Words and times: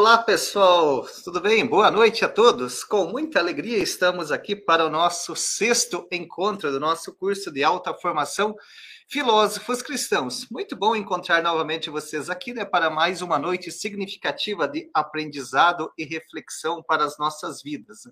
Olá, 0.00 0.16
pessoal, 0.16 1.04
tudo 1.24 1.40
bem? 1.40 1.66
Boa 1.66 1.90
noite 1.90 2.24
a 2.24 2.28
todos. 2.28 2.84
Com 2.84 3.06
muita 3.06 3.40
alegria, 3.40 3.78
estamos 3.78 4.30
aqui 4.30 4.54
para 4.54 4.86
o 4.86 4.88
nosso 4.88 5.34
sexto 5.34 6.06
encontro 6.12 6.70
do 6.70 6.78
nosso 6.78 7.12
curso 7.12 7.50
de 7.50 7.64
alta 7.64 7.92
formação 7.92 8.54
Filósofos 9.08 9.82
Cristãos. 9.82 10.46
Muito 10.52 10.76
bom 10.76 10.94
encontrar 10.94 11.42
novamente 11.42 11.90
vocês 11.90 12.30
aqui 12.30 12.54
né, 12.54 12.64
para 12.64 12.88
mais 12.88 13.22
uma 13.22 13.40
noite 13.40 13.72
significativa 13.72 14.68
de 14.68 14.88
aprendizado 14.94 15.92
e 15.98 16.04
reflexão 16.04 16.80
para 16.80 17.04
as 17.04 17.18
nossas 17.18 17.60
vidas. 17.60 18.02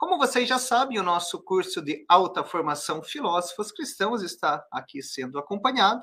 Como 0.00 0.18
vocês 0.18 0.48
já 0.48 0.58
sabem, 0.58 0.98
o 0.98 1.04
nosso 1.04 1.40
curso 1.40 1.80
de 1.80 2.04
alta 2.08 2.42
formação 2.42 3.00
Filósofos 3.00 3.70
Cristãos 3.70 4.22
está 4.22 4.66
aqui 4.72 5.00
sendo 5.00 5.38
acompanhado 5.38 6.02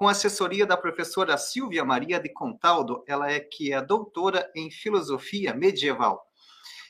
com 0.00 0.08
a 0.08 0.12
assessoria 0.12 0.64
da 0.64 0.78
professora 0.78 1.36
Silvia 1.36 1.84
Maria 1.84 2.18
de 2.18 2.30
Contaldo, 2.30 3.04
ela 3.06 3.30
é 3.30 3.38
que 3.38 3.70
é 3.70 3.82
doutora 3.82 4.50
em 4.56 4.70
filosofia 4.70 5.52
medieval. 5.52 6.26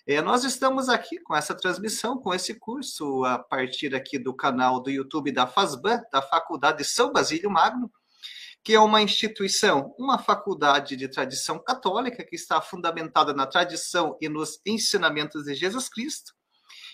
É, 0.07 0.23
nós 0.23 0.45
estamos 0.45 0.89
aqui 0.89 1.19
com 1.19 1.35
essa 1.35 1.53
transmissão, 1.53 2.17
com 2.17 2.33
esse 2.33 2.55
curso, 2.55 3.25
a 3.25 3.37
partir 3.37 3.97
aqui 3.97 4.17
do 4.17 4.33
canal 4.33 4.81
do 4.81 4.91
YouTube 4.91 5.33
da 5.33 5.45
FASBAN, 5.45 6.01
da 6.13 6.23
Faculdade 6.23 6.85
São 6.85 7.13
Basílio 7.13 7.51
Magno, 7.51 7.91
que 8.63 8.75
é 8.75 8.79
uma 8.79 9.03
instituição, 9.03 9.93
uma 9.99 10.17
faculdade 10.17 10.95
de 10.95 11.09
tradição 11.09 11.59
católica 11.59 12.25
que 12.25 12.37
está 12.37 12.61
fundamentada 12.61 13.35
na 13.35 13.45
tradição 13.45 14.17
e 14.21 14.29
nos 14.29 14.61
ensinamentos 14.65 15.47
de 15.47 15.55
Jesus 15.55 15.89
Cristo, 15.89 16.33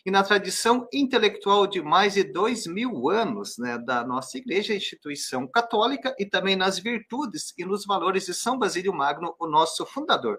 e 0.07 0.11
na 0.11 0.23
tradição 0.23 0.89
intelectual 0.93 1.67
de 1.67 1.83
mais 1.83 2.15
de 2.15 2.23
dois 2.23 2.65
mil 2.65 3.11
anos 3.11 3.59
né, 3.59 3.77
da 3.77 4.07
nossa 4.07 4.39
igreja, 4.39 4.73
instituição 4.73 5.49
católica, 5.49 6.15
e 6.17 6.25
também 6.25 6.55
nas 6.55 6.79
virtudes 6.79 7.53
e 7.59 7.65
nos 7.65 7.85
valores 7.85 8.25
de 8.27 8.33
São 8.33 8.57
Basílio 8.57 8.95
Magno, 8.95 9.35
o 9.37 9.49
nosso 9.49 9.85
fundador. 9.85 10.39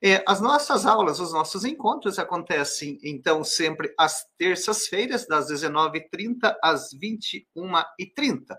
É, 0.00 0.22
as 0.24 0.40
nossas 0.40 0.86
aulas, 0.86 1.18
os 1.18 1.32
nossos 1.32 1.64
encontros 1.64 2.16
acontecem, 2.16 2.96
então, 3.02 3.42
sempre 3.42 3.92
às 3.98 4.24
terças-feiras, 4.38 5.26
das 5.26 5.50
19h30 5.50 6.54
às 6.62 6.90
21h30. 6.94 8.56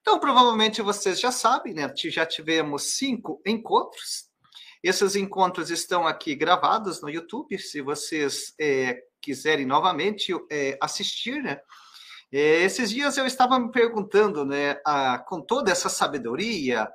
Então, 0.00 0.20
provavelmente 0.20 0.80
vocês 0.82 1.18
já 1.18 1.32
sabem, 1.32 1.74
né? 1.74 1.92
Já 1.96 2.24
tivemos 2.24 2.94
cinco 2.94 3.42
encontros. 3.44 4.28
Esses 4.84 5.16
encontros 5.16 5.68
estão 5.70 6.06
aqui 6.06 6.36
gravados 6.36 7.02
no 7.02 7.10
YouTube. 7.10 7.58
Se 7.58 7.82
vocês 7.82 8.54
é, 8.60 9.02
quiserem 9.20 9.66
novamente 9.66 10.32
é, 10.50 10.76
assistir, 10.80 11.42
né? 11.42 11.60
É, 12.30 12.62
esses 12.62 12.90
dias 12.90 13.16
eu 13.16 13.26
estava 13.26 13.58
me 13.58 13.72
perguntando, 13.72 14.44
né, 14.44 14.78
a, 14.84 15.18
com 15.18 15.40
toda 15.40 15.70
essa 15.70 15.88
sabedoria, 15.88 16.86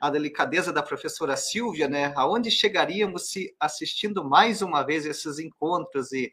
a 0.00 0.10
delicadeza 0.10 0.72
da 0.72 0.82
professora 0.82 1.36
Silvia, 1.36 1.86
né, 1.86 2.12
aonde 2.16 2.50
chegaríamos 2.50 3.30
se 3.30 3.54
assistindo 3.60 4.24
mais 4.24 4.62
uma 4.62 4.82
vez 4.82 5.04
esses 5.06 5.38
encontros 5.38 6.10
e 6.10 6.32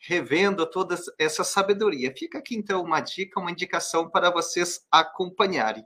revendo 0.00 0.66
toda 0.66 0.98
essa 1.18 1.44
sabedoria? 1.44 2.12
Fica 2.16 2.38
aqui 2.38 2.56
então 2.56 2.82
uma 2.82 3.00
dica, 3.00 3.38
uma 3.38 3.52
indicação 3.52 4.10
para 4.10 4.30
vocês 4.30 4.80
acompanharem. 4.90 5.84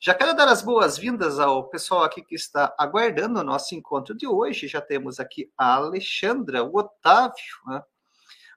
Já 0.00 0.14
quero 0.14 0.34
dar 0.34 0.48
as 0.48 0.62
boas-vindas 0.62 1.38
ao 1.38 1.68
pessoal 1.68 2.02
aqui 2.02 2.22
que 2.22 2.34
está 2.34 2.74
aguardando 2.78 3.40
o 3.40 3.44
nosso 3.44 3.74
encontro 3.74 4.16
de 4.16 4.26
hoje. 4.26 4.66
Já 4.66 4.80
temos 4.80 5.20
aqui 5.20 5.50
a 5.58 5.74
Alexandra, 5.74 6.64
o 6.64 6.76
Otávio, 6.76 7.34
né? 7.66 7.82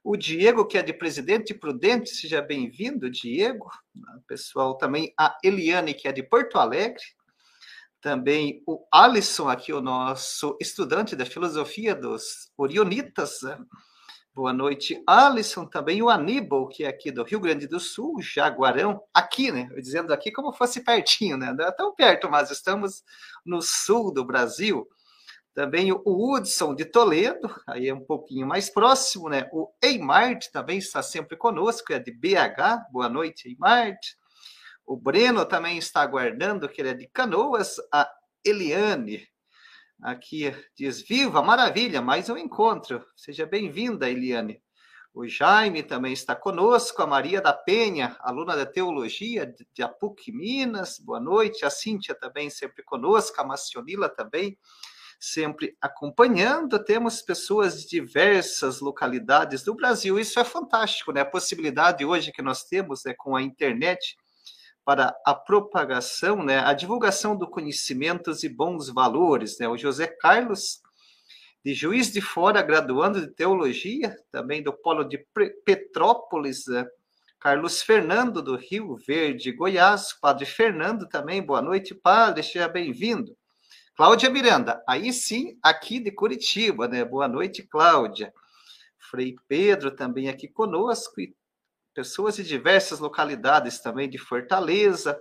O 0.08 0.16
Diego, 0.16 0.68
que 0.68 0.78
é 0.78 0.84
de 0.84 0.94
Presidente 0.94 1.52
Prudente, 1.52 2.12
seja 2.12 2.40
bem-vindo, 2.40 3.10
Diego. 3.10 3.68
O 4.16 4.22
pessoal 4.28 4.78
também, 4.78 5.12
a 5.18 5.36
Eliane, 5.44 5.96
que 5.96 6.08
é 6.08 6.12
de 6.12 6.22
Porto 6.22 6.60
Alegre. 6.60 7.02
Também 8.00 8.62
o 8.68 8.86
Alisson, 8.94 9.50
aqui, 9.50 9.74
o 9.74 9.82
nosso 9.82 10.56
estudante 10.62 11.16
da 11.16 11.26
filosofia 11.26 11.96
dos 11.96 12.52
Orionitas. 12.56 13.42
Né? 13.42 13.58
Boa 14.32 14.54
noite, 14.54 15.02
Alisson. 15.08 15.66
Também 15.66 16.04
o 16.04 16.10
Aníbal, 16.10 16.68
que 16.68 16.84
é 16.84 16.88
aqui 16.88 17.10
do 17.10 17.24
Rio 17.24 17.40
Grande 17.40 17.66
do 17.66 17.80
Sul, 17.80 18.22
Jaguarão. 18.22 19.02
Aqui, 19.12 19.52
né? 19.52 19.72
Dizendo 19.82 20.14
aqui 20.14 20.32
como 20.32 20.54
fosse 20.54 20.84
pertinho, 20.84 21.36
né? 21.36 21.52
Não 21.52 21.66
é 21.66 21.72
tão 21.72 21.96
perto, 21.96 22.30
mas 22.30 22.52
estamos 22.52 23.04
no 23.44 23.60
sul 23.60 24.14
do 24.14 24.24
Brasil. 24.24 24.88
Também 25.56 25.90
o 25.94 26.02
Hudson 26.06 26.76
de 26.76 26.84
Toledo, 26.84 27.50
aí 27.66 27.88
é 27.88 27.94
um 27.94 28.04
pouquinho 28.04 28.46
mais 28.46 28.70
próximo, 28.70 29.30
né? 29.30 29.50
O 29.54 29.72
Eimart 29.82 30.48
também 30.52 30.80
está 30.80 31.02
sempre 31.02 31.38
conosco, 31.38 31.94
é 31.94 31.98
de 31.98 32.12
BH. 32.12 32.92
Boa 32.92 33.08
noite, 33.08 33.48
Eimart. 33.48 33.98
O 34.86 34.98
Breno 34.98 35.46
também 35.46 35.78
está 35.78 36.02
aguardando, 36.02 36.68
que 36.68 36.82
ele 36.82 36.90
é 36.90 36.94
de 36.94 37.08
Canoas. 37.08 37.78
A 37.90 38.06
Eliane, 38.44 39.26
aqui 40.02 40.54
diz: 40.76 41.02
Viva, 41.02 41.42
maravilha, 41.42 42.02
mais 42.02 42.30
um 42.30 42.38
encontro. 42.38 43.06
Seja 43.16 43.46
bem-vinda, 43.46 44.10
Eliane. 44.10 44.62
O 45.14 45.26
Jaime 45.26 45.82
também 45.84 46.12
está 46.12 46.36
conosco, 46.36 47.02
a 47.02 47.08
Maria 47.08 47.40
da 47.40 47.54
Penha, 47.54 48.18
aluna 48.20 48.58
da 48.58 48.66
Teologia 48.66 49.56
de 49.74 49.82
Apuc, 49.82 50.34
Minas. 50.34 51.00
Boa 51.00 51.22
noite. 51.22 51.66
A 51.66 51.70
Cíntia 51.70 52.14
também 52.14 52.50
sempre 52.50 52.84
conosco, 52.84 53.40
a 53.40 53.46
Macionila 53.46 54.10
também 54.10 54.58
sempre 55.32 55.76
acompanhando. 55.82 56.84
Temos 56.84 57.22
pessoas 57.22 57.82
de 57.82 57.90
diversas 57.90 58.80
localidades 58.80 59.64
do 59.64 59.74
Brasil. 59.74 60.20
Isso 60.20 60.40
é 60.40 60.44
fantástico, 60.44 61.12
né? 61.12 61.22
A 61.22 61.26
possibilidade 61.26 62.06
hoje 62.06 62.32
que 62.32 62.42
nós 62.42 62.64
temos 62.64 63.04
né, 63.04 63.14
com 63.18 63.36
a 63.36 63.42
internet 63.42 64.16
para 64.84 65.16
a 65.26 65.34
propagação, 65.34 66.44
né, 66.44 66.60
a 66.60 66.72
divulgação 66.72 67.36
do 67.36 67.50
conhecimentos 67.50 68.44
e 68.44 68.50
bons 68.50 68.88
valores. 68.88 69.58
Né? 69.58 69.68
O 69.68 69.78
José 69.78 70.06
Carlos, 70.06 70.80
de 71.64 71.74
Juiz 71.74 72.12
de 72.12 72.22
Fora, 72.22 72.62
graduando 72.62 73.20
de 73.20 73.34
Teologia, 73.34 74.16
também 74.32 74.62
do 74.62 74.72
Polo 74.72 75.04
de 75.04 75.26
Petrópolis, 75.66 76.68
né? 76.68 76.86
Carlos 77.40 77.82
Fernando, 77.82 78.42
do 78.42 78.56
Rio 78.56 78.96
Verde, 78.96 79.52
Goiás, 79.52 80.14
Padre 80.14 80.46
Fernando 80.46 81.08
também, 81.08 81.44
boa 81.44 81.62
noite, 81.62 81.94
Padre, 81.94 82.42
seja 82.42 82.68
bem-vindo. 82.68 83.36
Cláudia 83.96 84.30
Miranda, 84.30 84.84
aí 84.86 85.14
sim, 85.14 85.58
aqui 85.64 86.02
de 86.02 86.12
Curitiba, 86.12 86.86
né? 86.86 87.06
Boa 87.06 87.30
noite, 87.30 87.64
Cláudia. 87.64 88.34
Frei 89.10 89.36
Pedro 89.48 89.90
também 89.90 90.28
aqui 90.28 90.50
conosco, 90.50 91.22
e 91.22 91.34
pessoas 91.94 92.36
de 92.36 92.44
diversas 92.44 93.00
localidades 93.00 93.80
também 93.80 94.10
de 94.10 94.18
Fortaleza, 94.18 95.18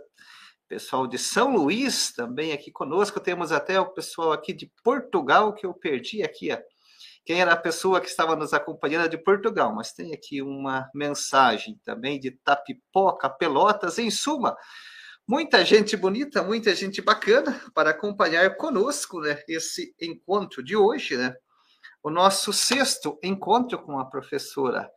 pessoal 0.68 1.06
de 1.06 1.16
São 1.18 1.54
Luís 1.54 2.12
também 2.12 2.50
aqui 2.50 2.72
conosco. 2.72 3.20
Temos 3.20 3.52
até 3.52 3.78
o 3.78 3.94
pessoal 3.94 4.32
aqui 4.32 4.52
de 4.52 4.68
Portugal, 4.82 5.54
que 5.54 5.64
eu 5.64 5.72
perdi 5.72 6.24
aqui, 6.24 6.50
ó. 6.52 6.58
Quem 7.24 7.40
era 7.40 7.52
a 7.52 7.56
pessoa 7.56 8.00
que 8.00 8.08
estava 8.08 8.34
nos 8.34 8.52
acompanhando 8.52 9.04
é 9.04 9.08
de 9.08 9.18
Portugal, 9.18 9.72
mas 9.72 9.92
tem 9.92 10.12
aqui 10.12 10.42
uma 10.42 10.90
mensagem 10.92 11.80
também 11.84 12.18
de 12.18 12.32
Tapipoca, 12.42 13.30
Pelotas, 13.30 14.00
em 14.00 14.10
suma 14.10 14.56
muita 15.26 15.64
gente 15.64 15.96
bonita, 15.96 16.42
muita 16.42 16.74
gente 16.74 17.00
bacana 17.00 17.60
para 17.74 17.90
acompanhar 17.90 18.56
conosco 18.56 19.20
né, 19.20 19.42
esse 19.48 19.94
encontro 20.00 20.62
de 20.62 20.76
hoje, 20.76 21.16
né? 21.16 21.34
O 22.02 22.10
nosso 22.10 22.52
sexto 22.52 23.18
encontro 23.22 23.82
com 23.82 23.98
a 23.98 24.04
professora 24.04 24.90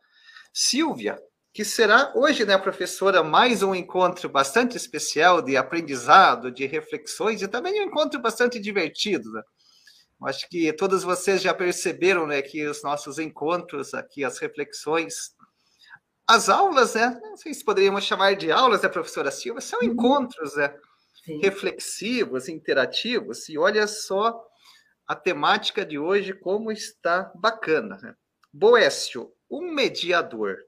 Silvia, 0.52 1.18
que 1.54 1.64
será 1.64 2.12
hoje, 2.14 2.44
né, 2.44 2.58
professora, 2.58 3.22
mais 3.22 3.62
um 3.62 3.74
encontro 3.74 4.28
bastante 4.28 4.76
especial 4.76 5.40
de 5.40 5.56
aprendizado, 5.56 6.52
de 6.52 6.66
reflexões 6.66 7.40
e 7.40 7.48
também 7.48 7.80
um 7.80 7.84
encontro 7.84 8.20
bastante 8.20 8.60
divertido. 8.60 9.32
Né? 9.32 9.42
Acho 10.24 10.48
que 10.48 10.72
todos 10.74 11.02
vocês 11.02 11.40
já 11.40 11.54
perceberam, 11.54 12.26
né, 12.26 12.42
que 12.42 12.66
os 12.66 12.82
nossos 12.82 13.18
encontros 13.18 13.94
aqui, 13.94 14.22
as 14.22 14.38
reflexões, 14.38 15.30
as 16.28 16.50
aulas, 16.50 16.94
né? 16.94 17.18
Não 17.22 17.38
sei 17.38 17.54
se 17.54 17.64
poderíamos 17.64 18.04
chamar 18.04 18.36
de 18.36 18.52
aulas, 18.52 18.82
né, 18.82 18.88
professora 18.90 19.30
Silva? 19.30 19.62
São 19.62 19.80
uhum. 19.80 19.86
encontros 19.86 20.54
né, 20.56 20.76
reflexivos, 21.42 22.50
interativos. 22.50 23.48
E 23.48 23.56
olha 23.56 23.86
só 23.86 24.38
a 25.06 25.16
temática 25.16 25.86
de 25.86 25.98
hoje, 25.98 26.34
como 26.34 26.70
está 26.70 27.32
bacana. 27.34 27.98
Né? 28.02 28.14
Boécio, 28.52 29.32
um 29.50 29.72
mediador 29.72 30.58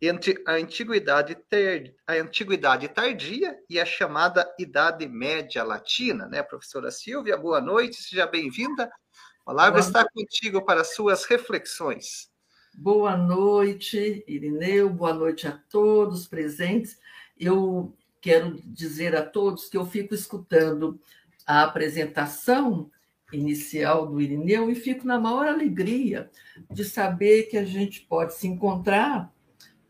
entre 0.00 0.42
a 0.46 0.52
antiguidade, 0.52 1.34
ter, 1.48 1.94
a 2.06 2.14
antiguidade 2.14 2.88
tardia 2.88 3.58
e 3.68 3.78
a 3.78 3.84
chamada 3.84 4.50
Idade 4.58 5.06
Média 5.06 5.62
Latina, 5.62 6.26
né, 6.26 6.42
professora 6.42 6.90
Silvia? 6.90 7.36
Boa 7.36 7.60
noite, 7.60 8.02
seja 8.02 8.26
bem-vinda. 8.26 8.84
A 8.84 9.44
palavra 9.44 9.80
está 9.80 10.06
contigo 10.10 10.64
para 10.64 10.84
suas 10.84 11.24
reflexões. 11.24 12.30
Boa 12.78 13.16
noite, 13.16 14.22
Irineu, 14.28 14.90
boa 14.90 15.14
noite 15.14 15.48
a 15.48 15.52
todos 15.70 16.26
presentes. 16.26 17.00
Eu 17.40 17.96
quero 18.20 18.60
dizer 18.66 19.16
a 19.16 19.24
todos 19.24 19.70
que 19.70 19.78
eu 19.78 19.86
fico 19.86 20.14
escutando 20.14 21.00
a 21.46 21.62
apresentação 21.62 22.90
inicial 23.32 24.06
do 24.06 24.20
Irineu 24.20 24.70
e 24.70 24.74
fico 24.74 25.06
na 25.06 25.18
maior 25.18 25.48
alegria 25.48 26.30
de 26.70 26.84
saber 26.84 27.44
que 27.44 27.56
a 27.56 27.64
gente 27.64 28.02
pode 28.02 28.34
se 28.34 28.46
encontrar 28.46 29.32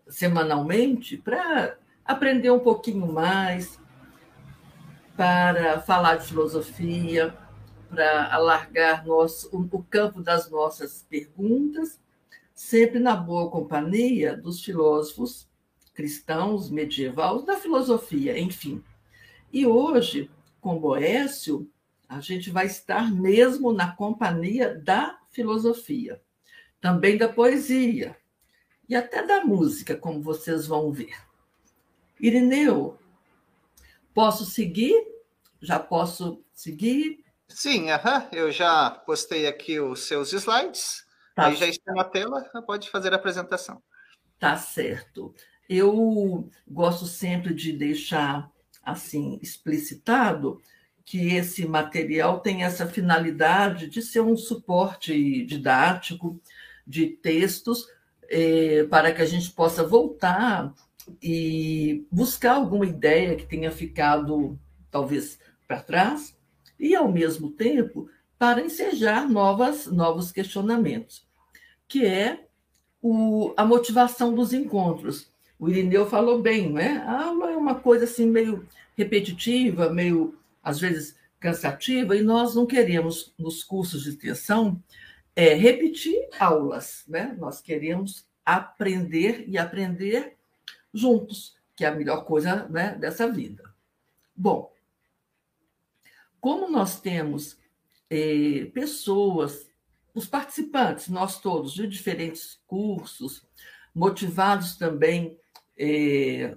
semanalmente 0.07 1.17
para 1.17 1.77
aprender 2.05 2.53
um 2.53 2.61
pouquinho 2.61 3.13
mais, 3.13 3.81
para 5.17 5.81
falar 5.81 6.19
de 6.19 6.29
filosofia, 6.29 7.37
para 7.91 8.33
alargar 8.33 9.05
nosso, 9.05 9.51
o, 9.53 9.69
o 9.77 9.83
campo 9.83 10.23
das 10.23 10.49
nossas 10.49 11.05
perguntas, 11.11 11.99
sempre 12.57 12.99
na 12.99 13.15
boa 13.15 13.51
companhia 13.51 14.35
dos 14.35 14.65
filósofos 14.65 15.47
cristãos, 15.95 16.71
medievais, 16.71 17.45
da 17.45 17.57
filosofia, 17.57 18.39
enfim. 18.39 18.83
E 19.53 19.67
hoje, 19.67 20.31
com 20.61 20.79
Boécio, 20.79 21.71
a 22.09 22.21
gente 22.21 22.51
vai 22.51 22.67
estar 22.67 23.13
mesmo 23.13 23.73
na 23.73 23.95
companhia 23.95 24.75
da 24.75 25.19
filosofia, 25.31 26.21
também 26.81 27.17
da 27.17 27.29
poesia 27.29 28.17
e 28.89 28.95
até 28.95 29.27
da 29.27 29.45
música, 29.45 29.97
como 29.97 30.23
vocês 30.23 30.67
vão 30.67 30.93
ver. 30.93 31.15
Irineu, 32.19 32.99
posso 34.15 34.45
seguir? 34.45 34.95
Já 35.61 35.79
posso 35.79 36.43
seguir? 36.53 37.25
Sim, 37.49 37.91
aham. 37.91 38.29
eu 38.33 38.51
já 38.51 38.91
postei 38.91 39.47
aqui 39.47 39.79
os 39.81 40.01
seus 40.01 40.33
slides, 40.33 41.06
tá. 41.37 41.47
aí 41.49 41.57
já 41.57 41.67
está 41.67 41.93
na 41.93 42.05
tela, 42.05 42.43
pode 42.67 42.91
fazer 42.91 43.13
a 43.13 43.17
apresentação. 43.17 43.81
Tá 44.39 44.57
certo. 44.57 45.35
Eu 45.69 46.49
gosto 46.67 47.07
sempre 47.07 47.55
de 47.55 47.73
deixar 47.73 48.51
assim 48.83 49.39
explicitado 49.43 50.61
que 51.05 51.35
esse 51.35 51.67
material 51.67 52.41
tem 52.41 52.65
essa 52.65 52.87
finalidade 52.87 53.89
de 53.89 54.03
ser 54.03 54.21
um 54.21 54.37
suporte 54.37 55.45
didático 55.45 56.41
de 56.87 57.07
textos 57.07 57.87
eh, 58.29 58.85
para 58.91 59.13
que 59.13 59.23
a 59.23 59.27
gente 59.27 59.51
possa 59.53 59.85
voltar 59.85 60.75
e 61.23 62.07
buscar 62.11 62.55
alguma 62.55 62.87
ideia 62.87 63.37
que 63.37 63.47
tenha 63.47 63.71
ficado 63.71 64.59
talvez 64.91 65.39
para 65.67 65.81
trás 65.81 66.37
e 66.79 66.95
ao 66.95 67.11
mesmo 67.11 67.51
tempo 67.51 68.09
para 68.39 68.61
ensejar 68.61 69.29
novas 69.29 69.87
novos 69.87 70.31
questionamentos, 70.31 71.26
que 71.89 72.05
é 72.05 72.47
o, 73.03 73.55
a 73.57 73.65
motivação 73.65 74.35
dos 74.35 74.53
encontros. 74.53 75.31
O 75.59 75.69
Irineu 75.69 76.07
falou 76.07 76.43
bem, 76.43 76.73
né? 76.73 76.99
A 77.07 77.27
aula 77.27 77.51
é 77.51 77.57
uma 77.57 77.77
coisa 77.77 78.05
assim 78.05 78.27
meio 78.27 78.67
repetitiva, 78.97 79.91
meio 79.91 80.39
às 80.63 80.81
vezes 80.81 81.17
cansativa, 81.39 82.17
e 82.17 82.23
nós 82.23 82.55
não 82.55 82.67
queremos, 82.67 83.33
nos 83.39 83.63
cursos 83.63 84.03
de 84.03 84.11
extensão, 84.11 84.83
é, 85.35 85.55
repetir 85.55 86.29
aulas, 86.39 87.05
né? 87.07 87.37
Nós 87.39 87.61
queremos 87.61 88.27
aprender 88.45 89.45
e 89.49 89.59
aprender 89.59 90.37
juntos, 90.93 91.57
que 91.75 91.85
é 91.85 91.89
a 91.89 91.95
melhor 91.95 92.25
coisa 92.25 92.67
né, 92.69 92.95
dessa 92.95 93.31
vida. 93.31 93.63
Bom, 94.35 94.73
como 96.41 96.71
nós 96.71 97.01
temos 97.01 97.59
é, 98.09 98.67
pessoas, 98.73 99.66
os 100.17 100.27
participantes, 100.27 101.09
nós 101.09 101.41
todos, 101.41 101.75
de 101.75 101.87
diferentes 101.87 102.59
cursos, 102.67 103.47
motivados 103.95 104.77
também 104.77 105.39
é, 105.79 106.57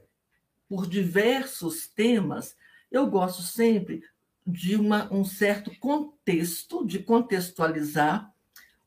por 0.70 0.88
diversos 0.88 1.86
temas, 1.90 2.56
eu 2.90 3.06
gosto 3.08 3.42
sempre 3.42 4.02
de 4.48 4.78
uma, 4.78 5.14
um 5.14 5.26
certo 5.26 5.78
contexto, 5.78 6.86
de 6.86 7.00
contextualizar 7.00 8.34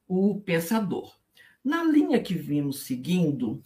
o 0.09 0.41
pensador. 0.41 1.15
Na 1.63 1.85
linha 1.85 2.23
que 2.23 2.35
vimos 2.35 2.85
seguindo, 2.85 3.63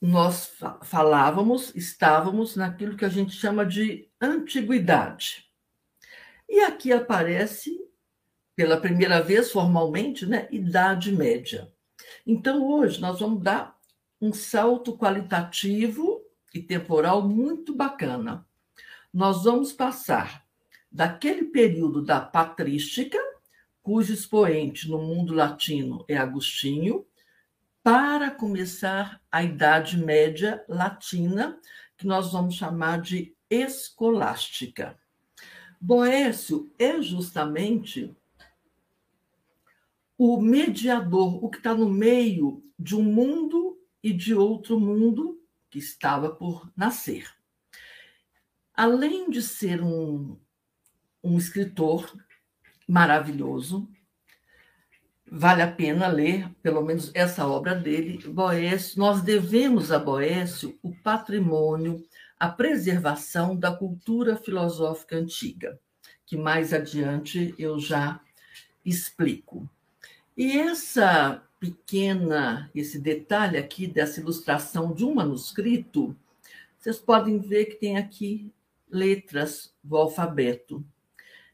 nós 0.00 0.54
falávamos, 0.84 1.70
estávamos 1.76 2.56
naquilo 2.56 2.96
que 2.96 3.04
a 3.04 3.10
gente 3.10 3.32
chama 3.32 3.66
de 3.66 4.08
antiguidade. 4.18 5.52
E 6.48 6.60
aqui 6.60 6.94
aparece, 6.94 7.78
pela 8.54 8.80
primeira 8.80 9.22
vez 9.22 9.50
formalmente, 9.50 10.26
né, 10.26 10.48
Idade 10.50 11.12
Média. 11.12 11.72
Então, 12.26 12.66
hoje, 12.66 13.00
nós 13.00 13.20
vamos 13.20 13.42
dar 13.42 13.76
um 14.20 14.32
salto 14.32 14.96
qualitativo 14.96 16.22
e 16.54 16.60
temporal 16.60 17.26
muito 17.26 17.74
bacana. 17.74 18.46
Nós 19.12 19.44
vamos 19.44 19.72
passar 19.72 20.44
daquele 20.90 21.44
período 21.44 22.02
da 22.02 22.20
patrística, 22.20 23.18
cujo 23.82 24.12
expoente 24.12 24.88
no 24.88 24.98
mundo 24.98 25.34
latino 25.34 26.04
é 26.06 26.16
Agostinho, 26.16 27.04
para 27.82 28.30
começar 28.30 29.20
a 29.30 29.42
Idade 29.42 29.96
Média 29.96 30.64
Latina, 30.68 31.58
que 31.96 32.06
nós 32.06 32.30
vamos 32.32 32.54
chamar 32.54 33.00
de 33.00 33.34
escolástica. 33.50 34.96
Boécio 35.80 36.72
é 36.78 37.02
justamente 37.02 38.14
o 40.16 40.40
mediador, 40.40 41.44
o 41.44 41.48
que 41.48 41.58
está 41.58 41.74
no 41.74 41.88
meio 41.88 42.62
de 42.78 42.96
um 42.96 43.02
mundo 43.02 43.78
e 44.02 44.12
de 44.12 44.34
outro 44.34 44.78
mundo 44.78 45.40
que 45.70 45.78
estava 45.78 46.30
por 46.30 46.70
nascer. 46.76 47.28
Além 48.74 49.30
de 49.30 49.42
ser 49.42 49.82
um, 49.82 50.38
um 51.22 51.38
escritor 51.38 52.12
maravilhoso, 52.86 53.88
vale 55.30 55.62
a 55.62 55.70
pena 55.70 56.08
ler 56.08 56.50
pelo 56.62 56.82
menos 56.82 57.10
essa 57.14 57.46
obra 57.46 57.74
dele, 57.74 58.18
Boécio. 58.28 58.98
Nós 58.98 59.22
devemos 59.22 59.90
a 59.90 59.98
Boécio 59.98 60.78
o 60.82 60.94
patrimônio, 60.94 62.02
a 62.38 62.48
preservação 62.48 63.56
da 63.56 63.74
cultura 63.74 64.36
filosófica 64.36 65.16
antiga, 65.16 65.80
que 66.26 66.36
mais 66.36 66.72
adiante 66.72 67.54
eu 67.58 67.78
já 67.78 68.20
explico. 68.84 69.70
E 70.42 70.58
essa 70.58 71.40
pequena, 71.60 72.68
esse 72.74 72.98
detalhe 72.98 73.56
aqui 73.56 73.86
dessa 73.86 74.18
ilustração 74.18 74.92
de 74.92 75.04
um 75.04 75.14
manuscrito, 75.14 76.16
vocês 76.76 76.98
podem 76.98 77.38
ver 77.38 77.66
que 77.66 77.76
tem 77.76 77.96
aqui 77.96 78.52
letras 78.90 79.72
do 79.84 79.96
alfabeto. 79.96 80.84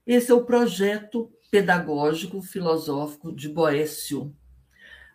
Esse 0.06 0.30
é 0.30 0.34
o 0.34 0.46
projeto 0.46 1.30
pedagógico 1.50 2.40
filosófico 2.40 3.30
de 3.30 3.46
Boécio, 3.50 4.34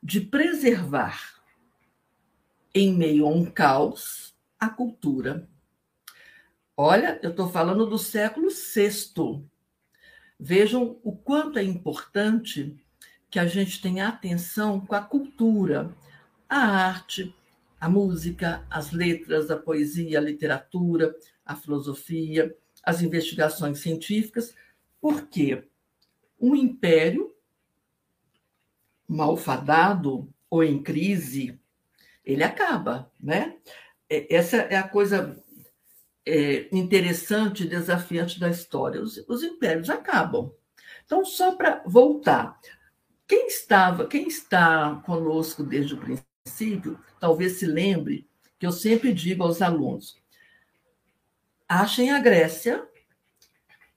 de 0.04 0.22
preservar, 0.22 1.42
em 2.76 2.94
meio 2.94 3.26
a 3.26 3.30
um 3.30 3.44
caos, 3.44 4.36
a 4.60 4.70
cultura. 4.70 5.50
Olha, 6.78 7.20
eu 7.24 7.32
estou 7.32 7.50
falando 7.50 7.88
do 7.88 7.98
século 7.98 8.50
VI. 8.52 9.44
Vejam 10.40 11.00
o 11.04 11.12
quanto 11.12 11.58
é 11.58 11.64
importante 11.64 12.80
que 13.34 13.40
a 13.40 13.48
gente 13.48 13.82
tenha 13.82 14.08
atenção 14.08 14.80
com 14.80 14.94
a 14.94 15.02
cultura, 15.02 15.92
a 16.48 16.60
arte, 16.60 17.36
a 17.82 17.90
música, 17.90 18.64
as 18.70 18.92
letras, 18.92 19.50
a 19.50 19.58
poesia, 19.58 20.20
a 20.20 20.22
literatura, 20.22 21.16
a 21.44 21.56
filosofia, 21.56 22.56
as 22.84 23.02
investigações 23.02 23.80
científicas, 23.80 24.54
porque 25.02 25.68
um 26.40 26.56
império 26.56 27.34
malfadado 29.08 30.32
ou 30.48 30.64
em 30.64 30.84
crise, 30.84 31.60
ele 32.24 32.44
acaba, 32.44 33.12
né? 33.20 33.58
É, 34.08 34.36
essa 34.36 34.58
é 34.58 34.76
a 34.76 34.88
coisa 34.88 35.44
é, 36.24 36.68
interessante, 36.72 37.66
desafiante 37.66 38.40
da 38.40 38.52
história. 38.52 39.02
Os, 39.02 39.18
os 39.28 39.42
impérios 39.42 39.90
acabam. 39.90 40.52
Então, 41.04 41.26
só 41.26 41.56
para 41.56 41.82
voltar, 41.84 42.60
quem 43.28 43.48
estava, 43.48 44.08
quem 44.08 44.28
está 44.28 45.02
conosco 45.06 45.64
desde 45.64 45.94
o 45.94 45.98
princípio, 45.98 47.00
talvez 47.20 47.54
se 47.54 47.66
lembre 47.66 48.28
que 48.60 48.66
eu 48.66 48.72
sempre 48.72 49.14
digo 49.14 49.44
aos 49.44 49.62
alunos: 49.62 50.22
achem 51.68 52.12
a 52.12 52.20
Grécia. 52.20 52.88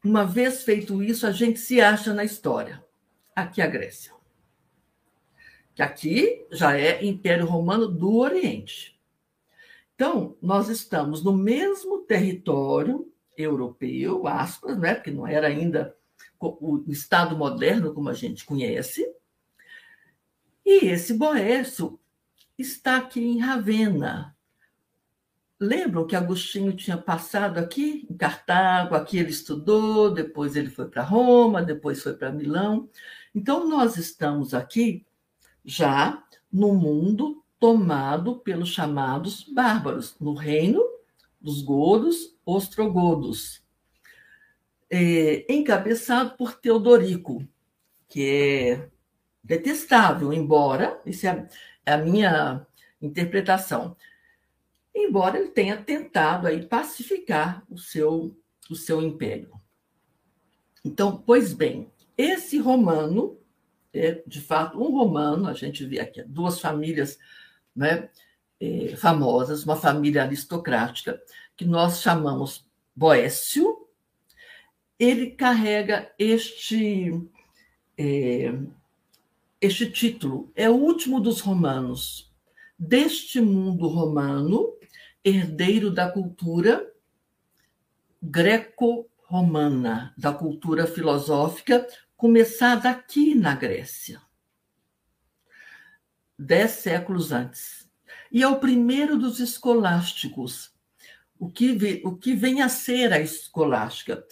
Uma 0.04 0.24
vez 0.24 0.62
feito 0.62 1.02
isso, 1.02 1.26
a 1.26 1.32
gente 1.32 1.58
se 1.58 1.80
acha 1.80 2.14
na 2.14 2.22
história. 2.22 2.84
Aqui 3.34 3.60
a 3.60 3.66
Grécia. 3.66 4.12
Que 5.74 5.82
aqui 5.82 6.46
já 6.52 6.78
é 6.78 7.04
Império 7.04 7.44
Romano 7.44 7.88
do 7.88 8.16
Oriente. 8.16 8.96
Então, 9.96 10.36
nós 10.40 10.68
estamos 10.68 11.24
no 11.24 11.32
mesmo 11.32 11.98
território 12.02 13.12
europeu, 13.36 14.26
aspas, 14.26 14.78
né? 14.78 14.94
porque 14.94 15.10
não 15.10 15.26
era 15.26 15.48
ainda 15.48 15.96
o 16.38 16.84
Estado 16.88 17.36
moderno 17.36 17.92
como 17.92 18.08
a 18.08 18.14
gente 18.14 18.44
conhece, 18.44 19.06
e 20.66 20.86
esse 20.86 21.14
Boécio 21.14 21.98
está 22.58 22.96
aqui 22.96 23.20
em 23.20 23.38
Ravenna. 23.38 24.36
Lembram 25.58 26.06
que 26.06 26.16
Agostinho 26.16 26.74
tinha 26.74 26.98
passado 26.98 27.58
aqui 27.58 28.06
em 28.10 28.16
Cartago, 28.16 28.94
aqui 28.94 29.16
ele 29.18 29.30
estudou, 29.30 30.10
depois 30.12 30.56
ele 30.56 30.68
foi 30.68 30.88
para 30.88 31.02
Roma, 31.02 31.62
depois 31.62 32.02
foi 32.02 32.14
para 32.14 32.32
Milão. 32.32 32.90
Então 33.34 33.68
nós 33.68 33.96
estamos 33.96 34.52
aqui 34.52 35.06
já 35.64 36.22
no 36.52 36.74
mundo 36.74 37.42
tomado 37.58 38.40
pelos 38.40 38.68
chamados 38.70 39.44
bárbaros, 39.44 40.16
no 40.20 40.34
reino 40.34 40.82
dos 41.40 41.62
godos 41.62 42.36
ostrogodos. 42.44 43.62
é, 44.90 45.52
encabeçado 45.52 46.36
por 46.36 46.54
Teodorico, 46.54 47.46
que 48.08 48.24
é 48.24 48.90
detestável, 49.46 50.32
embora, 50.32 51.00
isso 51.06 51.26
é 51.26 51.48
a 51.86 51.96
minha 51.96 52.66
interpretação, 53.00 53.96
embora 54.94 55.38
ele 55.38 55.50
tenha 55.50 55.76
tentado 55.76 56.48
aí 56.48 56.66
pacificar 56.66 57.62
o 57.70 57.78
seu, 57.78 58.36
o 58.68 58.74
seu 58.74 59.00
império. 59.00 59.52
Então, 60.84 61.16
pois 61.24 61.52
bem, 61.52 61.92
esse 62.18 62.58
romano, 62.58 63.38
é 63.94 64.22
de 64.26 64.40
fato 64.40 64.82
um 64.82 64.90
romano, 64.90 65.48
a 65.48 65.52
gente 65.52 65.86
vê 65.86 66.00
aqui 66.00 66.22
duas 66.24 66.60
famílias 66.60 67.18
né, 67.74 68.10
é, 68.60 68.96
famosas, 68.96 69.64
uma 69.64 69.76
família 69.76 70.24
aristocrática, 70.24 71.22
que 71.56 71.64
nós 71.64 72.02
chamamos 72.02 72.68
Boécio, 72.94 73.86
ele 74.98 75.30
carrega 75.30 76.10
este, 76.18 77.12
é, 77.98 78.52
este 79.60 79.90
título, 79.90 80.52
é 80.54 80.68
o 80.68 80.74
último 80.74 81.20
dos 81.20 81.40
romanos, 81.40 82.32
deste 82.78 83.40
mundo 83.40 83.88
romano, 83.88 84.74
herdeiro 85.24 85.90
da 85.90 86.10
cultura 86.10 86.92
greco-romana, 88.22 90.14
da 90.16 90.32
cultura 90.32 90.86
filosófica, 90.86 91.86
começada 92.16 92.90
aqui 92.90 93.34
na 93.34 93.54
Grécia, 93.54 94.20
dez 96.38 96.72
séculos 96.72 97.32
antes. 97.32 97.88
E 98.30 98.42
é 98.42 98.48
o 98.48 98.58
primeiro 98.58 99.18
dos 99.18 99.38
escolásticos. 99.38 100.74
O 101.38 101.50
que, 101.50 102.02
o 102.04 102.16
que 102.16 102.34
vem 102.34 102.62
a 102.62 102.68
ser 102.68 103.12
a 103.12 103.20
escolástica? 103.20 104.26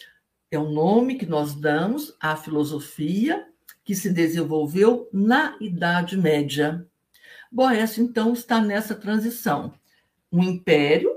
É 0.50 0.58
o 0.58 0.70
nome 0.70 1.16
que 1.16 1.26
nós 1.26 1.54
damos 1.54 2.16
à 2.20 2.36
filosofia 2.36 3.46
que 3.84 3.94
se 3.94 4.10
desenvolveu 4.10 5.08
na 5.12 5.56
Idade 5.60 6.16
Média. 6.16 6.86
Boécio, 7.52 8.02
então, 8.02 8.32
está 8.32 8.60
nessa 8.60 8.94
transição. 8.94 9.74
Um 10.32 10.42
império 10.42 11.14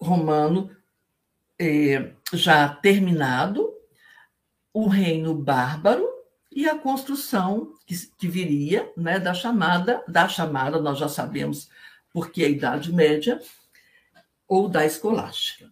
romano 0.00 0.74
eh, 1.58 2.12
já 2.32 2.68
terminado, 2.68 3.72
o 4.72 4.88
reino 4.88 5.34
bárbaro 5.34 6.06
e 6.50 6.68
a 6.68 6.78
construção 6.78 7.74
que, 7.86 7.94
que 8.18 8.26
viria 8.26 8.90
né, 8.96 9.20
da 9.20 9.34
chamada, 9.34 10.02
da 10.08 10.28
chamada, 10.28 10.80
nós 10.80 10.98
já 10.98 11.08
sabemos 11.08 11.68
porque 12.12 12.42
a 12.42 12.48
Idade 12.48 12.92
Média, 12.92 13.38
ou 14.48 14.68
da 14.68 14.86
escolástica. 14.86 15.70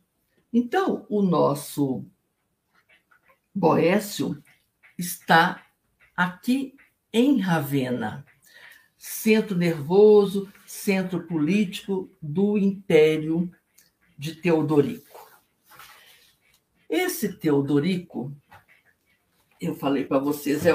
Então, 0.53 1.07
o 1.09 1.23
nosso 1.23 2.05
Boécio 3.55 4.43
está 4.99 5.64
aqui 6.17 6.75
em 7.13 7.41
Ravenna, 7.41 8.25
centro 8.97 9.57
nervoso, 9.57 10.53
centro 10.67 11.23
político 11.27 12.11
do 12.21 12.57
Império 12.59 13.51
de 14.19 14.35
Teodorico. 14.35 15.31
Esse 16.89 17.33
Teodorico, 17.33 18.33
eu 19.61 19.75
falei 19.75 20.05
para 20.05 20.19
vocês, 20.19 20.65
é, 20.67 20.71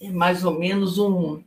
é 0.00 0.10
mais 0.10 0.44
ou 0.44 0.58
menos 0.58 0.98
um. 0.98 1.42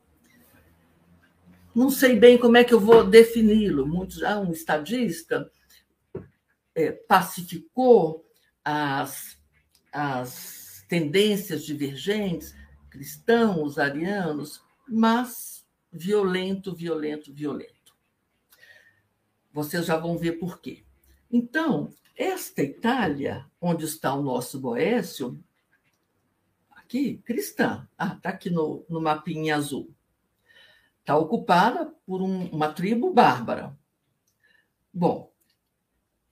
Não 1.74 1.90
sei 1.90 2.20
bem 2.20 2.38
como 2.38 2.58
é 2.58 2.64
que 2.64 2.74
eu 2.74 2.80
vou 2.80 3.04
defini-lo. 3.04 3.88
Muitos 3.88 4.18
já 4.18 4.40
um 4.40 4.52
estadista 4.52 5.50
é, 6.76 6.92
pacificou 6.92 8.26
as, 8.64 9.38
as 9.92 10.86
tendências 10.88 11.64
divergentes, 11.64 12.54
cristãos, 12.92 13.80
arianos, 13.80 14.62
mas 14.88 15.66
violento, 15.92 16.76
violento, 16.76 17.34
violento. 17.34 17.96
Vocês 19.52 19.86
já 19.86 19.98
vão 19.98 20.18
ver 20.18 20.34
por 20.34 20.60
quê. 20.60 20.84
Então, 21.32 21.94
esta 22.16 22.62
Itália, 22.62 23.46
onde 23.60 23.86
está 23.86 24.14
o 24.14 24.22
nosso 24.22 24.60
Boécio, 24.60 25.42
aqui, 26.72 27.18
cristã, 27.26 27.88
ah, 27.98 28.14
está 28.16 28.30
aqui 28.30 28.50
no, 28.50 28.86
no 28.90 29.02
mapinha 29.02 29.56
azul, 29.56 29.90
está 31.00 31.18
ocupada 31.18 31.94
por 32.06 32.22
um, 32.22 32.48
uma 32.48 32.72
tribo 32.74 33.14
bárbara. 33.14 33.76
Bom, 34.94 35.32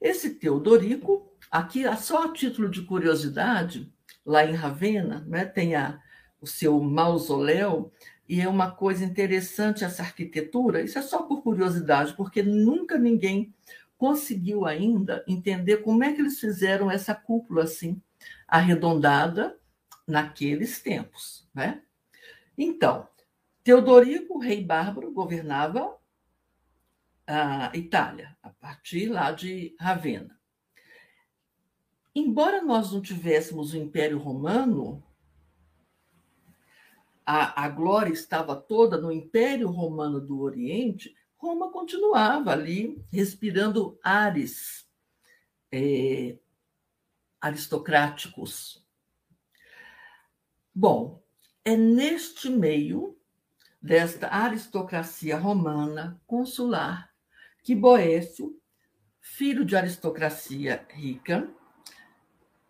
esse 0.01 0.35
Teodorico, 0.35 1.33
aqui, 1.49 1.83
só 1.97 2.25
a 2.25 2.33
título 2.33 2.69
de 2.69 2.81
curiosidade, 2.83 3.91
lá 4.25 4.45
em 4.45 4.53
Ravenna, 4.53 5.21
né, 5.21 5.45
tem 5.45 5.75
a, 5.75 6.01
o 6.41 6.47
seu 6.47 6.79
mausoléu, 6.79 7.91
e 8.27 8.39
é 8.39 8.47
uma 8.47 8.71
coisa 8.71 9.03
interessante 9.03 9.83
essa 9.83 10.03
arquitetura, 10.03 10.81
isso 10.81 10.99
é 10.99 11.01
só 11.01 11.23
por 11.23 11.41
curiosidade, 11.41 12.13
porque 12.13 12.43
nunca 12.43 12.97
ninguém 12.97 13.53
conseguiu 13.97 14.65
ainda 14.65 15.23
entender 15.27 15.77
como 15.77 16.03
é 16.03 16.13
que 16.13 16.21
eles 16.21 16.39
fizeram 16.39 16.89
essa 16.89 17.13
cúpula 17.13 17.63
assim, 17.63 18.01
arredondada 18.47 19.57
naqueles 20.07 20.81
tempos. 20.81 21.47
Né? 21.53 21.81
Então, 22.57 23.07
Teodorico, 23.63 24.39
rei 24.39 24.63
bárbaro, 24.63 25.11
governava 25.11 25.97
a 27.27 27.71
Itália, 27.75 28.35
a 28.41 28.49
partir 28.49 29.07
lá 29.07 29.31
de 29.31 29.75
Ravenna. 29.79 30.39
Embora 32.15 32.61
nós 32.61 32.91
não 32.91 33.01
tivéssemos 33.01 33.73
o 33.73 33.77
Império 33.77 34.17
Romano, 34.17 35.03
a, 37.31 37.65
a 37.65 37.69
glória 37.69 38.11
estava 38.11 38.55
toda 38.55 38.97
no 38.97 39.11
Império 39.11 39.69
Romano 39.69 40.19
do 40.19 40.41
Oriente, 40.41 41.15
Roma 41.37 41.71
continuava 41.71 42.51
ali 42.51 43.05
respirando 43.11 43.99
ares 44.03 44.89
é, 45.71 46.39
aristocráticos. 47.39 48.83
Bom, 50.73 51.21
é 51.63 51.77
neste 51.77 52.49
meio 52.49 53.15
desta 53.79 54.27
aristocracia 54.33 55.37
romana 55.37 56.19
consular 56.25 57.13
que 57.61 57.75
Boécio, 57.75 58.59
filho 59.21 59.63
de 59.63 59.75
aristocracia 59.75 60.83
rica, 60.89 61.47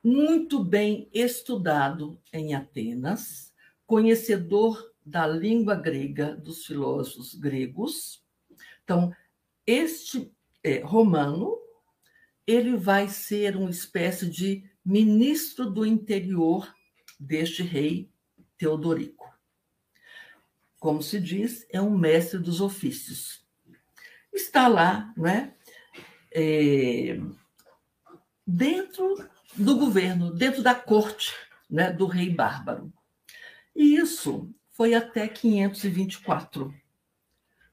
muito 0.04 0.62
bem 0.62 1.10
estudado 1.13 2.22
em 2.34 2.54
Atenas, 2.54 3.49
conhecedor 3.89 4.93
da 5.03 5.25
língua 5.25 5.74
grega 5.74 6.36
dos 6.36 6.63
filósofos 6.63 7.34
gregos. 7.34 8.24
Então, 8.84 9.12
este 9.65 10.31
é, 10.63 10.79
romano, 10.81 11.58
ele 12.46 12.77
vai 12.77 13.10
ser 13.10 13.58
uma 13.58 13.72
espécie 13.72 14.29
de 14.29 14.63
ministro 14.86 15.67
do 15.67 15.84
interior 15.84 16.72
deste 17.19 17.63
rei 17.63 18.12
Teodorico. 18.55 19.27
Como 20.79 21.01
se 21.01 21.19
diz, 21.19 21.65
é 21.72 21.81
um 21.81 21.98
mestre 21.98 22.38
dos 22.38 22.62
ofícios 22.62 23.39
está 24.34 24.67
lá, 24.67 25.13
né, 25.17 25.53
é, 26.31 27.19
dentro 28.46 29.17
do 29.55 29.77
governo, 29.77 30.31
dentro 30.31 30.62
da 30.62 30.75
corte 30.75 31.34
né, 31.69 31.91
do 31.91 32.05
rei 32.05 32.29
bárbaro. 32.29 32.91
E 33.79 33.95
isso 33.95 34.53
foi 34.71 34.93
até 34.93 35.25
524. 35.25 36.74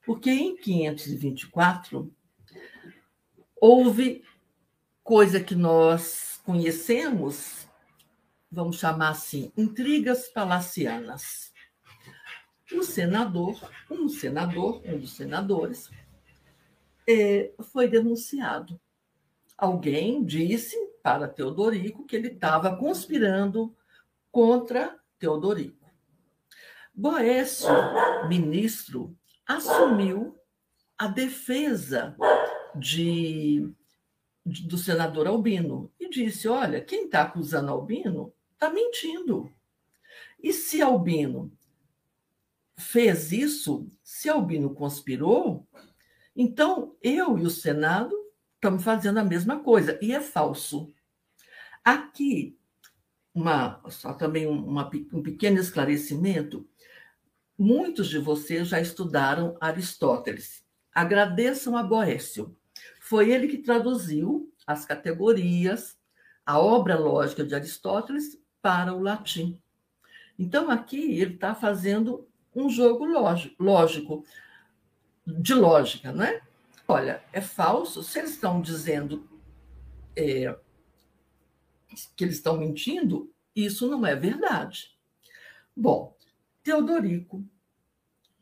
Porque 0.05 0.31
em 0.31 0.57
524 0.57 2.15
houve 3.61 4.23
coisa 5.03 5.43
que 5.43 5.57
nós 5.57 6.41
conhecemos, 6.45 7.67
vamos 8.49 8.79
chamar 8.79 9.09
assim, 9.09 9.51
intrigas 9.57 10.29
palacianas. 10.29 11.53
O 12.73 12.85
senador, 12.85 13.59
um 13.91 14.09
senador, 14.09 14.81
um 14.85 14.97
dos 14.97 15.11
senadores, 15.11 15.91
é, 17.05 17.53
foi 17.73 17.89
denunciado. 17.89 18.81
Alguém 19.59 20.25
disse 20.25 20.77
para 21.03 21.27
Teodorico 21.27 22.07
que 22.07 22.15
ele 22.15 22.29
estava 22.29 22.77
conspirando 22.77 23.75
contra 24.31 24.97
Teodorico. 25.19 25.86
Boécio, 26.97 27.69
ministro, 28.27 29.15
assumiu 29.47 30.35
a 30.97 31.07
defesa 31.07 32.17
de, 32.75 33.71
de, 34.45 34.67
do 34.67 34.79
senador 34.79 35.27
Albino 35.27 35.93
e 36.01 36.09
disse: 36.09 36.49
Olha, 36.49 36.81
quem 36.81 37.05
está 37.05 37.23
acusando 37.23 37.71
Albino 37.71 38.33
está 38.55 38.71
mentindo. 38.71 39.53
E 40.43 40.53
se 40.53 40.81
Albino 40.81 41.53
fez 42.79 43.31
isso, 43.31 43.87
se 44.03 44.31
Albino 44.31 44.75
conspirou, 44.75 45.67
então, 46.37 46.95
eu 47.03 47.39
e 47.39 47.47
o 47.47 47.51
Senado 47.51 48.15
estamos 48.55 48.85
fazendo 48.85 49.19
a 49.19 49.25
mesma 49.25 49.61
coisa, 49.61 49.99
e 50.03 50.13
é 50.13 50.21
falso. 50.21 50.93
Aqui, 51.83 52.59
uma, 53.35 53.83
só 53.89 54.13
também 54.13 54.47
uma, 54.47 54.91
um 55.13 55.23
pequeno 55.23 55.59
esclarecimento. 55.59 56.69
Muitos 57.59 58.09
de 58.09 58.19
vocês 58.19 58.69
já 58.69 58.81
estudaram 58.81 59.57
Aristóteles. 59.61 60.65
Agradeçam 60.95 61.77
a 61.77 61.83
Boécio. 61.83 62.57
Foi 63.01 63.31
ele 63.31 63.49
que 63.49 63.59
traduziu 63.59 64.53
as 64.67 64.85
categorias, 64.85 65.99
a 66.45 66.59
obra 66.59 66.99
lógica 66.99 67.45
de 67.45 67.55
Aristóteles 67.55 68.39
para 68.61 68.93
o 68.93 69.01
latim. 69.01 69.61
Então, 70.39 70.71
aqui 70.71 71.19
ele 71.21 71.35
está 71.35 71.55
fazendo 71.55 72.29
um 72.55 72.69
jogo 72.69 73.05
lógico, 73.59 74.25
de 75.27 75.55
lógica, 75.55 76.13
não 76.13 76.25
é? 76.25 76.43
Olha, 76.89 77.23
é 77.33 77.41
falso. 77.41 78.03
Se 78.03 78.19
eles 78.19 78.33
estão 78.33 78.61
dizendo 78.61 79.29
é, 80.15 80.57
que 82.17 82.25
eles 82.25 82.37
estão 82.37 82.57
mentindo, 82.57 83.33
isso 83.55 83.89
não 83.89 84.07
é 84.07 84.15
verdade. 84.15 84.97
Bom, 85.77 86.16
Teodorico, 86.67 87.49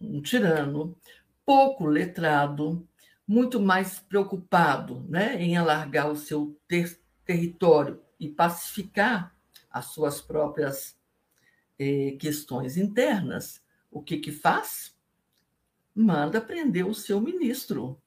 um 0.01 0.23
tirano, 0.23 0.97
pouco 1.45 1.85
letrado, 1.85 2.89
muito 3.29 3.61
mais 3.61 3.99
preocupado 3.99 5.05
né, 5.07 5.37
em 5.43 5.59
alargar 5.59 6.11
o 6.11 6.17
seu 6.17 6.59
ter 6.67 6.99
território 7.23 8.01
e 8.19 8.27
pacificar 8.27 9.37
as 9.71 9.93
suas 9.93 10.23
próprias 10.23 10.97
eh, 11.79 12.17
questões 12.19 12.79
internas, 12.79 13.63
o 13.91 14.03
que 14.03 14.17
que 14.17 14.33
faz? 14.33 14.97
Manda 15.95 16.41
prender 16.41 16.87
o 16.87 16.95
seu 16.95 17.21
ministro, 17.21 18.01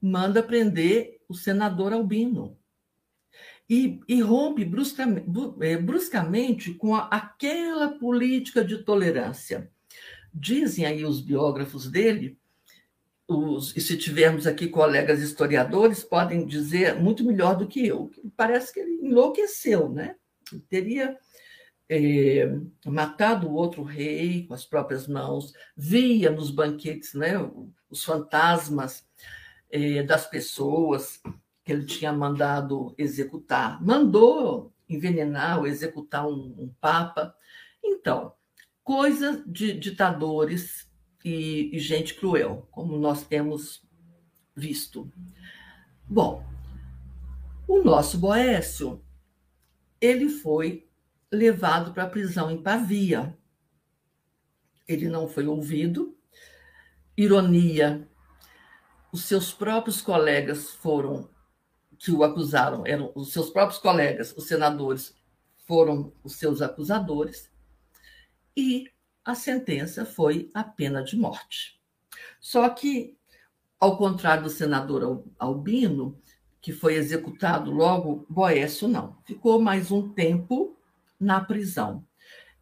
manda 0.00 0.42
prender 0.42 1.20
o 1.28 1.34
senador 1.34 1.92
Albino 1.92 2.56
e, 3.70 4.00
e 4.08 4.20
rompe 4.20 4.64
bruscamente, 4.64 5.26
eh, 5.60 5.76
bruscamente 5.76 6.74
com 6.74 6.96
a, 6.96 7.04
aquela 7.04 7.90
política 7.90 8.64
de 8.64 8.78
tolerância. 8.78 9.70
Dizem 10.34 10.84
aí 10.84 11.04
os 11.04 11.20
biógrafos 11.20 11.88
dele, 11.88 12.36
os, 13.28 13.76
e 13.76 13.80
se 13.80 13.96
tivermos 13.96 14.44
aqui 14.44 14.66
colegas 14.66 15.20
historiadores, 15.22 16.02
podem 16.02 16.44
dizer 16.44 16.96
muito 16.96 17.24
melhor 17.24 17.56
do 17.56 17.68
que 17.68 17.86
eu. 17.86 18.10
Parece 18.36 18.74
que 18.74 18.80
ele 18.80 19.06
enlouqueceu, 19.06 19.88
né? 19.88 20.16
Ele 20.52 20.62
teria 20.68 21.16
é, 21.88 22.52
matado 22.86 23.46
o 23.46 23.54
outro 23.54 23.84
rei 23.84 24.48
com 24.48 24.54
as 24.54 24.64
próprias 24.64 25.06
mãos, 25.06 25.52
via 25.76 26.28
nos 26.28 26.50
banquetes 26.50 27.14
né, 27.14 27.34
os 27.88 28.02
fantasmas 28.02 29.06
é, 29.70 30.02
das 30.02 30.26
pessoas 30.26 31.20
que 31.70 31.74
ele 31.74 31.84
tinha 31.84 32.12
mandado 32.12 32.92
executar. 32.98 33.80
Mandou 33.80 34.74
envenenar 34.88 35.60
ou 35.60 35.68
executar 35.68 36.26
um, 36.26 36.52
um 36.58 36.74
papa. 36.80 37.32
Então, 37.80 38.34
coisa 38.82 39.44
de 39.46 39.72
ditadores 39.72 40.90
e, 41.24 41.70
e 41.72 41.78
gente 41.78 42.14
cruel, 42.14 42.66
como 42.72 42.98
nós 42.98 43.24
temos 43.24 43.88
visto. 44.52 45.08
Bom, 46.08 46.44
o 47.68 47.84
nosso 47.84 48.18
Boécio, 48.18 49.00
ele 50.00 50.28
foi 50.28 50.88
levado 51.30 51.92
para 51.94 52.02
a 52.02 52.10
prisão 52.10 52.50
em 52.50 52.60
Pavia. 52.60 53.38
Ele 54.88 55.08
não 55.08 55.28
foi 55.28 55.46
ouvido. 55.46 56.18
Ironia, 57.16 58.08
os 59.12 59.22
seus 59.22 59.52
próprios 59.52 60.00
colegas 60.00 60.70
foram 60.72 61.30
que 62.00 62.10
o 62.10 62.24
acusaram, 62.24 62.86
eram 62.86 63.12
os 63.14 63.30
seus 63.30 63.50
próprios 63.50 63.78
colegas, 63.78 64.34
os 64.34 64.46
senadores, 64.48 65.14
foram 65.66 66.14
os 66.24 66.36
seus 66.36 66.62
acusadores, 66.62 67.52
e 68.56 68.90
a 69.22 69.34
sentença 69.34 70.06
foi 70.06 70.50
a 70.54 70.64
pena 70.64 71.04
de 71.04 71.14
morte. 71.14 71.78
Só 72.40 72.68
que, 72.70 73.18
ao 73.78 73.98
contrário 73.98 74.44
do 74.44 74.50
senador 74.50 75.24
Albino, 75.38 76.18
que 76.60 76.72
foi 76.72 76.94
executado 76.94 77.70
logo, 77.70 78.26
Boécio 78.30 78.88
não. 78.88 79.18
Ficou 79.26 79.60
mais 79.60 79.90
um 79.90 80.08
tempo 80.08 80.78
na 81.18 81.44
prisão. 81.44 82.06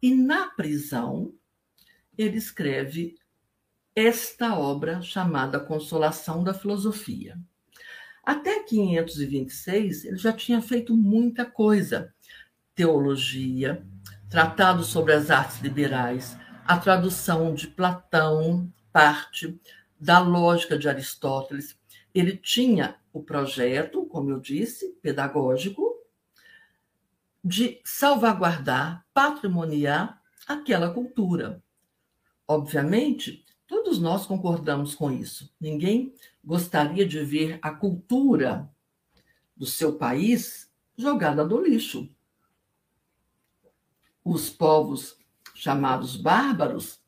E 0.01 0.13
na 0.13 0.47
prisão, 0.47 1.33
ele 2.17 2.37
escreve 2.37 3.15
esta 3.95 4.59
obra 4.59 5.01
chamada 5.01 5.59
Consolação 5.59 6.43
da 6.43 6.53
Filosofia. 6.53 7.39
Até 8.29 8.61
526, 8.61 10.05
ele 10.05 10.17
já 10.17 10.31
tinha 10.31 10.61
feito 10.61 10.95
muita 10.95 11.47
coisa: 11.47 12.13
teologia, 12.75 13.83
tratado 14.29 14.83
sobre 14.83 15.13
as 15.13 15.31
artes 15.31 15.59
liberais, 15.61 16.37
a 16.63 16.77
tradução 16.77 17.55
de 17.55 17.65
Platão, 17.65 18.71
parte 18.93 19.59
da 19.99 20.19
lógica 20.19 20.77
de 20.77 20.87
Aristóteles. 20.87 21.75
Ele 22.13 22.37
tinha 22.37 22.97
o 23.11 23.23
projeto, 23.23 24.05
como 24.05 24.29
eu 24.29 24.39
disse, 24.39 24.89
pedagógico, 25.01 25.97
de 27.43 27.81
salvaguardar, 27.83 29.07
patrimoniar 29.11 30.21
aquela 30.47 30.93
cultura. 30.93 31.63
Obviamente, 32.47 33.43
todos 33.69 33.99
nós 33.99 34.25
concordamos 34.25 34.95
com 34.95 35.11
isso. 35.11 35.53
Ninguém 35.61 36.11
gostaria 36.43 37.05
de 37.05 37.23
ver 37.23 37.59
a 37.61 37.69
cultura 37.69 38.67
do 39.55 39.65
seu 39.65 39.93
país 39.93 40.69
jogada 40.97 41.45
no 41.45 41.61
lixo. 41.61 42.09
Os 44.25 44.49
povos 44.49 45.17
chamados 45.53 46.17
bárbaros 46.17 46.99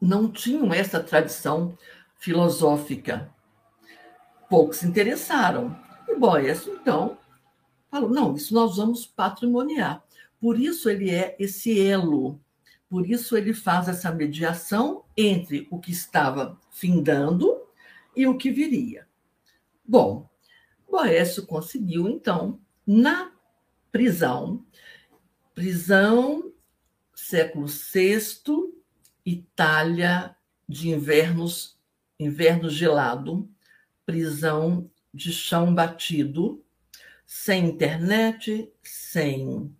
não 0.00 0.30
tinham 0.30 0.72
essa 0.72 1.02
tradição 1.02 1.76
filosófica. 2.14 3.34
Poucos 4.48 4.78
se 4.78 4.86
interessaram. 4.86 5.76
E 6.06 6.14
Boés, 6.14 6.66
então, 6.68 7.18
falou: 7.90 8.08
não, 8.08 8.36
isso 8.36 8.54
nós 8.54 8.76
vamos 8.76 9.04
patrimoniar. 9.04 10.04
Por 10.40 10.60
isso 10.60 10.88
ele 10.88 11.10
é 11.10 11.34
esse 11.40 11.80
elo, 11.80 12.40
por 12.88 13.08
isso 13.08 13.36
ele 13.36 13.52
faz 13.52 13.88
essa 13.88 14.12
mediação 14.12 15.04
entre 15.16 15.66
o 15.70 15.78
que 15.78 15.90
estava 15.90 16.60
findando 16.70 17.62
e 18.14 18.26
o 18.26 18.36
que 18.36 18.50
viria. 18.50 19.06
Bom, 19.84 20.28
Boécio 20.88 21.46
conseguiu, 21.46 22.08
então, 22.08 22.60
na 22.86 23.32
prisão, 23.90 24.64
prisão, 25.54 26.52
século 27.14 27.66
VI, 27.66 28.18
Itália 29.24 30.36
de 30.68 30.90
invernos, 30.90 31.78
inverno 32.18 32.68
gelado, 32.68 33.48
prisão 34.04 34.90
de 35.12 35.32
chão 35.32 35.74
batido, 35.74 36.64
sem 37.24 37.66
internet, 37.66 38.72
sem 38.82 39.74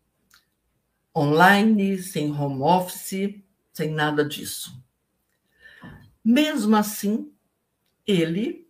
online, 1.16 1.96
sem 2.02 2.30
home 2.30 2.60
office, 2.60 3.40
sem 3.72 3.90
nada 3.90 4.22
disso. 4.22 4.78
Mesmo 6.22 6.76
assim, 6.76 7.32
ele, 8.06 8.68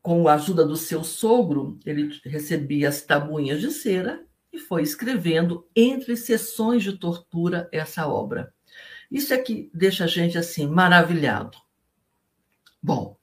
com 0.00 0.28
a 0.28 0.34
ajuda 0.34 0.64
do 0.64 0.76
seu 0.76 1.02
sogro, 1.02 1.78
ele 1.84 2.20
recebia 2.24 2.88
as 2.88 3.02
tabuinhas 3.02 3.60
de 3.60 3.72
cera 3.72 4.24
e 4.52 4.58
foi 4.58 4.82
escrevendo 4.82 5.66
entre 5.74 6.16
sessões 6.16 6.84
de 6.84 6.96
tortura 6.96 7.68
essa 7.72 8.06
obra. 8.06 8.54
Isso 9.10 9.34
é 9.34 9.38
que 9.38 9.70
deixa 9.74 10.04
a 10.04 10.06
gente 10.06 10.38
assim 10.38 10.66
maravilhado. 10.66 11.58
Bom, 12.80 13.16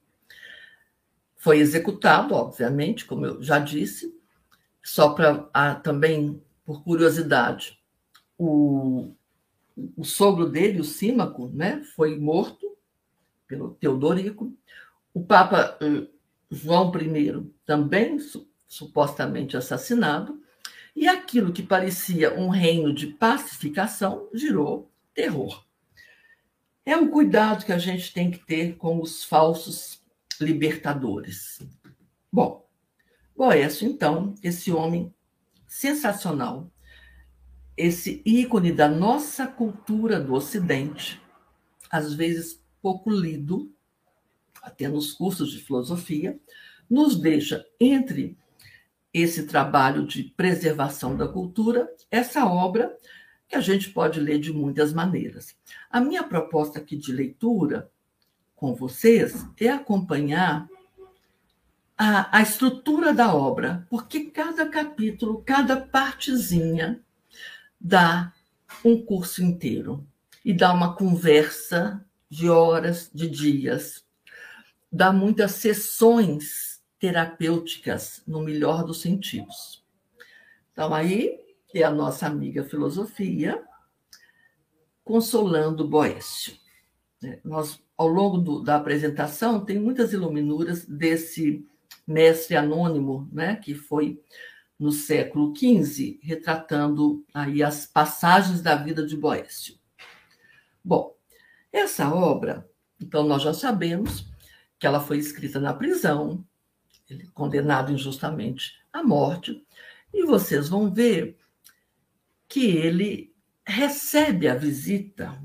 foi 1.36 1.58
executado, 1.58 2.34
obviamente, 2.34 3.04
como 3.04 3.24
eu 3.24 3.42
já 3.42 3.58
disse, 3.58 4.14
só 4.82 5.10
para 5.10 5.48
ah, 5.54 5.74
também 5.74 6.42
por 6.64 6.82
curiosidade, 6.82 7.78
o, 8.38 9.12
o 9.96 10.04
sogro 10.04 10.48
dele, 10.48 10.80
o 10.80 10.84
Símaco, 10.84 11.48
né, 11.48 11.82
foi 11.94 12.18
morto 12.18 12.76
pelo 13.46 13.74
Teodorico. 13.74 14.52
O 15.14 15.24
Papa 15.24 15.78
eh, 15.80 16.06
João 16.50 16.92
I 16.96 17.52
também 17.64 18.18
supostamente 18.68 19.56
assassinado, 19.56 20.40
e 20.94 21.06
aquilo 21.06 21.52
que 21.52 21.62
parecia 21.62 22.38
um 22.38 22.48
reino 22.48 22.92
de 22.92 23.08
pacificação 23.08 24.28
girou 24.32 24.90
terror. 25.14 25.64
É 26.84 26.96
um 26.96 27.08
cuidado 27.08 27.64
que 27.64 27.72
a 27.72 27.78
gente 27.78 28.12
tem 28.12 28.30
que 28.30 28.38
ter 28.38 28.76
com 28.76 29.00
os 29.00 29.24
falsos 29.24 30.00
libertadores. 30.40 31.60
Bom, 32.32 32.66
Boécio, 33.36 33.86
então, 33.86 34.34
esse 34.42 34.72
homem 34.72 35.12
sensacional, 35.66 36.70
esse 37.76 38.22
ícone 38.24 38.72
da 38.72 38.88
nossa 38.88 39.46
cultura 39.46 40.18
do 40.18 40.34
Ocidente, 40.34 41.20
às 41.90 42.14
vezes 42.14 42.62
pouco 42.80 43.10
lido, 43.10 43.70
até 44.62 44.88
nos 44.88 45.12
cursos 45.12 45.50
de 45.50 45.58
filosofia, 45.58 46.38
nos 46.88 47.16
deixa 47.16 47.66
entre 47.78 48.36
esse 49.12 49.46
trabalho 49.46 50.06
de 50.06 50.24
preservação 50.24 51.16
da 51.16 51.28
cultura, 51.28 51.88
essa 52.10 52.46
obra 52.46 52.96
que 53.48 53.56
a 53.56 53.60
gente 53.60 53.90
pode 53.90 54.20
ler 54.20 54.38
de 54.38 54.52
muitas 54.52 54.92
maneiras. 54.92 55.56
A 55.90 56.00
minha 56.00 56.22
proposta 56.22 56.78
aqui 56.78 56.96
de 56.96 57.12
leitura 57.12 57.90
com 58.54 58.74
vocês 58.74 59.46
é 59.58 59.68
acompanhar 59.68 60.68
a, 61.96 62.38
a 62.38 62.42
estrutura 62.42 63.12
da 63.14 63.34
obra, 63.34 63.86
porque 63.88 64.24
cada 64.24 64.66
capítulo, 64.68 65.42
cada 65.44 65.76
partezinha 65.76 67.00
dá 67.86 68.32
um 68.84 69.00
curso 69.00 69.44
inteiro 69.44 70.04
e 70.44 70.52
dá 70.52 70.72
uma 70.72 70.96
conversa 70.96 72.04
de 72.28 72.48
horas, 72.50 73.08
de 73.14 73.28
dias, 73.28 74.04
dá 74.90 75.12
muitas 75.12 75.52
sessões 75.52 76.82
terapêuticas 76.98 78.24
no 78.26 78.40
melhor 78.40 78.84
dos 78.84 79.00
sentidos. 79.00 79.84
Então 80.72 80.92
aí 80.92 81.38
é 81.72 81.84
a 81.84 81.90
nossa 81.90 82.26
amiga 82.26 82.64
filosofia 82.64 83.62
consolando 85.04 85.86
Boécio. 85.86 86.56
É, 87.22 87.38
nós 87.44 87.80
ao 87.96 88.08
longo 88.08 88.38
do, 88.38 88.60
da 88.62 88.76
apresentação 88.76 89.64
tem 89.64 89.78
muitas 89.78 90.12
iluminuras 90.12 90.84
desse 90.84 91.64
mestre 92.04 92.56
anônimo, 92.56 93.28
né, 93.32 93.56
que 93.56 93.74
foi 93.74 94.20
no 94.78 94.92
século 94.92 95.54
XV, 95.56 96.20
retratando 96.22 97.24
aí 97.32 97.62
as 97.62 97.86
passagens 97.86 98.60
da 98.60 98.76
vida 98.76 99.06
de 99.06 99.16
Boécio. 99.16 99.78
Bom, 100.84 101.16
essa 101.72 102.12
obra, 102.12 102.68
então 103.00 103.24
nós 103.24 103.42
já 103.42 103.54
sabemos 103.54 104.26
que 104.78 104.86
ela 104.86 105.00
foi 105.00 105.18
escrita 105.18 105.58
na 105.58 105.72
prisão, 105.72 106.44
ele 107.08 107.26
condenado 107.28 107.92
injustamente 107.92 108.74
à 108.92 109.02
morte, 109.02 109.64
e 110.12 110.24
vocês 110.24 110.68
vão 110.68 110.92
ver 110.92 111.36
que 112.48 112.66
ele 112.66 113.34
recebe 113.66 114.48
a 114.48 114.54
visita, 114.54 115.40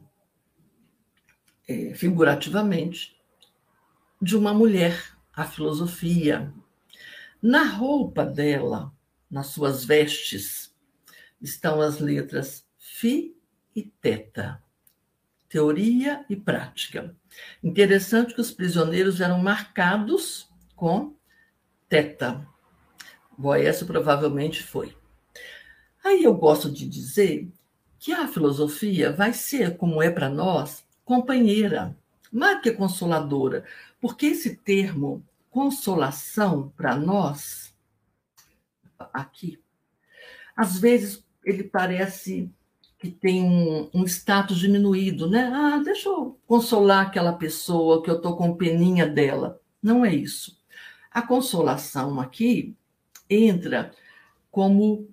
é, 1.67 1.93
figurativamente, 1.93 3.17
de 4.21 4.35
uma 4.35 4.53
mulher 4.53 5.17
a 5.33 5.45
filosofia. 5.45 6.53
Na 7.41 7.63
roupa 7.63 8.23
dela, 8.25 8.93
nas 9.31 9.47
suas 9.47 9.85
vestes, 9.85 10.75
estão 11.41 11.81
as 11.81 11.99
letras 11.99 12.65
Fi 12.77 13.35
e 13.75 13.83
Teta, 13.83 14.61
teoria 15.47 16.25
e 16.29 16.35
prática. 16.35 17.15
Interessante 17.63 18.35
que 18.35 18.41
os 18.41 18.51
prisioneiros 18.51 19.21
eram 19.21 19.39
marcados 19.39 20.49
com 20.75 21.15
Teta. 21.87 22.45
Boécio 23.37 23.87
provavelmente 23.87 24.61
foi. 24.61 24.95
Aí 26.03 26.23
eu 26.23 26.33
gosto 26.33 26.69
de 26.69 26.87
dizer 26.87 27.49
que 27.97 28.11
a 28.11 28.27
filosofia 28.27 29.11
vai 29.11 29.31
ser, 29.31 29.77
como 29.77 30.01
é 30.01 30.09
para 30.09 30.29
nós, 30.29 30.83
companheira, 31.05 31.95
mais 32.31 32.61
que 32.61 32.71
consoladora, 32.71 33.63
porque 33.99 34.27
esse 34.27 34.55
termo 34.55 35.23
consolação 35.51 36.73
para 36.75 36.95
nós, 36.95 37.70
aqui, 39.13 39.59
às 40.55 40.77
vezes 40.77 41.25
ele 41.43 41.63
parece 41.63 42.51
que 42.99 43.09
tem 43.09 43.43
um, 43.43 43.89
um, 43.93 44.05
status 44.05 44.59
diminuído, 44.59 45.27
né? 45.27 45.51
Ah, 45.51 45.81
deixa 45.83 46.07
eu 46.07 46.39
consolar 46.45 47.07
aquela 47.07 47.33
pessoa 47.33 48.03
que 48.03 48.09
eu 48.11 48.17
estou 48.17 48.37
com 48.37 48.55
peninha 48.55 49.07
dela. 49.07 49.59
Não 49.81 50.05
é 50.05 50.13
isso. 50.13 50.61
A 51.09 51.21
consolação 51.21 52.19
aqui 52.19 52.75
entra 53.27 53.91
como 54.51 55.09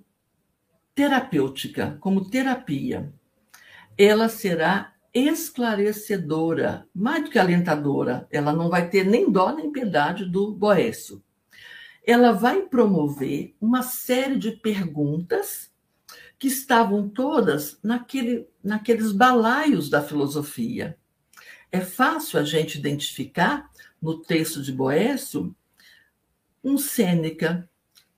terapêutica, 0.95 1.97
como 2.01 2.29
terapia. 2.29 3.11
Ela 3.97 4.29
será 4.29 4.93
esclarecedora, 5.15 6.87
mais 6.95 7.25
do 7.25 7.31
que 7.31 7.39
alentadora. 7.39 8.29
Ela 8.31 8.53
não 8.53 8.69
vai 8.69 8.91
ter 8.91 9.05
nem 9.05 9.31
dó 9.31 9.55
nem 9.55 9.73
piedade 9.73 10.25
do 10.25 10.53
Boécio. 10.53 11.23
Ela 12.11 12.33
vai 12.33 12.63
promover 12.63 13.55
uma 13.61 13.83
série 13.83 14.39
de 14.39 14.53
perguntas 14.53 15.71
que 16.39 16.49
estavam 16.49 17.07
todas 17.07 17.79
naquele, 17.83 18.49
naqueles 18.65 19.13
balaios 19.13 19.91
da 19.91 20.03
filosofia. 20.03 20.97
É 21.71 21.81
fácil 21.81 22.41
a 22.41 22.45
gente 22.45 22.79
identificar 22.79 23.71
no 24.01 24.23
texto 24.23 24.63
de 24.63 24.73
Boécio 24.73 25.55
um 26.65 26.79
Sêneca, 26.79 27.69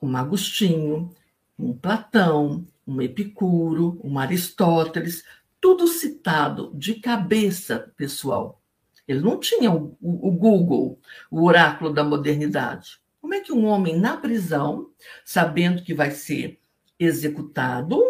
um 0.00 0.16
Agostinho, 0.16 1.10
um 1.58 1.76
Platão, 1.76 2.64
um 2.86 3.02
Epicuro, 3.02 4.00
um 4.04 4.20
Aristóteles, 4.20 5.24
tudo 5.60 5.88
citado 5.88 6.70
de 6.76 6.94
cabeça, 6.94 7.92
pessoal. 7.96 8.62
Ele 9.08 9.18
não 9.18 9.36
tinha 9.36 9.72
o, 9.72 9.96
o, 10.00 10.30
Google, 10.30 11.00
o 11.28 11.42
oráculo 11.42 11.92
da 11.92 12.04
modernidade. 12.04 13.00
Como 13.20 13.34
é 13.34 13.40
que 13.40 13.52
um 13.52 13.66
homem 13.66 13.96
na 13.96 14.16
prisão, 14.16 14.90
sabendo 15.24 15.82
que 15.82 15.94
vai 15.94 16.10
ser 16.10 16.58
executado, 16.98 18.00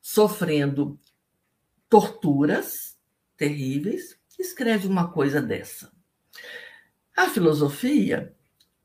sofrendo 0.00 0.98
torturas 1.88 2.98
terríveis, 3.36 4.18
escreve 4.38 4.86
uma 4.86 5.10
coisa 5.10 5.40
dessa? 5.42 5.92
A 7.16 7.28
filosofia 7.28 8.34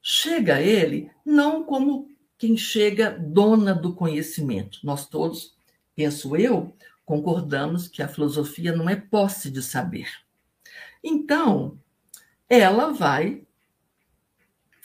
chega 0.02 0.56
a 0.56 0.62
ele 0.62 1.10
não 1.26 1.64
como 1.64 2.10
quem 2.38 2.58
chega 2.58 3.12
dona 3.12 3.74
do 3.74 3.96
conhecimento. 3.96 4.80
Nós 4.84 5.08
todos, 5.08 5.56
penso 5.96 6.36
eu, 6.36 6.76
concordamos 7.06 7.88
que 7.88 8.02
a 8.02 8.08
filosofia 8.08 8.76
não 8.76 8.90
é 8.90 8.96
posse 8.96 9.50
de 9.50 9.62
saber. 9.62 10.08
Então, 11.04 11.80
ela 12.50 12.92
vai. 12.92 13.46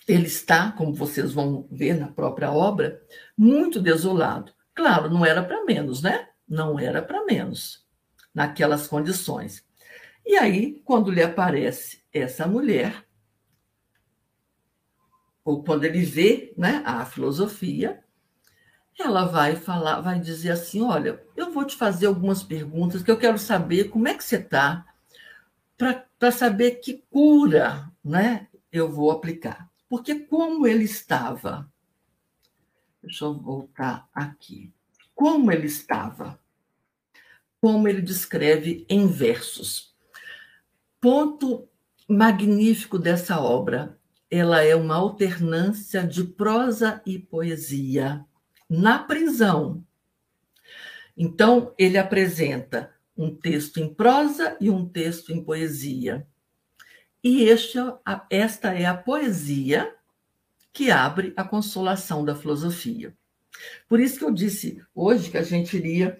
Ele 0.08 0.26
está, 0.26 0.72
como 0.72 0.94
vocês 0.94 1.32
vão 1.32 1.68
ver 1.70 1.94
na 1.94 2.08
própria 2.08 2.50
obra, 2.50 3.00
muito 3.36 3.78
desolado. 3.78 4.52
Claro, 4.74 5.10
não 5.10 5.24
era 5.24 5.42
para 5.42 5.64
menos, 5.66 6.00
né? 6.00 6.28
Não 6.48 6.78
era 6.78 7.02
para 7.02 7.26
menos, 7.26 7.86
naquelas 8.34 8.88
condições. 8.88 9.62
E 10.24 10.34
aí, 10.36 10.80
quando 10.84 11.10
lhe 11.10 11.22
aparece 11.22 12.02
essa 12.10 12.46
mulher, 12.46 13.04
ou 15.44 15.62
quando 15.62 15.84
ele 15.84 16.04
vê 16.04 16.54
né, 16.56 16.82
a 16.86 17.04
filosofia, 17.04 18.02
ela 18.98 19.26
vai 19.26 19.56
falar, 19.56 20.00
vai 20.00 20.18
dizer 20.18 20.52
assim: 20.52 20.82
olha, 20.82 21.22
eu 21.36 21.52
vou 21.52 21.64
te 21.64 21.76
fazer 21.76 22.06
algumas 22.06 22.42
perguntas 22.42 23.02
que 23.02 23.10
eu 23.10 23.18
quero 23.18 23.38
saber 23.38 23.84
como 23.84 24.08
é 24.08 24.14
que 24.14 24.24
você 24.24 24.36
está, 24.36 24.86
para 25.76 26.32
saber 26.32 26.76
que 26.76 27.04
cura 27.10 27.90
né, 28.02 28.48
eu 28.72 28.90
vou 28.90 29.10
aplicar. 29.10 29.67
Porque 29.88 30.20
como 30.20 30.66
ele 30.66 30.84
estava, 30.84 31.70
deixa 33.02 33.24
eu 33.24 33.34
voltar 33.34 34.08
aqui, 34.12 34.72
como 35.14 35.50
ele 35.50 35.66
estava, 35.66 36.38
como 37.60 37.88
ele 37.88 38.02
descreve 38.02 38.86
em 38.88 39.06
versos. 39.06 39.96
Ponto 41.00 41.68
magnífico 42.08 42.98
dessa 42.98 43.40
obra, 43.40 43.98
ela 44.30 44.62
é 44.62 44.74
uma 44.76 44.96
alternância 44.96 46.06
de 46.06 46.24
prosa 46.24 47.02
e 47.06 47.18
poesia 47.18 48.24
na 48.68 48.98
prisão. 48.98 49.84
Então, 51.16 51.74
ele 51.78 51.98
apresenta 51.98 52.94
um 53.16 53.34
texto 53.34 53.78
em 53.78 53.92
prosa 53.92 54.56
e 54.60 54.70
um 54.70 54.88
texto 54.88 55.32
em 55.32 55.42
poesia. 55.42 56.26
E 57.22 57.44
este, 57.44 57.78
esta 58.30 58.72
é 58.72 58.86
a 58.86 58.96
poesia 58.96 59.94
que 60.72 60.90
abre 60.90 61.32
a 61.36 61.44
consolação 61.44 62.24
da 62.24 62.34
filosofia. 62.34 63.16
Por 63.88 63.98
isso 63.98 64.18
que 64.18 64.24
eu 64.24 64.30
disse 64.32 64.82
hoje 64.94 65.30
que 65.30 65.38
a 65.38 65.42
gente 65.42 65.76
iria 65.76 66.18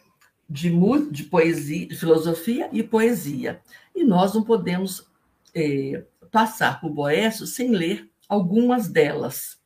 de, 0.48 0.70
de 1.10 1.24
poesia, 1.24 1.86
de 1.86 1.96
filosofia 1.96 2.68
e 2.72 2.82
poesia. 2.82 3.62
E 3.94 4.02
nós 4.02 4.34
não 4.34 4.42
podemos 4.42 5.06
é, 5.54 6.04
passar 6.30 6.80
por 6.80 6.90
Boécio 6.90 7.46
sem 7.46 7.70
ler 7.70 8.10
algumas 8.28 8.88
delas. 8.88 9.60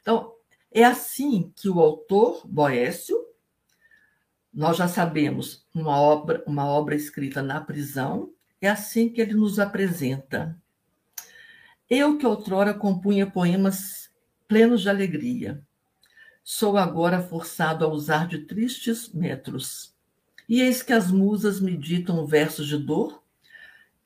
Então, 0.00 0.32
é 0.72 0.84
assim 0.84 1.52
que 1.56 1.68
o 1.68 1.80
autor, 1.80 2.42
Boécio, 2.46 3.16
nós 4.52 4.76
já 4.76 4.86
sabemos, 4.86 5.66
uma 5.74 5.98
obra, 5.98 6.42
uma 6.46 6.66
obra 6.66 6.94
escrita 6.94 7.42
na 7.42 7.60
prisão, 7.60 8.32
é 8.66 8.70
assim 8.70 9.08
que 9.08 9.20
ele 9.20 9.34
nos 9.34 9.58
apresenta. 9.58 10.60
Eu 11.88 12.18
que 12.18 12.26
outrora 12.26 12.72
compunha 12.72 13.30
poemas 13.30 14.10
plenos 14.48 14.82
de 14.82 14.88
alegria, 14.88 15.62
sou 16.42 16.76
agora 16.76 17.22
forçado 17.22 17.84
a 17.84 17.88
usar 17.88 18.26
de 18.26 18.38
tristes 18.46 19.12
metros. 19.12 19.94
E 20.48 20.60
eis 20.60 20.82
que 20.82 20.92
as 20.92 21.10
musas 21.10 21.60
me 21.60 21.76
ditam 21.76 22.26
versos 22.26 22.66
de 22.66 22.76
dor 22.76 23.22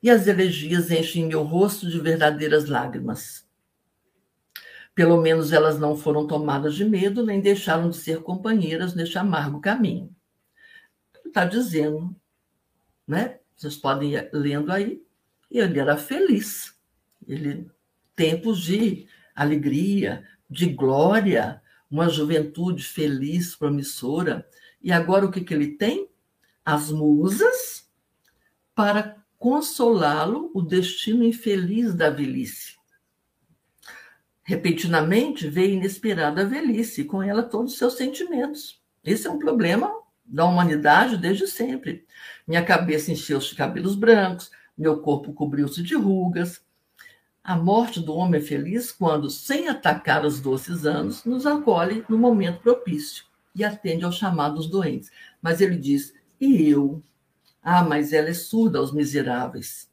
e 0.03 0.09
as 0.09 0.27
elegias 0.27 0.91
enchem 0.91 1.27
meu 1.27 1.43
rosto 1.43 1.89
de 1.91 1.99
verdadeiras 1.99 2.67
lágrimas. 2.67 3.49
Pelo 4.95 5.21
menos 5.21 5.53
elas 5.53 5.79
não 5.79 5.97
foram 5.97 6.27
tomadas 6.27 6.75
de 6.75 6.85
medo, 6.85 7.25
nem 7.25 7.41
deixaram 7.41 7.91
de 7.91 7.97
ser 7.97 8.23
companheiras 8.23 8.95
neste 8.95 9.19
amargo 9.19 9.61
caminho. 9.61 10.15
Está 11.25 11.45
dizendo, 11.45 12.15
né? 13.07 13.39
Vocês 13.59 13.77
podem 13.77 14.15
ir 14.15 14.31
lendo 14.33 14.71
aí. 14.71 15.03
Ele 15.51 15.81
era 15.81 15.97
feliz. 15.97 16.75
Ele 17.27 17.69
tempos 18.15 18.63
de 18.63 19.07
alegria, 19.35 20.25
de 20.49 20.67
glória, 20.67 21.61
uma 21.91 22.09
juventude 22.09 22.85
feliz, 22.85 23.57
promissora. 23.57 24.49
E 24.81 24.93
agora 24.93 25.27
o 25.27 25.31
que, 25.31 25.41
que 25.41 25.53
ele 25.53 25.73
tem? 25.73 26.09
As 26.65 26.91
musas 26.91 27.89
para 28.75 29.17
consolá-lo 29.37 30.51
o 30.55 30.63
destino 30.63 31.25
infeliz 31.25 31.95
da 31.95 32.11
velhice. 32.11 32.77
Repentinamente 34.43 35.49
veio 35.49 35.75
inesperada 35.75 36.43
a 36.43 36.45
velhice, 36.45 37.03
e 37.03 37.05
com 37.05 37.23
ela 37.23 37.43
todos 37.43 37.73
os 37.73 37.79
seus 37.79 37.95
sentimentos. 37.95 38.81
Esse 39.05 39.27
é 39.27 39.31
um 39.31 39.39
problema 39.39 39.93
da 40.29 40.45
humanidade 40.45 41.17
desde 41.17 41.47
sempre. 41.47 42.07
Minha 42.47 42.65
cabeça 42.65 43.11
encheu-se 43.11 43.51
de 43.51 43.55
cabelos 43.55 43.97
brancos, 43.97 44.51
meu 44.77 45.01
corpo 45.01 45.33
cobriu-se 45.33 45.83
de 45.83 45.95
rugas, 45.95 46.63
a 47.49 47.57
morte 47.57 47.99
do 47.99 48.15
homem 48.15 48.41
é 48.41 48.45
feliz 48.45 48.93
quando, 48.93 49.31
sem 49.31 49.69
atacar 49.69 50.23
os 50.23 50.39
doces 50.39 50.85
anos, 50.85 51.25
nos 51.25 51.47
acolhe 51.47 52.05
no 52.07 52.19
momento 52.19 52.61
propício 52.61 53.25
e 53.55 53.65
atende 53.65 54.05
aos 54.05 54.17
chamados 54.17 54.69
doentes. 54.69 55.11
Mas 55.41 55.63
ele 55.63 55.77
diz: 55.77 56.13
e 56.39 56.69
eu? 56.69 57.03
Ah, 57.63 57.83
mas 57.83 58.13
ela 58.13 58.29
é 58.29 58.35
surda 58.35 58.79
aos 58.79 58.93
miseráveis. 58.93 59.91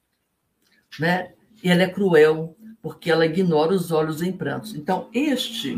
Né? 1.00 1.34
E 1.64 1.70
ela 1.70 1.84
é 1.84 1.90
cruel, 1.90 2.58
porque 2.82 3.10
ela 3.10 3.26
ignora 3.26 3.74
os 3.74 3.90
olhos 3.90 4.22
em 4.22 4.34
prantos. 4.34 4.76
Então, 4.76 5.10
este 5.14 5.78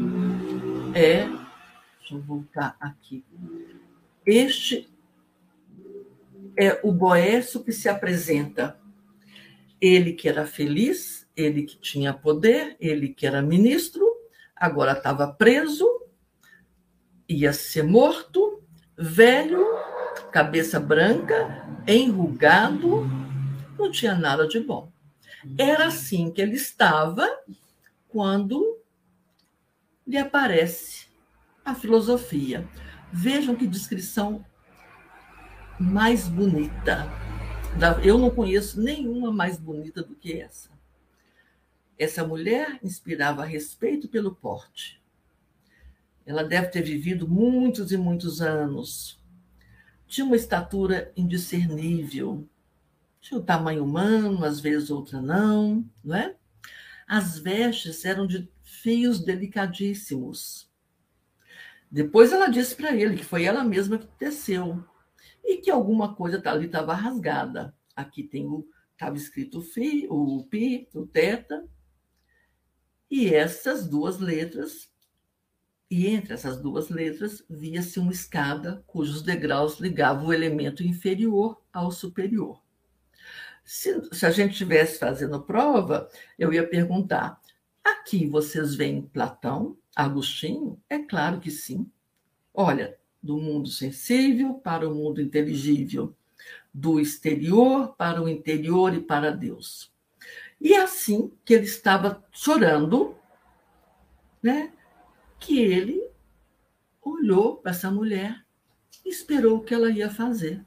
é. 0.95 1.27
Deixa 1.99 2.15
eu 2.15 2.21
voltar 2.21 2.75
aqui. 2.79 3.23
Este 4.27 4.89
é 6.57 6.81
o 6.83 6.91
Boécio 6.91 7.63
que 7.63 7.71
se 7.71 7.87
apresenta. 7.87 8.77
Ele 9.79 10.11
que 10.11 10.27
era 10.27 10.45
feliz, 10.45 11.25
ele 11.33 11.63
que 11.63 11.77
tinha 11.77 12.13
poder, 12.13 12.75
ele 12.77 13.07
que 13.07 13.25
era 13.25 13.41
ministro, 13.41 14.05
agora 14.53 14.91
estava 14.91 15.31
preso, 15.31 15.87
ia 17.29 17.53
ser 17.53 17.83
morto, 17.83 18.61
velho, 18.97 19.65
cabeça 20.29 20.77
branca, 20.77 21.65
enrugado, 21.87 23.09
não 23.79 23.89
tinha 23.89 24.13
nada 24.13 24.45
de 24.45 24.59
bom. 24.59 24.91
Era 25.57 25.87
assim 25.87 26.31
que 26.31 26.41
ele 26.41 26.55
estava 26.55 27.29
quando 28.09 28.77
lhe 30.05 30.17
aparece 30.17 31.07
a 31.63 31.73
filosofia. 31.73 32.67
Vejam 33.11 33.55
que 33.55 33.65
descrição 33.65 34.45
mais 35.79 36.27
bonita. 36.27 37.07
Eu 38.03 38.17
não 38.17 38.29
conheço 38.29 38.81
nenhuma 38.81 39.31
mais 39.31 39.57
bonita 39.57 40.01
do 40.01 40.15
que 40.15 40.33
essa. 40.33 40.69
Essa 41.97 42.25
mulher 42.25 42.79
inspirava 42.83 43.45
respeito 43.45 44.07
pelo 44.07 44.35
porte. 44.35 45.01
Ela 46.25 46.43
deve 46.43 46.67
ter 46.67 46.81
vivido 46.81 47.27
muitos 47.27 47.91
e 47.91 47.97
muitos 47.97 48.41
anos. 48.41 49.19
Tinha 50.07 50.25
uma 50.25 50.35
estatura 50.35 51.11
indiscernível. 51.15 52.47
Tinha 53.21 53.39
o 53.39 53.43
tamanho 53.43 53.83
humano, 53.83 54.43
às 54.43 54.59
vezes 54.59 54.89
outra 54.89 55.21
não, 55.21 55.85
não 56.03 56.15
é? 56.15 56.35
As 57.07 57.39
vestes 57.39 58.03
eram 58.05 58.27
de 58.27 58.49
fios 58.61 59.19
delicadíssimos. 59.19 60.66
Depois 61.89 62.31
ela 62.31 62.47
disse 62.47 62.75
para 62.75 62.95
ele 62.95 63.15
que 63.15 63.23
foi 63.23 63.43
ela 63.43 63.63
mesma 63.63 63.97
que 63.97 64.07
teceu 64.17 64.83
e 65.43 65.57
que 65.57 65.71
alguma 65.71 66.13
coisa 66.13 66.41
ali 66.45 66.65
estava 66.65 66.93
rasgada. 66.93 67.73
Aqui 67.95 68.29
estava 68.91 69.15
escrito 69.15 69.59
o 69.59 69.61
fi, 69.61 70.05
o 70.09 70.43
pi, 70.43 70.89
o 70.93 71.05
teta, 71.05 71.67
e 73.09 73.33
essas 73.33 73.87
duas 73.87 74.19
letras, 74.19 74.91
e 75.89 76.07
entre 76.07 76.33
essas 76.33 76.61
duas 76.61 76.89
letras, 76.89 77.43
via-se 77.49 77.99
uma 77.99 78.11
escada 78.11 78.83
cujos 78.85 79.21
degraus 79.21 79.79
ligavam 79.79 80.27
o 80.27 80.33
elemento 80.33 80.83
inferior 80.83 81.61
ao 81.71 81.89
superior. 81.91 82.61
Se, 83.63 84.01
se 84.13 84.25
a 84.25 84.31
gente 84.31 84.51
estivesse 84.51 84.99
fazendo 84.99 85.41
prova, 85.41 86.09
eu 86.37 86.51
ia 86.51 86.67
perguntar: 86.67 87.41
aqui 87.83 88.27
vocês 88.27 88.75
veem 88.75 89.01
Platão, 89.01 89.77
Agostinho? 89.97 90.79
É 90.87 90.99
claro 90.99 91.39
que 91.39 91.49
sim. 91.49 91.89
Olha, 92.53 92.99
do 93.21 93.35
mundo 93.37 93.67
sensível 93.67 94.53
para 94.53 94.87
o 94.87 94.93
mundo 94.93 95.19
inteligível, 95.19 96.15
do 96.71 96.99
exterior 96.99 97.95
para 97.97 98.21
o 98.21 98.29
interior 98.29 98.93
e 98.93 99.01
para 99.01 99.31
Deus. 99.31 99.91
E 100.61 100.73
é 100.73 100.83
assim 100.83 101.31
que 101.43 101.55
ele 101.55 101.65
estava 101.65 102.23
chorando, 102.31 103.15
né, 104.41 104.71
que 105.39 105.59
ele 105.59 106.07
olhou 107.01 107.57
para 107.57 107.71
essa 107.71 107.89
mulher 107.89 108.45
e 109.03 109.09
esperou 109.09 109.57
o 109.57 109.63
que 109.63 109.73
ela 109.73 109.89
ia 109.89 110.11
fazer. 110.11 110.63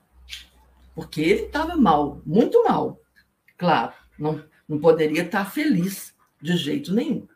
Porque 0.93 1.21
ele 1.21 1.43
estava 1.43 1.77
mal, 1.77 2.21
muito 2.27 2.65
mal. 2.65 3.01
Claro, 3.57 3.95
não, 4.19 4.45
não 4.69 4.81
poderia 4.81 5.23
estar 5.23 5.45
feliz 5.45 6.17
de 6.43 6.57
jeito 6.57 6.93
nenhum. 6.93 7.29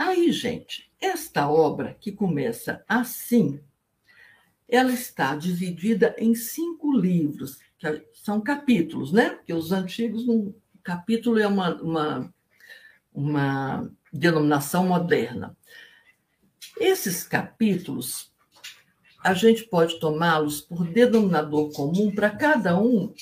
Aí, 0.00 0.32
gente, 0.32 0.90
esta 0.98 1.50
obra 1.50 1.94
que 2.00 2.10
começa 2.10 2.82
assim, 2.88 3.60
ela 4.66 4.90
está 4.90 5.36
dividida 5.36 6.16
em 6.16 6.34
cinco 6.34 6.90
livros, 6.96 7.58
que 7.78 8.02
são 8.14 8.40
capítulos, 8.40 9.12
né? 9.12 9.28
Porque 9.28 9.52
os 9.52 9.72
antigos 9.72 10.26
não, 10.26 10.54
Capítulo 10.82 11.38
é 11.38 11.46
uma, 11.46 11.74
uma, 11.82 12.34
uma 13.12 13.92
denominação 14.10 14.86
moderna. 14.86 15.54
Esses 16.78 17.22
capítulos, 17.22 18.32
a 19.22 19.34
gente 19.34 19.64
pode 19.64 20.00
tomá-los 20.00 20.62
por 20.62 20.82
denominador 20.82 21.74
comum 21.74 22.10
para 22.10 22.30
cada 22.30 22.80
um 22.80 23.12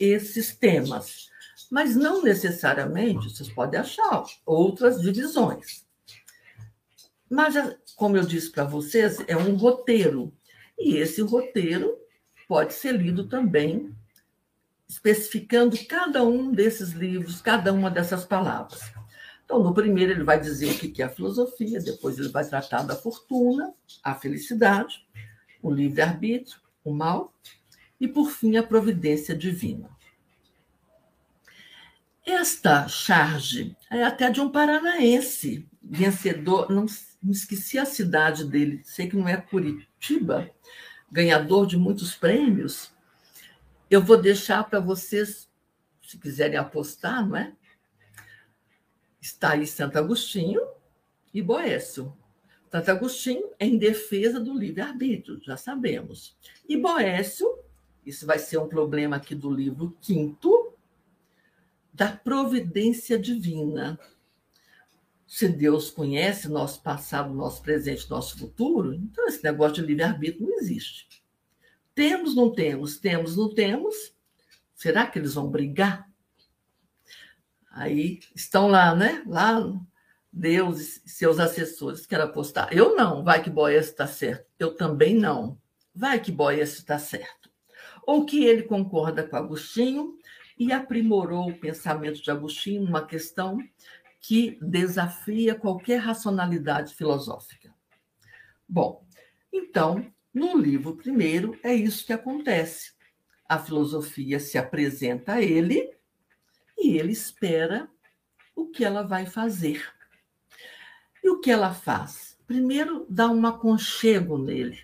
esses 0.00 0.56
temas, 0.56 1.28
mas 1.70 1.94
não 1.94 2.22
necessariamente, 2.22 3.28
vocês 3.28 3.52
podem 3.52 3.78
achar 3.78 4.24
outras 4.46 4.98
divisões. 5.02 5.91
Mas, 7.32 7.54
como 7.96 8.14
eu 8.14 8.26
disse 8.26 8.50
para 8.50 8.64
vocês, 8.64 9.24
é 9.26 9.34
um 9.34 9.56
roteiro, 9.56 10.36
e 10.78 10.98
esse 10.98 11.22
roteiro 11.22 11.96
pode 12.46 12.74
ser 12.74 12.92
lido 12.92 13.26
também 13.26 13.90
especificando 14.86 15.74
cada 15.86 16.22
um 16.22 16.52
desses 16.52 16.90
livros, 16.90 17.40
cada 17.40 17.72
uma 17.72 17.90
dessas 17.90 18.26
palavras. 18.26 18.82
Então, 19.46 19.62
no 19.62 19.72
primeiro, 19.72 20.12
ele 20.12 20.24
vai 20.24 20.38
dizer 20.38 20.72
o 20.72 20.78
que 20.78 21.00
é 21.00 21.06
a 21.06 21.08
filosofia, 21.08 21.80
depois, 21.80 22.18
ele 22.18 22.28
vai 22.28 22.46
tratar 22.46 22.82
da 22.82 22.94
fortuna, 22.94 23.72
a 24.04 24.14
felicidade, 24.14 25.02
o 25.62 25.70
livre-arbítrio, 25.70 26.60
o 26.84 26.92
mal, 26.92 27.32
e, 27.98 28.06
por 28.06 28.28
fim, 28.28 28.58
a 28.58 28.62
providência 28.62 29.34
divina. 29.34 29.88
Esta 32.26 32.86
charge 32.88 33.74
é 33.90 34.04
até 34.04 34.28
de 34.28 34.42
um 34.42 34.50
paranaense, 34.50 35.66
vencedor, 35.82 36.70
não, 36.70 36.84
não 37.22 37.32
esqueci 37.32 37.78
a 37.78 37.84
cidade 37.84 38.44
dele, 38.44 38.80
sei 38.84 39.08
que 39.08 39.16
não 39.16 39.28
é 39.28 39.36
Curitiba, 39.36 40.50
ganhador 41.10 41.66
de 41.66 41.76
muitos 41.76 42.14
prêmios, 42.14 42.92
eu 43.90 44.02
vou 44.02 44.20
deixar 44.20 44.64
para 44.64 44.80
vocês, 44.80 45.48
se 46.02 46.18
quiserem 46.18 46.56
apostar, 46.56 47.26
não 47.26 47.36
é? 47.36 47.52
Está 49.20 49.50
aí 49.50 49.66
Santo 49.66 49.98
Agostinho 49.98 50.62
e 51.32 51.42
Boécio. 51.42 52.16
Santo 52.70 52.90
Agostinho 52.90 53.50
é 53.58 53.66
em 53.66 53.76
defesa 53.76 54.40
do 54.40 54.58
livre-arbítrio, 54.58 55.38
já 55.42 55.58
sabemos. 55.58 56.34
E 56.66 56.76
Boécio, 56.76 57.46
isso 58.04 58.26
vai 58.26 58.38
ser 58.38 58.56
um 58.56 58.66
problema 58.66 59.16
aqui 59.16 59.34
do 59.34 59.50
livro 59.50 59.94
quinto, 60.00 60.72
da 61.92 62.10
providência 62.10 63.18
divina. 63.18 64.00
Se 65.32 65.48
Deus 65.48 65.90
conhece 65.90 66.46
nosso 66.46 66.82
passado, 66.82 67.32
nosso 67.32 67.62
presente, 67.62 68.08
nosso 68.10 68.38
futuro, 68.38 68.92
então 68.92 69.26
esse 69.26 69.42
negócio 69.42 69.76
de 69.76 69.80
livre-arbítrio 69.80 70.46
não 70.46 70.58
existe. 70.58 71.24
Temos, 71.94 72.34
não 72.34 72.52
temos? 72.52 72.98
Temos, 72.98 73.34
não 73.34 73.48
temos? 73.48 74.14
Será 74.74 75.06
que 75.06 75.18
eles 75.18 75.32
vão 75.32 75.48
brigar? 75.48 76.06
Aí 77.70 78.20
estão 78.34 78.68
lá, 78.68 78.94
né? 78.94 79.22
Lá, 79.26 79.72
Deus 80.30 81.00
e 81.02 81.08
seus 81.08 81.40
assessores 81.40 82.04
querem 82.04 82.26
apostar. 82.26 82.68
Eu 82.70 82.94
não, 82.94 83.24
vai 83.24 83.42
que 83.42 83.48
Boés 83.48 83.86
está 83.86 84.06
certo. 84.06 84.44
Eu 84.58 84.76
também 84.76 85.14
não. 85.14 85.58
Vai 85.94 86.20
que 86.20 86.30
Boés 86.30 86.74
está 86.74 86.98
certo. 86.98 87.50
Ou 88.06 88.26
que 88.26 88.44
ele 88.44 88.64
concorda 88.64 89.26
com 89.26 89.36
Agostinho 89.36 90.14
e 90.58 90.72
aprimorou 90.72 91.48
o 91.48 91.58
pensamento 91.58 92.22
de 92.22 92.30
Agostinho 92.30 92.82
numa 92.82 93.06
questão 93.06 93.56
que 94.22 94.56
desafia 94.62 95.54
qualquer 95.54 95.98
racionalidade 95.98 96.94
filosófica. 96.94 97.74
Bom, 98.66 99.04
então, 99.52 100.10
no 100.32 100.56
livro 100.56 100.96
primeiro, 100.96 101.58
é 101.62 101.74
isso 101.74 102.06
que 102.06 102.12
acontece. 102.12 102.92
A 103.46 103.58
filosofia 103.58 104.38
se 104.40 104.56
apresenta 104.56 105.34
a 105.34 105.42
ele 105.42 105.92
e 106.78 106.96
ele 106.96 107.12
espera 107.12 107.90
o 108.54 108.68
que 108.68 108.84
ela 108.84 109.02
vai 109.02 109.26
fazer. 109.26 109.92
E 111.22 111.28
o 111.28 111.40
que 111.40 111.50
ela 111.50 111.74
faz? 111.74 112.38
Primeiro, 112.46 113.04
dá 113.10 113.28
um 113.28 113.44
aconchego 113.46 114.38
nele. 114.38 114.78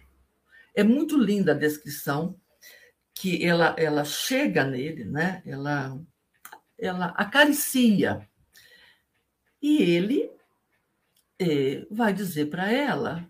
É 0.74 0.82
muito 0.82 1.16
linda 1.16 1.52
a 1.52 1.58
descrição 1.58 2.38
que 3.14 3.44
ela, 3.44 3.74
ela 3.78 4.04
chega 4.04 4.64
nele, 4.64 5.04
né? 5.04 5.42
ela, 5.46 5.98
ela 6.78 7.06
acaricia. 7.16 8.27
E 9.60 9.82
ele 9.82 10.30
é, 11.38 11.86
vai 11.90 12.12
dizer 12.12 12.46
para 12.46 12.70
ela 12.70 13.28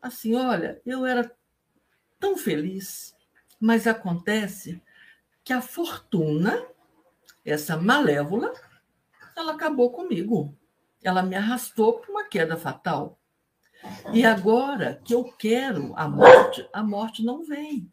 assim: 0.00 0.34
Olha, 0.34 0.80
eu 0.84 1.04
era 1.06 1.34
tão 2.18 2.36
feliz, 2.36 3.14
mas 3.60 3.86
acontece 3.86 4.82
que 5.42 5.52
a 5.52 5.60
fortuna, 5.60 6.66
essa 7.44 7.76
malévola, 7.76 8.52
ela 9.36 9.52
acabou 9.52 9.90
comigo. 9.90 10.56
Ela 11.02 11.22
me 11.22 11.36
arrastou 11.36 12.00
para 12.00 12.10
uma 12.10 12.24
queda 12.24 12.56
fatal. 12.56 13.18
E 14.12 14.24
agora 14.24 15.00
que 15.04 15.14
eu 15.14 15.24
quero 15.24 15.92
a 15.96 16.08
morte, 16.08 16.66
a 16.72 16.82
morte 16.82 17.22
não 17.22 17.44
vem. 17.44 17.92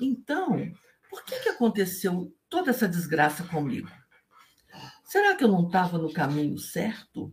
Então, 0.00 0.72
por 1.10 1.24
que, 1.24 1.40
que 1.40 1.48
aconteceu 1.48 2.34
toda 2.48 2.70
essa 2.70 2.88
desgraça 2.88 3.44
comigo? 3.44 3.90
Será 5.08 5.34
que 5.34 5.42
eu 5.42 5.48
não 5.48 5.66
estava 5.66 5.98
no 5.98 6.12
caminho 6.12 6.58
certo? 6.58 7.32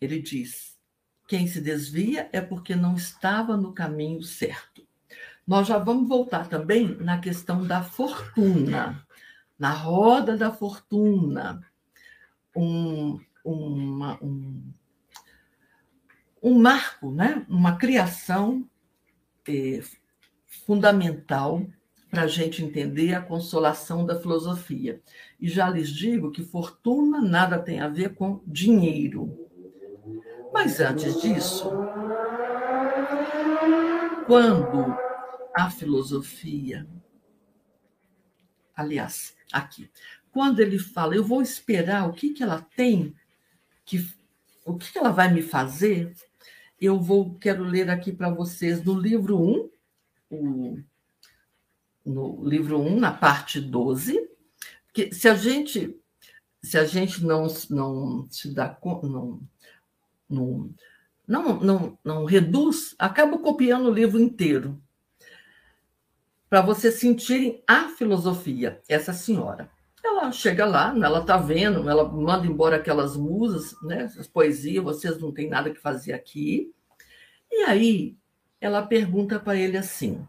Ele 0.00 0.20
diz: 0.20 0.78
quem 1.26 1.48
se 1.48 1.60
desvia 1.60 2.28
é 2.32 2.40
porque 2.40 2.76
não 2.76 2.94
estava 2.94 3.56
no 3.56 3.72
caminho 3.72 4.22
certo. 4.22 4.86
Nós 5.46 5.66
já 5.66 5.78
vamos 5.78 6.08
voltar 6.08 6.48
também 6.48 6.96
na 6.98 7.18
questão 7.18 7.66
da 7.66 7.82
fortuna 7.82 9.04
na 9.62 9.70
roda 9.70 10.36
da 10.36 10.50
fortuna, 10.50 11.64
um, 12.56 13.20
uma, 13.44 14.18
um, 14.20 14.72
um 16.42 16.58
marco, 16.58 17.12
né? 17.12 17.46
uma 17.48 17.76
criação 17.76 18.68
eh, 19.46 19.80
fundamental 20.48 21.64
para 22.12 22.24
a 22.24 22.26
gente 22.26 22.62
entender 22.62 23.14
a 23.14 23.22
consolação 23.22 24.04
da 24.04 24.20
filosofia. 24.20 25.00
E 25.40 25.48
já 25.48 25.70
lhes 25.70 25.88
digo 25.88 26.30
que 26.30 26.44
fortuna 26.44 27.22
nada 27.22 27.58
tem 27.58 27.80
a 27.80 27.88
ver 27.88 28.14
com 28.14 28.42
dinheiro. 28.46 29.48
Mas 30.52 30.78
antes 30.78 31.22
disso, 31.22 31.70
quando 34.26 34.94
a 35.56 35.70
filosofia, 35.70 36.86
aliás, 38.76 39.34
aqui. 39.50 39.90
Quando 40.30 40.60
ele 40.60 40.78
fala, 40.78 41.16
eu 41.16 41.24
vou 41.24 41.40
esperar 41.40 42.06
o 42.06 42.12
que, 42.12 42.34
que 42.34 42.42
ela 42.42 42.60
tem, 42.76 43.14
que, 43.86 44.06
o 44.66 44.76
que, 44.76 44.92
que 44.92 44.98
ela 44.98 45.12
vai 45.12 45.32
me 45.32 45.40
fazer, 45.40 46.12
eu 46.78 47.00
vou 47.00 47.34
quero 47.38 47.64
ler 47.64 47.88
aqui 47.88 48.12
para 48.12 48.28
vocês 48.28 48.84
no 48.84 48.92
livro 48.92 49.40
1, 49.40 49.70
o, 50.28 50.78
no 52.04 52.42
livro 52.44 52.80
1, 52.80 52.98
na 52.98 53.12
parte 53.12 53.60
12, 53.60 54.28
que 54.92 55.12
se 55.12 55.28
a 55.28 55.34
gente 55.34 55.96
se 56.62 56.78
a 56.78 56.84
gente 56.84 57.24
não 57.24 57.46
não 57.70 58.26
se 58.30 58.54
dá 58.54 58.78
não 59.02 59.40
não 60.28 60.70
não, 61.26 61.60
não, 61.60 61.98
não 62.04 62.24
reduz, 62.24 62.94
acaba 62.98 63.38
copiando 63.38 63.86
o 63.86 63.94
livro 63.94 64.20
inteiro 64.20 64.80
para 66.48 66.60
vocês 66.60 66.96
sentirem 66.96 67.62
a 67.66 67.88
filosofia, 67.88 68.82
essa 68.86 69.12
senhora. 69.12 69.70
Ela 70.04 70.30
chega 70.30 70.66
lá, 70.66 70.94
ela 71.02 71.20
está 71.20 71.38
vendo, 71.38 71.88
ela 71.88 72.06
manda 72.06 72.46
embora 72.46 72.76
aquelas 72.76 73.16
musas, 73.16 73.74
né, 73.82 74.04
as 74.04 74.26
poesias, 74.26 74.84
vocês 74.84 75.18
não 75.18 75.32
têm 75.32 75.48
nada 75.48 75.70
que 75.70 75.80
fazer 75.80 76.12
aqui. 76.12 76.70
E 77.50 77.62
aí 77.62 78.16
ela 78.60 78.82
pergunta 78.82 79.40
para 79.40 79.56
ele 79.56 79.78
assim. 79.78 80.26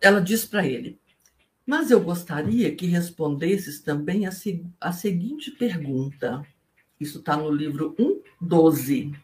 Ela 0.00 0.20
diz 0.20 0.44
para 0.44 0.66
ele, 0.66 1.00
mas 1.66 1.90
eu 1.90 2.00
gostaria 2.00 2.74
que 2.74 2.86
respondesses 2.86 3.80
também 3.80 4.26
a, 4.26 4.30
a 4.80 4.92
seguinte 4.92 5.50
pergunta. 5.50 6.46
Isso 6.98 7.18
está 7.18 7.36
no 7.36 7.50
livro 7.50 7.94
1.12. 7.96 9.14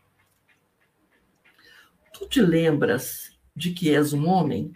Tu 2.12 2.28
te 2.28 2.40
lembras 2.40 3.36
de 3.56 3.72
que 3.72 3.94
és 3.94 4.12
um 4.12 4.28
homem? 4.28 4.72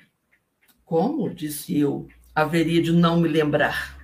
Como, 0.85 1.33
disse 1.33 1.79
eu, 1.79 2.09
haveria 2.35 2.83
de 2.83 2.93
não 2.93 3.21
me 3.21 3.29
lembrar? 3.29 3.99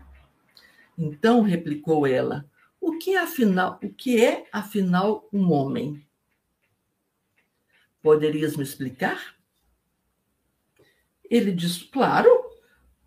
Então 0.98 1.42
replicou 1.42 2.07
ela: 2.07 2.48
O 2.80 2.98
que 2.98 3.14
é 3.14 3.20
afinal, 3.20 3.78
o 3.83 3.88
que 3.88 4.22
é 4.22 4.46
afinal 4.52 5.28
um 5.33 5.52
homem? 5.52 6.07
Poderias 8.02 8.57
me 8.57 8.62
explicar? 8.62 9.34
Ele 11.31 11.53
disse: 11.53 11.85
Claro. 11.87 12.29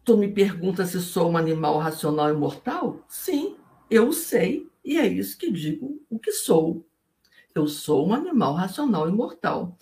Tu 0.04 0.16
me 0.16 0.30
perguntas 0.30 0.92
se 0.92 1.02
sou 1.02 1.32
um 1.32 1.36
animal 1.36 1.80
racional 1.80 2.30
e 2.30 2.34
mortal? 2.34 3.04
Sim, 3.10 3.58
eu 3.90 4.14
sei, 4.14 4.66
e 4.84 4.98
é 4.98 5.06
isso 5.06 5.38
que 5.38 5.52
digo 5.52 6.02
o 6.10 6.18
que 6.18 6.32
sou. 6.32 6.88
Eu 7.54 7.68
sou 7.68 8.08
um 8.08 8.14
animal 8.14 8.54
racional 8.54 9.10
e 9.10 9.12
mortal. 9.12 9.78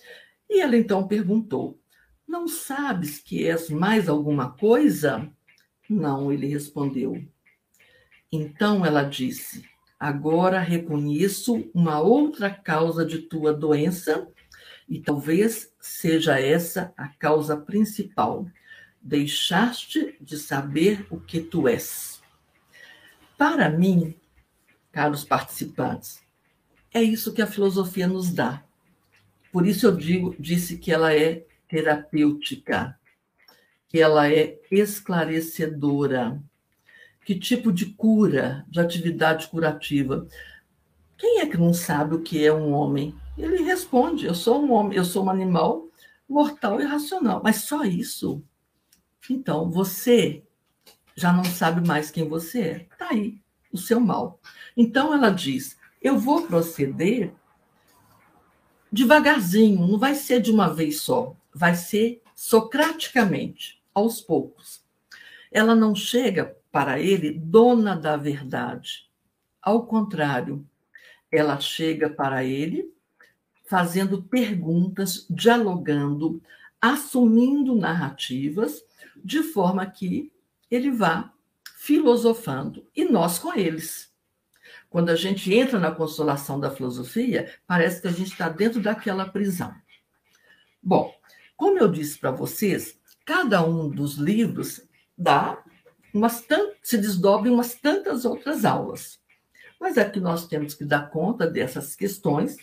E 0.50 0.62
ela 0.62 0.76
então 0.76 1.08
perguntou: 1.08 1.80
Não 2.28 2.48
sabes 2.48 3.20
que 3.20 3.46
és 3.46 3.70
mais 3.70 4.10
alguma 4.10 4.50
coisa? 4.52 5.32
Não, 5.88 6.32
ele 6.32 6.48
respondeu. 6.48 7.24
Então 8.32 8.84
ela 8.84 9.04
disse: 9.04 9.64
Agora 10.00 10.60
reconheço 10.60 11.70
uma 11.74 12.00
outra 12.00 12.50
causa 12.50 13.06
de 13.06 13.20
tua 13.20 13.54
doença, 13.54 14.28
e 14.88 15.00
talvez 15.00 15.74
seja 15.80 16.40
essa 16.40 16.94
a 16.98 17.08
causa 17.08 17.58
principal. 17.58 18.48
Deixaste 19.02 20.16
de 20.20 20.38
saber 20.38 21.06
o 21.10 21.20
que 21.20 21.40
tu 21.40 21.68
és. 21.68 22.22
Para 23.38 23.70
mim, 23.70 24.16
caros 24.92 25.24
participantes, 25.24 26.24
é 26.94 27.04
isso 27.04 27.34
que 27.34 27.42
a 27.42 27.48
filosofia 27.48 28.08
nos 28.08 28.32
dá 28.32 28.66
por 29.56 29.66
isso 29.66 29.86
eu 29.86 29.96
digo, 29.96 30.36
disse 30.38 30.78
que 30.78 30.92
ela 30.92 31.14
é 31.14 31.46
terapêutica, 31.70 33.00
que 33.88 34.02
ela 34.02 34.30
é 34.30 34.60
esclarecedora. 34.70 36.44
Que 37.24 37.40
tipo 37.40 37.72
de 37.72 37.86
cura, 37.86 38.66
de 38.68 38.82
atividade 38.82 39.48
curativa? 39.48 40.28
Quem 41.18 41.40
é 41.40 41.46
que 41.46 41.56
não 41.56 41.74
sabe 41.74 42.16
o 42.16 42.22
que 42.22 42.46
é 42.46 42.52
um 42.52 42.74
homem? 42.74 43.16
Ele 43.38 43.64
responde: 43.64 44.26
eu 44.26 44.36
sou 44.36 44.64
um 44.64 44.72
homem, 44.72 44.98
eu 44.98 45.06
sou 45.06 45.26
um 45.26 45.30
animal 45.30 45.88
mortal 46.28 46.82
e 46.82 46.86
racional. 46.86 47.42
Mas 47.44 47.58
só 47.58 47.84
isso? 47.84 48.44
Então, 49.30 49.70
você 49.70 50.44
já 51.16 51.32
não 51.32 51.44
sabe 51.44 51.86
mais 51.86 52.12
quem 52.12 52.28
você 52.28 52.62
é. 52.62 52.88
Está 52.92 53.10
aí 53.10 53.40
o 53.72 53.78
seu 53.78 54.00
mal. 54.00 54.40
Então, 54.76 55.14
ela 55.14 55.30
diz: 55.30 55.78
eu 56.02 56.18
vou 56.18 56.46
proceder 56.48 57.34
devagarzinho, 58.92 59.86
não 59.86 59.98
vai 60.00 60.16
ser 60.16 60.40
de 60.42 60.52
uma 60.52 60.74
vez 60.74 61.02
só, 61.02 61.36
vai 61.54 61.76
ser 61.76 62.22
socraticamente, 62.34 63.82
aos 63.94 64.22
poucos. 64.22 64.84
Ela 65.52 65.76
não 65.76 65.94
chega 65.94 66.58
para 66.72 67.00
ele 67.00 67.32
dona 67.32 67.96
da 67.96 68.16
verdade. 68.16 69.10
Ao 69.62 69.86
contrário, 69.86 70.66
ela 71.32 71.60
chega 71.60 72.10
para 72.10 72.44
ele 72.44 72.95
fazendo 73.66 74.24
perguntas, 74.24 75.26
dialogando, 75.30 76.42
assumindo 76.82 77.76
narrativas, 77.76 78.84
de 79.24 79.42
forma 79.42 79.86
que 79.86 80.32
ele 80.70 80.92
vá 80.92 81.34
filosofando 81.78 82.86
e 82.96 83.06
nós 83.06 83.40
com 83.40 83.54
eles. 83.54 84.14
Quando 84.90 85.10
a 85.10 85.16
gente 85.16 85.54
entra 85.54 85.80
na 85.80 85.92
consolação 85.92 86.60
da 86.60 86.72
filosofia, 86.72 87.54
parece 87.68 88.02
que 88.02 88.08
a 88.08 88.12
gente 88.12 88.32
está 88.32 88.50
dentro 88.50 88.82
daquela 88.82 89.28
prisão. 89.28 89.74
Bom, 90.82 91.14
como 91.58 91.78
eu 91.80 91.92
disse 91.92 92.18
para 92.18 92.32
vocês, 92.32 93.00
cada 93.26 93.66
um 93.66 93.90
dos 93.90 94.16
livros 94.16 94.82
dá 95.18 95.64
umas 96.14 96.42
tantas, 96.42 96.78
se 96.82 96.98
desdobra 96.98 97.50
em 97.50 97.54
umas 97.54 97.76
tantas 97.76 98.26
outras 98.26 98.64
aulas. 98.64 99.20
Mas 99.80 99.98
é 99.98 100.10
que 100.10 100.20
nós 100.20 100.48
temos 100.48 100.74
que 100.74 100.86
dar 100.86 101.10
conta 101.10 101.46
dessas 101.46 101.96
questões, 101.96 102.58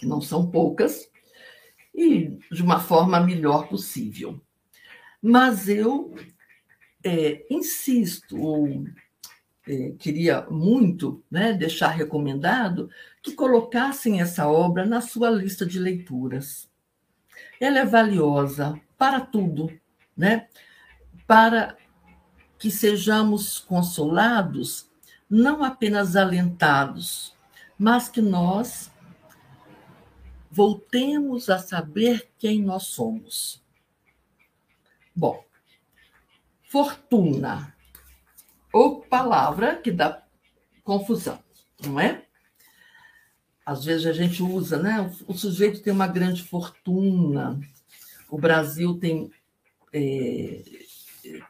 que 0.00 0.06
não 0.06 0.18
são 0.18 0.50
poucas, 0.50 1.10
e 1.94 2.38
de 2.50 2.62
uma 2.62 2.80
forma 2.80 3.20
melhor 3.20 3.68
possível. 3.68 4.40
Mas 5.22 5.68
eu 5.68 6.14
é, 7.04 7.44
insisto, 7.50 8.40
ou 8.40 8.86
eh, 9.68 9.92
queria 9.98 10.46
muito 10.50 11.22
né, 11.30 11.52
deixar 11.52 11.90
recomendado 11.90 12.88
que 13.22 13.32
colocassem 13.34 14.22
essa 14.22 14.48
obra 14.48 14.86
na 14.86 15.02
sua 15.02 15.28
lista 15.28 15.66
de 15.66 15.78
leituras. 15.78 16.66
Ela 17.60 17.80
é 17.80 17.84
valiosa 17.84 18.80
para 18.96 19.20
tudo, 19.20 19.70
né? 20.16 20.48
para 21.26 21.76
que 22.58 22.70
sejamos 22.70 23.58
consolados, 23.58 24.90
não 25.28 25.62
apenas 25.62 26.16
alentados, 26.16 27.36
mas 27.78 28.08
que 28.08 28.20
nós 28.20 28.89
voltemos 30.50 31.48
a 31.48 31.58
saber 31.58 32.30
quem 32.38 32.62
nós 32.62 32.84
somos. 32.84 33.62
Bom, 35.14 35.44
fortuna, 36.68 37.74
ou 38.72 39.00
palavra 39.00 39.76
que 39.76 39.90
dá 39.90 40.22
confusão, 40.82 41.38
não 41.84 42.00
é? 42.00 42.24
Às 43.64 43.84
vezes 43.84 44.06
a 44.06 44.12
gente 44.12 44.42
usa, 44.42 44.82
né? 44.82 45.12
O 45.26 45.34
sujeito 45.34 45.80
tem 45.80 45.92
uma 45.92 46.08
grande 46.08 46.42
fortuna, 46.42 47.60
o 48.28 48.38
Brasil 48.38 48.98
tem 48.98 49.30
é, 49.92 50.62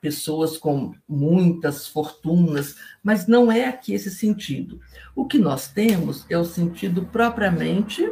pessoas 0.00 0.56
com 0.56 0.94
muitas 1.08 1.86
fortunas, 1.86 2.76
mas 3.02 3.26
não 3.26 3.50
é 3.50 3.66
aqui 3.66 3.94
esse 3.94 4.10
sentido. 4.10 4.80
O 5.14 5.26
que 5.26 5.38
nós 5.38 5.68
temos 5.68 6.26
é 6.28 6.36
o 6.36 6.44
sentido 6.44 7.06
propriamente 7.06 8.02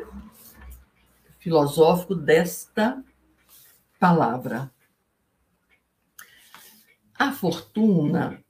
filosófico 1.38 2.14
desta 2.14 3.02
palavra. 3.98 4.72
A 7.14 7.32
fortuna 7.32 8.42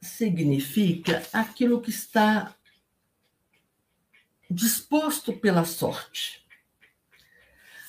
significa 0.00 1.22
aquilo 1.32 1.80
que 1.80 1.90
está 1.90 2.54
disposto 4.50 5.32
pela 5.32 5.64
sorte. 5.64 6.44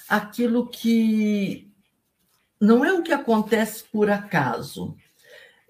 Aquilo 0.08 0.68
que 0.68 1.72
não 2.60 2.84
é 2.84 2.92
o 2.92 3.02
que 3.02 3.14
acontece 3.14 3.84
por 3.86 4.10
acaso, 4.10 4.98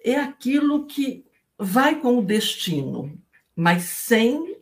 é 0.02 0.16
aquilo 0.16 0.86
que 0.86 1.24
vai 1.56 2.00
com 2.00 2.18
o 2.18 2.24
destino, 2.24 3.20
mas 3.54 3.84
sem 3.84 4.56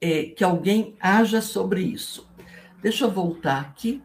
é, 0.00 0.24
que 0.24 0.42
alguém 0.42 0.96
haja 0.98 1.40
sobre 1.40 1.82
isso. 1.82 2.28
Deixa 2.82 3.04
eu 3.04 3.10
voltar 3.12 3.60
aqui, 3.60 4.02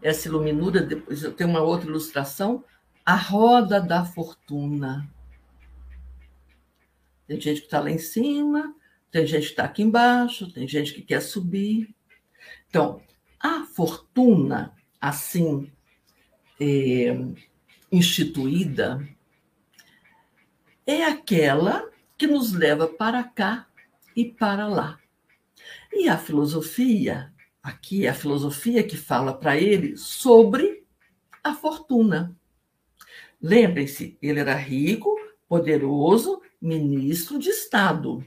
essa 0.00 0.28
iluminura, 0.28 0.80
depois 0.80 1.24
eu 1.24 1.32
tenho 1.32 1.50
uma 1.50 1.62
outra 1.62 1.88
ilustração, 1.88 2.64
a 3.04 3.16
roda 3.16 3.80
da 3.80 4.04
fortuna. 4.04 5.10
Tem 7.26 7.40
gente 7.40 7.62
que 7.62 7.66
está 7.66 7.80
lá 7.80 7.90
em 7.90 7.98
cima, 7.98 8.72
tem 9.10 9.26
gente 9.26 9.46
que 9.46 9.50
está 9.50 9.64
aqui 9.64 9.82
embaixo, 9.82 10.52
tem 10.52 10.68
gente 10.68 10.94
que 10.94 11.02
quer 11.02 11.20
subir. 11.20 11.92
Então, 12.68 13.02
a 13.40 13.64
fortuna, 13.64 14.72
assim, 15.00 15.72
é, 16.60 17.16
instituída, 17.90 19.08
é 20.86 21.04
aquela 21.04 21.90
que 22.16 22.28
nos 22.28 22.52
leva 22.52 22.86
para 22.86 23.24
cá 23.24 23.66
e 24.14 24.24
para 24.24 24.68
lá. 24.68 25.00
E 25.92 26.08
a 26.08 26.16
filosofia, 26.16 27.33
aqui 27.64 28.04
é 28.04 28.10
a 28.10 28.14
filosofia 28.14 28.82
que 28.82 28.94
fala 28.94 29.32
para 29.32 29.56
ele 29.56 29.96
sobre 29.96 30.84
a 31.42 31.54
fortuna. 31.54 32.36
Lembrem-se, 33.40 34.18
ele 34.20 34.38
era 34.38 34.54
rico, 34.54 35.16
poderoso, 35.48 36.42
ministro 36.60 37.38
de 37.38 37.48
Estado. 37.48 38.22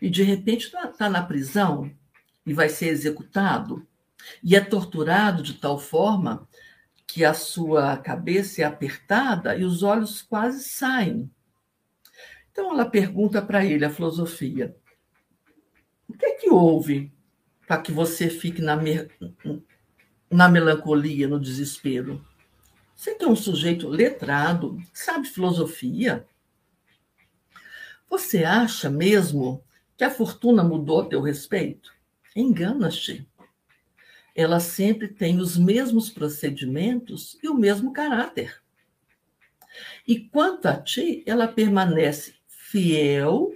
E 0.00 0.08
de 0.08 0.22
repente 0.22 0.66
está 0.66 0.88
tá 0.88 1.10
na 1.10 1.22
prisão 1.22 1.94
e 2.46 2.54
vai 2.54 2.70
ser 2.70 2.88
executado 2.88 3.86
e 4.42 4.56
é 4.56 4.60
torturado 4.60 5.42
de 5.42 5.54
tal 5.54 5.78
forma 5.78 6.48
que 7.06 7.24
a 7.24 7.34
sua 7.34 7.98
cabeça 7.98 8.62
é 8.62 8.64
apertada 8.64 9.54
e 9.56 9.64
os 9.64 9.82
olhos 9.82 10.22
quase 10.22 10.64
saem. 10.64 11.30
Então 12.50 12.72
ela 12.72 12.88
pergunta 12.88 13.42
para 13.42 13.64
ele, 13.64 13.84
a 13.84 13.90
filosofia, 13.90 14.74
o 16.08 16.14
que 16.14 16.24
é 16.24 16.34
que 16.36 16.50
houve 16.50 17.12
para 17.70 17.82
que 17.82 17.92
você 17.92 18.28
fique 18.28 18.60
na, 18.60 18.74
me... 18.74 19.08
na 20.28 20.48
melancolia, 20.48 21.28
no 21.28 21.38
desespero? 21.38 22.20
Você 22.96 23.14
que 23.14 23.24
é 23.24 23.28
um 23.28 23.36
sujeito 23.36 23.88
letrado, 23.88 24.76
sabe 24.92 25.28
filosofia, 25.28 26.26
você 28.08 28.42
acha 28.42 28.90
mesmo 28.90 29.62
que 29.96 30.02
a 30.02 30.10
fortuna 30.10 30.64
mudou 30.64 31.02
a 31.02 31.06
teu 31.06 31.20
respeito? 31.20 31.94
Engana-te. 32.34 33.24
Ela 34.34 34.58
sempre 34.58 35.06
tem 35.06 35.38
os 35.38 35.56
mesmos 35.56 36.10
procedimentos 36.10 37.38
e 37.40 37.48
o 37.48 37.54
mesmo 37.54 37.92
caráter. 37.92 38.60
E 40.08 40.18
quanto 40.18 40.66
a 40.66 40.76
ti, 40.76 41.22
ela 41.24 41.46
permanece 41.46 42.34
fiel 42.48 43.54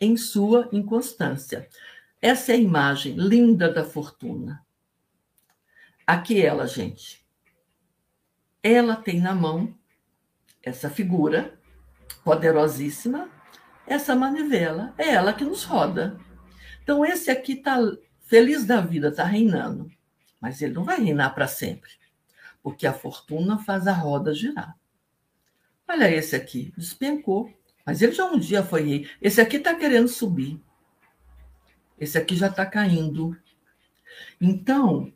em 0.00 0.16
sua 0.16 0.70
inconstância. 0.72 1.68
Essa 2.20 2.52
é 2.52 2.54
a 2.54 2.58
imagem 2.58 3.14
linda 3.14 3.72
da 3.72 3.84
fortuna. 3.84 4.64
Aqui 6.06 6.40
ela, 6.44 6.66
gente. 6.66 7.24
Ela 8.62 8.96
tem 8.96 9.20
na 9.20 9.34
mão 9.34 9.74
essa 10.62 10.90
figura 10.90 11.58
poderosíssima 12.24 13.30
essa 13.86 14.16
manivela 14.16 14.92
é 14.98 15.10
ela 15.10 15.32
que 15.32 15.44
nos 15.44 15.62
roda. 15.62 16.18
Então, 16.82 17.04
esse 17.04 17.30
aqui 17.30 17.52
está 17.52 17.78
feliz 18.22 18.66
da 18.66 18.80
vida, 18.80 19.08
está 19.08 19.24
reinando. 19.24 19.90
Mas 20.40 20.60
ele 20.60 20.74
não 20.74 20.84
vai 20.84 21.00
reinar 21.00 21.34
para 21.34 21.46
sempre, 21.46 21.90
porque 22.62 22.86
a 22.86 22.92
fortuna 22.92 23.58
faz 23.58 23.86
a 23.86 23.92
roda 23.92 24.34
girar. 24.34 24.76
Olha 25.88 26.10
esse 26.10 26.34
aqui, 26.34 26.72
despencou. 26.76 27.52
Mas 27.84 28.02
ele 28.02 28.12
já 28.12 28.24
um 28.24 28.38
dia 28.38 28.64
foi 28.64 28.82
rei. 28.82 29.10
Esse 29.22 29.40
aqui 29.40 29.56
está 29.56 29.74
querendo 29.74 30.08
subir. 30.08 30.60
Esse 31.98 32.18
aqui 32.18 32.36
já 32.36 32.48
está 32.48 32.66
caindo. 32.66 33.36
Então, 34.40 35.12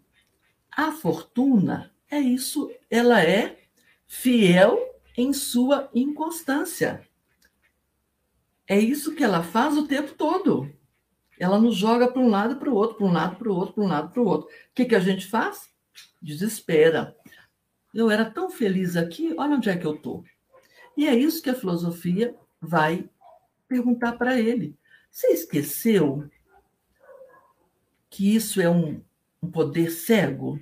a 0.71 0.93
fortuna 0.93 1.93
é 2.11 2.19
isso, 2.19 2.71
ela 2.91 3.23
é 3.23 3.59
fiel 4.07 4.79
em 5.17 5.33
sua 5.33 5.91
inconstância. 5.95 7.07
É 8.67 8.79
isso 8.79 9.15
que 9.15 9.25
ela 9.25 9.43
faz 9.43 9.77
o 9.77 9.87
tempo 9.87 10.15
todo. 10.15 10.73
Ela 11.39 11.59
nos 11.59 11.77
joga 11.77 12.11
para 12.11 12.21
um 12.21 12.29
lado 12.29 12.57
para 12.57 12.71
o 12.71 12.75
outro, 12.75 12.97
para 12.97 13.07
um 13.07 13.13
lado 13.13 13.37
para 13.37 13.51
o 13.51 13.55
outro, 13.55 13.75
para 13.75 13.85
um 13.85 13.89
lado 13.89 14.11
para 14.11 14.23
o 14.23 14.27
outro. 14.27 14.47
O 14.49 14.75
que, 14.75 14.85
que 14.85 14.95
a 14.95 15.01
gente 15.01 15.27
faz? 15.27 15.71
Desespera. 16.21 17.17
Eu 17.93 18.11
era 18.11 18.25
tão 18.25 18.51
feliz 18.51 18.97
aqui, 18.97 19.35
olha 19.37 19.57
onde 19.57 19.69
é 19.69 19.77
que 19.77 19.87
eu 19.87 19.95
estou. 19.95 20.25
E 20.97 21.09
é 21.09 21.15
isso 21.15 21.43
que 21.43 21.51
a 21.51 21.55
filosofia 21.55 22.35
vai 22.61 23.09
perguntar 23.67 24.13
para 24.13 24.39
ele. 24.39 24.77
Você 25.11 25.29
esqueceu 25.29 26.29
que 28.11 28.35
isso 28.35 28.61
é 28.61 28.69
um, 28.69 29.01
um 29.41 29.51
poder 29.51 29.91
cego? 29.91 30.61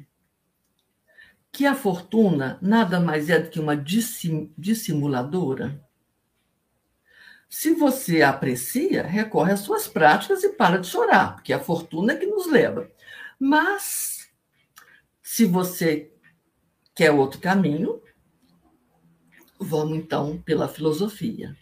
Que 1.50 1.64
a 1.66 1.74
fortuna 1.74 2.58
nada 2.60 3.00
mais 3.00 3.30
é 3.30 3.40
do 3.40 3.48
que 3.48 3.58
uma 3.58 3.76
dissim, 3.76 4.52
dissimuladora? 4.56 5.82
Se 7.48 7.72
você 7.74 8.20
aprecia, 8.20 9.02
recorre 9.02 9.52
às 9.52 9.60
suas 9.60 9.88
práticas 9.88 10.44
e 10.44 10.50
para 10.50 10.76
de 10.76 10.86
chorar, 10.86 11.36
porque 11.36 11.52
a 11.52 11.58
fortuna 11.58 12.12
é 12.12 12.16
que 12.16 12.26
nos 12.26 12.46
leva. 12.46 12.90
Mas, 13.40 14.30
se 15.22 15.46
você 15.46 16.12
quer 16.94 17.10
outro 17.10 17.40
caminho, 17.40 18.02
vamos 19.58 19.96
então 19.96 20.36
pela 20.42 20.68
filosofia. 20.68 21.56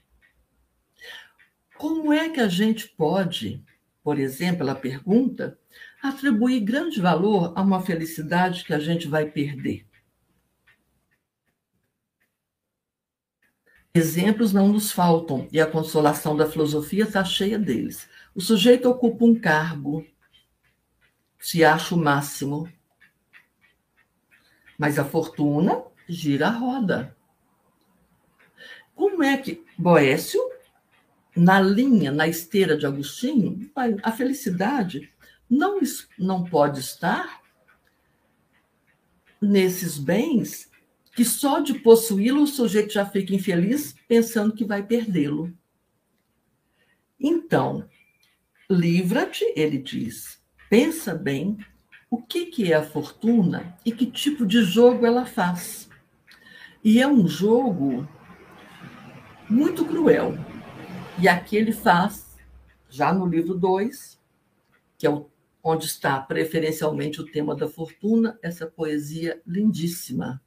Como 1.78 2.12
é 2.12 2.30
que 2.30 2.40
a 2.40 2.48
gente 2.48 2.88
pode, 2.88 3.62
por 4.02 4.18
exemplo, 4.18 4.62
ela 4.62 4.74
pergunta, 4.74 5.58
atribuir 6.08 6.60
grande 6.60 7.00
valor 7.00 7.52
a 7.56 7.62
uma 7.62 7.82
felicidade 7.82 8.64
que 8.64 8.72
a 8.72 8.78
gente 8.78 9.08
vai 9.08 9.26
perder? 9.26 9.86
Exemplos 13.94 14.52
não 14.52 14.68
nos 14.68 14.92
faltam 14.92 15.48
e 15.50 15.58
a 15.58 15.66
consolação 15.66 16.36
da 16.36 16.46
filosofia 16.46 17.04
está 17.04 17.24
cheia 17.24 17.58
deles. 17.58 18.06
O 18.34 18.42
sujeito 18.42 18.90
ocupa 18.90 19.24
um 19.24 19.34
cargo, 19.34 20.06
se 21.38 21.64
acha 21.64 21.94
o 21.94 21.98
máximo, 21.98 22.70
mas 24.76 24.98
a 24.98 25.04
fortuna 25.04 25.82
gira 26.06 26.48
a 26.48 26.50
roda. 26.50 27.16
Como 28.94 29.22
é 29.22 29.36
que 29.38 29.64
Boécio, 29.78 30.40
na 31.34 31.58
linha, 31.58 32.12
na 32.12 32.28
esteira 32.28 32.76
de 32.76 32.84
Agostinho, 32.84 33.70
a 34.02 34.12
felicidade 34.12 35.10
não, 35.48 35.80
não 36.18 36.44
pode 36.44 36.80
estar 36.80 37.40
nesses 39.40 39.98
bens 39.98 40.70
que 41.14 41.24
só 41.24 41.60
de 41.60 41.78
possuí-lo 41.78 42.42
o 42.42 42.46
sujeito 42.46 42.92
já 42.92 43.06
fica 43.06 43.34
infeliz 43.34 43.94
pensando 44.06 44.54
que 44.54 44.64
vai 44.64 44.82
perdê-lo. 44.82 45.56
Então, 47.18 47.88
livra-te, 48.68 49.44
ele 49.56 49.78
diz, 49.78 50.42
pensa 50.68 51.14
bem 51.14 51.56
o 52.10 52.20
que, 52.22 52.46
que 52.46 52.70
é 52.70 52.76
a 52.76 52.82
fortuna 52.82 53.76
e 53.84 53.92
que 53.92 54.04
tipo 54.04 54.44
de 54.44 54.62
jogo 54.62 55.06
ela 55.06 55.24
faz. 55.24 55.88
E 56.84 57.00
é 57.00 57.08
um 57.08 57.26
jogo 57.26 58.06
muito 59.48 59.84
cruel. 59.84 60.34
E 61.18 61.26
aqui 61.28 61.56
ele 61.56 61.72
faz, 61.72 62.36
já 62.90 63.12
no 63.12 63.24
livro 63.26 63.54
2, 63.54 64.20
que 64.98 65.06
é 65.06 65.10
o, 65.10 65.30
onde 65.68 65.86
está 65.86 66.20
preferencialmente 66.20 67.20
o 67.20 67.26
tema 67.26 67.52
da 67.56 67.68
fortuna, 67.68 68.38
essa 68.40 68.68
poesia 68.68 69.42
lindíssima. 69.44 70.40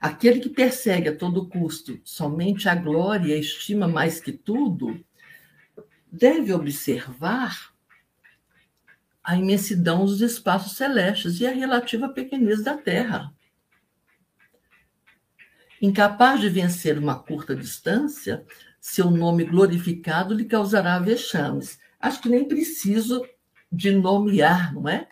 Aquele 0.00 0.40
que 0.40 0.48
persegue 0.48 1.08
a 1.08 1.16
todo 1.16 1.48
custo 1.48 2.00
somente 2.02 2.68
a 2.68 2.74
glória 2.74 3.28
e 3.28 3.32
a 3.34 3.38
estima 3.38 3.86
mais 3.86 4.20
que 4.20 4.32
tudo, 4.32 5.00
deve 6.10 6.52
observar 6.52 7.72
a 9.22 9.36
imensidão 9.36 10.04
dos 10.04 10.20
espaços 10.20 10.76
celestes 10.76 11.40
e 11.40 11.46
a 11.46 11.52
relativa 11.52 12.08
pequenez 12.08 12.64
da 12.64 12.76
Terra. 12.76 13.32
Incapaz 15.80 16.40
de 16.40 16.48
vencer 16.48 16.98
uma 16.98 17.22
curta 17.22 17.54
distância, 17.54 18.44
seu 18.80 19.12
nome 19.12 19.44
glorificado 19.44 20.34
lhe 20.34 20.44
causará 20.44 20.98
vexames. 20.98 21.78
Acho 22.02 22.20
que 22.20 22.28
nem 22.28 22.44
preciso 22.44 23.24
de 23.70 23.92
nomear, 23.92 24.74
não 24.74 24.88
é? 24.88 25.08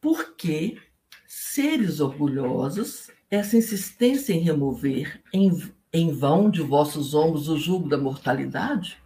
Porque 0.00 0.78
seres 1.26 2.00
orgulhosos, 2.00 3.10
essa 3.30 3.58
insistência 3.58 4.32
em 4.32 4.40
remover 4.40 5.22
em, 5.30 5.50
em 5.92 6.10
vão 6.10 6.50
de 6.50 6.62
vossos 6.62 7.12
ombros 7.12 7.48
o 7.48 7.58
jugo 7.58 7.86
da 7.86 7.98
mortalidade? 7.98 8.96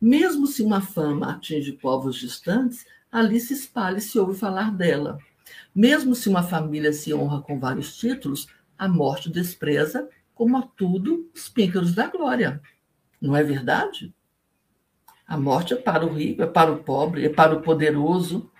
Mesmo 0.00 0.48
se 0.48 0.62
uma 0.62 0.80
fama 0.80 1.32
atinge 1.32 1.72
povos 1.72 2.16
distantes, 2.16 2.84
ali 3.10 3.38
se 3.38 3.54
espalha 3.54 3.98
e 3.98 4.00
se 4.00 4.18
ouve 4.18 4.36
falar 4.36 4.72
dela. 4.72 5.18
Mesmo 5.72 6.14
se 6.16 6.28
uma 6.28 6.42
família 6.42 6.92
se 6.92 7.14
honra 7.14 7.40
com 7.40 7.60
vários 7.60 7.96
títulos, 7.96 8.48
a 8.76 8.88
morte 8.88 9.30
despreza, 9.30 10.08
como 10.34 10.56
a 10.56 10.62
tudo, 10.62 11.30
os 11.32 11.48
píncaros 11.48 11.94
da 11.94 12.08
glória. 12.08 12.60
Não 13.24 13.36
é 13.36 13.42
verdade? 13.42 14.14
A 15.26 15.36
morte 15.36 15.74
é 15.74 15.76
para 15.76 16.04
o 16.04 16.12
rico, 16.12 16.42
é 16.42 16.46
para 16.46 16.70
o 16.70 16.84
pobre, 16.84 17.24
é 17.24 17.28
para 17.28 17.54
o 17.54 17.62
poderoso, 17.62 18.50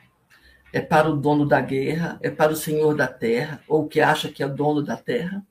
é 0.73 0.81
para 0.81 1.11
o 1.11 1.17
dono 1.17 1.47
da 1.47 1.61
guerra, 1.61 2.19
é 2.23 2.31
para 2.31 2.53
o 2.53 2.57
senhor 2.57 2.97
da 2.97 3.07
terra, 3.07 3.63
ou 3.69 3.87
que 3.87 4.01
acha 4.01 4.31
que 4.31 4.43
é 4.43 4.49
dono 4.49 4.83
da 4.83 4.97
terra 4.97 5.45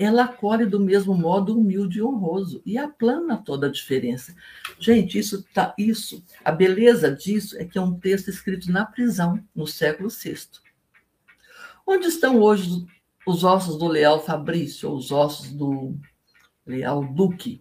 ela 0.00 0.24
acolhe 0.24 0.64
do 0.64 0.80
mesmo 0.80 1.14
modo 1.14 1.58
humilde 1.58 1.98
e 1.98 2.02
honroso 2.02 2.62
e 2.64 2.78
aplana 2.78 3.36
toda 3.36 3.66
a 3.66 3.70
diferença. 3.70 4.34
Gente, 4.78 5.18
isso 5.18 5.44
tá 5.52 5.74
isso, 5.76 6.24
a 6.42 6.50
beleza 6.50 7.14
disso 7.14 7.58
é 7.58 7.66
que 7.66 7.76
é 7.76 7.82
um 7.82 7.92
texto 8.00 8.28
escrito 8.28 8.72
na 8.72 8.86
prisão 8.86 9.44
no 9.54 9.66
século 9.66 10.08
VI. 10.08 10.38
Onde 11.86 12.06
estão 12.06 12.40
hoje 12.40 12.86
os 13.26 13.44
ossos 13.44 13.76
do 13.76 13.88
Leal 13.88 14.24
Fabrício, 14.24 14.88
ou 14.88 14.96
os 14.96 15.12
ossos 15.12 15.52
do 15.52 15.94
Leal 16.66 17.04
Duque, 17.04 17.60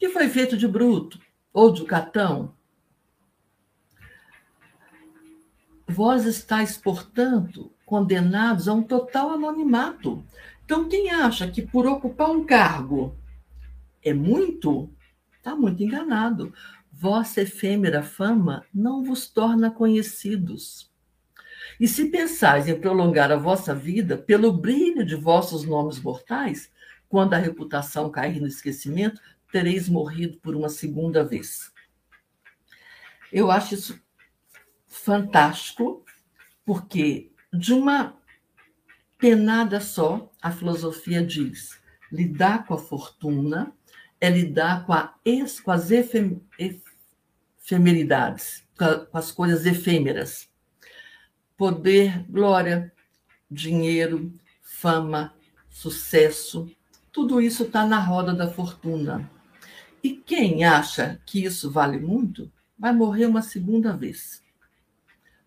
que 0.00 0.08
foi 0.08 0.28
feito 0.28 0.56
de 0.56 0.66
Bruto 0.66 1.20
ou 1.52 1.72
de 1.72 1.84
Catão? 1.84 2.52
Vós 5.86 6.24
estáis, 6.24 6.76
portanto, 6.76 7.72
condenados 7.86 8.66
a 8.66 8.74
um 8.74 8.82
total 8.82 9.30
anonimato 9.30 10.24
então, 10.70 10.88
quem 10.88 11.10
acha 11.10 11.50
que 11.50 11.62
por 11.62 11.84
ocupar 11.84 12.30
um 12.30 12.46
cargo 12.46 13.18
é 14.00 14.14
muito, 14.14 14.88
está 15.36 15.56
muito 15.56 15.82
enganado. 15.82 16.54
Vossa 16.92 17.40
efêmera 17.40 18.04
fama 18.04 18.64
não 18.72 19.02
vos 19.02 19.26
torna 19.28 19.68
conhecidos. 19.68 20.88
E 21.80 21.88
se 21.88 22.04
pensais 22.04 22.68
em 22.68 22.80
prolongar 22.80 23.32
a 23.32 23.36
vossa 23.36 23.74
vida 23.74 24.16
pelo 24.16 24.52
brilho 24.52 25.04
de 25.04 25.16
vossos 25.16 25.64
nomes 25.64 25.98
mortais, 25.98 26.70
quando 27.08 27.34
a 27.34 27.38
reputação 27.38 28.08
cair 28.08 28.40
no 28.40 28.46
esquecimento, 28.46 29.20
tereis 29.50 29.88
morrido 29.88 30.38
por 30.38 30.54
uma 30.54 30.68
segunda 30.68 31.24
vez. 31.24 31.72
Eu 33.32 33.50
acho 33.50 33.74
isso 33.74 34.00
fantástico, 34.86 36.04
porque 36.64 37.32
de 37.52 37.72
uma 37.72 38.16
penada 39.18 39.80
só, 39.80 40.32
a 40.40 40.50
filosofia 40.50 41.24
diz, 41.24 41.80
lidar 42.10 42.66
com 42.66 42.74
a 42.74 42.78
fortuna 42.78 43.72
é 44.20 44.28
lidar 44.28 44.84
com, 44.84 44.92
a, 44.92 45.14
com 45.62 45.70
as 45.70 45.90
efem, 45.90 46.42
efemeridades, 47.58 48.66
com 48.76 49.16
as 49.16 49.30
coisas 49.30 49.64
efêmeras. 49.66 50.48
Poder, 51.56 52.24
glória, 52.28 52.92
dinheiro, 53.50 54.32
fama, 54.62 55.34
sucesso, 55.68 56.70
tudo 57.12 57.40
isso 57.40 57.64
está 57.64 57.84
na 57.84 57.98
roda 57.98 58.32
da 58.32 58.50
fortuna. 58.50 59.30
E 60.02 60.14
quem 60.14 60.64
acha 60.64 61.20
que 61.26 61.44
isso 61.44 61.70
vale 61.70 61.98
muito, 61.98 62.50
vai 62.78 62.92
morrer 62.92 63.26
uma 63.26 63.42
segunda 63.42 63.96
vez. 63.96 64.42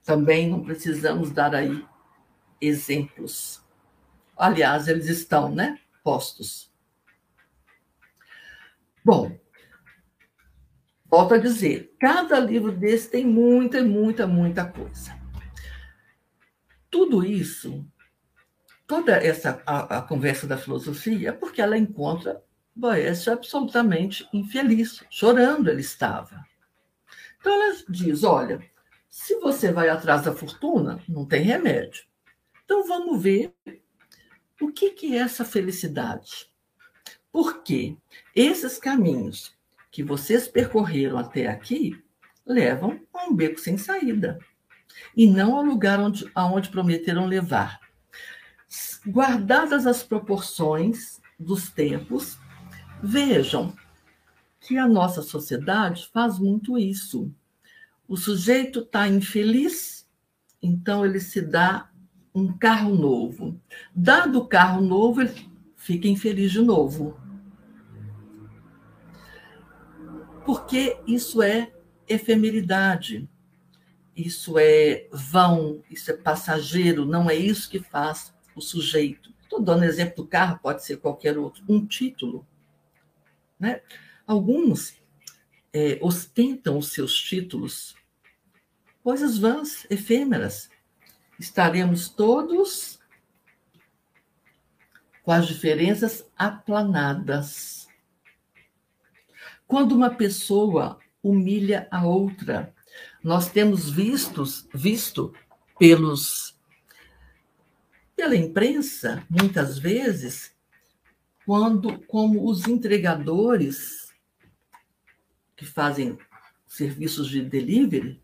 Também 0.04 0.50
não 0.50 0.64
precisamos 0.64 1.32
dar 1.32 1.56
aí 1.56 1.86
exemplos 2.62 3.64
Aliás, 4.36 4.88
eles 4.88 5.08
estão, 5.08 5.54
né? 5.54 5.80
Postos. 6.04 6.72
Bom, 9.06 9.38
volto 11.06 11.36
a 11.36 11.38
dizer, 11.38 11.96
cada 12.00 12.40
livro 12.40 12.72
desse 12.72 13.10
tem 13.10 13.26
muita, 13.26 13.84
muita, 13.84 14.26
muita 14.26 14.66
coisa. 14.66 15.18
Tudo 16.90 17.24
isso, 17.24 17.86
toda 18.88 19.16
essa 19.16 19.62
a, 19.66 20.00
a 20.00 20.02
conversa 20.02 20.48
da 20.48 20.58
filosofia, 20.58 21.30
é 21.30 21.32
porque 21.32 21.62
ela 21.62 21.78
encontra 21.78 22.44
Boécio 22.76 23.32
absolutamente 23.32 24.28
infeliz, 24.34 25.04
chorando 25.10 25.70
ele 25.70 25.82
estava. 25.82 26.44
Então 27.40 27.54
ela 27.54 27.76
diz: 27.88 28.24
olha, 28.24 28.62
se 29.10 29.40
você 29.40 29.72
vai 29.72 29.90
atrás 29.90 30.24
da 30.24 30.34
fortuna, 30.34 31.02
não 31.08 31.26
tem 31.26 31.44
remédio. 31.44 32.06
Então 32.66 32.88
vamos 32.88 33.22
ver 33.22 33.54
o 34.60 34.72
que, 34.72 34.92
que 34.92 35.16
é 35.16 35.20
essa 35.20 35.46
felicidade? 35.46 36.50
Porque 37.32 37.98
esses 38.36 38.78
caminhos 38.78 39.56
que 39.92 40.04
vocês 40.04 40.48
percorreram 40.48 41.18
até 41.18 41.48
aqui 41.48 42.02
levam 42.46 43.00
a 43.14 43.26
um 43.26 43.36
beco 43.36 43.60
sem 43.60 43.78
saída 43.78 44.40
e 45.16 45.28
não 45.28 45.56
ao 45.56 45.64
lugar 45.64 46.00
onde, 46.00 46.30
aonde 46.34 46.70
prometeram 46.70 47.26
levar. 47.26 47.80
Guardadas 49.06 49.86
as 49.86 50.02
proporções 50.02 51.22
dos 51.38 51.70
tempos, 51.70 52.40
vejam 53.04 53.76
que 54.62 54.78
a 54.78 54.88
nossa 54.88 55.22
sociedade 55.22 56.10
faz 56.14 56.40
muito 56.40 56.78
isso. 56.78 57.30
O 58.08 58.16
sujeito 58.16 58.80
está 58.80 59.08
infeliz, 59.10 60.10
então 60.62 61.06
ele 61.06 61.20
se 61.20 61.42
dá 61.42 61.90
um 62.34 62.58
carro 62.58 62.96
novo. 62.96 63.60
Dado 63.94 64.40
o 64.40 64.48
carro 64.48 64.82
novo, 64.82 65.22
ele 65.22 65.50
fica 65.76 66.08
infeliz 66.08 66.52
de 66.52 66.62
novo. 66.62 67.20
Porque 70.46 70.98
isso 71.06 71.42
é 71.42 71.74
efemeridade, 72.08 73.30
isso 74.16 74.58
é 74.58 75.08
vão, 75.12 75.82
isso 75.90 76.12
é 76.12 76.14
passageiro, 76.14 77.06
não 77.06 77.30
é 77.30 77.36
isso 77.36 77.70
que 77.70 77.80
faz 77.80 78.34
o 78.56 78.62
sujeito. 78.62 79.34
Estou 79.42 79.62
dando 79.62 79.84
exemplo 79.84 80.24
do 80.24 80.28
carro, 80.28 80.60
pode 80.62 80.86
ser 80.86 80.98
qualquer 80.98 81.38
outro. 81.38 81.64
Um 81.68 81.86
título. 81.86 82.46
Né? 83.64 83.82
Alguns 84.28 85.02
é, 85.72 85.98
ostentam 86.02 86.78
os 86.78 86.92
seus 86.92 87.16
títulos, 87.16 87.96
coisas 89.02 89.38
vãs, 89.38 89.88
efêmeras, 89.90 90.70
estaremos 91.40 92.10
todos 92.10 93.00
com 95.24 95.32
as 95.32 95.48
diferenças 95.48 96.30
aplanadas. 96.36 97.88
Quando 99.66 99.94
uma 99.94 100.10
pessoa 100.10 101.00
humilha 101.24 101.88
a 101.90 102.06
outra, 102.06 102.76
nós 103.24 103.50
temos 103.50 103.90
vistos, 103.90 104.68
visto 104.74 105.34
pelos 105.80 106.54
pela 108.14 108.36
imprensa, 108.36 109.26
muitas 109.30 109.80
vezes, 109.80 110.53
quando 111.46 112.00
como 112.06 112.50
os 112.50 112.68
entregadores 112.68 114.14
que 115.56 115.66
fazem 115.66 116.18
serviços 116.66 117.28
de 117.30 117.42
delivery 117.42 118.22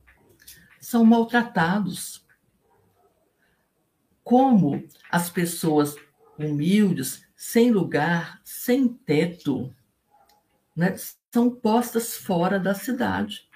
são 0.79 1.05
maltratados 1.05 2.25
como 4.23 4.87
as 5.09 5.29
pessoas 5.29 5.95
humildes, 6.37 7.27
sem 7.35 7.71
lugar, 7.71 8.39
sem 8.43 8.87
teto, 8.87 9.73
né, 10.75 10.95
são 11.31 11.49
postas 11.49 12.15
fora 12.15 12.59
da 12.59 12.73
cidade. 12.73 13.49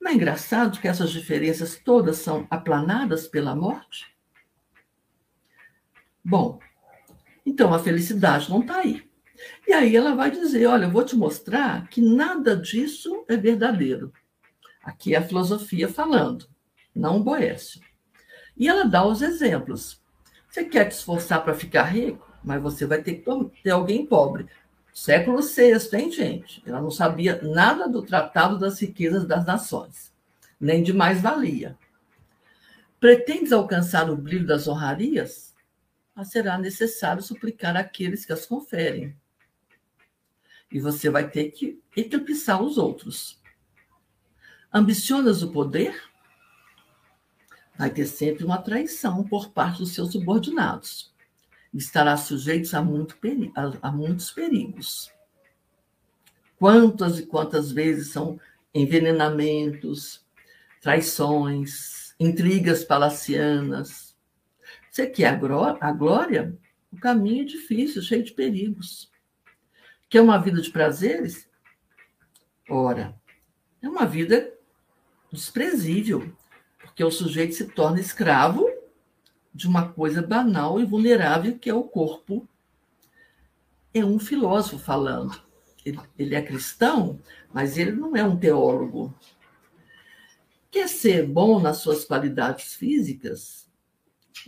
Não 0.00 0.10
é 0.10 0.14
engraçado 0.14 0.80
que 0.80 0.86
essas 0.86 1.10
diferenças 1.10 1.76
todas 1.76 2.18
são 2.18 2.46
aplanadas 2.50 3.26
pela 3.26 3.56
morte? 3.56 4.06
Bom, 6.24 6.60
então 7.48 7.72
a 7.72 7.78
felicidade 7.78 8.50
não 8.50 8.60
está 8.60 8.80
aí. 8.80 9.02
E 9.66 9.72
aí 9.72 9.96
ela 9.96 10.14
vai 10.14 10.30
dizer: 10.30 10.66
olha, 10.66 10.84
eu 10.84 10.90
vou 10.90 11.02
te 11.02 11.16
mostrar 11.16 11.88
que 11.88 12.00
nada 12.00 12.54
disso 12.54 13.24
é 13.26 13.36
verdadeiro. 13.36 14.12
Aqui 14.82 15.14
é 15.14 15.18
a 15.18 15.22
filosofia 15.22 15.88
falando, 15.88 16.46
não 16.94 17.16
o 17.16 17.24
Boécio. 17.24 17.80
E 18.56 18.68
ela 18.68 18.84
dá 18.84 19.04
os 19.04 19.22
exemplos. 19.22 20.02
Você 20.48 20.64
quer 20.64 20.86
te 20.86 20.92
esforçar 20.92 21.42
para 21.42 21.54
ficar 21.54 21.84
rico? 21.84 22.26
Mas 22.44 22.62
você 22.62 22.84
vai 22.86 23.02
ter 23.02 23.14
que 23.14 23.62
ter 23.62 23.70
alguém 23.70 24.04
pobre. 24.04 24.46
Século 24.92 25.40
VI, 25.40 25.96
hein, 25.96 26.10
gente? 26.10 26.62
Ela 26.66 26.80
não 26.80 26.90
sabia 26.90 27.40
nada 27.42 27.88
do 27.88 28.02
Tratado 28.02 28.58
das 28.58 28.80
Riquezas 28.80 29.24
das 29.26 29.46
Nações, 29.46 30.12
nem 30.60 30.82
de 30.82 30.92
mais-valia. 30.92 31.76
Pretendes 32.98 33.52
alcançar 33.52 34.10
o 34.10 34.16
brilho 34.16 34.46
das 34.46 34.66
honrarias? 34.66 35.47
Mas 36.18 36.32
será 36.32 36.58
necessário 36.58 37.22
suplicar 37.22 37.76
àqueles 37.76 38.26
que 38.26 38.32
as 38.32 38.44
conferem. 38.44 39.14
E 40.68 40.80
você 40.80 41.08
vai 41.08 41.30
ter 41.30 41.52
que 41.52 41.80
eclipsar 41.96 42.60
os 42.60 42.76
outros. 42.76 43.40
Ambicionas 44.74 45.44
o 45.44 45.52
poder? 45.52 45.94
Vai 47.78 47.88
ter 47.88 48.04
sempre 48.04 48.44
uma 48.44 48.60
traição 48.60 49.22
por 49.22 49.50
parte 49.52 49.78
dos 49.78 49.94
seus 49.94 50.10
subordinados. 50.10 51.14
Estará 51.72 52.16
sujeito 52.16 52.74
a, 52.74 52.82
muito 52.82 53.16
a, 53.54 53.88
a 53.88 53.92
muitos 53.92 54.32
perigos. 54.32 55.12
Quantas 56.58 57.20
e 57.20 57.26
quantas 57.26 57.70
vezes 57.70 58.08
são 58.08 58.40
envenenamentos, 58.74 60.26
traições, 60.80 62.12
intrigas 62.18 62.82
palacianas. 62.82 64.07
Você 64.98 65.06
quer 65.06 65.40
a 65.80 65.92
glória? 65.92 66.58
O 66.92 66.96
caminho 66.98 67.42
é 67.42 67.44
difícil, 67.44 68.02
cheio 68.02 68.24
de 68.24 68.32
perigos. 68.32 69.08
Quer 70.08 70.20
uma 70.20 70.38
vida 70.38 70.60
de 70.60 70.72
prazeres? 70.72 71.48
Ora, 72.68 73.16
é 73.80 73.88
uma 73.88 74.04
vida 74.04 74.52
desprezível, 75.30 76.34
porque 76.78 77.04
o 77.04 77.12
sujeito 77.12 77.54
se 77.54 77.68
torna 77.68 78.00
escravo 78.00 78.68
de 79.54 79.68
uma 79.68 79.88
coisa 79.92 80.20
banal 80.20 80.80
e 80.80 80.84
vulnerável 80.84 81.56
que 81.56 81.70
é 81.70 81.74
o 81.74 81.84
corpo. 81.84 82.48
É 83.94 84.04
um 84.04 84.18
filósofo 84.18 84.80
falando. 84.80 85.40
Ele, 85.84 86.00
ele 86.18 86.34
é 86.34 86.42
cristão, 86.42 87.20
mas 87.54 87.78
ele 87.78 87.92
não 87.92 88.16
é 88.16 88.24
um 88.24 88.36
teólogo. 88.36 89.16
Quer 90.72 90.88
ser 90.88 91.24
bom 91.24 91.60
nas 91.60 91.76
suas 91.76 92.04
qualidades 92.04 92.74
físicas? 92.74 93.67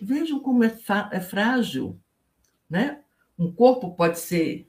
Vejam 0.02 0.40
como 0.40 0.64
é, 0.64 0.76
é 1.12 1.20
frágil. 1.20 1.98
Né? 2.68 3.00
Um 3.38 3.52
corpo 3.52 3.94
pode 3.94 4.18
ser. 4.18 4.68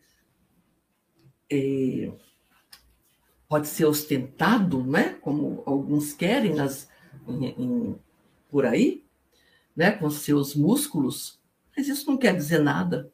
É, 1.51 2.11
pode 3.47 3.67
ser 3.67 3.85
ostentado, 3.85 4.81
né? 4.83 5.15
como 5.15 5.61
alguns 5.65 6.13
querem 6.13 6.55
nas, 6.55 6.89
em, 7.27 7.47
em, 7.47 7.99
por 8.49 8.65
aí, 8.65 9.05
né? 9.75 9.91
com 9.91 10.09
seus 10.09 10.55
músculos, 10.55 11.37
mas 11.75 11.89
isso 11.89 12.09
não 12.09 12.17
quer 12.17 12.33
dizer 12.33 12.59
nada. 12.59 13.11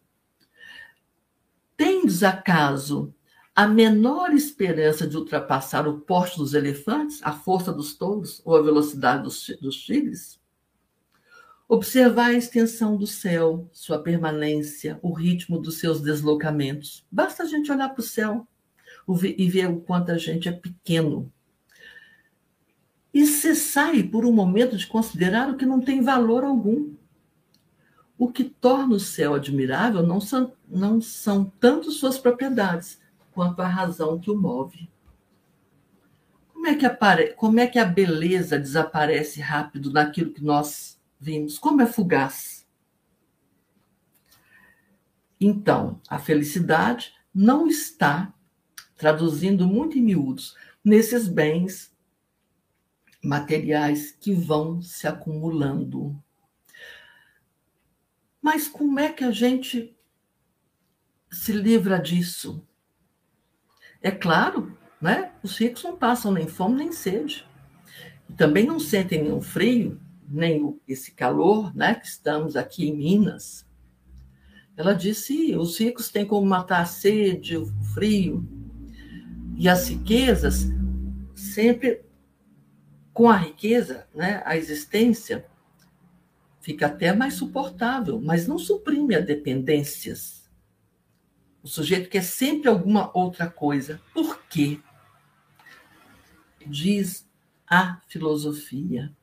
Tendes 1.75 2.21
acaso 2.21 3.13
a 3.55 3.67
menor 3.67 4.31
esperança 4.33 5.07
de 5.07 5.17
ultrapassar 5.17 5.87
o 5.87 6.01
porte 6.01 6.37
dos 6.37 6.53
elefantes, 6.53 7.19
a 7.23 7.33
força 7.33 7.73
dos 7.73 7.95
touros 7.95 8.39
ou 8.45 8.55
a 8.55 8.61
velocidade 8.61 9.23
dos, 9.23 9.47
dos 9.59 9.75
tigres? 9.77 10.39
Observar 11.69 12.27
a 12.27 12.33
extensão 12.33 12.95
do 12.95 13.05
céu, 13.05 13.67
sua 13.73 14.01
permanência, 14.01 14.97
o 15.01 15.11
ritmo 15.11 15.59
dos 15.59 15.79
seus 15.79 16.01
deslocamentos. 16.01 17.05
Basta 17.11 17.43
a 17.43 17.45
gente 17.45 17.69
olhar 17.69 17.89
para 17.89 17.99
o 17.99 18.03
céu 18.03 18.47
e 19.21 19.49
ver 19.49 19.69
o 19.69 19.81
quanto 19.81 20.11
a 20.11 20.17
gente 20.17 20.47
é 20.47 20.51
pequeno. 20.51 21.31
E 23.13 23.25
cessai 23.25 24.01
por 24.01 24.25
um 24.25 24.31
momento 24.31 24.77
de 24.77 24.87
considerar 24.87 25.49
o 25.49 25.57
que 25.57 25.65
não 25.65 25.81
tem 25.81 26.01
valor 26.01 26.45
algum. 26.45 26.93
O 28.17 28.31
que 28.31 28.45
torna 28.45 28.95
o 28.95 28.99
céu 28.99 29.33
admirável 29.33 30.03
não 30.03 30.21
são, 30.21 30.53
não 30.67 31.01
são 31.01 31.51
tanto 31.59 31.91
suas 31.91 32.17
propriedades, 32.17 32.99
quanto 33.33 33.61
a 33.61 33.67
razão 33.67 34.17
que 34.19 34.31
o 34.31 34.37
move. 34.37 34.89
Como 36.53 36.65
é 36.65 36.75
que, 36.75 36.85
apare... 36.85 37.33
Como 37.33 37.59
é 37.59 37.67
que 37.67 37.77
a 37.77 37.85
beleza 37.85 38.57
desaparece 38.57 39.41
rápido 39.41 39.91
naquilo 39.91 40.31
que 40.31 40.43
nós 40.43 40.96
vimos? 41.19 41.57
Como 41.57 41.81
é 41.81 41.85
fugaz? 41.85 42.67
Então, 45.39 46.01
a 46.09 46.17
felicidade 46.17 47.13
não 47.33 47.67
está, 47.67 48.33
traduzindo 48.95 49.67
muito 49.67 49.97
em 49.97 50.01
miúdos, 50.01 50.55
nesses 50.83 51.27
bens 51.27 51.95
materiais 53.23 54.11
que 54.11 54.33
vão 54.33 54.81
se 54.81 55.07
acumulando. 55.07 56.17
Mas 58.41 58.67
como 58.67 58.99
é 58.99 59.11
que 59.11 59.23
a 59.23 59.31
gente 59.31 59.95
se 61.29 61.51
livra 61.51 61.99
disso? 61.99 62.65
É 64.01 64.09
claro, 64.09 64.77
né? 65.01 65.33
Os 65.43 65.57
ricos 65.57 65.83
não 65.83 65.97
passam 65.97 66.31
nem 66.31 66.47
fome 66.47 66.77
nem 66.77 66.91
sede. 66.91 67.45
também 68.35 68.65
não 68.65 68.79
sentem 68.79 69.23
nenhum 69.23 69.41
frio, 69.41 69.99
nem 70.27 70.79
esse 70.87 71.11
calor, 71.11 71.75
né? 71.75 71.95
Que 71.95 72.07
estamos 72.07 72.55
aqui 72.55 72.87
em 72.87 72.95
Minas. 72.95 73.65
Ela 74.75 74.93
disse: 74.93 75.55
os 75.55 75.79
ricos 75.79 76.09
têm 76.09 76.25
como 76.25 76.45
matar 76.45 76.81
a 76.81 76.85
sede, 76.85 77.57
o 77.57 77.65
frio. 77.93 78.47
E 79.55 79.67
as 79.67 79.87
riquezas, 79.87 80.67
sempre 81.35 82.03
com 83.13 83.29
a 83.29 83.37
riqueza, 83.37 84.07
né, 84.13 84.43
a 84.45 84.55
existência 84.55 85.47
fica 86.61 86.85
até 86.85 87.11
mais 87.11 87.33
suportável, 87.33 88.21
mas 88.21 88.47
não 88.47 88.59
suprime 88.59 89.15
as 89.15 89.25
dependências 89.25 90.37
o 91.67 91.69
sujeito 91.69 92.09
quer 92.09 92.23
sempre 92.23 92.69
alguma 92.69 93.11
outra 93.13 93.49
coisa. 93.49 93.99
Por 94.13 94.41
quê? 94.43 94.79
Diz 96.65 97.29
a 97.67 97.99
filosofia. 98.07 99.13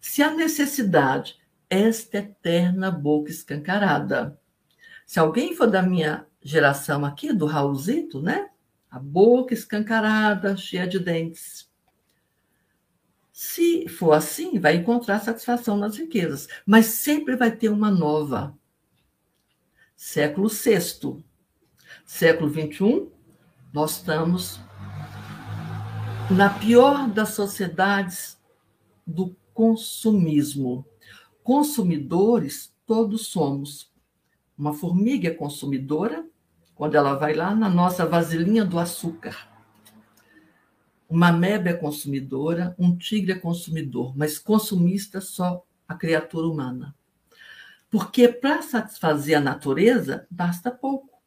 Se 0.00 0.22
a 0.22 0.30
necessidade, 0.30 1.40
esta 1.68 2.18
eterna 2.18 2.90
boca 2.90 3.30
escancarada. 3.30 4.38
Se 5.06 5.18
alguém 5.18 5.56
for 5.56 5.66
da 5.66 5.82
minha 5.82 6.26
geração 6.42 7.04
aqui, 7.04 7.32
do 7.32 7.46
Raulzito, 7.46 8.20
né? 8.20 8.50
A 8.90 8.98
boca 8.98 9.54
escancarada, 9.54 10.56
cheia 10.56 10.86
de 10.86 10.98
dentes. 10.98 11.70
Se 13.32 13.88
for 13.88 14.12
assim, 14.12 14.58
vai 14.58 14.76
encontrar 14.76 15.18
satisfação 15.20 15.76
nas 15.76 15.96
riquezas, 15.96 16.46
mas 16.66 16.86
sempre 16.86 17.36
vai 17.36 17.50
ter 17.50 17.70
uma 17.70 17.90
nova. 17.90 18.56
Século 19.96 20.48
VI, 20.48 21.24
século 22.04 22.50
XXI, 22.50 23.08
nós 23.72 23.96
estamos 23.96 24.60
na 26.30 26.50
pior 26.50 27.08
das 27.08 27.30
sociedades 27.30 28.38
do 29.06 29.34
consumismo. 29.54 30.86
Consumidores, 31.42 32.74
todos 32.86 33.26
somos. 33.26 33.92
Uma 34.56 34.72
formiga 34.72 35.28
é 35.28 35.34
consumidora 35.34 36.26
quando 36.74 36.94
ela 36.94 37.14
vai 37.14 37.34
lá 37.34 37.54
na 37.54 37.68
nossa 37.68 38.06
vasilhinha 38.06 38.64
do 38.64 38.78
açúcar. 38.78 39.48
Uma 41.08 41.28
ameba 41.28 41.68
é 41.68 41.74
consumidora, 41.74 42.74
um 42.78 42.96
tigre 42.96 43.32
é 43.32 43.38
consumidor, 43.38 44.16
mas 44.16 44.38
consumista 44.38 45.20
só 45.20 45.64
a 45.86 45.94
criatura 45.94 46.46
humana. 46.46 46.94
Porque 47.90 48.28
para 48.28 48.62
satisfazer 48.62 49.36
a 49.36 49.40
natureza, 49.40 50.26
basta 50.30 50.70
pouco. 50.70 51.20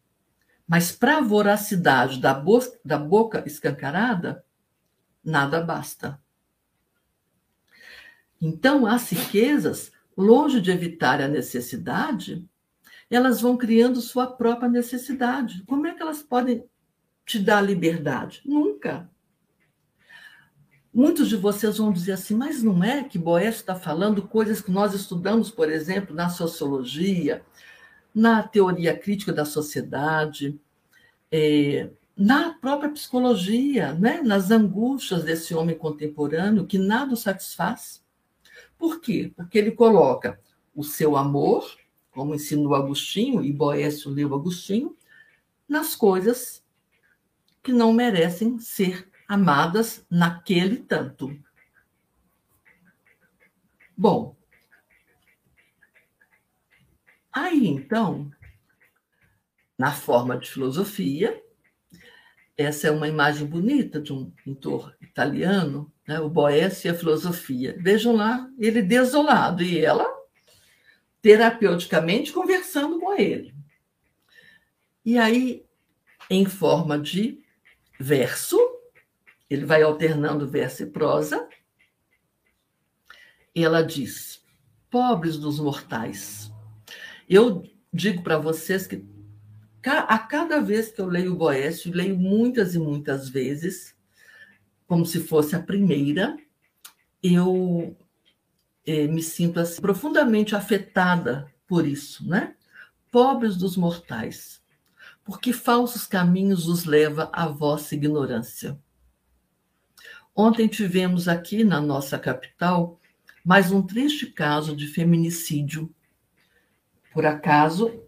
Mas 0.68 0.92
para 0.92 1.18
a 1.18 1.22
voracidade 1.22 2.20
da, 2.20 2.44
da 2.84 2.98
boca 2.98 3.44
escancarada, 3.46 4.44
nada 5.24 5.62
basta. 5.62 6.20
Então, 8.46 8.86
as 8.86 9.10
riquezas, 9.10 9.92
longe 10.16 10.62
de 10.62 10.70
evitar 10.70 11.20
a 11.20 11.28
necessidade, 11.28 12.48
elas 13.10 13.42
vão 13.42 13.58
criando 13.58 14.00
sua 14.00 14.28
própria 14.28 14.70
necessidade. 14.70 15.64
Como 15.66 15.88
é 15.88 15.96
que 15.96 16.02
elas 16.04 16.22
podem 16.22 16.64
te 17.26 17.40
dar 17.40 17.60
liberdade? 17.62 18.44
Nunca. 18.46 19.10
Muitos 20.94 21.28
de 21.28 21.36
vocês 21.36 21.80
vão 21.80 21.92
dizer 21.92 22.12
assim, 22.12 22.36
mas 22.36 22.62
não 22.62 22.84
é 22.84 23.04
que 23.04 23.18
Boécio 23.18 23.62
está 23.62 23.74
falando 23.74 24.28
coisas 24.28 24.62
que 24.62 24.70
nós 24.70 24.94
estudamos, 24.94 25.50
por 25.50 25.72
exemplo, 25.72 26.16
na 26.16 26.30
sociologia, 26.30 27.44
na 28.14 28.44
teoria 28.44 28.96
crítica 28.96 29.34
da 29.34 29.44
sociedade, 29.44 30.60
é, 31.32 31.90
na 32.16 32.54
própria 32.54 32.92
psicologia, 32.92 33.92
né? 33.94 34.22
nas 34.22 34.52
angústias 34.52 35.24
desse 35.24 35.56
homem 35.56 35.76
contemporâneo 35.76 36.68
que 36.68 36.78
nada 36.78 37.12
o 37.12 37.18
satisfaz. 37.18 38.05
Por 38.86 39.02
quê? 39.02 39.34
Porque 39.36 39.58
ele 39.58 39.72
coloca 39.72 40.40
o 40.76 40.84
seu 40.84 41.18
amor, 41.18 41.76
como 42.12 42.36
ensinou 42.36 42.76
Agostinho, 42.76 43.44
e 43.44 43.52
Boécio 43.52 44.12
leu 44.12 44.36
Agostinho, 44.36 44.96
nas 45.68 45.96
coisas 45.96 46.64
que 47.64 47.74
não 47.74 47.92
merecem 47.92 48.60
ser 48.60 49.10
amadas 49.28 50.06
naquele 50.08 50.78
tanto. 50.78 51.36
Bom, 53.98 54.38
aí 57.34 57.66
então, 57.66 58.32
na 59.76 59.92
forma 59.94 60.38
de 60.38 60.48
filosofia, 60.48 61.44
essa 62.56 62.88
é 62.90 62.92
uma 62.92 63.08
imagem 63.08 63.48
bonita 63.48 64.00
de 64.00 64.14
um 64.14 64.30
pintor 64.30 64.96
italiano, 65.02 65.92
né? 66.08 66.20
o 66.20 66.30
Boécio 66.30 66.88
e 66.88 66.92
a 66.92 66.96
filosofia. 66.96 67.76
Vejam 67.80 68.16
lá, 68.16 68.50
ele 68.58 68.82
desolado 68.82 69.64
e 69.64 69.84
ela 69.84 70.06
terapeuticamente 71.22 72.32
conversando 72.32 73.00
com 73.00 73.14
ele. 73.14 73.56
E 75.04 75.18
aí, 75.18 75.66
em 76.30 76.46
forma 76.46 77.00
de 77.00 77.44
verso, 78.00 78.60
ele 79.50 79.66
vai 79.66 79.82
alternando 79.82 80.48
verso 80.48 80.84
e 80.84 80.86
prosa. 80.86 81.48
Ela 83.56 83.82
diz: 83.82 84.44
Pobres 84.90 85.38
dos 85.38 85.60
mortais. 85.60 86.52
Eu 87.28 87.64
digo 87.92 88.22
para 88.22 88.38
vocês 88.38 88.86
que 88.86 89.04
a 89.88 90.18
cada 90.18 90.60
vez 90.60 90.92
que 90.92 91.00
eu 91.00 91.08
leio 91.08 91.34
o 91.34 91.38
Boécio, 91.38 91.94
leio 91.94 92.18
muitas 92.18 92.74
e 92.74 92.80
muitas 92.80 93.30
vezes, 93.30 93.95
como 94.96 95.06
se 95.06 95.20
fosse 95.20 95.58
a 95.58 95.62
primeira, 95.62 96.38
eu 97.22 97.98
eh, 98.86 99.10
me 99.10 99.22
sinto 99.22 99.60
assim, 99.60 99.82
profundamente 99.82 100.56
afetada 100.56 101.54
por 101.68 101.86
isso, 101.86 102.26
né? 102.26 102.56
Pobres 103.12 103.58
dos 103.58 103.76
mortais, 103.76 104.64
porque 105.22 105.52
falsos 105.52 106.08
caminhos 106.08 106.70
os 106.70 106.86
leva 106.86 107.30
à 107.34 107.46
vossa 107.46 107.94
ignorância. 107.94 108.80
Ontem 110.34 110.66
tivemos 110.66 111.28
aqui 111.28 111.66
na 111.66 111.82
nossa 111.82 112.18
capital 112.18 112.98
mais 113.44 113.74
um 113.74 113.82
triste 113.82 114.28
caso 114.28 114.78
de 114.78 114.88
feminicídio. 114.88 115.94
Por 117.12 117.26
acaso, 117.26 118.02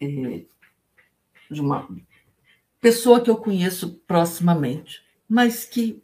é, 0.00 0.44
de 1.50 1.60
uma 1.60 1.88
pessoa 2.80 3.20
que 3.20 3.28
eu 3.28 3.36
conheço 3.36 3.94
proximamente, 4.06 5.02
mas 5.32 5.64
que, 5.64 6.02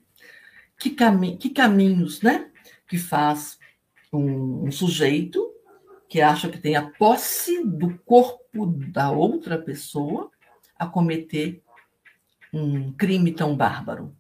que, 0.78 0.90
cami 0.90 1.36
que 1.36 1.50
caminhos 1.50 2.22
né, 2.22 2.50
que 2.86 2.96
faz 2.96 3.58
um, 4.12 4.66
um 4.66 4.72
sujeito 4.72 5.52
que 6.08 6.20
acha 6.22 6.48
que 6.48 6.58
tem 6.58 6.74
a 6.74 6.90
posse 6.90 7.62
do 7.64 7.98
corpo 7.98 8.66
da 8.66 9.10
outra 9.10 9.58
pessoa 9.58 10.30
a 10.78 10.86
cometer 10.86 11.62
um 12.52 12.92
crime 12.92 13.32
tão 13.32 13.54
bárbaro. 13.54 14.16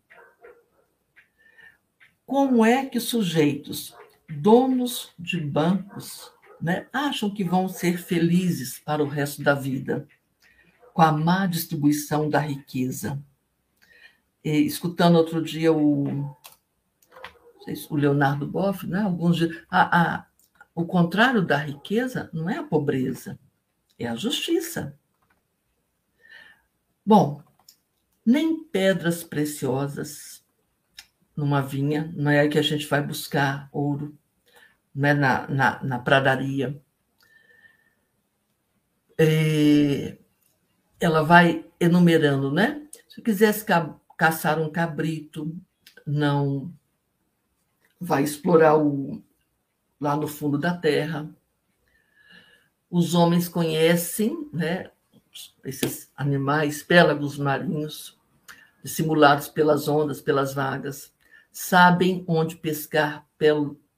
Como 2.26 2.62
é 2.62 2.84
que 2.84 3.00
sujeitos, 3.00 3.96
donos 4.28 5.14
de 5.18 5.40
bancos, 5.40 6.30
né, 6.60 6.86
acham 6.92 7.30
que 7.32 7.42
vão 7.42 7.68
ser 7.68 7.96
felizes 7.96 8.78
para 8.78 9.02
o 9.02 9.08
resto 9.08 9.42
da 9.42 9.54
vida 9.54 10.06
com 10.92 11.00
a 11.00 11.10
má 11.10 11.46
distribuição 11.46 12.28
da 12.28 12.40
riqueza? 12.40 13.18
E, 14.44 14.58
escutando 14.66 15.16
outro 15.16 15.42
dia 15.42 15.72
o, 15.72 16.36
o 17.90 17.96
Leonardo 17.96 18.46
Boff, 18.46 18.86
né, 18.86 19.00
alguns 19.02 19.38
a, 19.70 20.02
a, 20.02 20.26
o 20.74 20.84
contrário 20.84 21.42
da 21.42 21.56
riqueza 21.56 22.30
não 22.32 22.48
é 22.48 22.58
a 22.58 22.62
pobreza, 22.62 23.38
é 23.98 24.06
a 24.06 24.14
justiça. 24.14 24.96
Bom, 27.04 27.42
nem 28.24 28.62
pedras 28.64 29.24
preciosas 29.24 30.44
numa 31.36 31.62
vinha, 31.62 32.12
não 32.16 32.30
é 32.30 32.46
que 32.48 32.58
a 32.58 32.62
gente 32.62 32.86
vai 32.86 33.02
buscar 33.02 33.68
ouro, 33.72 34.18
né, 34.94 35.14
na, 35.14 35.46
na, 35.48 35.82
na 35.82 35.98
pradaria. 35.98 36.80
É, 39.16 40.18
ela 41.00 41.22
vai 41.22 41.64
enumerando, 41.80 42.52
né? 42.52 42.86
Se 43.08 43.22
quisesse 43.22 43.64
ca 43.64 43.96
caçar 44.16 44.60
um 44.60 44.68
cabrito, 44.70 45.56
não 46.04 46.74
vai 48.00 48.22
explorar 48.22 48.76
o, 48.76 49.22
lá 50.00 50.16
no 50.16 50.28
fundo 50.28 50.58
da 50.58 50.76
terra. 50.76 51.28
Os 52.90 53.14
homens 53.14 53.48
conhecem, 53.48 54.48
né, 54.52 54.90
esses 55.64 56.10
animais, 56.16 56.82
pélagos 56.82 57.38
marinhos, 57.38 58.18
dissimulados 58.82 59.48
pelas 59.48 59.88
ondas, 59.88 60.20
pelas 60.20 60.54
vagas 60.54 61.12
sabem 61.58 62.24
onde 62.28 62.56
pescar 62.56 63.26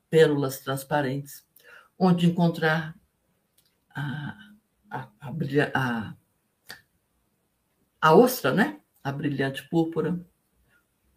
pérolas 0.08 0.60
transparentes, 0.60 1.46
onde 1.98 2.26
encontrar 2.26 2.98
a, 3.94 4.34
a, 4.90 5.08
a, 5.74 6.14
a, 8.00 8.14
ostra, 8.14 8.52
né? 8.52 8.80
A 9.04 9.12
brilhante 9.12 9.68
púrpura. 9.68 10.24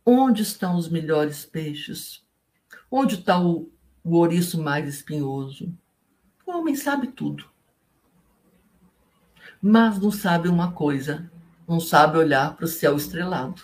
Onde 0.06 0.44
estão 0.44 0.76
os 0.76 0.90
melhores 0.90 1.46
peixes? 1.46 2.26
Onde 2.96 3.16
está 3.16 3.42
o, 3.42 3.72
o 4.04 4.18
ouriço 4.18 4.62
mais 4.62 4.88
espinhoso? 4.88 5.74
O 6.46 6.52
homem 6.52 6.76
sabe 6.76 7.08
tudo. 7.08 7.50
Mas 9.60 10.00
não 10.00 10.12
sabe 10.12 10.48
uma 10.48 10.72
coisa: 10.74 11.32
não 11.68 11.80
sabe 11.80 12.18
olhar 12.18 12.56
para 12.56 12.66
o 12.66 12.68
céu 12.68 12.96
estrelado 12.96 13.64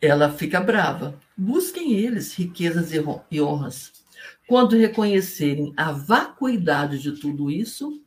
ela 0.00 0.30
fica 0.30 0.60
brava. 0.60 1.18
Busquem 1.36 1.92
eles 1.94 2.34
riquezas 2.34 2.92
e 2.92 3.40
honras. 3.40 3.92
Quando 4.46 4.76
reconhecerem 4.76 5.72
a 5.76 5.92
vacuidade 5.92 6.98
de 7.00 7.12
tudo 7.12 7.50
isso, 7.50 8.02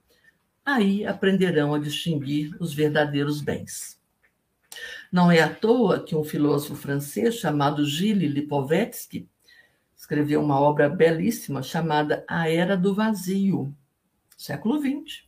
aí 0.65 1.05
aprenderão 1.05 1.73
a 1.73 1.79
distinguir 1.79 2.55
os 2.59 2.73
verdadeiros 2.73 3.41
bens. 3.41 3.98
Não 5.11 5.31
é 5.31 5.41
à 5.41 5.53
toa 5.53 6.03
que 6.03 6.15
um 6.15 6.23
filósofo 6.23 6.75
francês 6.75 7.35
chamado 7.35 7.85
Gilles 7.85 8.31
Lipovetsky 8.31 9.27
escreveu 9.97 10.41
uma 10.41 10.59
obra 10.59 10.87
belíssima 10.87 11.63
chamada 11.63 12.23
A 12.27 12.49
Era 12.49 12.77
do 12.77 12.93
Vazio, 12.93 13.73
século 14.37 14.79
XX. 14.79 15.23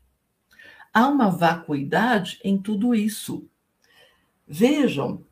Há 0.94 1.08
uma 1.08 1.30
vacuidade 1.30 2.40
em 2.44 2.58
tudo 2.58 2.94
isso. 2.94 3.48
Vejam 4.48 5.24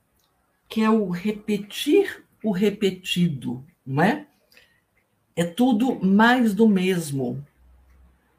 que 0.68 0.82
é 0.82 0.90
o 0.90 1.10
repetir 1.10 2.24
o 2.44 2.52
repetido, 2.52 3.66
não 3.86 4.04
é? 4.04 4.28
É 5.36 5.44
tudo 5.46 6.04
mais 6.04 6.54
do 6.54 6.68
mesmo. 6.68 7.46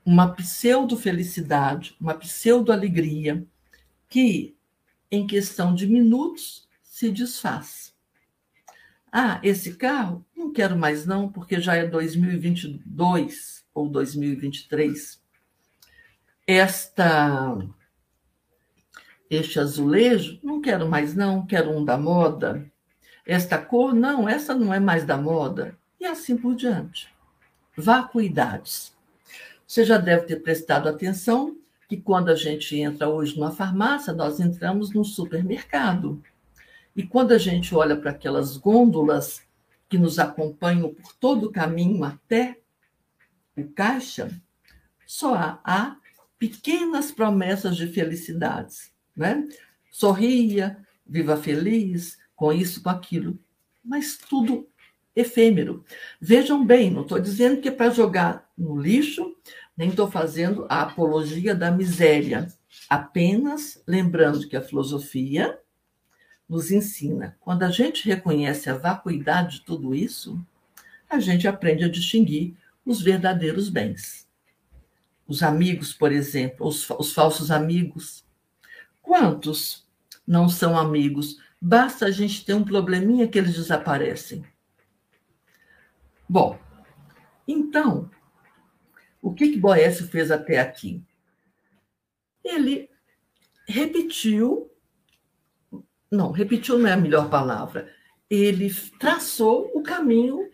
Uma 0.04 0.28
pseudo-felicidade, 0.34 1.94
uma 2.00 2.14
pseudo-alegria, 2.14 3.44
que, 4.08 4.56
em 5.10 5.26
questão 5.26 5.74
de 5.74 5.86
minutos, 5.86 6.68
se 6.82 7.10
desfaz. 7.10 7.94
Ah, 9.12 9.40
esse 9.42 9.74
carro? 9.74 10.24
Não 10.36 10.52
quero 10.52 10.76
mais 10.76 11.04
não, 11.04 11.28
porque 11.30 11.60
já 11.60 11.74
é 11.74 11.86
2022 11.86 13.64
ou 13.74 13.88
2023. 13.88 15.20
Esta 16.46 17.56
este 19.30 19.60
azulejo, 19.60 20.40
não 20.42 20.60
quero 20.60 20.88
mais 20.88 21.14
não, 21.14 21.46
quero 21.46 21.70
um 21.70 21.84
da 21.84 21.96
moda. 21.96 22.68
Esta 23.24 23.56
cor, 23.58 23.94
não, 23.94 24.28
essa 24.28 24.54
não 24.54 24.74
é 24.74 24.80
mais 24.80 25.04
da 25.04 25.16
moda. 25.16 25.78
E 26.00 26.04
assim 26.04 26.36
por 26.36 26.56
diante. 26.56 27.08
Vacuidades. 27.76 28.92
Você 29.64 29.84
já 29.84 29.98
deve 29.98 30.26
ter 30.26 30.36
prestado 30.36 30.88
atenção 30.88 31.56
que 31.90 31.98
quando 31.98 32.30
a 32.30 32.34
gente 32.34 32.78
entra 32.78 33.08
hoje 33.08 33.36
numa 33.36 33.50
farmácia, 33.50 34.14
nós 34.14 34.40
entramos 34.40 34.94
num 34.94 35.04
supermercado. 35.04 36.22
E 36.96 37.02
quando 37.02 37.32
a 37.32 37.38
gente 37.38 37.74
olha 37.74 37.96
para 37.96 38.12
aquelas 38.12 38.56
gôndolas 38.56 39.42
que 39.88 39.98
nos 39.98 40.18
acompanham 40.18 40.94
por 40.94 41.12
todo 41.16 41.48
o 41.48 41.52
caminho 41.52 42.02
até 42.04 42.58
o 43.56 43.64
caixa, 43.64 44.30
só 45.04 45.34
há, 45.34 45.60
há 45.64 45.96
pequenas 46.38 47.10
promessas 47.10 47.76
de 47.76 47.86
felicidades 47.88 48.90
né? 49.20 49.46
Sorria, 49.90 50.78
viva 51.06 51.36
feliz, 51.36 52.18
com 52.34 52.52
isso, 52.52 52.82
com 52.82 52.88
aquilo, 52.88 53.38
mas 53.84 54.16
tudo 54.16 54.66
efêmero. 55.14 55.84
Vejam 56.20 56.64
bem, 56.64 56.90
não 56.90 57.02
estou 57.02 57.20
dizendo 57.20 57.60
que 57.60 57.68
é 57.68 57.72
para 57.72 57.90
jogar 57.90 58.50
no 58.56 58.80
lixo, 58.80 59.36
nem 59.76 59.90
estou 59.90 60.10
fazendo 60.10 60.66
a 60.68 60.82
apologia 60.82 61.54
da 61.54 61.70
miséria, 61.70 62.46
apenas 62.88 63.82
lembrando 63.86 64.46
que 64.48 64.56
a 64.56 64.62
filosofia 64.62 65.58
nos 66.48 66.70
ensina, 66.70 67.36
quando 67.40 67.62
a 67.62 67.70
gente 67.70 68.08
reconhece 68.08 68.68
a 68.68 68.76
vacuidade 68.76 69.58
de 69.58 69.64
tudo 69.64 69.94
isso, 69.94 70.44
a 71.08 71.20
gente 71.20 71.46
aprende 71.46 71.84
a 71.84 71.88
distinguir 71.88 72.56
os 72.84 73.00
verdadeiros 73.00 73.68
bens. 73.68 74.28
Os 75.26 75.44
amigos, 75.44 75.92
por 75.92 76.10
exemplo, 76.10 76.66
os, 76.66 76.90
os 76.90 77.12
falsos 77.12 77.52
amigos. 77.52 78.24
Quantos 79.00 79.86
não 80.26 80.48
são 80.48 80.76
amigos? 80.76 81.38
Basta 81.60 82.06
a 82.06 82.10
gente 82.10 82.44
ter 82.44 82.54
um 82.54 82.64
probleminha 82.64 83.28
que 83.28 83.38
eles 83.38 83.54
desaparecem. 83.54 84.44
Bom, 86.28 86.58
então, 87.46 88.10
o 89.20 89.32
que, 89.32 89.52
que 89.52 89.58
Boécio 89.58 90.06
fez 90.08 90.30
até 90.30 90.58
aqui? 90.58 91.02
Ele 92.42 92.88
repetiu, 93.66 94.70
não, 96.10 96.30
repetiu 96.30 96.78
não 96.78 96.88
é 96.88 96.92
a 96.92 96.96
melhor 96.96 97.28
palavra, 97.28 97.92
ele 98.28 98.72
traçou 98.98 99.70
o 99.74 99.82
caminho 99.82 100.50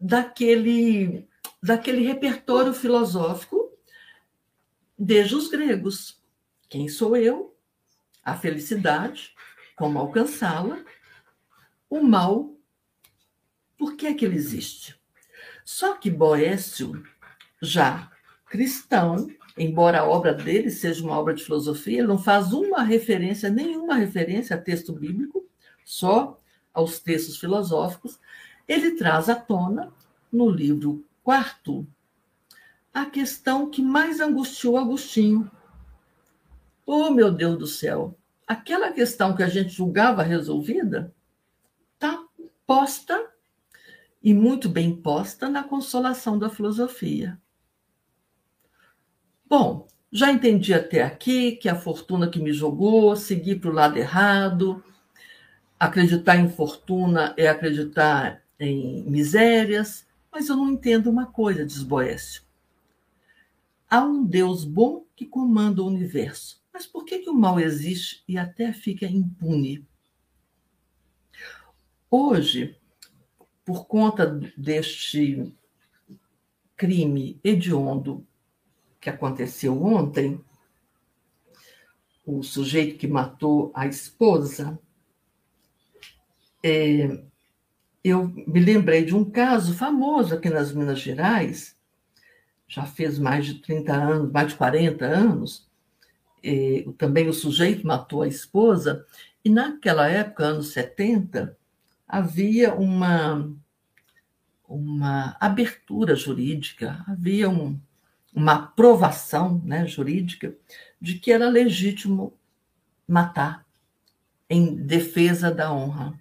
daquele, 0.00 1.28
daquele 1.62 2.06
repertório 2.06 2.72
filosófico 2.72 3.70
desde 4.98 5.34
os 5.34 5.48
gregos. 5.48 6.22
Quem 6.68 6.88
sou 6.88 7.16
eu? 7.16 7.56
A 8.24 8.36
felicidade, 8.36 9.34
como 9.76 9.98
alcançá-la, 9.98 10.82
o 11.90 12.00
mal 12.00 12.52
por 13.82 13.96
que, 13.96 14.06
é 14.06 14.14
que 14.14 14.24
ele 14.24 14.36
existe? 14.36 14.96
Só 15.64 15.96
que 15.96 16.08
Boécio, 16.08 17.02
já 17.62 18.10
cristão, 18.46 19.28
embora 19.56 20.00
a 20.00 20.04
obra 20.04 20.34
dele 20.34 20.70
seja 20.70 21.02
uma 21.02 21.18
obra 21.18 21.32
de 21.32 21.42
filosofia, 21.42 22.00
ele 22.00 22.08
não 22.08 22.18
faz 22.18 22.52
uma 22.52 22.82
referência, 22.82 23.48
nenhuma 23.48 23.94
referência 23.94 24.56
a 24.56 24.60
texto 24.60 24.92
bíblico, 24.92 25.46
só 25.84 26.38
aos 26.74 26.98
textos 26.98 27.38
filosóficos. 27.38 28.20
Ele 28.68 28.90
traz 28.92 29.30
à 29.30 29.34
tona, 29.34 29.90
no 30.30 30.50
livro 30.50 31.02
quarto, 31.22 31.86
a 32.92 33.06
questão 33.06 33.70
que 33.70 33.80
mais 33.80 34.20
angustiou 34.20 34.76
Agostinho. 34.76 35.50
Oh, 36.84 37.10
meu 37.10 37.30
Deus 37.30 37.58
do 37.58 37.66
céu! 37.66 38.14
Aquela 38.46 38.92
questão 38.92 39.34
que 39.34 39.42
a 39.42 39.48
gente 39.48 39.70
julgava 39.70 40.22
resolvida 40.22 41.14
está 41.94 42.22
posta 42.66 43.30
e 44.22 44.34
muito 44.34 44.68
bem 44.68 44.94
posta 44.94 45.48
na 45.48 45.64
consolação 45.64 46.38
da 46.38 46.50
filosofia. 46.50 47.40
Bom, 49.52 49.86
já 50.10 50.32
entendi 50.32 50.72
até 50.72 51.02
aqui 51.02 51.56
que 51.56 51.68
a 51.68 51.74
fortuna 51.74 52.26
que 52.30 52.40
me 52.40 52.54
jogou, 52.54 53.14
seguir 53.14 53.60
para 53.60 53.68
o 53.68 53.74
lado 53.74 53.98
errado, 53.98 54.82
acreditar 55.78 56.36
em 56.36 56.48
fortuna 56.48 57.34
é 57.36 57.48
acreditar 57.48 58.42
em 58.58 59.02
misérias, 59.02 60.06
mas 60.32 60.48
eu 60.48 60.56
não 60.56 60.70
entendo 60.70 61.10
uma 61.10 61.26
coisa, 61.26 61.66
diz 61.66 61.82
Boécio. 61.82 62.42
Há 63.90 64.02
um 64.02 64.24
Deus 64.24 64.64
bom 64.64 65.04
que 65.14 65.26
comanda 65.26 65.82
o 65.82 65.86
universo. 65.86 66.62
Mas 66.72 66.86
por 66.86 67.04
que, 67.04 67.18
que 67.18 67.28
o 67.28 67.34
mal 67.34 67.60
existe 67.60 68.24
e 68.26 68.38
até 68.38 68.72
fica 68.72 69.04
impune? 69.04 69.86
Hoje, 72.10 72.74
por 73.66 73.86
conta 73.86 74.24
deste 74.56 75.54
crime 76.74 77.38
hediondo 77.44 78.26
que 79.02 79.10
aconteceu 79.10 79.82
ontem, 79.82 80.40
o 82.24 82.40
sujeito 82.40 82.96
que 82.96 83.08
matou 83.08 83.72
a 83.74 83.84
esposa, 83.84 84.78
é, 86.62 87.20
eu 88.04 88.28
me 88.28 88.60
lembrei 88.60 89.04
de 89.04 89.12
um 89.12 89.28
caso 89.28 89.74
famoso 89.74 90.32
aqui 90.32 90.48
nas 90.48 90.72
Minas 90.72 91.00
Gerais, 91.00 91.76
já 92.68 92.86
fez 92.86 93.18
mais 93.18 93.44
de 93.44 93.54
30 93.54 93.92
anos, 93.92 94.32
mais 94.32 94.48
de 94.50 94.54
40 94.54 95.04
anos, 95.04 95.68
é, 96.40 96.84
também 96.96 97.28
o 97.28 97.32
sujeito 97.32 97.84
matou 97.84 98.22
a 98.22 98.28
esposa, 98.28 99.04
e 99.44 99.50
naquela 99.50 100.08
época, 100.08 100.44
anos 100.44 100.68
70, 100.68 101.58
havia 102.06 102.72
uma, 102.72 103.52
uma 104.68 105.36
abertura 105.40 106.14
jurídica, 106.14 107.04
havia 107.08 107.50
um, 107.50 107.80
uma 108.32 108.54
aprovação 108.54 109.60
né, 109.64 109.86
jurídica 109.86 110.56
de 111.00 111.18
que 111.18 111.30
era 111.30 111.48
legítimo 111.48 112.32
matar 113.06 113.66
em 114.48 114.74
defesa 114.74 115.50
da 115.50 115.72
honra. 115.72 116.18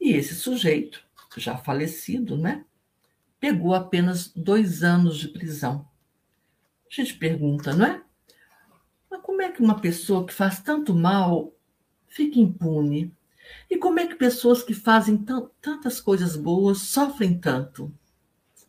E 0.00 0.12
esse 0.12 0.34
sujeito, 0.34 1.04
já 1.36 1.56
falecido, 1.56 2.36
né, 2.36 2.64
pegou 3.40 3.74
apenas 3.74 4.28
dois 4.28 4.82
anos 4.82 5.18
de 5.18 5.28
prisão. 5.28 5.86
A 6.90 6.94
gente 6.94 7.14
pergunta, 7.14 7.74
não 7.74 7.86
é? 7.86 8.02
Mas 9.10 9.20
como 9.20 9.42
é 9.42 9.50
que 9.50 9.62
uma 9.62 9.80
pessoa 9.80 10.26
que 10.26 10.32
faz 10.32 10.60
tanto 10.60 10.94
mal 10.94 11.52
fica 12.06 12.38
impune? 12.38 13.12
E 13.68 13.76
como 13.76 13.98
é 13.98 14.06
que 14.06 14.14
pessoas 14.14 14.62
que 14.62 14.74
fazem 14.74 15.16
tantas 15.60 16.00
coisas 16.00 16.36
boas 16.36 16.78
sofrem 16.78 17.38
tanto? 17.38 17.92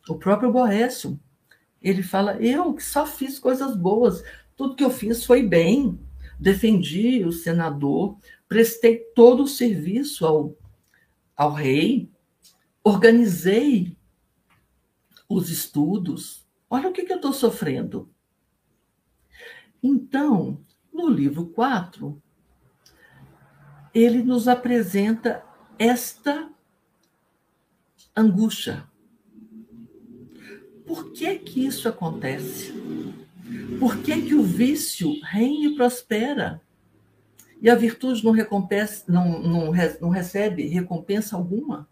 O 0.08 0.16
próprio 0.16 0.52
Boécio, 0.52 1.20
ele 1.86 2.02
fala: 2.02 2.42
eu 2.42 2.74
que 2.74 2.84
só 2.84 3.06
fiz 3.06 3.38
coisas 3.38 3.78
boas, 3.78 4.24
tudo 4.58 4.76
que 4.76 4.84
eu 4.84 4.90
fiz 4.90 5.24
foi 5.24 5.44
bem, 5.44 6.00
defendi 6.40 7.24
o 7.24 7.32
senador, 7.32 8.18
prestei 8.48 8.98
todo 9.14 9.44
o 9.44 9.48
serviço 9.48 10.26
ao, 10.26 10.58
ao 11.38 11.54
rei, 11.54 12.10
organizei 12.84 13.96
os 15.30 15.52
estudos. 15.52 16.44
Olha 16.68 16.90
o 16.90 16.92
que, 16.92 17.04
que 17.04 17.14
eu 17.14 17.18
estou 17.18 17.32
sofrendo. 17.32 18.10
Então, 19.82 20.60
no 20.92 21.08
livro 21.08 21.46
4, 21.50 22.20
ele 23.94 24.24
nos 24.24 24.48
apresenta 24.48 25.46
esta 25.78 26.50
angústia. 28.16 28.90
Por 30.86 31.12
que 31.12 31.40
que 31.40 31.66
isso 31.66 31.88
acontece? 31.90 32.74
Por 33.80 33.98
que 33.98 34.22
que 34.22 34.36
o 34.36 34.44
vício 34.44 35.20
reina 35.24 35.72
e 35.72 35.76
prospera? 35.76 36.62
E 37.62 37.70
a 37.70 37.76
virtude 37.76 38.24
não, 38.24 38.32
recompensa, 38.32 39.04
não, 39.08 39.40
não, 39.42 39.72
não 40.02 40.10
recebe 40.10 40.68
recompensa 40.68 41.36
alguma? 41.36 41.88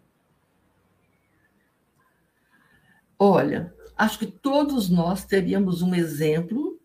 Olha, 3.18 3.74
acho 3.96 4.18
que 4.18 4.26
todos 4.26 4.88
nós 4.88 5.24
teríamos 5.24 5.82
um 5.82 5.94
exemplo 5.94 6.80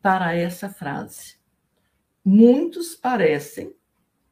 para 0.00 0.34
essa 0.34 0.68
frase. 0.68 1.36
Muitos 2.24 2.94
parecem 2.94 3.74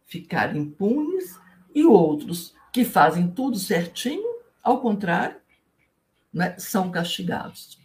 ficar 0.07 0.55
impunes 0.55 1.39
e 1.75 1.85
outros 1.85 2.55
que 2.73 2.85
fazem 2.85 3.29
tudo 3.31 3.59
certinho, 3.59 4.39
ao 4.62 4.81
contrário, 4.81 5.39
né, 6.33 6.57
são 6.59 6.91
castigados. 6.91 7.78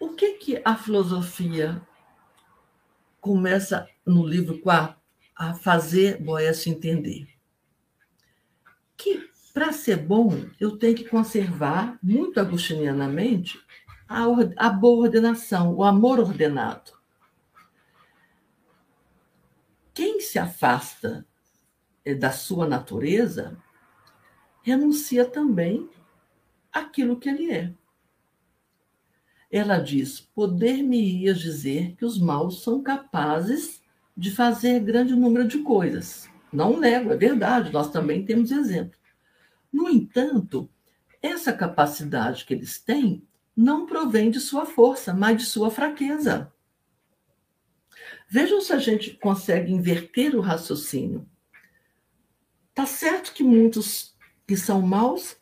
O 0.00 0.10
que 0.10 0.34
que 0.34 0.62
a 0.64 0.76
filosofia 0.76 1.82
começa 3.20 3.88
no 4.06 4.26
livro 4.26 4.58
4 4.60 4.96
a 5.36 5.54
fazer 5.54 6.22
Boécio 6.22 6.72
entender? 6.72 7.28
Que 8.96 9.28
para 9.52 9.72
ser 9.72 9.96
bom, 9.96 10.48
eu 10.60 10.76
tenho 10.78 10.94
que 10.94 11.04
conservar 11.04 11.98
muito 12.00 12.38
agostinianamente 12.38 13.60
a, 14.08 14.24
a 14.56 14.70
boa 14.70 15.06
ordenação, 15.06 15.74
o 15.74 15.82
amor 15.82 16.20
ordenado. 16.20 16.92
Quem 19.92 20.20
se 20.20 20.38
afasta 20.38 21.26
eh, 22.04 22.14
da 22.14 22.30
sua 22.30 22.68
natureza 22.68 23.58
renuncia 24.68 25.24
também 25.24 25.88
aquilo 26.70 27.18
que 27.18 27.28
ele 27.28 27.50
é. 27.50 27.72
Ela 29.50 29.78
diz: 29.78 30.20
Poder-me-ias 30.20 31.40
dizer 31.40 31.96
que 31.96 32.04
os 32.04 32.20
maus 32.20 32.62
são 32.62 32.82
capazes 32.82 33.82
de 34.14 34.30
fazer 34.30 34.80
grande 34.80 35.14
número 35.14 35.48
de 35.48 35.58
coisas. 35.58 36.28
Não 36.52 36.78
nego, 36.78 37.12
é 37.12 37.16
verdade, 37.16 37.72
nós 37.72 37.90
também 37.90 38.24
temos 38.24 38.50
exemplo. 38.50 38.98
No 39.72 39.88
entanto, 39.88 40.68
essa 41.22 41.52
capacidade 41.52 42.44
que 42.44 42.52
eles 42.52 42.78
têm 42.78 43.26
não 43.56 43.86
provém 43.86 44.30
de 44.30 44.38
sua 44.38 44.66
força, 44.66 45.14
mas 45.14 45.38
de 45.38 45.46
sua 45.46 45.70
fraqueza. 45.70 46.52
Vejam 48.28 48.60
se 48.60 48.72
a 48.72 48.78
gente 48.78 49.14
consegue 49.14 49.72
inverter 49.72 50.36
o 50.36 50.40
raciocínio. 50.40 51.26
Tá 52.74 52.86
certo 52.86 53.32
que 53.32 53.42
muitos 53.42 54.14
que 54.48 54.56
são 54.56 54.80
maus 54.80 55.36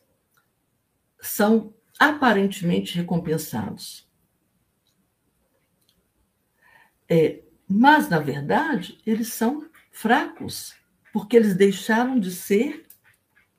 são 1.17 1.73
aparentemente 1.97 2.93
recompensados. 2.97 4.05
É, 7.09 7.41
mas, 7.65 8.09
na 8.09 8.19
verdade, 8.19 9.01
eles 9.05 9.31
são 9.31 9.69
fracos, 9.91 10.75
porque 11.13 11.37
eles 11.37 11.55
deixaram 11.55 12.19
de 12.19 12.31
ser 12.31 12.85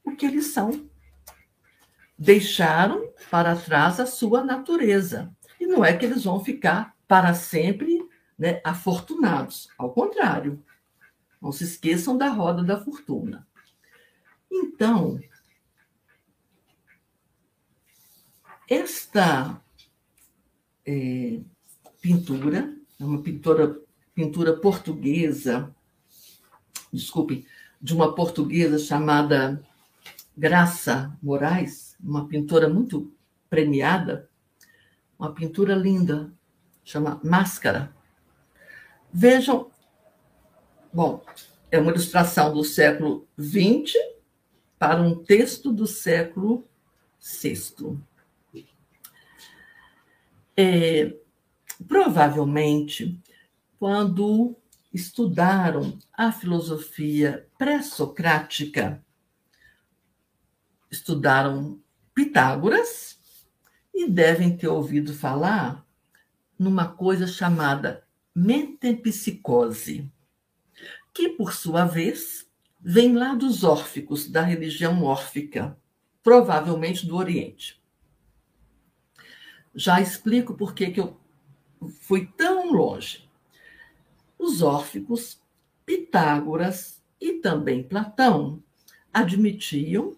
o 0.05 0.15
que 0.15 0.27
eles 0.27 0.49
são. 0.49 0.87
Deixaram 2.19 3.11
para 3.31 3.57
trás 3.57 3.99
a 3.99 4.05
sua 4.05 4.45
natureza. 4.45 5.35
E 5.59 5.67
não 5.67 5.83
é 5.83 5.97
que 5.97 6.05
eles 6.05 6.25
vão 6.25 6.45
ficar 6.45 6.95
para 7.07 7.33
sempre 7.33 8.07
né, 8.39 8.61
afortunados. 8.63 9.71
Ao 9.79 9.95
contrário, 9.95 10.63
não 11.41 11.51
se 11.51 11.65
esqueçam 11.65 12.19
da 12.19 12.29
roda 12.29 12.63
da 12.63 12.79
fortuna. 12.79 13.49
Então, 14.51 15.19
esta 18.69 19.61
é, 20.87 21.41
pintura 22.01 22.77
é 23.01 23.05
uma 23.05 23.23
pintura, 23.23 23.81
pintura 24.15 24.57
portuguesa, 24.57 25.75
desculpe, 26.93 27.47
de 27.81 27.95
uma 27.95 28.15
portuguesa 28.15 28.79
chamada 28.79 29.63
Graça 30.37 31.17
Moraes, 31.23 31.97
uma 32.01 32.29
pintora 32.29 32.69
muito 32.69 33.13
premiada, 33.49 34.29
uma 35.19 35.33
pintura 35.33 35.75
linda, 35.75 36.33
chama 36.85 37.21
Máscara. 37.25 37.95
Vejam, 39.13 39.71
bom, 40.93 41.25
é 41.71 41.79
uma 41.79 41.91
ilustração 41.91 42.53
do 42.53 42.63
século 42.65 43.27
XX 43.39 43.95
para 44.79 45.01
um 45.01 45.15
texto 45.15 45.73
do 45.73 45.87
século 45.87 46.65
VI. 47.21 47.99
É, 50.61 51.17
provavelmente, 51.87 53.23
quando 53.79 54.57
estudaram 54.93 55.97
a 56.13 56.33
filosofia 56.33 57.49
pré-socrática, 57.57 59.01
estudaram 60.91 61.81
Pitágoras 62.13 63.21
e 63.95 64.11
devem 64.11 64.57
ter 64.57 64.67
ouvido 64.67 65.15
falar 65.15 65.87
numa 66.59 66.89
coisa 66.89 67.29
chamada 67.29 68.05
metempsicose, 68.35 70.11
que, 71.15 71.29
por 71.29 71.53
sua 71.53 71.85
vez, 71.85 72.51
vem 72.81 73.15
lá 73.15 73.33
dos 73.37 73.63
órficos, 73.63 74.29
da 74.29 74.43
religião 74.43 75.05
órfica, 75.05 75.79
provavelmente 76.21 77.07
do 77.07 77.15
Oriente. 77.15 77.78
Já 79.79 80.01
explico 80.01 80.55
por 80.55 80.75
que, 80.75 80.91
que 80.91 80.99
eu 80.99 81.17
fui 82.01 82.27
tão 82.37 82.73
longe. 82.73 83.31
Os 84.37 84.61
órficos, 84.61 85.41
Pitágoras 85.87 87.01
e 87.21 87.35
também 87.35 87.85
Platão 87.85 88.61
admitiam 89.15 90.17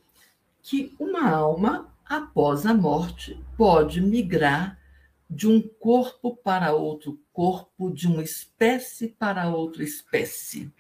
que 0.62 0.94
uma 0.98 1.28
alma, 1.28 1.94
após 2.06 2.64
a 2.64 2.72
morte, 2.72 3.38
pode 3.54 4.00
migrar 4.00 4.78
de 5.28 5.46
um 5.46 5.61
corpo 5.61 6.34
para 6.38 6.72
outro 6.72 7.20
corpo, 7.30 7.90
de 7.90 8.06
uma 8.06 8.22
espécie 8.22 9.08
para 9.08 9.54
outra 9.54 9.84
espécie. 9.84 10.72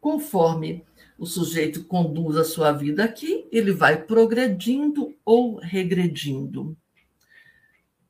Conforme 0.00 0.84
o 1.18 1.26
sujeito 1.26 1.84
conduz 1.86 2.36
a 2.36 2.44
sua 2.44 2.70
vida 2.70 3.02
aqui, 3.02 3.48
ele 3.50 3.72
vai 3.72 4.00
progredindo 4.00 5.12
ou 5.24 5.56
regredindo. 5.56 6.76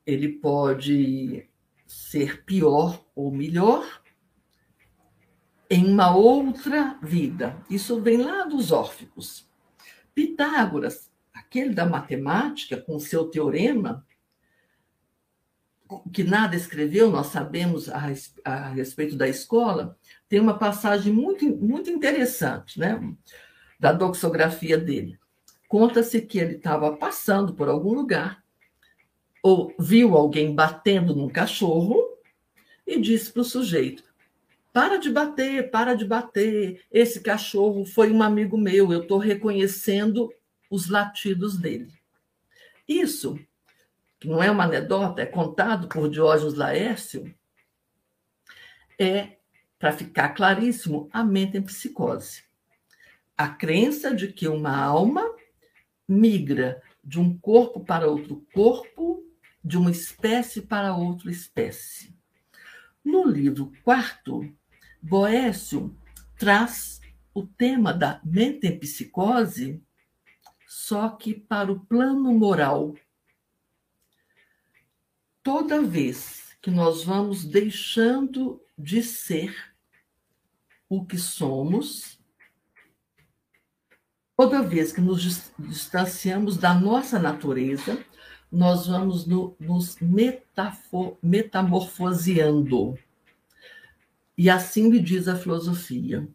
Ele 0.09 0.29
pode 0.29 1.47
ser 1.85 2.43
pior 2.43 3.05
ou 3.15 3.31
melhor 3.31 4.01
em 5.69 5.85
uma 5.85 6.15
outra 6.15 6.97
vida. 7.01 7.63
Isso 7.69 8.01
vem 8.01 8.17
lá 8.17 8.43
dos 8.45 8.71
órficos. 8.71 9.47
Pitágoras, 10.15 11.11
aquele 11.33 11.73
da 11.73 11.85
matemática, 11.85 12.75
com 12.75 12.99
seu 12.99 13.25
teorema, 13.25 14.05
que 16.11 16.23
nada 16.23 16.55
escreveu, 16.55 17.09
nós 17.09 17.27
sabemos 17.27 17.89
a, 17.89 18.01
a, 18.45 18.69
respeito 18.69 19.15
da 19.15 19.27
escola, 19.27 19.97
tem 20.27 20.39
uma 20.39 20.57
passagem 20.57 21.11
muito, 21.11 21.45
muito 21.45 21.89
interessante, 21.89 22.79
né? 22.79 22.99
Da 23.79 23.91
doxografia 23.91 24.77
dele. 24.77 25.19
Conta-se 25.67 26.21
que 26.21 26.39
ele 26.39 26.55
estava 26.55 26.95
passando 26.97 27.53
por 27.53 27.69
algum 27.69 27.93
lugar, 27.93 28.43
ou 29.41 29.73
viu 29.79 30.15
alguém 30.15 30.53
batendo 30.53 31.15
num 31.15 31.29
cachorro, 31.29 32.17
e 32.85 32.99
disse 32.99 33.31
para 33.31 33.41
o 33.41 33.45
sujeito: 33.45 34.03
Para 34.73 34.97
de 34.97 35.09
bater, 35.09 35.69
para 35.69 35.93
de 35.93 36.05
bater. 36.05 36.83
Esse 36.91 37.21
cachorro 37.21 37.85
foi 37.85 38.11
um 38.11 38.23
amigo 38.23 38.57
meu, 38.57 38.91
eu 38.91 39.01
estou 39.01 39.17
reconhecendo 39.17 40.33
os 40.69 40.89
latidos 40.89 41.57
dele. 41.57 41.91
Isso 42.87 43.39
que 44.19 44.27
não 44.27 44.43
é 44.43 44.51
uma 44.51 44.65
anedota, 44.65 45.21
é 45.21 45.25
contado 45.25 45.87
por 45.87 46.09
Diógenes 46.09 46.53
Laércio, 46.53 47.33
é, 48.99 49.37
para 49.79 49.93
ficar 49.93 50.29
claríssimo, 50.29 51.09
a 51.13 51.23
mente 51.23 51.57
em 51.57 51.61
psicose. 51.61 52.43
A 53.37 53.47
crença 53.47 54.13
de 54.13 54.27
que 54.27 54.45
uma 54.49 54.77
alma 54.77 55.23
migra 56.05 56.81
de 57.01 57.17
um 57.17 57.37
corpo 57.37 57.79
para 57.79 58.09
outro 58.09 58.45
corpo, 58.53 59.23
de 59.63 59.77
uma 59.77 59.91
espécie 59.91 60.61
para 60.61 60.95
outra 60.95 61.29
espécie. 61.29 62.15
No 63.03 63.27
livro 63.27 63.71
quarto, 63.83 64.41
Boécio 65.01 65.95
traz 66.37 67.01
o 67.33 67.45
tema 67.45 67.93
da 67.93 68.21
mente 68.23 68.67
em 68.67 68.79
psicose, 68.79 69.81
só 70.67 71.09
que 71.09 71.33
para 71.33 71.71
o 71.71 71.79
plano 71.79 72.33
moral 72.33 72.95
toda 75.43 75.81
vez 75.81 76.55
que 76.61 76.69
nós 76.69 77.03
vamos 77.03 77.45
deixando 77.45 78.61
de 78.77 79.01
ser 79.01 79.73
o 80.87 81.05
que 81.05 81.17
somos, 81.17 82.19
toda 84.37 84.61
vez 84.61 84.91
que 84.91 85.01
nos 85.01 85.51
distanciamos 85.57 86.57
da 86.57 86.73
nossa 86.73 87.17
natureza, 87.17 88.03
nós 88.51 88.87
vamos 88.87 89.25
no, 89.25 89.55
nos 89.59 89.97
metamorfoseando. 91.21 92.97
E 94.37 94.49
assim 94.49 94.89
lhe 94.89 94.99
diz 94.99 95.27
a 95.27 95.35
filosofia. 95.35 96.27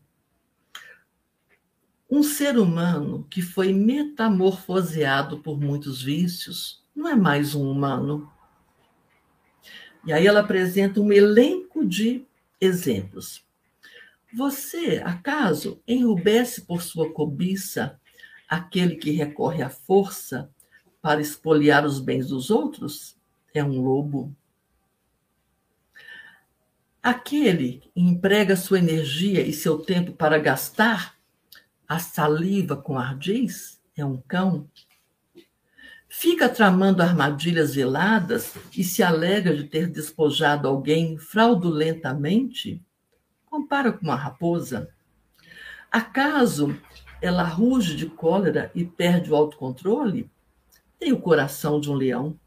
Um 2.11 2.23
ser 2.23 2.59
humano 2.59 3.27
que 3.29 3.43
foi 3.43 3.73
metamorfoseado 3.73 5.41
por 5.41 5.59
muitos 5.59 6.03
vícios 6.03 6.85
não 6.95 7.09
é 7.09 7.17
mais 7.17 7.55
um 7.55 7.69
humano, 7.69 8.31
e 10.07 10.13
aí 10.13 10.27
ela 10.27 10.41
apresenta 10.41 11.01
um 11.01 11.11
elenco 11.11 11.85
de 11.85 12.25
exemplos. 12.61 13.43
Você, 14.33 15.03
acaso, 15.05 15.81
enrubesce 15.89 16.61
por 16.61 16.83
sua 16.83 17.13
cobiça 17.13 17.99
aquele 18.49 18.97
que 18.97 19.11
recorre 19.11 19.63
à 19.63 19.71
força 19.71 20.51
para 21.05 21.21
espoliar 21.21 21.85
os 21.85 22.01
bens 22.01 22.29
dos 22.29 22.51
outros? 22.51 23.15
É 23.53 23.63
um 23.63 23.79
lobo. 23.79 24.35
Aquele 27.03 27.83
que 27.95 28.01
emprega 28.01 28.57
sua 28.57 28.79
energia 28.79 29.43
e 29.43 29.53
seu 29.53 29.81
tempo 29.81 30.13
para 30.13 30.39
gastar 30.39 31.15
a 31.87 31.99
saliva 31.99 32.75
com 32.75 32.99
ardis? 32.99 33.79
É 33.95 34.03
um 34.03 34.17
cão. 34.17 34.67
Fica 36.09 36.49
tramando 36.49 37.03
armadilhas 37.03 37.75
veladas 37.75 38.55
e 38.75 38.83
se 38.83 39.03
alega 39.03 39.55
de 39.55 39.65
ter 39.65 39.89
despojado 39.89 40.67
alguém 40.67 41.19
fraudulentamente? 41.19 42.83
Compara 43.45 43.93
com 43.93 44.07
uma 44.07 44.17
raposa. 44.17 44.89
Acaso 45.93 46.75
ela 47.21 47.43
ruge 47.43 47.95
de 47.95 48.07
cólera 48.07 48.73
e 48.75 48.87
perde 48.87 49.31
o 49.31 49.37
autocontrole? 49.37 50.33
Tem 51.05 51.13
o 51.13 51.21
coração 51.21 51.79
de 51.79 51.91
um 51.91 51.95
leão. 51.95 52.41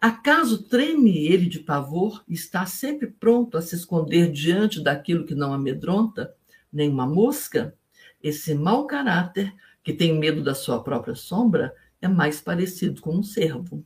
Acaso 0.00 0.62
treme 0.62 1.26
ele 1.26 1.46
de 1.46 1.58
pavor 1.58 2.22
e 2.28 2.34
está 2.34 2.64
sempre 2.64 3.08
pronto 3.08 3.58
a 3.58 3.60
se 3.60 3.74
esconder 3.74 4.30
diante 4.30 4.80
daquilo 4.80 5.26
que 5.26 5.34
não 5.34 5.52
amedronta, 5.52 6.32
nem 6.72 6.88
uma 6.88 7.08
mosca? 7.08 7.76
Esse 8.22 8.54
mau 8.54 8.86
caráter, 8.86 9.52
que 9.82 9.92
tem 9.92 10.16
medo 10.16 10.44
da 10.44 10.54
sua 10.54 10.80
própria 10.80 11.16
sombra, 11.16 11.74
é 12.00 12.06
mais 12.06 12.40
parecido 12.40 13.02
com 13.02 13.16
um 13.16 13.22
cervo. 13.24 13.84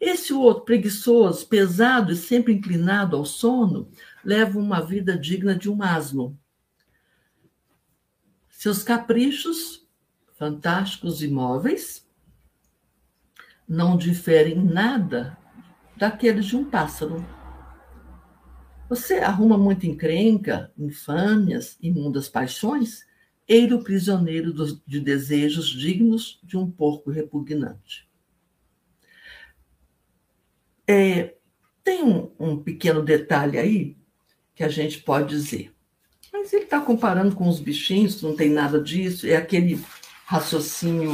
Esse 0.00 0.32
outro, 0.32 0.64
preguiçoso, 0.64 1.44
pesado 1.48 2.12
e 2.12 2.16
sempre 2.16 2.52
inclinado 2.52 3.16
ao 3.16 3.24
sono, 3.24 3.90
leva 4.24 4.60
uma 4.60 4.80
vida 4.80 5.18
digna 5.18 5.56
de 5.56 5.68
um 5.68 5.82
asno. 5.82 6.38
Seus 8.48 8.84
caprichos, 8.84 9.85
fantásticos 10.36 11.22
e 11.22 11.28
móveis, 11.28 12.06
não 13.66 13.96
diferem 13.96 14.54
nada 14.54 15.36
daqueles 15.96 16.46
de 16.46 16.56
um 16.56 16.64
pássaro. 16.64 17.24
Você 18.88 19.14
arruma 19.14 19.58
muita 19.58 19.86
encrenca, 19.86 20.72
infâmias, 20.78 21.76
imundas 21.82 22.28
paixões, 22.28 23.04
eire 23.48 23.74
o 23.74 23.82
prisioneiro 23.82 24.52
de 24.86 25.00
desejos 25.00 25.68
dignos 25.68 26.38
de 26.44 26.56
um 26.56 26.70
porco 26.70 27.10
repugnante. 27.10 28.08
É, 30.86 31.34
tem 31.82 32.04
um, 32.04 32.30
um 32.38 32.62
pequeno 32.62 33.02
detalhe 33.02 33.58
aí 33.58 33.96
que 34.54 34.62
a 34.62 34.68
gente 34.68 34.98
pode 35.02 35.30
dizer. 35.30 35.72
Mas 36.32 36.52
ele 36.52 36.64
está 36.64 36.80
comparando 36.80 37.34
com 37.34 37.48
os 37.48 37.58
bichinhos, 37.58 38.22
não 38.22 38.36
tem 38.36 38.50
nada 38.50 38.80
disso, 38.80 39.26
é 39.26 39.34
aquele 39.34 39.76
raciocínio 40.26 41.12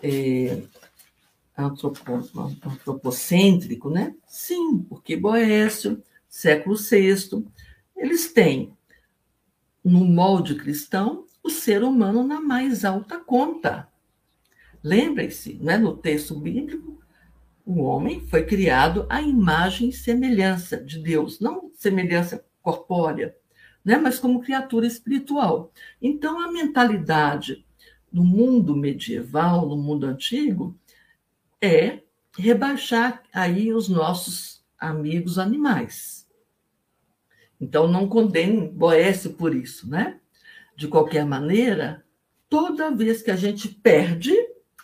é, 0.00 0.62
antropocêntrico, 1.58 3.90
né? 3.90 4.14
Sim, 4.28 4.78
porque 4.88 5.16
Boécio, 5.16 6.00
século 6.28 6.76
VI, 6.76 7.44
eles 7.96 8.32
têm, 8.32 8.72
no 9.84 10.04
molde 10.04 10.54
cristão, 10.54 11.26
o 11.42 11.50
ser 11.50 11.82
humano 11.82 12.22
na 12.22 12.40
mais 12.40 12.84
alta 12.84 13.18
conta. 13.18 13.88
Lembrem-se, 14.84 15.54
né, 15.54 15.76
no 15.76 15.96
texto 15.96 16.38
bíblico, 16.38 17.02
o 17.66 17.82
homem 17.82 18.20
foi 18.28 18.44
criado 18.44 19.04
à 19.10 19.20
imagem 19.20 19.88
e 19.88 19.92
semelhança 19.92 20.76
de 20.76 21.00
Deus, 21.00 21.40
não 21.40 21.72
semelhança 21.74 22.44
corpórea, 22.62 23.34
né, 23.84 23.96
mas 23.96 24.20
como 24.20 24.42
criatura 24.42 24.86
espiritual. 24.86 25.72
Então, 26.00 26.40
a 26.40 26.52
mentalidade 26.52 27.66
no 28.12 28.24
mundo 28.24 28.76
medieval, 28.76 29.66
no 29.66 29.76
mundo 29.76 30.06
antigo, 30.06 30.76
é 31.60 32.00
rebaixar 32.36 33.22
aí 33.32 33.72
os 33.72 33.88
nossos 33.88 34.62
amigos 34.78 35.38
animais. 35.38 36.26
Então, 37.60 37.86
não 37.86 38.08
condene 38.08 38.68
Boécio 38.68 39.34
por 39.34 39.54
isso, 39.54 39.88
né? 39.88 40.18
De 40.76 40.88
qualquer 40.88 41.24
maneira, 41.24 42.04
toda 42.48 42.90
vez 42.90 43.22
que 43.22 43.30
a 43.30 43.36
gente 43.36 43.68
perde 43.68 44.34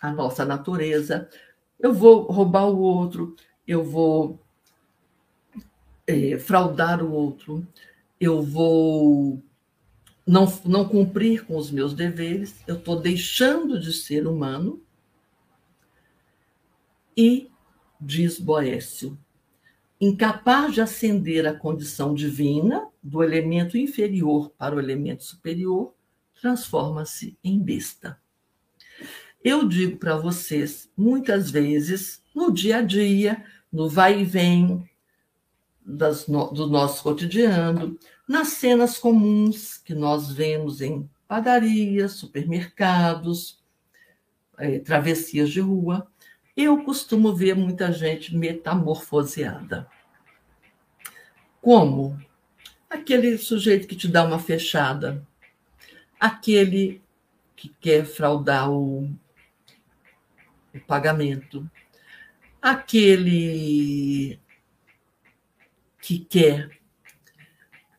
a 0.01 0.12
nossa 0.12 0.45
natureza, 0.45 1.29
eu 1.79 1.93
vou 1.93 2.22
roubar 2.31 2.68
o 2.68 2.79
outro, 2.79 3.35
eu 3.66 3.83
vou 3.83 4.41
é, 6.07 6.39
fraudar 6.39 7.03
o 7.03 7.12
outro, 7.12 7.66
eu 8.20 8.43
vou 8.43 9.43
não, 10.29 10.45
não 10.66 10.87
cumprir 10.87 11.47
com 11.47 11.57
os 11.57 11.70
meus 11.70 11.95
deveres, 11.95 12.62
eu 12.66 12.76
estou 12.76 13.01
deixando 13.01 13.81
de 13.81 13.95
ser 13.95 14.26
humano. 14.26 14.83
E, 17.16 17.51
diz 17.99 18.39
Boécio, 18.39 19.18
incapaz 19.99 20.74
de 20.74 20.83
ascender 20.83 21.47
à 21.47 21.55
condição 21.55 22.12
divina, 22.14 22.87
do 23.03 23.22
elemento 23.24 23.79
inferior 23.79 24.51
para 24.51 24.76
o 24.76 24.79
elemento 24.79 25.24
superior, 25.24 25.95
transforma-se 26.39 27.37
em 27.43 27.59
besta. 27.59 28.20
Eu 29.43 29.66
digo 29.66 29.97
para 29.97 30.18
vocês, 30.18 30.91
muitas 30.95 31.51
vezes, 31.51 32.22
no 32.35 32.53
dia 32.53 32.79
a 32.79 32.83
dia, 32.83 33.43
no 33.72 33.89
vai 33.89 34.20
e 34.20 34.24
vem 34.24 34.89
das, 35.85 36.26
do 36.26 36.66
nosso 36.66 37.03
cotidiano, 37.03 37.99
nas 38.29 38.49
cenas 38.49 38.99
comuns 38.99 39.79
que 39.79 39.95
nós 39.95 40.31
vemos 40.31 40.83
em 40.83 41.09
padarias, 41.26 42.12
supermercados, 42.12 43.59
é, 44.59 44.79
travessias 44.79 45.49
de 45.49 45.61
rua, 45.61 46.07
eu 46.55 46.85
costumo 46.85 47.35
ver 47.35 47.55
muita 47.55 47.91
gente 47.91 48.37
metamorfoseada. 48.37 49.89
Como? 51.62 52.20
Aquele 52.91 53.39
sujeito 53.39 53.87
que 53.87 53.97
te 53.97 54.09
dá 54.09 54.24
uma 54.24 54.39
fechada, 54.39 55.26
aquele 56.20 57.01
que 57.57 57.68
quer 57.81 58.05
fraudar 58.05 58.70
o, 58.70 59.05
o 60.74 60.81
pagamento, 60.87 61.68
aquele 62.61 64.39
que 66.01 66.18
quer 66.18 66.78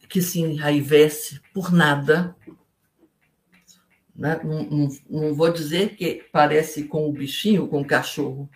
que 0.09 0.21
se 0.21 0.39
enraivece 0.39 1.39
por 1.53 1.71
nada. 1.71 2.35
Né? 4.15 4.41
Não, 4.43 4.63
não, 4.63 4.89
não 5.09 5.33
vou 5.35 5.53
dizer 5.53 5.95
que 5.95 6.25
parece 6.31 6.83
com 6.85 7.07
o 7.07 7.13
bichinho, 7.13 7.67
com 7.67 7.81
o 7.81 7.87
cachorro, 7.87 8.49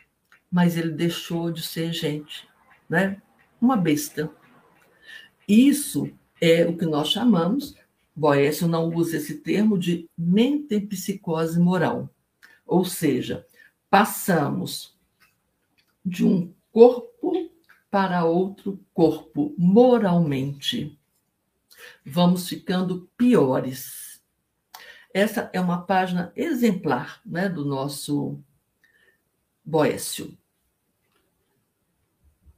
mas 0.51 0.75
ele 0.75 0.91
deixou 0.91 1.51
de 1.51 1.61
ser 1.61 1.93
gente, 1.93 2.47
né? 2.89 3.21
uma 3.61 3.77
besta. 3.77 4.29
Isso 5.47 6.11
é 6.41 6.65
o 6.65 6.75
que 6.75 6.85
nós 6.85 7.09
chamamos, 7.09 7.75
Boécio 8.15 8.67
não 8.67 8.93
usa 8.93 9.17
esse 9.17 9.35
termo, 9.35 9.77
de 9.77 10.09
mentempsicose 10.17 11.59
moral. 11.59 12.09
Ou 12.65 12.85
seja, 12.85 13.45
passamos 13.89 14.97
de 16.05 16.25
um 16.25 16.53
corpo 16.71 17.49
para 17.89 18.25
outro 18.25 18.79
corpo 18.93 19.53
moralmente 19.57 20.97
vamos 22.05 22.47
ficando 22.47 23.09
piores. 23.17 24.21
Essa 25.13 25.49
é 25.53 25.61
uma 25.61 25.83
página 25.83 26.31
exemplar 26.35 27.21
né, 27.25 27.47
do 27.47 27.63
nosso 27.63 28.39
Boécio. 29.63 30.37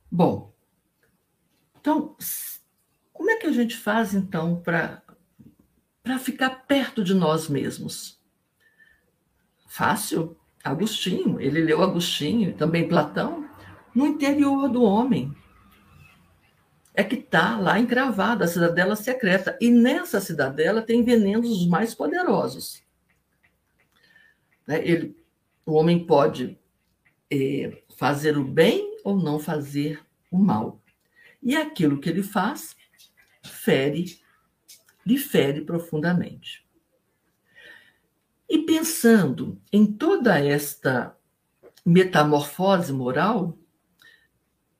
Bom, 0.09 0.53
então, 1.80 2.15
como 3.11 3.30
é 3.30 3.35
que 3.38 3.47
a 3.47 3.52
gente 3.52 3.76
faz 3.76 4.14
então 4.14 4.61
para 4.61 5.03
ficar 6.19 6.65
perto 6.65 7.03
de 7.03 7.14
nós 7.14 7.49
mesmos? 7.49 8.19
Fácil. 9.68 10.38
Agostinho, 10.64 11.39
ele 11.39 11.61
leu 11.61 11.84
Agostinho 11.84 12.57
também 12.57 12.88
Platão, 12.88 13.47
no 13.93 14.07
interior 14.07 14.68
do 14.68 14.81
homem 14.81 15.31
é 16.95 17.03
que 17.03 17.15
está 17.15 17.57
lá 17.59 17.80
encravada 17.80 18.45
a 18.45 18.47
cidadela 18.47 18.95
secreta. 18.95 19.57
E 19.59 19.69
nessa 19.69 20.22
cidadela 20.22 20.81
tem 20.81 21.03
venenos 21.03 21.49
os 21.49 21.67
mais 21.67 21.93
poderosos. 21.93 22.84
Né? 24.65 24.85
Ele, 24.88 25.17
o 25.65 25.73
homem 25.73 26.05
pode 26.05 26.57
é, 27.31 27.84
fazer 27.97 28.38
o 28.38 28.43
bem 28.43 28.97
ou 29.03 29.17
não 29.17 29.39
fazer 29.39 29.99
o 30.31 30.38
mal. 30.38 30.81
E 31.41 31.55
aquilo 31.55 31.99
que 31.99 32.09
ele 32.09 32.23
faz 32.23 32.76
fere, 33.43 34.19
lhe 35.05 35.17
fere 35.17 35.61
profundamente. 35.61 36.65
E 38.49 38.59
pensando 38.59 39.61
em 39.72 39.85
toda 39.85 40.39
esta 40.39 41.15
metamorfose 41.85 42.93
moral, 42.93 43.57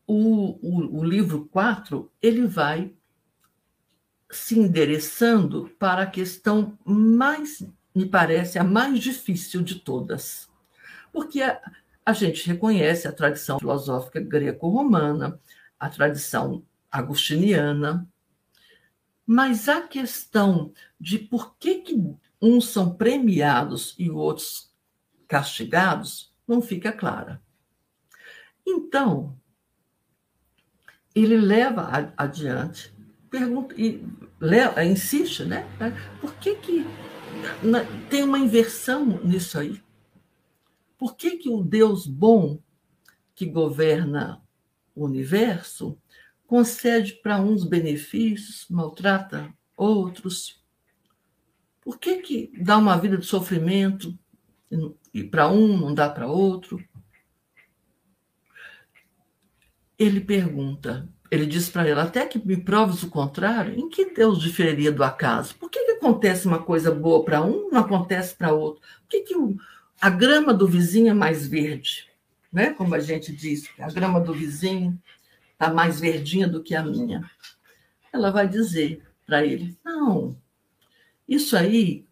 o, 0.08 0.58
o, 0.62 1.00
o 1.00 1.04
livro 1.04 1.46
4 1.46 2.12
ele 2.22 2.46
vai 2.46 2.94
se 4.30 4.58
endereçando 4.60 5.70
para 5.80 6.04
a 6.04 6.10
questão 6.10 6.78
mais, 6.84 7.66
me 7.94 8.06
parece, 8.06 8.60
a 8.60 8.64
mais 8.64 9.00
difícil 9.00 9.62
de 9.62 9.76
todas. 9.76 10.50
Porque 11.12 11.42
a, 11.42 11.60
a 12.06 12.14
gente 12.14 12.46
reconhece 12.48 13.08
a 13.08 13.12
tradição 13.12 13.60
filosófica 13.60 14.20
greco-romana, 14.20 15.40
a 15.80 15.90
tradição 15.90 16.64
agustiniana, 16.92 18.08
mas 19.26 19.68
a 19.68 19.82
questão 19.82 20.72
de 21.00 21.18
por 21.18 21.56
que, 21.58 21.76
que 21.76 22.16
uns 22.42 22.68
são 22.68 22.96
premiados 22.96 23.96
e 23.98 24.10
outros 24.10 24.72
castigados 25.28 26.34
não 26.48 26.62
fica 26.62 26.92
clara. 26.92 27.42
Então, 28.66 29.36
ele 31.16 31.38
leva 31.38 32.14
adiante, 32.18 32.94
pergunta 33.30 33.74
e 33.78 34.06
leva, 34.40 34.84
insiste, 34.84 35.46
né? 35.46 35.66
Por 36.20 36.36
que, 36.36 36.56
que 36.56 36.86
tem 38.10 38.24
uma 38.24 38.38
inversão 38.38 39.06
nisso 39.24 39.58
aí? 39.58 39.82
Por 40.98 41.16
que, 41.16 41.38
que 41.38 41.50
o 41.50 41.64
Deus 41.64 42.06
bom 42.06 42.60
que 43.34 43.46
governa 43.46 44.42
o 44.94 45.06
universo 45.06 45.98
concede 46.48 47.14
para 47.14 47.42
uns 47.42 47.64
benefícios, 47.64 48.66
maltrata 48.70 49.54
outros? 49.78 50.62
Por 51.82 52.00
que, 52.00 52.18
que 52.18 52.52
dá 52.62 52.78
uma 52.78 52.98
vida 52.98 53.18
de 53.18 53.26
sofrimento 53.26 54.18
e 55.14 55.24
para 55.24 55.48
um 55.48 55.78
não 55.78 55.94
dá 55.94 56.10
para 56.10 56.28
outro? 56.28 56.84
Ele 59.98 60.22
pergunta, 60.22 61.08
ele 61.32 61.46
diz 61.46 61.70
para 61.70 61.88
ela, 61.88 62.04
até 62.04 62.26
que 62.26 62.40
me 62.46 62.58
proves 62.58 63.04
o 63.04 63.10
contrário, 63.10 63.78
em 63.78 63.90
que 63.90 64.14
Deus 64.14 64.40
diferiria 64.42 64.92
do 64.92 65.04
acaso? 65.04 65.56
Por 65.56 65.70
que, 65.70 65.84
que 65.84 65.92
acontece 65.92 66.48
uma 66.48 66.62
coisa 66.62 66.92
boa 66.92 67.24
para 67.24 67.42
um, 67.42 67.70
não 67.72 67.80
acontece 67.80 68.36
para 68.36 68.54
outro? 68.54 68.82
Por 69.02 69.10
que, 69.10 69.22
que 69.22 69.36
o, 69.36 69.58
a 70.00 70.10
grama 70.10 70.54
do 70.54 70.68
vizinho 70.68 71.10
é 71.10 71.14
mais 71.14 71.48
verde? 71.48 72.10
Né? 72.52 72.74
Como 72.74 72.94
a 72.94 73.00
gente 73.00 73.36
diz, 73.36 73.70
a 73.80 73.92
grama 73.92 74.20
do 74.20 74.34
vizinho 74.34 75.00
está 75.54 75.74
mais 75.74 76.00
verdinha 76.00 76.48
do 76.48 76.62
que 76.62 76.76
a 76.76 76.84
minha. 76.84 77.30
Ela 78.14 78.32
vai 78.32 78.48
dizer 78.48 79.02
para 79.26 79.44
ele, 79.46 79.76
não, 79.84 80.38
isso 81.28 81.58
aí, 81.58 82.06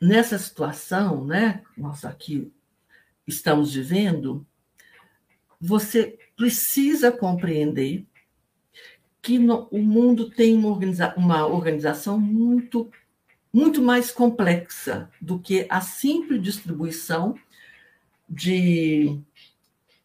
nessa 0.00 0.38
situação, 0.38 1.24
né, 1.24 1.62
nós 1.76 2.04
aqui 2.04 2.50
estamos 3.26 3.74
vivendo, 3.74 4.46
você 5.60 6.18
precisa 6.38 7.10
compreender 7.10 8.06
que 9.20 9.40
no, 9.40 9.66
o 9.72 9.82
mundo 9.82 10.30
tem 10.30 10.56
uma, 10.56 10.68
organiza, 10.68 11.12
uma 11.16 11.44
organização 11.44 12.18
muito, 12.18 12.88
muito 13.52 13.82
mais 13.82 14.12
complexa 14.12 15.10
do 15.20 15.40
que 15.40 15.66
a 15.68 15.80
simples 15.80 16.40
distribuição 16.40 17.34
de 18.28 19.20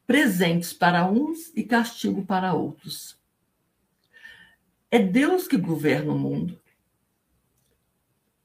presentes 0.08 0.74
para 0.74 1.06
uns 1.06 1.52
e 1.56 1.64
castigo 1.64 2.26
para 2.26 2.56
outros. 2.56 3.16
É 4.90 4.98
Deus 4.98 5.48
que 5.48 5.58
governa 5.58 6.14
o 6.14 6.18
mundo. 6.18 6.60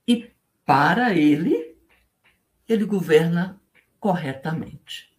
E 0.06 0.30
para 0.66 1.14
ele, 1.14 1.74
ele 2.68 2.84
governa 2.84 3.58
corretamente. 3.98 5.10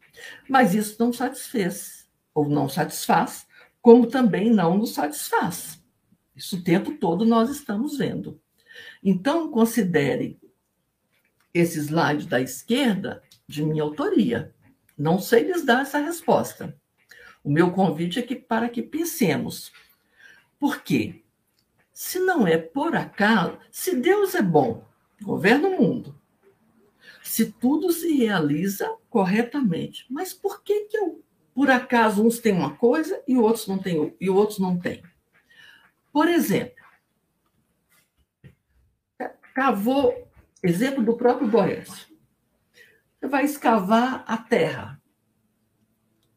Mas 0.47 0.75
isso 0.75 0.95
não 0.99 1.11
satisfez, 1.11 1.98
ou 2.39 2.47
não 2.47 2.69
satisfaz, 2.69 3.45
como 3.81 4.07
também 4.07 4.49
não 4.49 4.77
nos 4.77 4.93
satisfaz. 4.93 5.83
Isso 6.35 6.57
o 6.57 6.63
tempo 6.63 6.97
todo 6.97 7.25
nós 7.25 7.49
estamos 7.49 7.97
vendo. 7.97 8.39
Então, 9.03 9.51
considere 9.51 10.39
esse 11.53 11.79
slide 11.79 12.27
da 12.27 12.39
esquerda 12.39 13.21
de 13.45 13.61
minha 13.63 13.83
autoria. 13.83 14.53
Não 14.97 15.19
sei 15.19 15.43
lhes 15.43 15.65
dar 15.65 15.81
essa 15.81 15.99
resposta. 15.99 16.77
O 17.43 17.51
meu 17.51 17.71
convite 17.71 18.19
é 18.19 18.21
que 18.21 18.35
para 18.35 18.69
que 18.69 18.81
pensemos. 18.81 19.71
Por 20.57 20.81
quê? 20.81 21.23
Se 21.93 22.19
não 22.19 22.47
é 22.47 22.57
por 22.57 22.95
acaso, 22.95 23.57
se 23.69 23.95
Deus 23.97 24.33
é 24.33 24.41
bom, 24.41 24.85
governa 25.21 25.67
o 25.67 25.81
mundo, 25.81 26.17
se 27.21 27.51
tudo 27.51 27.91
se 27.91 28.13
realiza 28.13 28.89
corretamente. 29.09 30.05
Mas 30.09 30.33
por 30.33 30.63
que 30.63 30.85
que 30.85 30.97
eu, 30.97 31.21
por 31.59 31.69
acaso 31.69 32.25
uns 32.25 32.39
têm 32.39 32.53
uma 32.53 32.77
coisa 32.77 33.21
e 33.27 33.35
outros 33.35 33.67
não 33.67 33.77
têm 33.77 34.15
e 34.17 34.29
outros 34.29 34.59
não 34.59 34.79
têm? 34.79 35.03
Por 36.09 36.29
exemplo, 36.29 36.81
cavou, 39.53 40.31
exemplo 40.63 41.03
do 41.03 41.17
próprio 41.17 41.49
Boécio. 41.49 42.07
Você 43.19 43.27
vai 43.27 43.43
escavar 43.43 44.23
a 44.25 44.37
terra. 44.37 45.01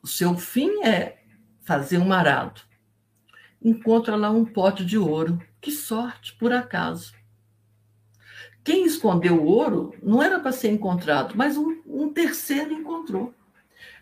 O 0.02 0.08
seu 0.08 0.36
fim 0.36 0.82
é 0.82 1.22
fazer 1.60 1.98
um 1.98 2.12
arado. 2.12 2.60
Encontra 3.64 4.16
lá 4.16 4.28
um 4.28 4.44
pote 4.44 4.84
de 4.84 4.98
ouro. 4.98 5.40
Que 5.60 5.70
sorte, 5.70 6.34
por 6.34 6.52
acaso. 6.52 7.14
Quem 8.64 8.84
escondeu 8.84 9.40
o 9.40 9.46
ouro 9.46 9.94
não 10.02 10.20
era 10.20 10.40
para 10.40 10.50
ser 10.50 10.72
encontrado, 10.72 11.36
mas 11.36 11.56
um, 11.56 11.80
um, 11.86 12.12
terceiro 12.12 12.72
encontrou. 12.72 13.32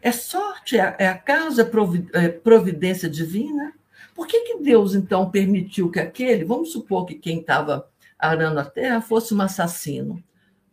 É 0.03 0.13
sorte, 0.13 0.79
é, 0.79 0.97
é 0.99 1.09
acaso, 1.09 1.61
é, 1.61 2.25
é 2.25 2.29
providência 2.29 3.09
divina? 3.09 3.75
Por 4.15 4.27
que, 4.27 4.41
que 4.41 4.63
Deus, 4.63 4.95
então, 4.95 5.31
permitiu 5.31 5.91
que 5.91 6.01
aquele, 6.01 6.45
vamos 6.45 6.73
supor 6.73 7.07
que 7.07 7.15
quem 7.15 7.41
estava 7.41 7.91
arando 8.19 8.61
a 8.61 8.65
terra 8.65 9.01
fosse 9.01 9.35
um 9.35 9.41
assassino? 9.41 10.23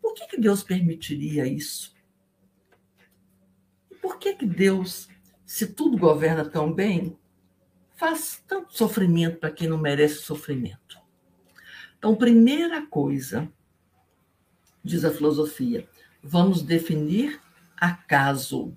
Por 0.02 0.14
que, 0.14 0.28
que 0.28 0.40
Deus 0.40 0.64
permitiria 0.64 1.46
isso? 1.46 1.96
Por 4.02 4.18
que, 4.18 4.34
que 4.34 4.46
Deus, 4.46 5.10
se 5.46 5.68
tudo 5.68 5.98
governa 5.98 6.46
tão 6.46 6.72
bem, 6.72 7.18
faz 7.96 8.42
tanto 8.48 8.76
sofrimento 8.76 9.40
para 9.40 9.52
quem 9.52 9.68
não 9.68 9.78
merece 9.78 10.22
sofrimento? 10.22 10.98
Então, 11.98 12.16
primeira 12.16 12.86
coisa, 12.86 13.52
diz 14.84 15.04
a 15.04 15.12
filosofia. 15.12 15.88
Vamos 16.24 16.62
definir 16.62 17.42
acaso. 17.76 18.76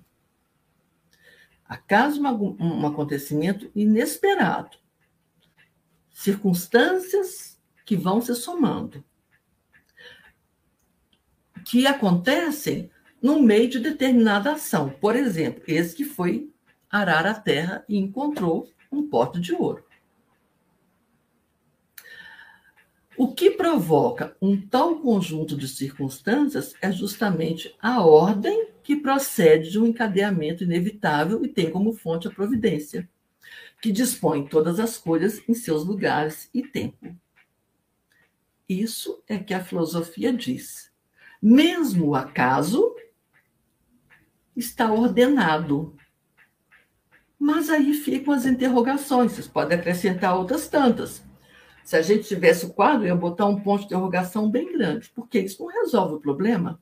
Acaso 1.71 2.21
um 2.21 2.85
acontecimento 2.85 3.71
inesperado. 3.73 4.77
Circunstâncias 6.09 7.57
que 7.85 7.95
vão 7.95 8.19
se 8.19 8.35
somando. 8.35 9.01
Que 11.63 11.87
acontecem 11.87 12.91
no 13.21 13.41
meio 13.41 13.69
de 13.69 13.79
determinada 13.79 14.51
ação. 14.51 14.89
Por 14.89 15.15
exemplo, 15.15 15.63
esse 15.65 15.95
que 15.95 16.03
foi 16.03 16.51
arar 16.89 17.25
a 17.25 17.33
terra 17.33 17.85
e 17.87 17.97
encontrou 17.97 18.69
um 18.91 19.07
pote 19.07 19.39
de 19.39 19.53
ouro. 19.53 19.85
O 23.17 23.33
que 23.33 23.51
provoca 23.51 24.35
um 24.41 24.59
tal 24.59 24.99
conjunto 24.99 25.57
de 25.57 25.67
circunstâncias 25.67 26.73
é 26.81 26.91
justamente 26.91 27.75
a 27.79 28.01
ordem 28.01 28.69
que 28.81 28.95
procede 28.95 29.69
de 29.69 29.79
um 29.79 29.85
encadeamento 29.85 30.63
inevitável 30.63 31.43
e 31.43 31.47
tem 31.47 31.69
como 31.69 31.93
fonte 31.93 32.27
a 32.27 32.31
providência, 32.31 33.09
que 33.81 33.91
dispõe 33.91 34.47
todas 34.47 34.79
as 34.79 34.97
coisas 34.97 35.41
em 35.47 35.53
seus 35.53 35.85
lugares 35.85 36.49
e 36.53 36.63
tempo. 36.63 37.15
Isso 38.67 39.21
é 39.27 39.37
que 39.37 39.53
a 39.53 39.63
filosofia 39.63 40.31
diz. 40.31 40.89
Mesmo 41.41 42.07
o 42.07 42.15
acaso 42.15 42.95
está 44.55 44.91
ordenado. 44.91 45.95
Mas 47.37 47.69
aí 47.69 47.93
ficam 47.93 48.33
as 48.33 48.45
interrogações, 48.45 49.33
vocês 49.33 49.47
podem 49.47 49.77
acrescentar 49.77 50.37
outras 50.37 50.67
tantas. 50.67 51.23
Se 51.83 51.95
a 51.95 52.01
gente 52.01 52.27
tivesse 52.27 52.65
o 52.65 52.73
quadro, 52.73 53.05
ia 53.05 53.15
botar 53.15 53.45
um 53.45 53.59
ponto 53.59 53.81
de 53.81 53.85
interrogação 53.85 54.49
bem 54.49 54.71
grande, 54.71 55.09
porque 55.09 55.39
isso 55.39 55.63
não 55.63 55.71
resolve 55.71 56.15
o 56.15 56.19
problema. 56.19 56.79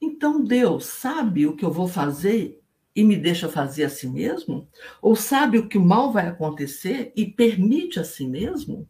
Então 0.00 0.42
Deus 0.42 0.86
sabe 0.86 1.46
o 1.46 1.56
que 1.56 1.64
eu 1.64 1.70
vou 1.70 1.88
fazer 1.88 2.60
e 2.94 3.04
me 3.04 3.16
deixa 3.16 3.48
fazer 3.48 3.84
assim 3.84 4.10
mesmo? 4.10 4.68
Ou 5.00 5.14
sabe 5.14 5.58
o 5.58 5.68
que 5.68 5.78
mal 5.78 6.12
vai 6.12 6.26
acontecer 6.26 7.12
e 7.16 7.26
permite 7.26 8.00
assim 8.00 8.28
mesmo? 8.28 8.88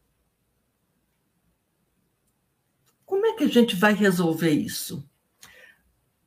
Como 3.05 3.27
é 3.27 3.35
que 3.35 3.45
a 3.45 3.49
gente 3.49 3.77
vai 3.77 3.93
resolver 3.93 4.51
isso? 4.51 5.09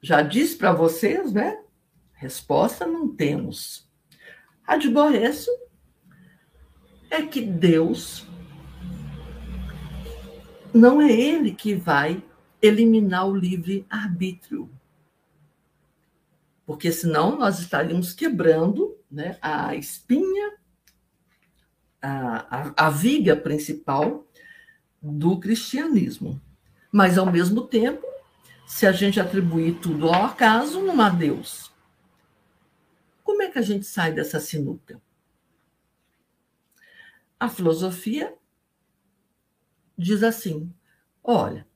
Já 0.01 0.21
disse 0.21 0.57
para 0.57 0.73
vocês, 0.73 1.31
né? 1.31 1.63
Resposta 2.13 2.85
não 2.85 3.07
temos. 3.07 3.89
A 4.65 4.77
de 4.77 4.89
Borécio 4.89 5.51
é 7.13 7.21
que 7.21 7.41
Deus 7.41 8.27
não 10.73 10.99
é 10.99 11.11
ele 11.11 11.53
que 11.53 11.75
vai 11.75 12.23
eliminar 12.59 13.27
o 13.27 13.35
livre-arbítrio. 13.35 14.67
Porque 16.65 16.91
senão 16.91 17.37
nós 17.37 17.59
estaríamos 17.59 18.13
quebrando 18.13 18.97
né, 19.11 19.37
a 19.39 19.75
espinha, 19.75 20.53
a, 22.01 22.71
a, 22.77 22.87
a 22.87 22.89
viga 22.89 23.35
principal 23.35 24.25
do 24.99 25.39
cristianismo. 25.39 26.41
Mas, 26.91 27.17
ao 27.17 27.31
mesmo 27.31 27.61
tempo, 27.61 28.03
se 28.65 28.87
a 28.87 28.91
gente 28.91 29.19
atribuir 29.19 29.75
tudo 29.75 30.07
ao 30.07 30.25
acaso, 30.25 30.81
não 30.81 30.99
há 30.99 31.09
Deus. 31.09 31.71
Como 33.23 33.43
é 33.43 33.51
que 33.51 33.59
a 33.59 33.63
gente 33.63 33.85
sai 33.85 34.11
dessa 34.11 34.39
sinuca? 34.39 34.99
A 37.43 37.49
filosofia 37.49 38.33
diz 39.97 40.23
assim: 40.23 40.73
olha, 41.21 41.67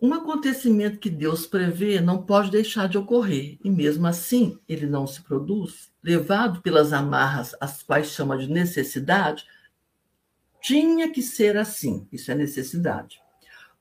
um 0.00 0.14
acontecimento 0.14 0.98
que 0.98 1.10
Deus 1.10 1.46
prevê 1.46 2.00
não 2.00 2.22
pode 2.22 2.50
deixar 2.50 2.88
de 2.88 2.96
ocorrer, 2.96 3.58
e 3.62 3.68
mesmo 3.68 4.06
assim 4.06 4.58
ele 4.66 4.86
não 4.86 5.06
se 5.06 5.20
produz, 5.20 5.92
levado 6.02 6.62
pelas 6.62 6.94
amarras, 6.94 7.54
as 7.60 7.82
quais 7.82 8.06
chama 8.06 8.38
de 8.38 8.48
necessidade, 8.48 9.44
tinha 10.62 11.12
que 11.12 11.20
ser 11.20 11.58
assim, 11.58 12.08
isso 12.10 12.32
é 12.32 12.34
necessidade. 12.34 13.20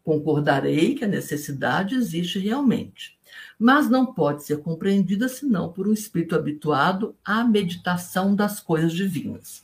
Concordarei 0.04 0.96
que 0.96 1.06
a 1.06 1.08
necessidade 1.08 1.96
existe 1.96 2.40
realmente, 2.40 3.18
mas 3.58 3.90
não 3.90 4.14
pode 4.14 4.44
ser 4.44 4.58
compreendida 4.58 5.30
senão 5.30 5.72
por 5.72 5.88
um 5.88 5.94
espírito 5.94 6.36
habituado 6.36 7.16
à 7.24 7.42
meditação 7.46 8.36
das 8.36 8.60
coisas 8.60 8.92
divinas. 8.92 9.64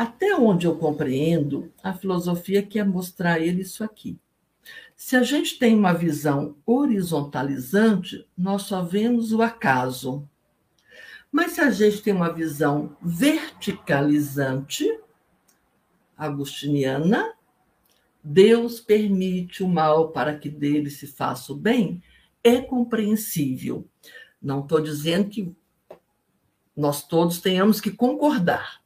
Até 0.00 0.34
onde 0.34 0.66
eu 0.66 0.76
compreendo, 0.76 1.70
a 1.82 1.92
filosofia 1.92 2.62
quer 2.62 2.86
mostrar 2.86 3.38
ele 3.38 3.60
isso 3.60 3.84
aqui. 3.84 4.18
Se 4.96 5.14
a 5.14 5.22
gente 5.22 5.58
tem 5.58 5.74
uma 5.74 5.92
visão 5.92 6.56
horizontalizante, 6.64 8.26
nós 8.34 8.62
só 8.62 8.82
vemos 8.82 9.30
o 9.30 9.42
acaso. 9.42 10.26
Mas 11.30 11.52
se 11.52 11.60
a 11.60 11.70
gente 11.70 12.00
tem 12.00 12.14
uma 12.14 12.32
visão 12.32 12.96
verticalizante, 13.02 14.88
agustiniana, 16.16 17.34
Deus 18.24 18.80
permite 18.80 19.62
o 19.62 19.68
mal 19.68 20.12
para 20.12 20.34
que 20.34 20.48
dele 20.48 20.88
se 20.88 21.08
faça 21.08 21.52
o 21.52 21.56
bem, 21.56 22.02
é 22.42 22.58
compreensível. 22.58 23.86
Não 24.40 24.60
estou 24.60 24.80
dizendo 24.80 25.28
que 25.28 25.54
nós 26.74 27.06
todos 27.06 27.38
tenhamos 27.38 27.82
que 27.82 27.90
concordar. 27.90 28.79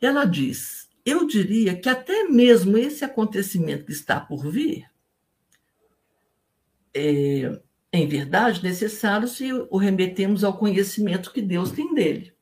Ela 0.00 0.24
diz: 0.24 0.88
eu 1.04 1.26
diria 1.26 1.76
que 1.76 1.88
até 1.88 2.24
mesmo 2.24 2.76
esse 2.76 3.04
acontecimento 3.04 3.86
que 3.86 3.92
está 3.92 4.20
por 4.20 4.50
vir 4.50 4.90
é, 6.94 7.60
em 7.92 8.06
verdade, 8.06 8.62
necessário 8.62 9.26
se 9.26 9.52
o 9.52 9.76
remetemos 9.76 10.44
ao 10.44 10.56
conhecimento 10.56 11.32
que 11.32 11.42
Deus 11.42 11.72
tem 11.72 11.94
dele. 11.94 12.32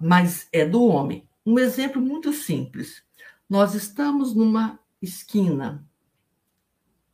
Mas 0.00 0.48
é 0.52 0.64
do 0.66 0.84
homem. 0.84 1.26
Um 1.44 1.58
exemplo 1.58 2.00
muito 2.00 2.32
simples. 2.32 3.02
Nós 3.48 3.74
estamos 3.74 4.34
numa 4.34 4.78
esquina, 5.00 5.86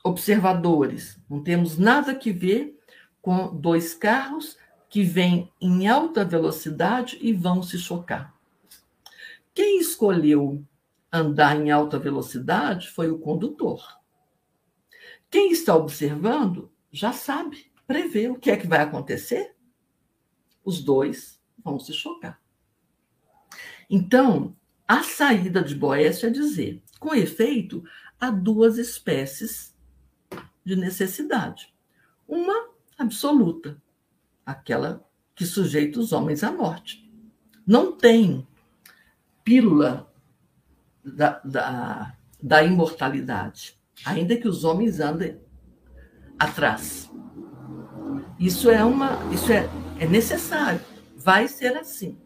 observadores, 0.03 1.21
não 1.29 1.43
temos 1.43 1.77
nada 1.77 2.15
que 2.15 2.33
ver 2.33 2.79
com 3.21 3.55
dois 3.55 3.95
carros 3.95 4.57
que 4.89 5.03
vêm 5.03 5.53
em 5.61 5.87
alta 5.89 6.25
velocidade 6.25 7.19
e 7.21 7.33
vão 7.33 7.63
se 7.63 7.79
chocar. 7.79 8.40
Quem 9.61 9.79
escolheu 9.79 10.67
andar 11.13 11.55
em 11.61 11.71
alta 11.71 11.99
velocidade 11.99 12.89
foi 12.89 13.11
o 13.11 13.19
condutor. 13.19 14.01
Quem 15.29 15.53
está 15.53 15.77
observando 15.77 16.73
já 16.91 17.13
sabe, 17.13 17.71
prevê 17.87 18.31
o 18.31 18.39
que 18.39 18.51
é 18.51 18.57
que 18.57 18.67
vai 18.67 18.81
acontecer. 18.81 19.55
Os 20.65 20.83
dois 20.83 21.39
vão 21.63 21.79
se 21.79 21.93
chocar. 21.93 22.41
Então, 23.91 24.57
a 24.89 25.03
saída 25.03 25.63
de 25.63 25.75
Boécio 25.75 26.27
é 26.27 26.31
dizer, 26.31 26.83
com 26.99 27.15
efeito, 27.15 27.85
há 28.19 28.31
duas 28.31 28.79
espécies 28.79 29.77
de 30.65 30.75
necessidade. 30.75 31.71
Uma 32.27 32.71
absoluta, 32.97 33.79
aquela 34.47 35.07
que 35.35 35.45
sujeita 35.45 36.01
os 36.01 36.13
homens 36.13 36.43
à 36.43 36.51
morte. 36.51 37.07
Não 37.67 37.93
tem 37.93 38.49
pílula 39.45 40.13
da, 41.05 41.41
da, 41.45 42.17
da 42.43 42.63
imortalidade, 42.63 43.79
ainda 44.05 44.37
que 44.37 44.49
os 44.49 44.65
homens 44.65 45.01
andem 45.01 45.41
atrás. 46.39 47.11
Isso 48.39 48.71
é 48.71 48.83
uma, 48.85 49.19
isso 49.33 49.53
é, 49.53 49.69
é 49.99 50.07
necessário, 50.07 50.81
vai 51.17 51.47
ser 51.49 51.77
assim. 51.77 52.19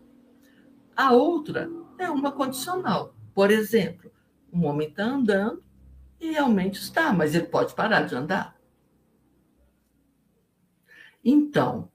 A 0.97 1.13
outra 1.13 1.69
é 1.99 2.09
uma 2.09 2.31
condicional. 2.31 3.15
Por 3.35 3.51
exemplo, 3.51 4.13
um 4.53 4.67
homem 4.67 4.89
está 4.89 5.05
andando 5.05 5.63
e 6.21 6.31
realmente 6.31 6.81
está, 6.81 7.13
mas 7.13 7.35
ele 7.35 7.47
pode 7.47 7.75
parar 7.75 8.03
de 8.03 8.15
andar. 8.15 8.57
Então, 11.25 11.91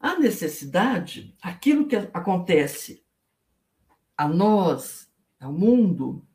a 0.00 0.18
necessidade, 0.18 1.36
aquilo 1.40 1.86
que 1.86 1.96
acontece 1.96 3.05
a 4.16 4.26
nós, 4.28 5.10
ao 5.38 5.52
mundo, 5.52 6.26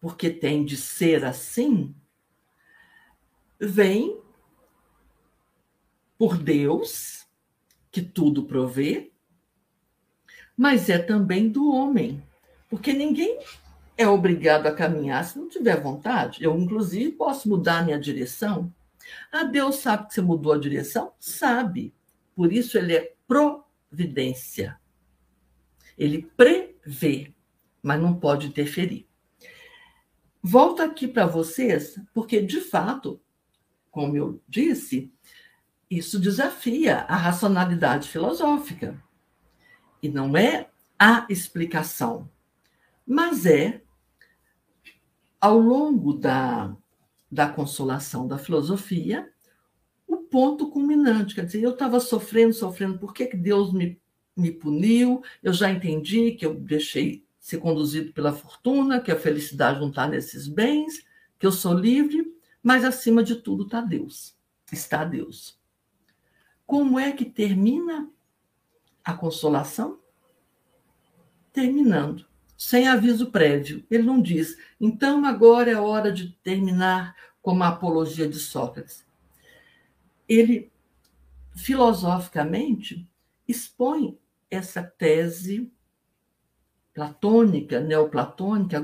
porque 0.00 0.30
tem 0.30 0.64
de 0.64 0.76
ser 0.76 1.24
assim, 1.24 1.94
vem 3.58 4.20
por 6.18 6.38
Deus, 6.38 7.26
que 7.90 8.00
tudo 8.00 8.44
provê, 8.44 9.12
mas 10.56 10.88
é 10.88 10.98
também 10.98 11.48
do 11.48 11.70
homem, 11.70 12.22
porque 12.68 12.92
ninguém 12.92 13.38
é 13.96 14.08
obrigado 14.08 14.66
a 14.66 14.74
caminhar 14.74 15.24
se 15.24 15.38
não 15.38 15.48
tiver 15.48 15.80
vontade. 15.80 16.42
Eu, 16.42 16.56
inclusive, 16.58 17.12
posso 17.12 17.48
mudar 17.48 17.84
minha 17.84 17.98
direção. 17.98 18.72
Ah, 19.32 19.44
Deus 19.44 19.76
sabe 19.76 20.08
que 20.08 20.14
você 20.14 20.20
mudou 20.20 20.52
a 20.52 20.58
direção? 20.58 21.12
Sabe. 21.18 21.94
Por 22.34 22.52
isso 22.52 22.76
ele 22.76 22.94
é 22.94 23.14
providência. 23.26 24.78
Ele 25.96 26.22
prevê, 26.86 27.34
mas 27.82 28.00
não 28.00 28.14
pode 28.14 28.46
interferir. 28.46 29.06
Volto 30.42 30.80
aqui 30.80 31.08
para 31.08 31.26
vocês, 31.26 32.00
porque 32.14 32.40
de 32.40 32.60
fato 32.60 33.20
como 33.96 34.14
eu 34.14 34.42
disse, 34.46 35.10
isso 35.90 36.20
desafia 36.20 36.98
a 37.08 37.16
racionalidade 37.16 38.10
filosófica. 38.10 39.02
E 40.02 40.08
não 40.10 40.36
é 40.36 40.68
a 40.98 41.26
explicação, 41.30 42.30
mas 43.06 43.46
é, 43.46 43.80
ao 45.40 45.58
longo 45.58 46.12
da, 46.12 46.76
da 47.32 47.48
consolação 47.48 48.28
da 48.28 48.36
filosofia, 48.36 49.32
o 50.06 50.18
ponto 50.18 50.68
culminante. 50.68 51.34
Quer 51.34 51.46
dizer, 51.46 51.62
eu 51.62 51.70
estava 51.70 51.98
sofrendo, 51.98 52.52
sofrendo, 52.52 52.98
por 52.98 53.14
que, 53.14 53.28
que 53.28 53.36
Deus 53.38 53.72
me, 53.72 53.98
me 54.36 54.52
puniu? 54.52 55.22
Eu 55.42 55.52
já 55.52 55.70
entendi 55.70 56.32
que 56.32 56.44
eu 56.44 56.54
deixei 56.54 57.24
ser 57.40 57.58
conduzido 57.58 58.12
pela 58.12 58.32
fortuna, 58.32 59.00
que 59.00 59.10
a 59.10 59.18
felicidade 59.18 59.80
não 59.80 59.88
está 59.88 60.06
nesses 60.06 60.46
bens, 60.46 61.06
que 61.38 61.46
eu 61.46 61.52
sou 61.52 61.72
livre, 61.72 62.34
mas 62.62 62.84
acima 62.84 63.22
de 63.22 63.36
tudo 63.36 63.64
está 63.64 63.80
Deus. 63.80 64.36
Está 64.72 65.04
Deus. 65.04 65.58
Como 66.66 66.98
é 66.98 67.12
que 67.12 67.24
termina 67.24 68.10
a 69.04 69.14
consolação? 69.14 70.00
Terminando, 71.52 72.26
sem 72.58 72.88
aviso 72.88 73.30
prévio. 73.30 73.86
Ele 73.88 74.02
não 74.02 74.20
diz, 74.20 74.58
então 74.80 75.24
agora 75.24 75.70
é 75.70 75.76
hora 75.76 76.10
de 76.12 76.32
terminar 76.42 77.14
como 77.40 77.62
a 77.62 77.68
apologia 77.68 78.28
de 78.28 78.40
Sócrates. 78.40 79.06
Ele, 80.28 80.72
filosoficamente, 81.54 83.08
expõe 83.46 84.18
essa 84.50 84.82
tese 84.82 85.72
platônica, 86.94 87.80
neoplatônica, 87.80 88.78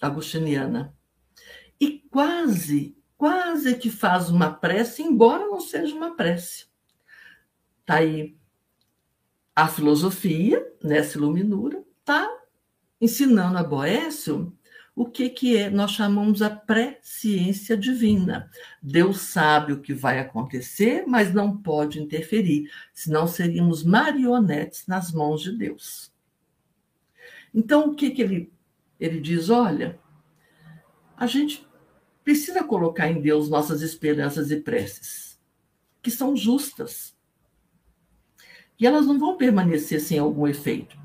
agostiniana, 0.00 0.94
e 1.80 2.00
quase, 2.10 2.96
quase 3.16 3.76
que 3.76 3.90
faz 3.90 4.28
uma 4.28 4.52
prece, 4.52 5.02
embora 5.02 5.46
não 5.46 5.60
seja 5.60 5.94
uma 5.94 6.16
prece. 6.16 6.66
Está 7.80 7.96
aí 7.96 8.36
a 9.54 9.68
filosofia, 9.68 10.66
nessa 10.82 11.16
iluminura, 11.16 11.82
está 12.00 12.28
ensinando 13.00 13.56
a 13.56 13.64
Boécio 13.64 14.52
o 14.96 15.04
que, 15.04 15.28
que 15.28 15.58
é, 15.58 15.68
nós 15.68 15.90
chamamos 15.90 16.40
a 16.40 16.48
presciência 16.48 17.76
divina. 17.76 18.50
Deus 18.82 19.20
sabe 19.20 19.74
o 19.74 19.82
que 19.82 19.92
vai 19.92 20.18
acontecer, 20.18 21.04
mas 21.06 21.34
não 21.34 21.54
pode 21.54 22.00
interferir, 22.00 22.70
senão 22.94 23.26
seríamos 23.26 23.84
marionetes 23.84 24.86
nas 24.86 25.12
mãos 25.12 25.42
de 25.42 25.52
Deus. 25.52 26.10
Então, 27.54 27.90
o 27.90 27.94
que, 27.94 28.10
que 28.10 28.22
ele, 28.22 28.50
ele 28.98 29.20
diz? 29.20 29.50
Olha, 29.50 30.00
a 31.14 31.26
gente 31.26 31.68
precisa 32.24 32.64
colocar 32.64 33.10
em 33.10 33.20
Deus 33.20 33.50
nossas 33.50 33.82
esperanças 33.82 34.50
e 34.50 34.56
preces, 34.60 35.38
que 36.02 36.10
são 36.10 36.34
justas. 36.34 37.14
E 38.80 38.86
elas 38.86 39.06
não 39.06 39.18
vão 39.18 39.36
permanecer 39.36 40.00
sem 40.00 40.18
algum 40.18 40.46
efeito. 40.46 40.98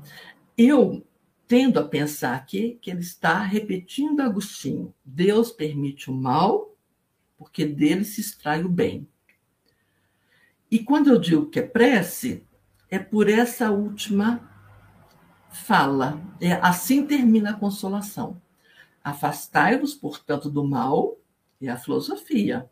Eu 0.56 1.06
tendo 1.52 1.78
a 1.78 1.86
pensar 1.86 2.34
aqui 2.34 2.78
que 2.80 2.90
ele 2.90 3.00
está 3.00 3.42
repetindo 3.42 4.20
Agostinho: 4.20 4.94
Deus 5.04 5.52
permite 5.52 6.10
o 6.10 6.14
mal, 6.14 6.74
porque 7.36 7.66
dele 7.66 8.06
se 8.06 8.22
extrai 8.22 8.64
o 8.64 8.70
bem. 8.70 9.06
E 10.70 10.78
quando 10.78 11.10
eu 11.10 11.18
digo 11.20 11.50
que 11.50 11.58
é 11.58 11.62
prece, 11.62 12.42
é 12.88 12.98
por 12.98 13.28
essa 13.28 13.70
última 13.70 14.50
fala. 15.50 16.18
É, 16.40 16.54
assim 16.54 17.04
termina 17.06 17.50
a 17.50 17.58
consolação. 17.58 18.40
Afastai-vos, 19.04 19.94
portanto, 19.94 20.48
do 20.48 20.66
mal, 20.66 21.18
e 21.60 21.68
a 21.68 21.76
filosofia. 21.76 22.66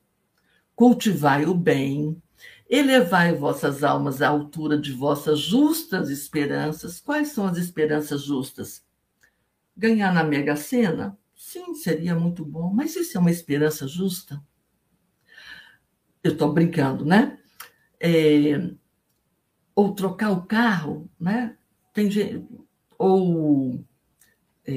Cultivai 0.74 1.44
o 1.44 1.52
bem, 1.52 2.16
elevai 2.71 3.35
vossas 3.35 3.83
almas 3.83 4.23
à 4.23 4.29
altura 4.29 4.79
de 4.79 4.93
vossas 4.93 5.41
justas 5.41 6.09
esperanças. 6.09 7.01
Quais 7.01 7.29
são 7.29 7.47
as 7.47 7.59
esperanças 7.59 8.23
justas? 8.23 8.87
Ganhar 9.77 10.15
na 10.15 10.23
Mega 10.23 10.55
Sena? 10.55 11.19
Sim, 11.35 11.75
seria 11.75 12.15
muito 12.15 12.45
bom, 12.45 12.73
mas 12.73 12.95
isso 12.95 13.17
é 13.17 13.21
uma 13.21 13.31
esperança 13.31 13.89
justa? 13.89 14.41
Eu 16.23 16.33
estou 16.33 16.53
brincando, 16.53 17.05
né? 17.05 17.39
É, 17.99 18.71
ou 19.75 19.93
trocar 19.93 20.31
o 20.31 20.47
carro, 20.47 21.11
né? 21.19 21.57
Tem 21.93 22.09
gente, 22.11 22.47
ou 22.97 23.85
é, 24.65 24.73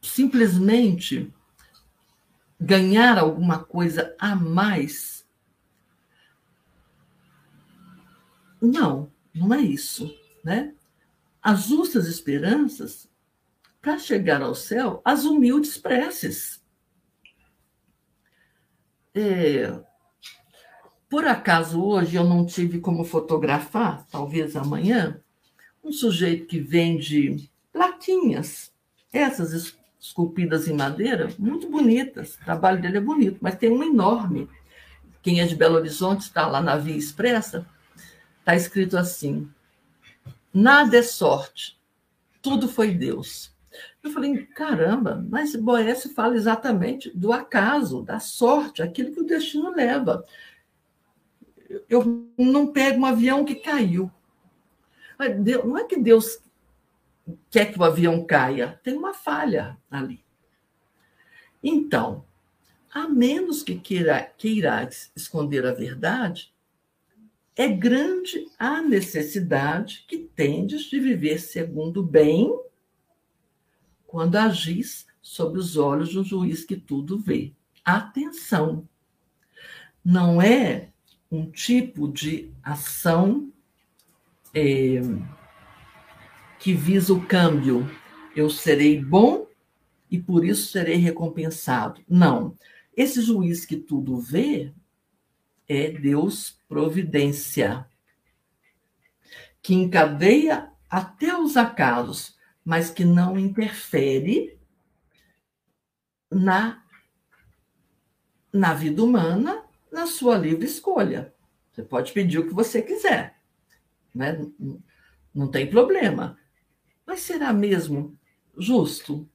simplesmente 0.00 1.32
ganhar 2.58 3.18
alguma 3.18 3.62
coisa 3.62 4.14
a 4.18 4.34
mais 4.34 5.15
Não, 8.66 9.10
não 9.32 9.54
é 9.54 9.60
isso, 9.60 10.12
né? 10.42 10.74
As 11.40 11.66
justas 11.66 12.08
esperanças 12.08 13.08
para 13.80 13.98
chegar 13.98 14.42
ao 14.42 14.54
céu, 14.54 15.00
as 15.04 15.24
humildes 15.24 15.78
preces. 15.78 16.60
É, 19.14 19.72
por 21.08 21.24
acaso 21.24 21.80
hoje 21.80 22.16
eu 22.16 22.24
não 22.24 22.44
tive 22.44 22.80
como 22.80 23.04
fotografar, 23.04 24.04
talvez 24.10 24.56
amanhã, 24.56 25.20
um 25.82 25.92
sujeito 25.92 26.46
que 26.46 26.58
vende 26.58 27.48
latinhas, 27.72 28.72
essas 29.12 29.76
esculpidas 30.00 30.66
em 30.66 30.74
madeira, 30.74 31.28
muito 31.38 31.70
bonitas. 31.70 32.34
O 32.34 32.44
trabalho 32.44 32.82
dele 32.82 32.96
é 32.96 33.00
bonito, 33.00 33.38
mas 33.40 33.54
tem 33.54 33.70
uma 33.70 33.86
enorme. 33.86 34.48
Quem 35.22 35.40
é 35.40 35.46
de 35.46 35.54
Belo 35.54 35.76
Horizonte 35.76 36.22
está 36.22 36.46
lá 36.46 36.60
na 36.60 36.76
Via 36.76 36.96
Expressa, 36.96 37.64
está 38.46 38.54
escrito 38.54 38.96
assim: 38.96 39.50
nada 40.54 40.96
é 40.96 41.02
sorte, 41.02 41.76
tudo 42.40 42.68
foi 42.68 42.94
Deus. 42.94 43.52
Eu 44.02 44.12
falei, 44.12 44.46
caramba, 44.46 45.22
mas 45.28 45.56
Boécio 45.56 46.14
fala 46.14 46.36
exatamente 46.36 47.10
do 47.10 47.32
acaso, 47.32 48.02
da 48.02 48.20
sorte, 48.20 48.80
aquilo 48.80 49.12
que 49.12 49.20
o 49.20 49.26
destino 49.26 49.74
leva. 49.74 50.24
Eu 51.90 52.30
não 52.38 52.68
pego 52.68 53.00
um 53.00 53.04
avião 53.04 53.44
que 53.44 53.56
caiu. 53.56 54.10
Não 55.64 55.76
é 55.76 55.84
que 55.84 55.98
Deus 55.98 56.38
quer 57.50 57.72
que 57.72 57.78
o 57.78 57.84
avião 57.84 58.24
caia, 58.24 58.80
tem 58.84 58.96
uma 58.96 59.12
falha 59.12 59.76
ali. 59.90 60.24
Então, 61.60 62.24
a 62.94 63.08
menos 63.08 63.64
que 63.64 63.74
queira, 63.74 64.22
queirais 64.38 65.10
esconder 65.16 65.66
a 65.66 65.72
verdade, 65.72 66.54
é 67.56 67.68
grande 67.68 68.46
a 68.58 68.82
necessidade 68.82 70.04
que 70.06 70.18
tendes 70.18 70.82
de 70.82 71.00
viver 71.00 71.38
segundo 71.38 72.00
o 72.00 72.06
bem 72.06 72.54
quando 74.06 74.36
agis 74.36 75.06
sob 75.22 75.58
os 75.58 75.76
olhos 75.76 76.12
do 76.12 76.22
juiz 76.22 76.64
que 76.64 76.76
tudo 76.76 77.18
vê. 77.18 77.54
Atenção! 77.82 78.86
Não 80.04 80.40
é 80.40 80.90
um 81.32 81.50
tipo 81.50 82.06
de 82.12 82.52
ação 82.62 83.50
é, 84.54 85.00
que 86.60 86.74
visa 86.74 87.12
o 87.12 87.26
câmbio. 87.26 87.90
Eu 88.36 88.50
serei 88.50 89.02
bom 89.02 89.46
e 90.10 90.18
por 90.18 90.44
isso 90.44 90.70
serei 90.70 90.96
recompensado. 90.96 92.02
Não. 92.08 92.54
Esse 92.94 93.22
juiz 93.22 93.64
que 93.64 93.76
tudo 93.76 94.18
vê 94.18 94.72
é 95.68 95.90
Deus 95.90 96.58
providência, 96.68 97.86
que 99.62 99.74
encadeia 99.74 100.70
até 100.88 101.36
os 101.36 101.56
acasos, 101.56 102.36
mas 102.64 102.90
que 102.90 103.04
não 103.04 103.38
interfere 103.38 104.58
na, 106.30 106.84
na 108.52 108.74
vida 108.74 109.02
humana, 109.02 109.64
na 109.90 110.06
sua 110.06 110.36
livre 110.36 110.66
escolha. 110.66 111.34
Você 111.72 111.82
pode 111.82 112.12
pedir 112.12 112.38
o 112.38 112.46
que 112.46 112.54
você 112.54 112.80
quiser, 112.80 113.38
né? 114.14 114.46
não 115.34 115.48
tem 115.48 115.68
problema. 115.68 116.38
Mas 117.06 117.20
será 117.20 117.52
mesmo 117.52 118.18
justo? 118.56 119.28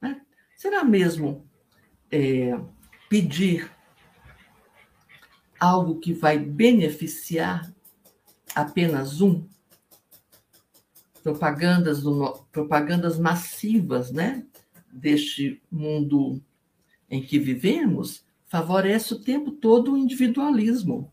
Né? 0.00 0.22
Será 0.56 0.82
mesmo 0.82 1.48
é, 2.10 2.58
pedir 3.08 3.70
algo 5.58 5.98
que 5.98 6.12
vai 6.12 6.38
beneficiar 6.38 7.72
apenas 8.54 9.20
um? 9.20 9.46
Propagandas, 11.22 12.02
do, 12.02 12.32
propagandas 12.52 13.18
massivas 13.18 14.12
né? 14.12 14.44
deste 14.92 15.60
mundo 15.70 16.40
em 17.10 17.22
que 17.22 17.38
vivemos 17.38 18.24
favorece 18.46 19.12
o 19.14 19.20
tempo 19.20 19.50
todo 19.50 19.92
o 19.92 19.98
individualismo. 19.98 21.12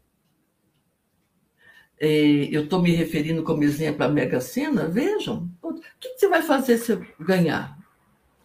É, 1.99 2.10
eu 2.52 2.64
estou 2.64 2.82
me 2.82 2.91
referindo 2.91 3.44
como 3.44 3.64
exemplo 3.64 4.03
à 4.03 4.10
Mega 4.10 4.41
Sena, 4.41 4.88
vejam, 4.88 5.49
o 5.61 5.74
que 5.74 6.18
você 6.18 6.28
vai 6.28 6.41
fazer 6.41 6.78
se 6.78 6.95
ganhar? 7.20 7.78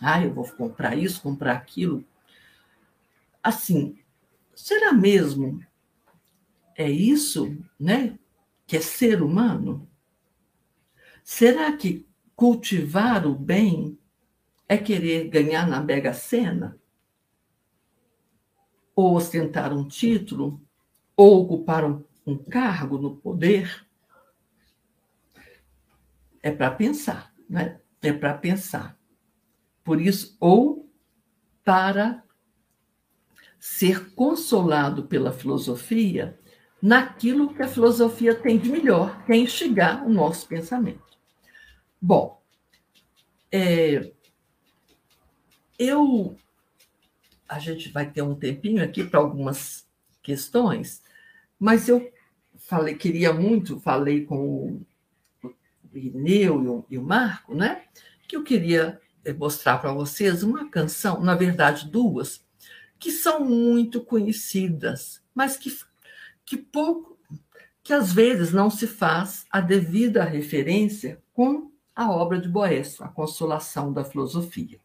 Ah, 0.01 0.23
eu 0.23 0.33
vou 0.33 0.49
comprar 0.53 0.97
isso, 0.97 1.21
comprar 1.21 1.55
aquilo. 1.55 2.05
Assim, 3.43 3.99
será 4.55 4.93
mesmo 4.93 5.61
é 6.79 6.91
isso, 6.91 7.59
né? 7.79 8.19
Que 8.67 8.79
é 8.79 8.81
ser 8.81 9.23
humano? 9.23 9.87
Será 11.23 11.71
que 11.77 12.09
cultivar 12.35 13.27
o 13.27 13.35
bem 13.35 13.99
é 14.67 14.79
querer 14.79 15.29
ganhar 15.29 15.69
na 15.69 15.83
Mega 15.83 16.15
Sena? 16.15 16.79
Ou 18.95 19.15
ostentar 19.15 19.75
um 19.75 19.87
título? 19.87 20.59
Ou 21.15 21.43
ocupar 21.43 21.85
um 21.85 22.03
um 22.29 22.37
cargo 22.37 22.99
no 22.99 23.17
poder, 23.17 23.87
é 26.43 26.51
para 26.51 26.71
pensar, 26.71 27.35
né? 27.49 27.81
É 28.03 28.13
para 28.13 28.35
pensar. 28.35 28.99
Por 29.83 29.99
isso, 29.99 30.37
ou 30.39 30.93
para 31.65 32.23
ser 33.59 34.15
consolado 34.15 35.07
pela 35.07 35.33
filosofia 35.33 36.39
naquilo 36.81 37.53
que 37.55 37.63
a 37.63 37.69
filosofia 37.69 38.35
tem 38.35 38.59
de 38.59 38.71
melhor, 38.71 39.25
que 39.25 39.33
é 39.33 39.37
instigar 39.37 40.07
o 40.07 40.09
nosso 40.09 40.47
pensamento. 40.47 41.03
Bom, 42.01 42.41
é, 43.51 44.13
eu. 45.79 46.37
A 47.49 47.59
gente 47.59 47.91
vai 47.91 48.11
ter 48.11 48.23
um 48.23 48.35
tempinho 48.35 48.85
aqui 48.85 49.03
para 49.05 49.19
algumas 49.19 49.87
questões, 50.23 51.03
mas 51.59 51.89
eu 51.89 52.13
falei, 52.59 52.95
queria 52.95 53.33
muito, 53.33 53.81
falei 53.81 54.25
com 54.27 54.83
o 55.43 55.49
Ineu 55.95 56.63
e 56.63 56.69
o, 56.69 56.85
e 56.91 56.99
o 56.99 57.03
Marco, 57.03 57.55
né? 57.55 57.85
Que 58.29 58.37
eu 58.37 58.45
queria 58.45 59.01
eh, 59.25 59.33
mostrar 59.33 59.79
para 59.79 59.93
vocês 59.93 60.43
uma 60.43 60.69
canção, 60.69 61.21
na 61.23 61.35
verdade, 61.35 61.89
duas, 61.91 62.45
que 62.99 63.11
são 63.11 63.45
muito 63.45 64.03
conhecidas, 64.03 65.23
mas 65.35 65.57
que, 65.57 65.75
que 66.49 66.57
pouco, 66.57 67.19
que 67.83 67.93
às 67.93 68.11
vezes 68.11 68.53
não 68.53 68.71
se 68.71 68.87
faz 68.87 69.45
a 69.51 69.61
devida 69.61 70.25
referência 70.25 71.23
com 71.35 71.71
a 71.95 72.11
obra 72.11 72.41
de 72.41 72.49
Boécio, 72.49 73.05
A 73.05 73.09
Consolação 73.09 73.93
da 73.93 74.03
Filosofia. 74.03 74.81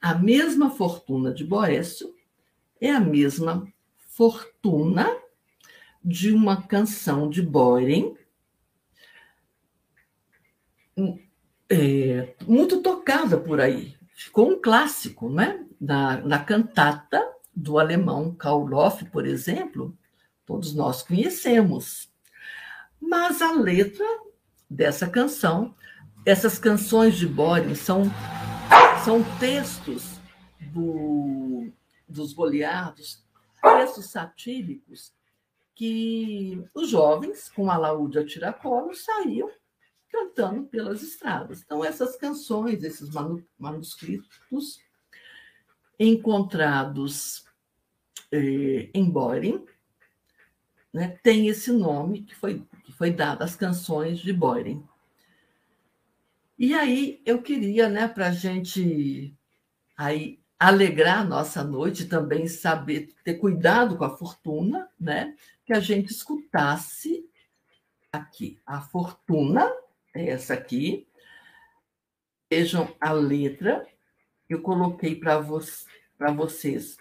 A 0.00 0.14
mesma 0.14 0.70
fortuna 0.70 1.34
de 1.34 1.44
Boécio 1.44 2.14
é 2.80 2.90
a 2.90 3.00
mesma 3.00 3.66
fortuna 3.96 5.10
de 6.04 6.30
uma 6.30 6.62
canção 6.62 7.28
de 7.28 7.42
Boyden, 7.42 8.16
é, 11.68 12.34
muito 12.46 12.82
tocada 12.82 13.36
por 13.36 13.60
aí. 13.60 13.96
Ficou 14.14 14.52
um 14.52 14.60
clássico, 14.60 15.28
né? 15.28 15.66
Na, 15.80 16.18
na 16.18 16.38
cantata 16.38 17.34
do 17.54 17.78
alemão 17.78 18.34
Karl 18.34 18.66
Loff, 18.66 19.04
por 19.06 19.26
exemplo, 19.26 19.96
todos 20.46 20.74
nós 20.74 21.02
conhecemos. 21.02 22.12
Mas 23.00 23.42
a 23.42 23.52
letra 23.52 24.06
dessa 24.68 25.08
canção, 25.08 25.74
essas 26.24 26.58
canções 26.58 27.16
de 27.16 27.26
Boring 27.26 27.74
são, 27.74 28.04
são 29.04 29.22
textos 29.38 30.18
do, 30.72 31.70
dos 32.08 32.32
goleados, 32.32 33.22
textos 33.62 34.10
satíricos 34.10 35.12
que 35.74 36.64
os 36.72 36.88
jovens, 36.88 37.48
com 37.48 37.70
alaúde 37.70 38.18
a 38.18 38.24
tiracolo, 38.24 38.94
saíam 38.94 39.50
cantando 40.10 40.64
pelas 40.66 41.02
estradas. 41.02 41.62
Então, 41.62 41.84
essas 41.84 42.16
canções, 42.16 42.84
esses 42.84 43.10
manuscritos 43.58 44.78
encontrados 45.98 47.44
eh, 48.30 48.90
em 48.94 49.10
Boyden, 49.10 49.64
né, 50.94 51.18
tem 51.24 51.48
esse 51.48 51.72
nome 51.72 52.22
que 52.22 52.36
foi, 52.36 52.62
que 52.84 52.92
foi 52.92 53.10
dado 53.10 53.42
às 53.42 53.56
canções 53.56 54.20
de 54.20 54.32
Boyden. 54.32 54.82
E 56.56 56.72
aí 56.72 57.20
eu 57.26 57.42
queria, 57.42 57.88
né, 57.88 58.06
para 58.06 58.28
a 58.28 58.32
gente 58.32 59.34
aí 59.96 60.38
alegrar 60.56 61.18
a 61.18 61.24
nossa 61.24 61.64
noite, 61.64 62.06
também 62.06 62.46
saber 62.46 63.12
ter 63.24 63.34
cuidado 63.34 63.98
com 63.98 64.04
a 64.04 64.16
fortuna, 64.16 64.88
né? 64.98 65.36
que 65.64 65.72
a 65.72 65.80
gente 65.80 66.10
escutasse 66.10 67.28
aqui. 68.12 68.58
A 68.64 68.80
fortuna 68.80 69.70
é 70.14 70.28
essa 70.30 70.54
aqui. 70.54 71.06
Vejam 72.50 72.94
a 73.00 73.12
letra. 73.12 73.86
Eu 74.48 74.62
coloquei 74.62 75.16
para 75.16 75.38
vo 75.38 75.60
vocês 76.36 76.96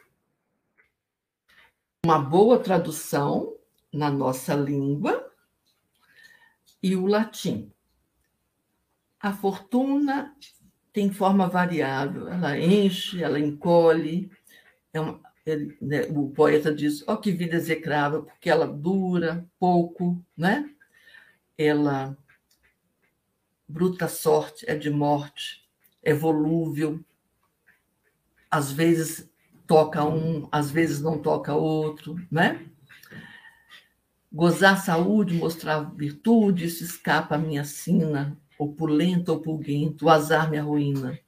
uma 2.06 2.20
boa 2.20 2.60
tradução 2.60 3.53
na 3.94 4.10
nossa 4.10 4.56
língua, 4.56 5.32
e 6.82 6.96
o 6.96 7.06
latim. 7.06 7.72
A 9.20 9.32
fortuna 9.32 10.36
tem 10.92 11.12
forma 11.12 11.48
variável, 11.48 12.28
ela 12.28 12.58
enche, 12.60 13.24
ela 13.24 13.40
encolhe. 13.40 14.30
É 14.92 15.00
uma, 15.00 15.22
ele, 15.46 15.78
né, 15.82 16.04
o 16.10 16.30
poeta 16.30 16.74
diz: 16.74 17.08
ó, 17.08 17.14
oh, 17.14 17.18
que 17.18 17.32
vida 17.32 17.56
execrável, 17.56 18.24
porque 18.24 18.50
ela 18.50 18.68
dura 18.68 19.48
pouco, 19.60 20.22
né? 20.36 20.70
Ela, 21.58 22.18
bruta 23.68 24.08
sorte, 24.08 24.70
é 24.70 24.76
de 24.76 24.90
morte, 24.90 25.68
é 26.02 26.14
volúvel, 26.14 27.00
às 28.52 28.72
vezes 28.72 29.32
toca 29.66 30.04
um, 30.04 30.48
às 30.52 30.70
vezes 30.70 31.02
não 31.02 31.18
toca 31.18 31.56
outro, 31.56 32.16
né? 32.30 32.70
Gozar 34.34 34.84
saúde, 34.84 35.36
mostrar 35.36 35.94
virtude, 35.96 36.66
isso 36.66 36.84
escapa 36.84 37.36
a 37.36 37.38
minha 37.38 37.64
sina, 37.64 38.36
opulento 38.58 39.32
ou 39.32 39.40
pulguento, 39.40 40.06
o 40.06 40.10
azar 40.10 40.50
me 40.50 40.58
arruína. 40.58 41.20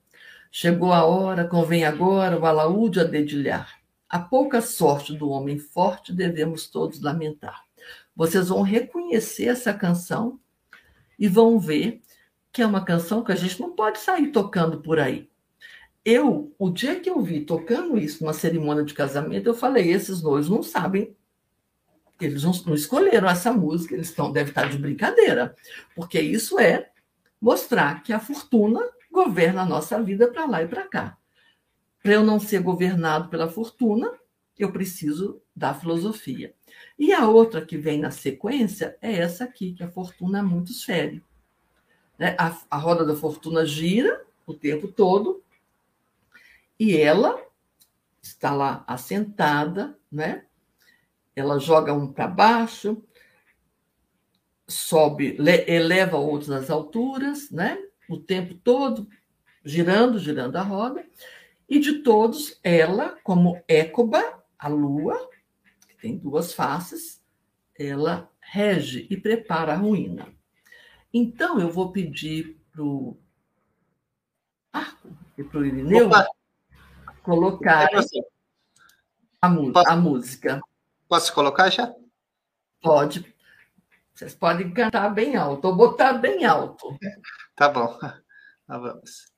Chegou 0.50 0.92
a 0.92 1.04
hora, 1.04 1.46
convém 1.46 1.84
agora 1.84 2.36
o 2.36 2.44
alaúde 2.44 2.98
a 2.98 3.04
dedilhar. 3.04 3.78
A 4.08 4.18
pouca 4.18 4.60
sorte 4.60 5.16
do 5.16 5.28
homem 5.28 5.56
forte 5.56 6.12
devemos 6.12 6.66
todos 6.66 7.00
lamentar. 7.00 7.64
Vocês 8.14 8.48
vão 8.48 8.62
reconhecer 8.62 9.46
essa 9.46 9.72
canção 9.72 10.40
e 11.16 11.28
vão 11.28 11.60
ver 11.60 12.02
que 12.52 12.60
é 12.60 12.66
uma 12.66 12.84
canção 12.84 13.22
que 13.22 13.30
a 13.30 13.36
gente 13.36 13.60
não 13.60 13.70
pode 13.70 14.00
sair 14.00 14.32
tocando 14.32 14.80
por 14.80 14.98
aí. 14.98 15.28
Eu, 16.04 16.52
o 16.58 16.70
dia 16.70 16.98
que 16.98 17.08
eu 17.08 17.20
vi 17.20 17.44
tocando 17.44 17.98
isso 17.98 18.24
numa 18.24 18.32
cerimônia 18.32 18.82
de 18.82 18.94
casamento, 18.94 19.46
eu 19.46 19.54
falei: 19.54 19.92
esses 19.92 20.22
noivos 20.22 20.48
não 20.48 20.62
sabem 20.62 21.14
eles 22.20 22.42
não, 22.42 22.74
escolheram 22.74 23.28
essa 23.28 23.52
música, 23.52 23.94
eles 23.94 24.08
estão, 24.08 24.32
devem 24.32 24.50
estar 24.50 24.68
de 24.68 24.78
brincadeira, 24.78 25.54
porque 25.94 26.20
isso 26.20 26.58
é 26.58 26.90
mostrar 27.40 28.02
que 28.02 28.12
a 28.12 28.20
fortuna 28.20 28.80
governa 29.10 29.62
a 29.62 29.66
nossa 29.66 30.02
vida 30.02 30.28
para 30.28 30.46
lá 30.46 30.62
e 30.62 30.68
para 30.68 30.86
cá. 30.86 31.18
Para 32.02 32.12
eu 32.12 32.24
não 32.24 32.38
ser 32.40 32.60
governado 32.60 33.28
pela 33.28 33.48
fortuna, 33.48 34.12
eu 34.58 34.72
preciso 34.72 35.40
da 35.54 35.74
filosofia. 35.74 36.54
E 36.98 37.12
a 37.12 37.28
outra 37.28 37.64
que 37.64 37.76
vem 37.76 37.98
na 37.98 38.10
sequência 38.10 38.96
é 39.02 39.12
essa 39.12 39.44
aqui, 39.44 39.74
que 39.74 39.82
a 39.82 39.90
fortuna 39.90 40.42
muito 40.42 40.72
fere. 40.84 41.22
Né? 42.18 42.34
A, 42.38 42.56
a 42.70 42.76
roda 42.78 43.04
da 43.04 43.14
fortuna 43.14 43.66
gira 43.66 44.24
o 44.46 44.54
tempo 44.54 44.88
todo 44.88 45.42
e 46.78 46.96
ela 46.96 47.38
está 48.22 48.52
lá 48.52 48.84
assentada, 48.86 49.98
né? 50.10 50.45
Ela 51.36 51.58
joga 51.58 51.92
um 51.92 52.10
para 52.10 52.26
baixo, 52.26 53.04
sobe, 54.66 55.36
eleva 55.68 56.16
outros 56.16 56.50
às 56.50 56.70
alturas, 56.70 57.50
né? 57.50 57.78
O 58.08 58.16
tempo 58.16 58.54
todo 58.54 59.06
girando, 59.62 60.18
girando 60.18 60.56
a 60.56 60.62
roda. 60.62 61.06
E 61.68 61.78
de 61.78 61.98
todos, 62.02 62.58
ela, 62.62 63.18
como 63.22 63.62
Écoba, 63.68 64.42
a 64.58 64.68
lua, 64.68 65.28
que 65.86 65.96
tem 65.96 66.16
duas 66.16 66.54
faces, 66.54 67.22
ela 67.78 68.30
rege 68.40 69.06
e 69.10 69.16
prepara 69.16 69.74
a 69.74 69.76
ruína. 69.76 70.28
Então, 71.12 71.60
eu 71.60 71.70
vou 71.70 71.92
pedir 71.92 72.56
para 72.72 72.82
o 72.82 73.18
Arco 74.72 75.08
e 75.36 75.44
para 75.44 75.58
o 75.58 75.66
Irineu 75.66 76.08
colocar 77.22 77.88
a, 79.42 79.46
a 79.86 79.96
música. 79.96 80.60
Posso 81.08 81.32
colocar 81.32 81.70
já? 81.70 81.92
Pode. 82.80 83.34
Vocês 84.14 84.34
podem 84.34 84.72
cantar 84.72 85.10
bem 85.10 85.36
alto, 85.36 85.68
ou 85.68 85.76
botar 85.76 86.14
bem 86.14 86.44
alto. 86.44 86.96
Tá 87.54 87.68
bom. 87.68 87.98
Vamos. 88.66 89.35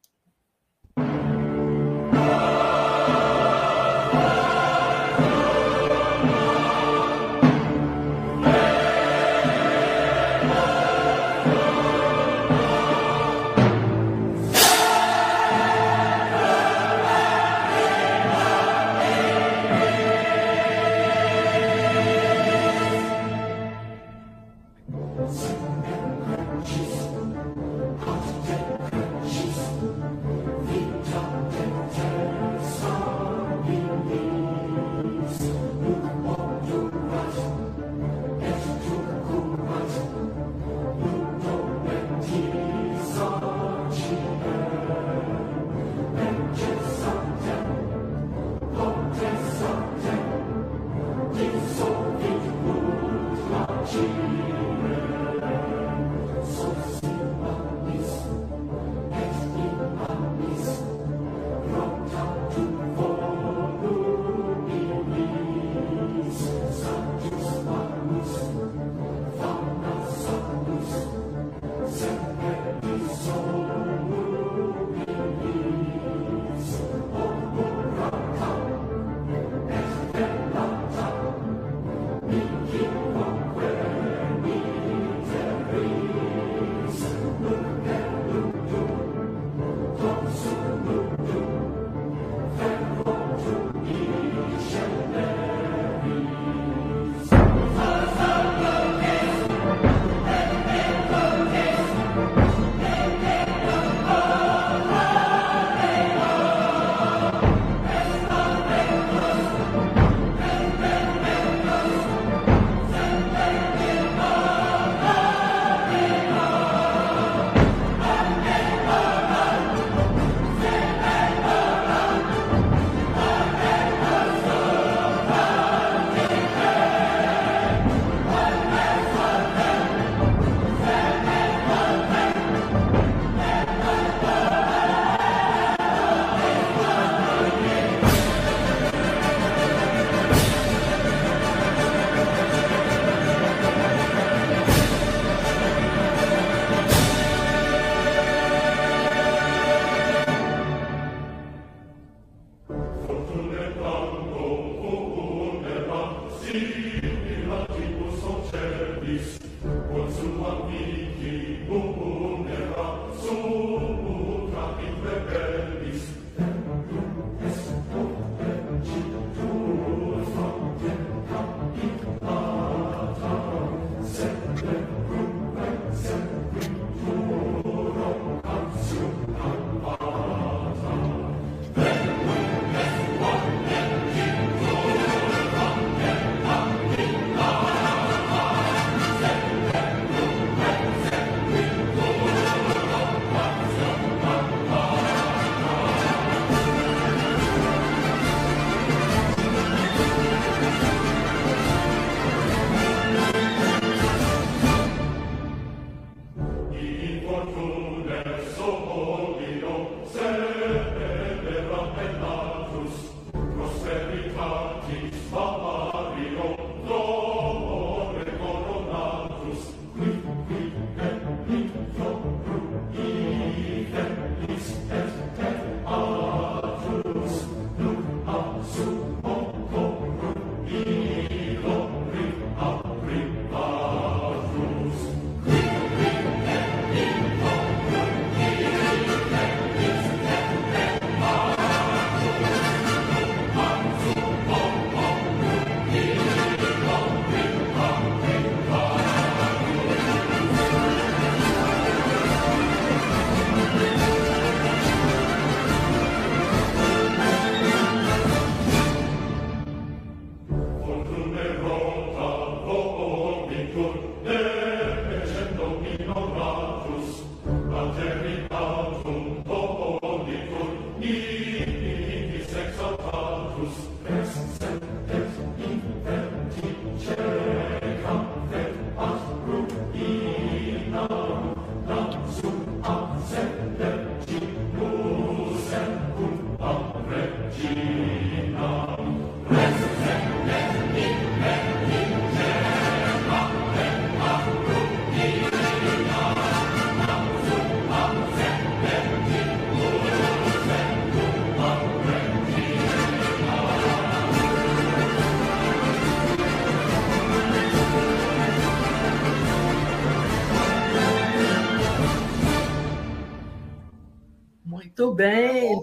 Muito 314.98 315.14
bem. 315.14 315.82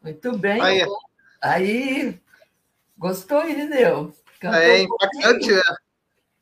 Muito 0.00 0.38
bem. 0.38 0.60
Aí, 0.60 0.86
Aí 1.42 2.20
gostou, 2.96 3.46
Irineu? 3.46 4.14
Cantou 4.38 4.60
é 4.60 4.82
impactante, 4.82 5.50
né? 5.52 5.62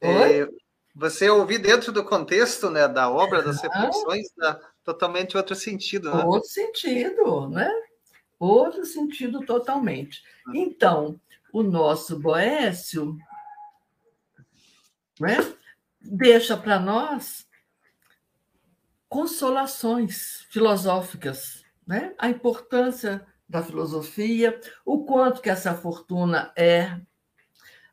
É, 0.01 0.49
você 0.94 1.31
ouvir 1.31 1.59
dentro 1.59 1.90
do 1.90 2.05
contexto 2.05 2.69
né, 2.69 2.86
da 2.86 3.11
obra, 3.11 3.43
das 3.43 3.62
reflexões, 3.62 4.28
dá 4.36 4.61
totalmente 4.85 5.36
outro 5.36 5.55
sentido. 5.55 6.15
Né? 6.15 6.24
Outro 6.24 6.49
sentido, 6.49 7.49
né? 7.49 7.73
Outro 8.39 8.85
sentido 8.85 9.40
totalmente. 9.47 10.23
Então, 10.53 11.19
o 11.53 11.62
nosso 11.62 12.19
Boécio 12.19 13.16
né, 15.19 15.39
deixa 16.01 16.57
para 16.57 16.78
nós 16.78 17.47
consolações 19.09 20.47
filosóficas 20.51 21.61
né? 21.86 22.14
a 22.18 22.28
importância 22.28 23.26
da 23.48 23.62
filosofia, 23.62 24.59
o 24.84 25.04
quanto 25.04 25.40
que 25.40 25.50
essa 25.50 25.74
fortuna 25.74 26.52
é 26.56 26.98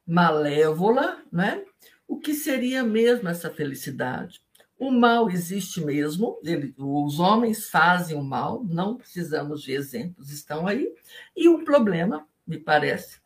malévola, 0.06 1.22
né? 1.32 1.64
o 2.08 2.20
que 2.20 2.34
seria 2.34 2.84
mesmo 2.84 3.30
essa 3.30 3.50
felicidade. 3.50 4.42
O 4.78 4.92
mal 4.92 5.30
existe 5.30 5.82
mesmo, 5.82 6.40
ele, 6.44 6.74
os 6.78 7.20
homens 7.20 7.70
fazem 7.70 8.18
o 8.18 8.24
mal, 8.24 8.64
não 8.64 8.96
precisamos 8.96 9.62
de 9.62 9.74
exemplos, 9.74 10.32
estão 10.32 10.66
aí. 10.66 10.90
E 11.36 11.50
o 11.50 11.66
problema, 11.66 12.26
me 12.48 12.58
parece, 12.58 13.20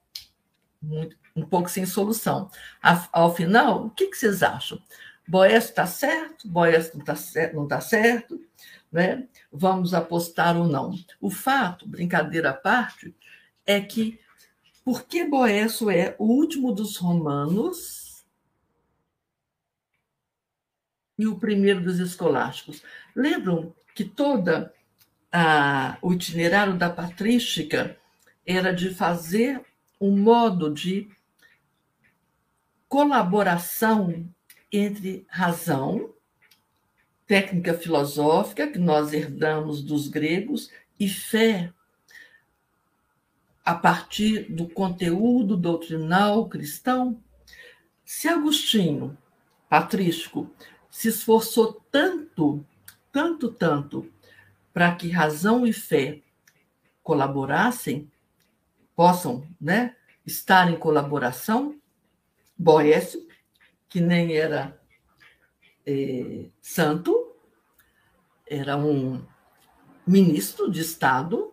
muito, 0.82 1.16
um 1.36 1.46
pouco 1.46 1.70
sem 1.70 1.86
solução. 1.86 2.50
ao 3.12 3.34
final, 3.36 3.86
o 3.86 3.90
que, 3.92 4.08
que 4.08 4.18
vocês 4.18 4.44
acham? 4.44 4.82
Boés 5.28 5.66
está 5.66 5.86
certo? 5.86 6.48
Boés 6.50 6.92
não 6.94 7.00
está 7.00 7.16
certo? 7.16 7.56
Não 7.56 7.68
tá 7.68 7.80
certo? 7.80 8.40
Né? 8.94 9.28
vamos 9.52 9.94
apostar 9.94 10.56
ou 10.56 10.68
não. 10.68 10.94
O 11.20 11.32
fato, 11.32 11.88
brincadeira 11.88 12.52
à 12.52 12.54
parte, 12.54 13.14
é 13.66 13.82
que 13.82 14.20
porque 14.86 15.26
Boécio 15.26 15.90
é 15.90 16.16
o 16.20 16.26
último 16.26 16.72
dos 16.74 16.98
romanos 16.98 18.24
e 21.18 21.26
o 21.26 21.40
primeiro 21.40 21.82
dos 21.82 22.00
escolásticos. 22.00 22.84
Lembram 23.16 23.74
que 23.96 24.04
toda 24.04 24.74
a, 25.32 25.98
o 26.02 26.14
itinerário 26.14 26.78
da 26.78 26.90
patrística 26.90 27.98
era 28.46 28.74
de 28.74 28.94
fazer 28.94 29.64
um 30.00 30.18
modo 30.18 30.70
de 30.72 31.10
colaboração 32.88 34.30
entre 34.72 35.26
razão 35.30 36.14
técnica 37.34 37.74
filosófica 37.74 38.68
que 38.68 38.78
nós 38.78 39.12
herdamos 39.12 39.82
dos 39.82 40.08
gregos 40.08 40.70
e 41.00 41.10
fé 41.10 41.74
a 43.66 43.74
partir 43.74 44.44
do 44.52 44.70
conteúdo 44.70 45.58
doutrinal 45.58 46.48
cristão. 46.48 47.20
Se 48.06 48.28
Agostinho, 48.28 49.18
patrístico, 49.68 50.48
se 50.92 51.08
esforçou 51.08 51.82
tanto, 51.92 52.64
tanto, 53.12 53.50
tanto, 53.50 54.08
para 54.72 54.94
que 54.94 55.10
razão 55.10 55.66
e 55.66 55.74
fé 55.74 56.22
colaborassem, 57.02 58.12
possam 58.96 59.44
né, 59.60 59.96
estar 60.24 60.72
em 60.72 60.78
colaboração, 60.78 61.82
Boécio, 62.56 63.28
que 63.90 64.00
nem 64.00 64.36
era 64.36 64.80
é, 65.84 66.46
santo, 66.62 67.23
era 68.54 68.78
um 68.78 69.22
ministro 70.06 70.72
de 70.72 70.82
Estado. 70.82 71.52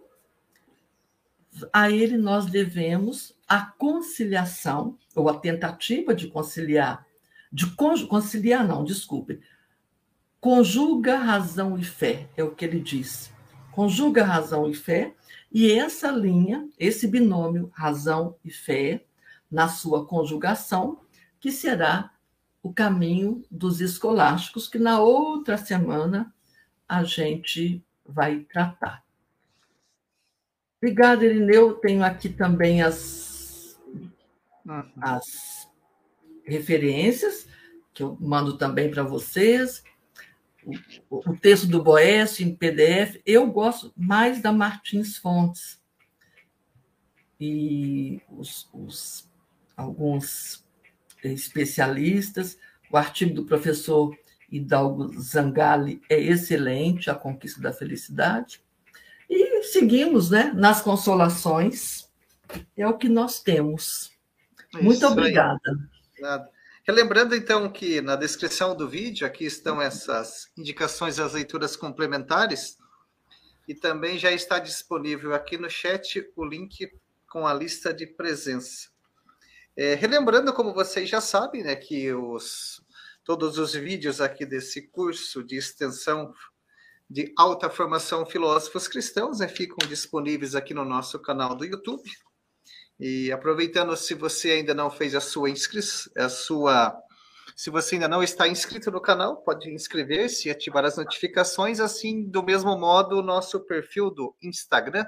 A 1.73 1.91
ele 1.91 2.17
nós 2.17 2.47
devemos 2.47 3.35
a 3.49 3.63
conciliação, 3.63 4.97
ou 5.15 5.29
a 5.29 5.39
tentativa 5.39 6.15
de 6.15 6.29
conciliar, 6.29 7.05
de 7.53 7.67
conciliar, 8.07 8.67
não, 8.67 8.85
desculpe, 8.85 9.41
conjuga 10.41 11.19
razão 11.19 11.77
e 11.77 11.83
fé, 11.83 12.29
é 12.37 12.45
o 12.45 12.55
que 12.55 12.65
ele 12.65 12.81
diz. 12.81 13.33
Conjuga 13.73 14.25
razão 14.25 14.69
e 14.69 14.75
fé, 14.75 15.15
e 15.53 15.73
essa 15.73 16.11
linha, 16.11 16.69
esse 16.79 17.09
binômio 17.09 17.71
razão 17.75 18.37
e 18.45 18.51
fé, 18.51 19.05
na 19.51 19.69
sua 19.69 20.07
conjugação, 20.07 21.01
que 21.41 21.51
será 21.51 22.13
o 22.63 22.73
caminho 22.73 23.43
dos 23.51 23.81
escolásticos, 23.81 24.69
que 24.69 24.79
na 24.79 25.01
outra 25.01 25.57
semana 25.57 26.33
a 26.91 27.05
gente 27.05 27.81
vai 28.05 28.41
tratar. 28.41 29.05
Obrigada, 30.83 31.25
Irineu. 31.25 31.75
Tenho 31.75 32.03
aqui 32.03 32.29
também 32.29 32.83
as, 32.83 33.79
uhum. 34.67 34.83
as 35.01 35.71
referências, 36.45 37.47
que 37.95 38.03
eu 38.03 38.19
mando 38.21 38.59
também 38.59 38.91
para 38.91 39.05
vocês. 39.05 39.85
O, 41.09 41.31
o, 41.31 41.37
texto 41.37 41.69
do 41.69 41.81
Boécio 41.81 42.45
em 42.45 42.57
PDF. 42.57 43.21
Eu 43.25 43.47
gosto 43.47 43.93
mais 43.97 44.43
da 44.43 44.51
Martins 44.51 45.17
Fontes. 45.17 45.81
E 47.39 48.21
os, 48.29 48.69
os 48.73 49.31
alguns 49.77 50.67
especialistas. 51.23 52.59
O 52.91 52.97
artigo 52.97 53.33
do 53.33 53.45
professor 53.45 54.13
Hidalgo 54.51 55.13
Zangali 55.21 56.03
é 56.09 56.19
excelente, 56.19 57.11
A 57.11 57.15
Conquista 57.15 57.61
da 57.61 57.73
Felicidade. 57.73 58.63
E 59.29 59.63
seguimos 59.65 60.31
né, 60.31 60.53
nas 60.55 60.83
consolações, 60.83 62.09
é 62.77 62.87
o 62.87 62.99
que 62.99 63.09
nós 63.09 63.41
temos. 63.41 64.11
Isso 64.73 64.83
Muito 64.83 65.07
obrigada. 65.07 65.61
Relembrando, 66.83 67.37
então, 67.37 67.71
que 67.71 68.01
na 68.01 68.17
descrição 68.17 68.75
do 68.75 68.89
vídeo 68.89 69.27
aqui 69.27 69.45
estão 69.45 69.81
essas 69.81 70.51
indicações 70.57 71.17
das 71.17 71.35
leituras 71.35 71.77
complementares 71.77 72.79
e 73.69 73.75
também 73.75 74.19
já 74.19 74.33
está 74.33 74.59
disponível 74.59 75.33
aqui 75.33 75.57
no 75.57 75.71
chat 75.71 76.29
o 76.35 76.45
link 76.45 76.91
com 77.29 77.47
a 77.47 77.55
lista 77.55 77.95
de 77.95 78.07
presença. 78.07 78.89
É, 79.77 79.95
relembrando, 79.95 80.53
como 80.53 80.75
vocês 80.75 81.09
já 81.09 81.21
sabem, 81.21 81.63
né, 81.63 81.77
que 81.77 82.13
os, 82.13 82.83
todos 83.31 83.59
os 83.59 83.75
vídeos 83.75 84.21
aqui 84.21 84.45
desse 84.45 84.89
curso 84.89 85.45
de 85.45 85.55
extensão 85.55 86.35
de 87.09 87.33
alta 87.39 87.71
formação 87.71 88.27
filósofos 88.27 88.89
cristãos 88.89 89.39
né, 89.39 89.47
ficam 89.47 89.87
disponíveis 89.87 90.57
aqui 90.57 90.75
no 90.75 90.85
nosso 90.85 91.17
canal 91.21 91.55
do 91.55 91.65
YouTube. 91.65 92.11
E 92.99 93.31
aproveitando, 93.31 93.97
se 93.97 94.15
você 94.15 94.51
ainda 94.51 94.75
não 94.75 94.91
fez 94.91 95.15
a 95.15 95.21
sua 95.21 95.49
inscrição, 95.49 96.13
a 96.17 96.29
sua 96.29 97.01
se 97.55 97.71
você 97.71 97.95
ainda 97.95 98.09
não 98.09 98.21
está 98.21 98.49
inscrito 98.49 98.91
no 98.91 99.01
canal, 99.01 99.37
pode 99.37 99.71
inscrever-se 99.71 100.49
e 100.49 100.51
ativar 100.51 100.85
as 100.85 100.97
notificações, 100.97 101.79
assim, 101.79 102.25
do 102.25 102.43
mesmo 102.43 102.77
modo, 102.77 103.17
o 103.17 103.23
nosso 103.23 103.61
perfil 103.61 104.11
do 104.11 104.35
Instagram, 104.43 105.07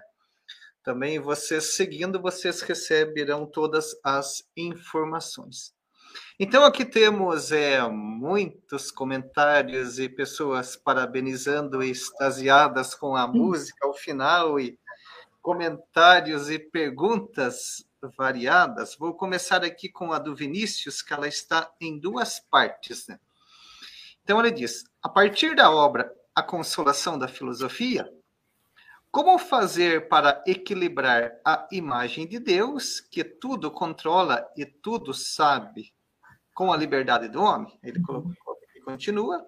também 0.85 1.19
vocês 1.19 1.75
seguindo, 1.75 2.23
vocês 2.23 2.63
receberão 2.63 3.47
todas 3.47 3.97
as 4.05 4.45
informações. 4.57 5.75
Então 6.39 6.65
aqui 6.65 6.85
temos 6.85 7.53
é, 7.53 7.81
muitos 7.89 8.91
comentários 8.91 9.99
e 9.99 10.09
pessoas 10.09 10.77
parabenizando 10.77 11.83
e 11.83 11.91
extasiadas 11.91 12.95
com 12.95 13.15
a 13.15 13.27
música 13.27 13.87
ao 13.87 13.95
final 13.95 14.59
e 14.59 14.79
comentários 15.41 16.51
e 16.51 16.59
perguntas 16.59 17.85
variadas. 18.17 18.97
Vou 18.97 19.15
começar 19.15 19.65
aqui 19.65 19.89
com 19.89 20.13
a 20.13 20.19
do 20.19 20.35
Vinícius, 20.35 21.03
que 21.03 21.13
ela 21.13 21.29
está 21.29 21.71
em 21.81 21.99
duas 21.99 22.41
partes. 22.41 23.07
Né? 23.07 23.19
Então, 24.23 24.41
ele 24.41 24.51
diz: 24.51 24.85
a 25.03 25.09
partir 25.09 25.55
da 25.55 25.71
obra 25.71 26.13
A 26.35 26.43
Consolação 26.43 27.19
da 27.19 27.29
Filosofia, 27.29 28.09
como 29.11 29.39
fazer 29.39 30.09
para 30.09 30.43
equilibrar 30.47 31.33
a 31.45 31.69
imagem 31.71 32.27
de 32.27 32.39
Deus, 32.39 33.01
que 33.01 33.23
tudo 33.23 33.71
controla 33.71 34.49
e 34.57 34.65
tudo 34.65 35.13
sabe, 35.13 35.93
com 36.55 36.73
a 36.73 36.77
liberdade 36.77 37.29
do 37.29 37.43
homem? 37.43 37.79
Ele 37.83 38.01
colocou, 38.03 38.35
continua. 38.85 39.45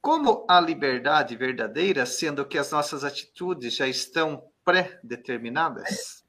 Como 0.00 0.44
a 0.48 0.60
liberdade 0.60 1.34
verdadeira, 1.36 2.04
sendo 2.04 2.44
que 2.44 2.58
as 2.58 2.70
nossas 2.70 3.04
atitudes 3.04 3.74
já 3.74 3.86
estão 3.86 4.44
pré-determinadas? 4.64 6.24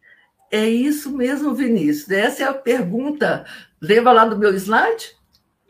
É 0.51 0.67
isso 0.69 1.11
mesmo, 1.11 1.53
Vinícius. 1.53 2.09
Essa 2.09 2.43
é 2.43 2.45
a 2.47 2.53
pergunta. 2.53 3.45
Lembra 3.81 4.13
lá 4.13 4.25
do 4.25 4.37
meu 4.37 4.53
slide? 4.55 5.17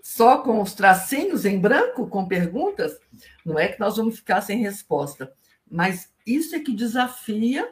Só 0.03 0.37
com 0.39 0.61
os 0.61 0.73
tracinhos 0.75 1.45
em 1.45 1.59
branco, 1.59 2.07
com 2.07 2.27
perguntas? 2.27 2.99
Não 3.43 3.57
é 3.57 3.67
que 3.67 3.79
nós 3.79 3.97
vamos 3.97 4.17
ficar 4.17 4.41
sem 4.41 4.59
resposta. 4.59 5.33
Mas 5.69 6.13
isso 6.25 6.55
é 6.55 6.59
que 6.59 6.75
desafia 6.75 7.71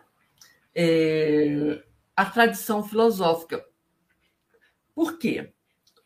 é, 0.74 1.84
a 2.16 2.26
tradição 2.26 2.84
filosófica. 2.84 3.64
Por 4.96 5.18
quê? 5.20 5.53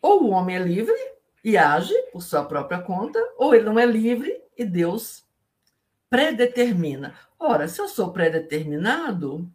Ou 0.00 0.24
o 0.24 0.30
homem 0.30 0.56
é 0.56 0.58
livre 0.58 0.96
e 1.44 1.56
age 1.56 1.94
por 2.12 2.22
sua 2.22 2.44
própria 2.44 2.80
conta, 2.80 3.18
ou 3.36 3.54
ele 3.54 3.64
não 3.64 3.78
é 3.78 3.86
livre 3.86 4.42
e 4.56 4.64
Deus 4.64 5.24
predetermina. 6.10 7.14
Ora, 7.38 7.68
se 7.68 7.80
eu 7.80 7.88
sou 7.88 8.12
predeterminado, 8.12 9.48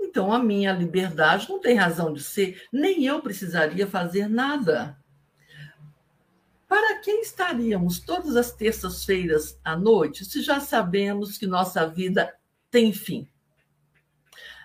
então 0.00 0.32
a 0.32 0.38
minha 0.38 0.72
liberdade 0.72 1.48
não 1.48 1.60
tem 1.60 1.76
razão 1.76 2.12
de 2.12 2.22
ser, 2.22 2.62
nem 2.72 3.04
eu 3.04 3.20
precisaria 3.20 3.86
fazer 3.86 4.28
nada. 4.28 4.98
Para 6.66 6.98
que 6.98 7.10
estaríamos 7.10 8.00
todas 8.00 8.36
as 8.36 8.52
terças-feiras 8.52 9.58
à 9.64 9.76
noite 9.76 10.24
se 10.24 10.42
já 10.42 10.60
sabemos 10.60 11.38
que 11.38 11.46
nossa 11.46 11.86
vida 11.86 12.34
tem 12.70 12.92
fim? 12.92 13.28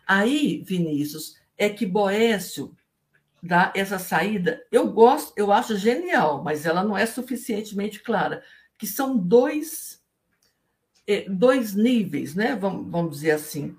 Aí, 0.08 0.64
Vinícius, 0.66 1.38
é 1.58 1.70
que 1.70 1.86
Boécio 1.86 2.76
dá 3.42 3.72
essa 3.76 4.00
saída. 4.00 4.66
Eu 4.72 4.92
gosto, 4.92 5.34
eu 5.36 5.52
acho 5.52 5.78
genial, 5.78 6.44
mas 6.44 6.66
ela 6.66 6.84
não 6.84 6.98
é 6.98 7.06
suficientemente 7.06 8.00
clara. 8.00 8.44
Que 8.78 8.88
são 8.88 9.18
dois, 9.18 10.02
é, 11.08 11.30
dois 11.30 11.76
níveis, 11.76 12.36
né? 12.36 12.56
Vamos, 12.56 12.92
vamos 12.92 13.16
dizer 13.16 13.32
assim. 13.32 13.76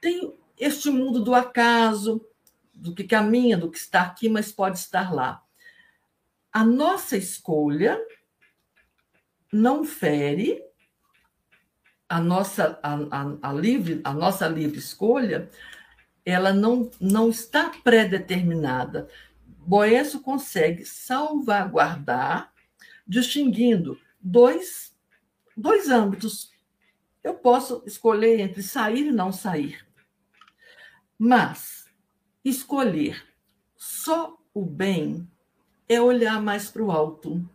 Tem 0.00 0.34
este 0.58 0.90
mundo 0.90 1.22
do 1.22 1.34
acaso, 1.34 2.24
do 2.74 2.94
que 2.94 3.04
caminha, 3.04 3.56
do 3.56 3.70
que 3.70 3.78
está 3.78 4.02
aqui, 4.02 4.28
mas 4.28 4.52
pode 4.52 4.78
estar 4.78 5.12
lá 5.12 5.44
a 6.54 6.64
nossa 6.64 7.16
escolha 7.16 8.00
não 9.52 9.84
fere 9.84 10.62
a 12.08 12.20
nossa 12.20 12.78
a, 12.80 12.94
a, 12.94 13.50
a, 13.50 13.52
livre 13.52 14.00
a 14.04 14.14
nossa 14.14 14.46
livre 14.46 14.78
escolha 14.78 15.50
ela 16.24 16.52
não 16.52 16.90
não 17.00 17.28
está 17.30 17.70
pré-determinada 17.82 19.08
Boécio 19.58 20.20
consegue 20.20 20.84
salvaguardar 20.84 22.52
distinguindo 23.06 23.98
dois 24.20 24.94
dois 25.56 25.88
âmbitos 25.88 26.52
eu 27.22 27.34
posso 27.34 27.82
escolher 27.86 28.40
entre 28.40 28.62
sair 28.62 29.06
e 29.06 29.12
não 29.12 29.32
sair 29.32 29.86
mas 31.18 31.86
escolher 32.44 33.22
só 33.76 34.36
o 34.52 34.64
bem 34.64 35.28
é 35.88 36.00
olhar 36.00 36.40
mais 36.40 36.70
para 36.70 36.82
o 36.82 36.90
alto. 36.90 37.48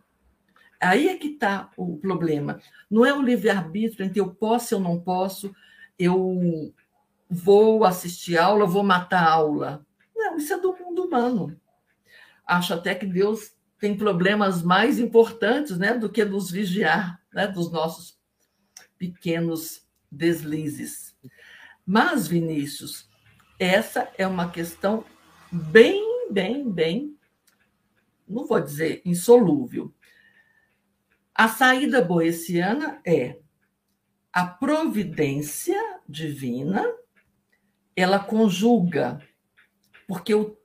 Aí 0.80 1.08
é 1.08 1.16
que 1.16 1.28
está 1.28 1.70
o 1.76 1.96
problema. 1.98 2.60
Não 2.90 3.04
é 3.04 3.12
o 3.12 3.22
livre-arbítrio 3.22 4.04
entre 4.04 4.20
eu 4.20 4.30
posso 4.34 4.72
e 4.72 4.76
eu 4.76 4.80
não 4.80 4.98
posso, 5.00 5.54
eu 5.98 6.72
vou 7.30 7.84
assistir 7.84 8.36
aula, 8.36 8.66
vou 8.66 8.82
matar 8.82 9.26
aula. 9.26 9.86
Não, 10.14 10.36
isso 10.36 10.52
é 10.52 10.58
do 10.58 10.76
mundo 10.76 11.04
humano. 11.04 11.58
Acho 12.46 12.74
até 12.74 12.94
que 12.94 13.06
Deus 13.06 13.52
tem 13.78 13.96
problemas 13.96 14.62
mais 14.62 14.98
importantes 14.98 15.78
né, 15.78 15.94
do 15.94 16.10
que 16.10 16.24
nos 16.24 16.50
vigiar 16.50 17.20
né, 17.32 17.46
dos 17.46 17.70
nossos 17.70 18.18
pequenos 18.98 19.86
deslizes. 20.10 21.16
Mas, 21.86 22.26
Vinícius, 22.26 23.08
essa 23.58 24.10
é 24.18 24.26
uma 24.26 24.50
questão 24.50 25.04
bem, 25.50 26.28
bem, 26.30 26.70
bem 26.70 27.16
não 28.30 28.46
vou 28.46 28.60
dizer 28.60 29.02
insolúvel. 29.04 29.92
A 31.34 31.48
saída 31.48 32.02
boeciana 32.02 33.00
é 33.04 33.40
a 34.32 34.46
providência 34.46 36.00
divina, 36.08 36.84
ela 37.96 38.18
conjuga, 38.18 39.20
porque 40.06 40.34
o, 40.34 40.56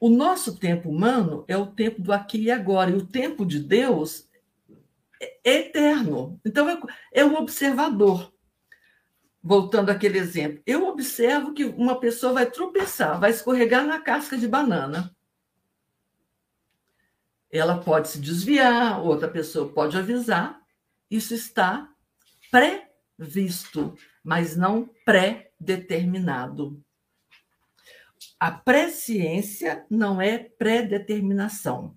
o 0.00 0.08
nosso 0.08 0.56
tempo 0.58 0.88
humano 0.88 1.44
é 1.48 1.56
o 1.56 1.66
tempo 1.66 2.00
do 2.00 2.12
aqui 2.12 2.42
e 2.42 2.50
agora, 2.50 2.90
e 2.90 2.94
o 2.94 3.06
tempo 3.06 3.44
de 3.44 3.58
Deus 3.58 4.28
é, 5.20 5.38
é 5.44 5.54
eterno. 5.60 6.40
Então, 6.44 6.68
é, 6.68 6.80
é 7.12 7.24
o 7.24 7.34
observador. 7.34 8.32
Voltando 9.42 9.90
àquele 9.90 10.18
exemplo, 10.18 10.60
eu 10.66 10.88
observo 10.88 11.54
que 11.54 11.64
uma 11.64 11.98
pessoa 12.00 12.32
vai 12.32 12.50
tropeçar, 12.50 13.18
vai 13.20 13.30
escorregar 13.30 13.86
na 13.86 14.00
casca 14.00 14.36
de 14.36 14.48
banana 14.48 15.14
ela 17.50 17.78
pode 17.78 18.08
se 18.08 18.20
desviar, 18.20 19.00
outra 19.00 19.28
pessoa 19.28 19.72
pode 19.72 19.96
avisar. 19.96 20.60
Isso 21.10 21.34
está 21.34 21.88
previsto, 22.50 23.96
mas 24.22 24.56
não 24.56 24.88
pré-determinado. 25.58 26.82
A 28.38 28.50
presciência 28.50 29.84
não 29.90 30.20
é 30.20 30.38
pré-determinação. 30.38 31.96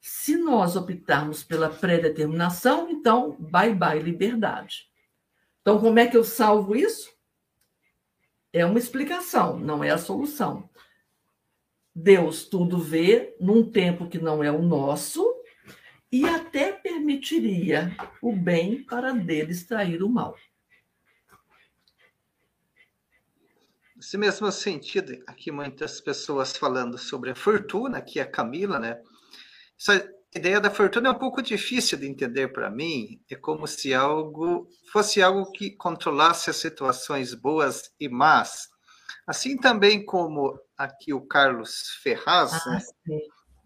Se 0.00 0.36
nós 0.36 0.76
optarmos 0.76 1.42
pela 1.42 1.68
pré-determinação, 1.68 2.88
então, 2.90 3.36
bye 3.38 3.74
bye 3.74 4.00
liberdade. 4.00 4.88
Então, 5.60 5.80
como 5.80 5.98
é 5.98 6.06
que 6.06 6.16
eu 6.16 6.24
salvo 6.24 6.74
isso? 6.74 7.12
É 8.52 8.64
uma 8.64 8.78
explicação, 8.78 9.58
não 9.58 9.84
é 9.84 9.90
a 9.90 9.98
solução. 9.98 10.68
Deus 11.94 12.44
tudo 12.44 12.78
vê 12.78 13.36
num 13.40 13.68
tempo 13.70 14.08
que 14.08 14.18
não 14.18 14.42
é 14.42 14.50
o 14.50 14.62
nosso 14.62 15.34
e 16.10 16.24
até 16.24 16.72
permitiria 16.72 17.94
o 18.22 18.34
bem 18.34 18.82
para 18.84 19.12
dele 19.12 19.52
extrair 19.52 20.02
o 20.02 20.08
mal. 20.08 20.36
Nesse 23.98 24.16
mesmo 24.16 24.52
sentido, 24.52 25.20
aqui 25.26 25.50
muitas 25.50 26.00
pessoas 26.00 26.56
falando 26.56 26.96
sobre 26.96 27.30
a 27.30 27.34
fortuna, 27.34 27.98
aqui 27.98 28.20
a 28.20 28.30
Camila, 28.30 28.78
né? 28.78 29.02
Essa 29.76 30.08
ideia 30.32 30.60
da 30.60 30.70
fortuna 30.70 31.08
é 31.08 31.10
um 31.10 31.18
pouco 31.18 31.42
difícil 31.42 31.98
de 31.98 32.06
entender 32.06 32.46
para 32.52 32.70
mim. 32.70 33.20
É 33.28 33.34
como 33.34 33.66
se 33.66 33.92
algo 33.92 34.68
fosse 34.92 35.20
algo 35.20 35.50
que 35.50 35.72
controlasse 35.72 36.48
as 36.48 36.58
situações 36.58 37.34
boas 37.34 37.90
e 37.98 38.08
más. 38.08 38.68
Assim 39.26 39.56
também 39.56 40.04
como 40.04 40.56
aqui 40.76 41.12
o 41.12 41.26
Carlos 41.26 41.98
Ferraz, 42.00 42.52
ah, 42.52 42.78
né? 43.04 43.18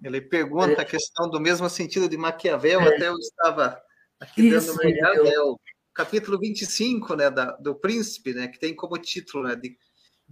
ele 0.03 0.23
pergunta 0.23 0.81
é. 0.81 0.81
a 0.81 0.87
questão 0.87 1.29
do 1.29 1.39
mesmo 1.39 1.69
sentido 1.69 2.09
de 2.09 2.17
Maquiavel, 2.17 2.81
é. 2.81 2.97
até 2.97 3.09
eu 3.09 3.19
estava 3.19 3.79
aqui 4.19 4.49
Isso, 4.49 4.69
dando 4.69 4.81
uma 4.81 4.91
olhada, 4.91 5.29
é 5.29 5.41
o 5.41 5.61
capítulo 5.93 6.39
25 6.39 7.17
né, 7.17 7.31
da, 7.31 7.53
do 7.57 7.75
Príncipe, 7.75 8.33
né, 8.33 8.49
que 8.49 8.59
tem 8.59 8.75
como 8.75 8.97
título 8.97 9.45
né, 9.45 9.57
de, 9.57 9.77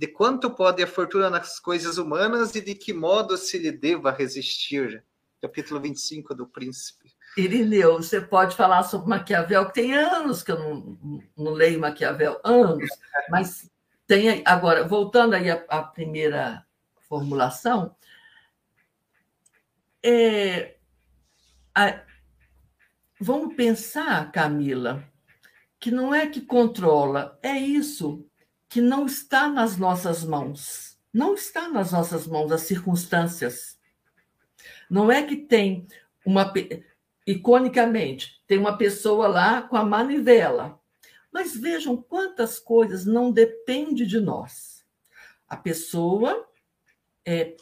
de 0.00 0.06
quanto 0.08 0.50
pode 0.50 0.82
a 0.82 0.86
fortuna 0.86 1.28
nas 1.28 1.60
coisas 1.60 1.98
humanas 1.98 2.54
e 2.54 2.62
de 2.62 2.74
que 2.74 2.90
modo 2.90 3.36
se 3.36 3.58
lhe 3.58 3.70
deva 3.70 4.10
resistir. 4.10 5.04
Capítulo 5.42 5.78
25 5.78 6.34
do 6.34 6.46
Príncipe. 6.46 7.12
Irineu, 7.36 7.98
você 7.98 8.18
pode 8.18 8.56
falar 8.56 8.82
sobre 8.84 9.10
Maquiavel, 9.10 9.66
que 9.66 9.74
tem 9.74 9.92
anos 9.92 10.42
que 10.42 10.52
eu 10.52 10.58
não, 10.58 11.22
não 11.36 11.52
leio 11.52 11.78
Maquiavel, 11.78 12.40
anos, 12.42 12.88
mas 13.28 13.70
tem 14.06 14.42
agora, 14.46 14.88
voltando 14.88 15.34
aí 15.34 15.50
à 15.50 15.82
primeira 15.82 16.64
formulação, 17.06 17.94
é, 20.02 20.76
a, 21.74 22.00
vamos 23.20 23.54
pensar, 23.54 24.32
Camila, 24.32 25.04
que 25.78 25.90
não 25.90 26.14
é 26.14 26.26
que 26.26 26.40
controla, 26.40 27.38
é 27.42 27.52
isso 27.58 28.29
que 28.70 28.80
não 28.80 29.04
está 29.04 29.48
nas 29.48 29.76
nossas 29.76 30.24
mãos. 30.24 30.96
Não 31.12 31.34
está 31.34 31.68
nas 31.68 31.90
nossas 31.90 32.24
mãos 32.26 32.52
as 32.52 32.62
circunstâncias. 32.62 33.76
Não 34.88 35.10
é 35.10 35.24
que 35.24 35.36
tem 35.36 35.88
uma. 36.24 36.50
Iconicamente, 37.26 38.40
tem 38.46 38.58
uma 38.58 38.78
pessoa 38.78 39.26
lá 39.26 39.60
com 39.60 39.76
a 39.76 39.84
manivela. 39.84 40.80
Mas 41.32 41.56
vejam 41.56 42.00
quantas 42.00 42.58
coisas 42.60 43.04
não 43.04 43.32
depende 43.32 44.06
de 44.06 44.20
nós. 44.20 44.84
A 45.48 45.56
pessoa 45.56 46.48
é 47.24 47.56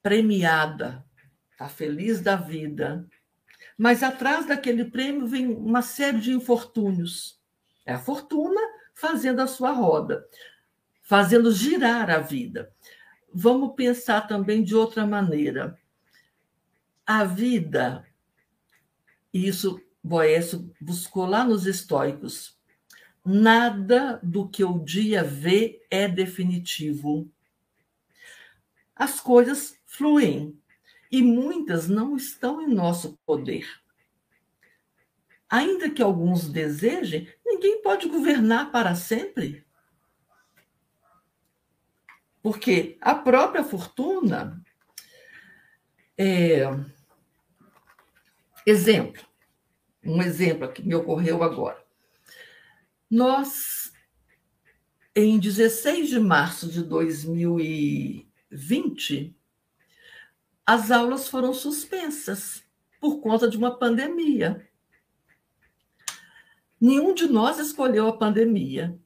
premiada, 0.00 1.04
está 1.50 1.68
feliz 1.68 2.20
da 2.20 2.36
vida, 2.36 3.06
mas 3.76 4.02
atrás 4.02 4.46
daquele 4.46 4.84
prêmio 4.84 5.26
vem 5.26 5.46
uma 5.48 5.82
série 5.82 6.20
de 6.20 6.32
infortúnios. 6.32 7.40
É 7.84 7.94
a 7.94 7.98
fortuna 7.98 8.60
fazendo 8.94 9.40
a 9.40 9.46
sua 9.46 9.72
roda, 9.72 10.26
fazendo 11.02 11.52
girar 11.52 12.10
a 12.10 12.18
vida. 12.18 12.72
Vamos 13.34 13.74
pensar 13.74 14.22
também 14.22 14.62
de 14.62 14.74
outra 14.74 15.06
maneira. 15.06 15.78
A 17.04 17.24
vida, 17.24 18.06
e 19.32 19.46
isso 19.46 19.80
Boécio 20.02 20.74
buscou 20.80 21.26
lá 21.26 21.44
nos 21.44 21.66
estoicos, 21.66 22.58
nada 23.24 24.18
do 24.22 24.48
que 24.48 24.64
o 24.64 24.78
dia 24.80 25.22
vê 25.22 25.80
é 25.90 26.08
definitivo. 26.08 27.30
As 28.96 29.20
coisas 29.20 29.76
fluem 29.86 30.58
e 31.10 31.22
muitas 31.22 31.88
não 31.88 32.16
estão 32.16 32.60
em 32.60 32.72
nosso 32.72 33.18
poder. 33.24 33.66
Ainda 35.48 35.90
que 35.90 36.02
alguns 36.02 36.48
desejem, 36.48 37.28
ninguém 37.44 37.82
pode 37.82 38.08
governar 38.08 38.72
para 38.72 38.94
sempre. 38.94 39.64
Porque 42.42 42.98
a 43.00 43.14
própria 43.14 43.62
fortuna. 43.62 44.60
É... 46.18 46.64
Exemplo, 48.66 49.22
um 50.04 50.20
exemplo 50.22 50.72
que 50.72 50.82
me 50.82 50.94
ocorreu 50.94 51.42
agora. 51.42 51.82
Nós, 53.10 53.92
em 55.14 55.38
16 55.38 56.08
de 56.08 56.18
março 56.20 56.66
de 56.68 56.82
2020, 56.82 59.36
as 60.64 60.90
aulas 60.90 61.28
foram 61.28 61.52
suspensas 61.52 62.64
por 63.00 63.20
conta 63.20 63.50
de 63.50 63.56
uma 63.56 63.76
pandemia. 63.78 64.68
Nenhum 66.80 67.14
de 67.14 67.26
nós 67.26 67.58
escolheu 67.58 68.06
a 68.08 68.16
pandemia. 68.16 68.98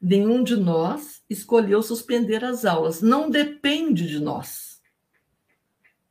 Nenhum 0.00 0.42
de 0.42 0.56
nós 0.56 1.22
escolheu 1.28 1.82
suspender 1.82 2.44
as 2.44 2.64
aulas. 2.64 3.00
Não 3.00 3.30
depende 3.30 4.06
de 4.06 4.18
nós. 4.18 4.80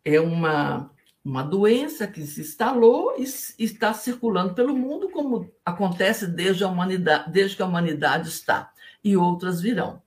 É 0.04 0.20
uma 0.20 0.92
uma 1.24 1.44
doença 1.44 2.08
que 2.08 2.26
se 2.26 2.42
instalou 2.42 3.16
e 3.18 3.24
está 3.64 3.94
circulando 3.94 4.56
pelo 4.56 4.76
mundo, 4.76 5.10
como 5.10 5.52
acontece 5.66 6.26
desde, 6.26 6.64
a 6.64 6.68
humanidade, 6.68 7.32
desde 7.32 7.56
que 7.56 7.62
a 7.62 7.68
humanidade 7.68 8.30
está, 8.30 8.74
e 9.04 9.16
outras 9.18 9.62
virão. 9.62 10.02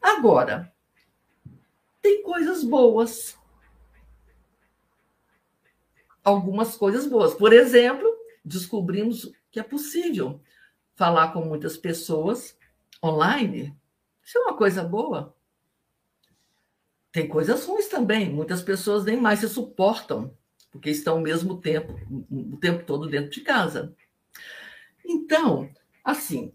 Agora, 0.00 0.72
tem 2.00 2.22
coisas 2.22 2.64
boas. 2.64 3.36
Algumas 6.24 6.76
coisas 6.76 7.06
boas. 7.06 7.34
Por 7.34 7.52
exemplo, 7.52 8.08
descobrimos 8.44 9.30
que 9.50 9.60
é 9.60 9.62
possível 9.62 10.40
falar 10.98 11.32
com 11.32 11.42
muitas 11.42 11.76
pessoas 11.76 12.58
online. 13.02 13.72
Isso 14.20 14.36
é 14.36 14.40
uma 14.40 14.56
coisa 14.56 14.82
boa. 14.82 15.32
Tem 17.12 17.28
coisas 17.28 17.64
ruins 17.64 17.86
também. 17.86 18.28
Muitas 18.28 18.60
pessoas 18.62 19.04
nem 19.04 19.16
mais 19.16 19.38
se 19.38 19.48
suportam, 19.48 20.36
porque 20.72 20.90
estão 20.90 21.14
ao 21.14 21.22
mesmo 21.22 21.60
tempo, 21.60 21.94
o 22.28 22.56
tempo 22.56 22.84
todo 22.84 23.08
dentro 23.08 23.30
de 23.30 23.42
casa. 23.42 23.94
Então, 25.04 25.70
assim, 26.04 26.52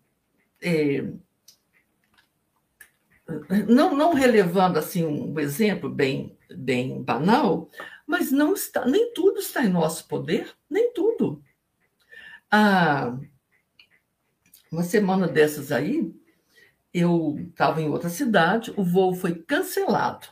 é, 0.61 1.05
não, 3.65 3.95
não 3.95 4.13
relevando 4.13 4.77
assim 4.77 5.05
um 5.05 5.39
exemplo 5.39 5.89
bem, 5.89 6.37
bem 6.53 7.01
banal, 7.01 7.69
mas 8.05 8.29
não 8.29 8.53
está, 8.53 8.85
nem 8.85 9.13
tudo 9.13 9.39
está 9.39 9.63
em 9.63 9.69
nosso 9.69 10.05
poder, 10.05 10.53
nem 10.69 10.91
tudo. 10.91 11.41
Ah, 12.51 13.17
uma 14.73 14.83
semana 14.83 15.27
dessas 15.27 15.71
aí, 15.71 16.11
eu 16.91 17.37
estava 17.49 17.79
em 17.79 17.87
outra 17.89 18.09
cidade, 18.09 18.73
o 18.75 18.83
voo 18.83 19.13
foi 19.13 19.35
cancelado. 19.35 20.27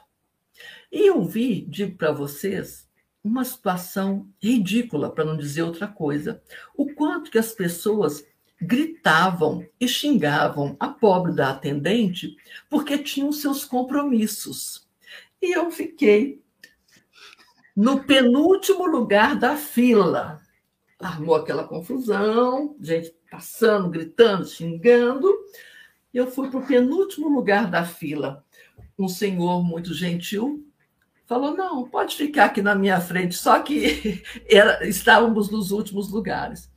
E 0.91 1.07
eu 1.07 1.23
vi, 1.23 1.61
digo 1.61 1.95
para 1.95 2.11
vocês, 2.11 2.89
uma 3.23 3.45
situação 3.45 4.27
ridícula, 4.41 5.11
para 5.11 5.23
não 5.23 5.37
dizer 5.37 5.61
outra 5.61 5.87
coisa. 5.87 6.41
O 6.75 6.91
quanto 6.93 7.29
que 7.29 7.37
as 7.37 7.51
pessoas 7.51 8.25
gritavam 8.59 9.63
e 9.79 9.87
xingavam 9.87 10.75
a 10.79 10.87
pobre 10.87 11.33
da 11.33 11.51
atendente 11.51 12.35
porque 12.67 12.97
tinham 12.97 13.31
seus 13.31 13.63
compromissos. 13.63 14.87
E 15.39 15.55
eu 15.55 15.69
fiquei 15.69 16.41
no 17.75 18.03
penúltimo 18.03 18.87
lugar 18.87 19.37
da 19.37 19.55
fila. 19.55 20.41
Armou 20.99 21.35
aquela 21.35 21.67
confusão, 21.67 22.75
gente 22.81 23.20
passando, 23.31 23.89
gritando, 23.89 24.45
xingando. 24.45 25.33
Eu 26.13 26.29
fui 26.29 26.49
para 26.49 26.59
o 26.59 26.67
penúltimo 26.67 27.29
lugar 27.29 27.71
da 27.71 27.85
fila. 27.85 28.45
Um 28.99 29.07
senhor 29.07 29.63
muito 29.63 29.93
gentil 29.93 30.67
falou: 31.25 31.55
não, 31.55 31.89
pode 31.89 32.17
ficar 32.17 32.45
aqui 32.45 32.61
na 32.61 32.75
minha 32.75 32.99
frente, 32.99 33.35
só 33.35 33.59
que 33.59 34.21
era, 34.49 34.85
estávamos 34.85 35.49
nos 35.49 35.71
últimos 35.71 36.11
lugares. 36.11 36.69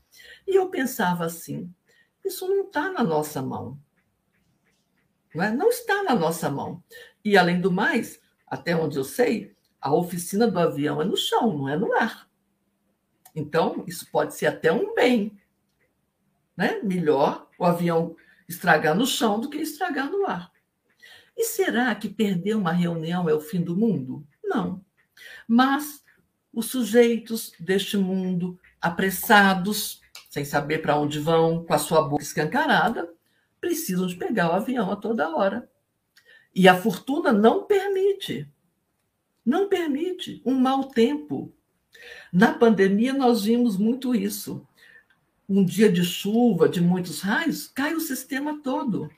E 0.46 0.54
eu 0.54 0.70
pensava 0.70 1.24
assim: 1.24 1.68
isso 2.24 2.46
não 2.46 2.66
está 2.66 2.92
na 2.92 3.02
nossa 3.02 3.42
mão. 3.42 3.76
Não, 5.34 5.44
é? 5.44 5.50
não 5.50 5.68
está 5.68 6.04
na 6.04 6.14
nossa 6.14 6.48
mão. 6.48 6.82
E, 7.24 7.36
além 7.36 7.60
do 7.60 7.72
mais, 7.72 8.20
até 8.46 8.76
onde 8.76 8.96
eu 8.96 9.02
sei, 9.02 9.52
a 9.80 9.92
oficina 9.92 10.46
do 10.46 10.58
avião 10.58 11.02
é 11.02 11.04
no 11.04 11.16
chão, 11.16 11.58
não 11.58 11.68
é 11.68 11.76
no 11.76 11.92
ar. 11.94 12.28
Então, 13.34 13.82
isso 13.88 14.08
pode 14.12 14.34
ser 14.34 14.46
até 14.46 14.70
um 14.70 14.94
bem. 14.94 15.36
Né? 16.56 16.80
Melhor 16.82 17.48
o 17.58 17.64
avião 17.64 18.16
estragar 18.48 18.94
no 18.94 19.06
chão 19.06 19.40
do 19.40 19.48
que 19.48 19.58
estragar 19.58 20.10
no 20.10 20.26
ar. 20.26 20.52
E 21.36 21.44
será 21.44 21.94
que 21.94 22.08
perder 22.08 22.54
uma 22.54 22.72
reunião 22.72 23.28
é 23.28 23.34
o 23.34 23.40
fim 23.40 23.60
do 23.60 23.76
mundo? 23.76 24.26
Não. 24.42 24.84
Mas 25.48 26.04
os 26.52 26.66
sujeitos 26.66 27.52
deste 27.58 27.96
mundo, 27.96 28.58
apressados, 28.80 30.00
sem 30.30 30.44
saber 30.44 30.78
para 30.78 30.98
onde 30.98 31.18
vão, 31.18 31.64
com 31.64 31.74
a 31.74 31.78
sua 31.78 32.02
boca 32.02 32.22
escancarada, 32.22 33.12
precisam 33.60 34.06
de 34.06 34.16
pegar 34.16 34.50
o 34.50 34.52
avião 34.52 34.90
a 34.90 34.96
toda 34.96 35.34
hora. 35.34 35.68
E 36.54 36.68
a 36.68 36.76
fortuna 36.76 37.32
não 37.32 37.64
permite. 37.64 38.48
Não 39.44 39.68
permite 39.68 40.40
um 40.44 40.54
mau 40.54 40.84
tempo. 40.84 41.52
Na 42.32 42.52
pandemia, 42.52 43.12
nós 43.12 43.42
vimos 43.42 43.76
muito 43.76 44.14
isso. 44.14 44.66
Um 45.48 45.64
dia 45.64 45.90
de 45.92 46.02
chuva, 46.02 46.68
de 46.68 46.80
muitos 46.80 47.20
raios, 47.20 47.66
cai 47.68 47.94
o 47.94 48.00
sistema 48.00 48.62
todo. 48.62 49.10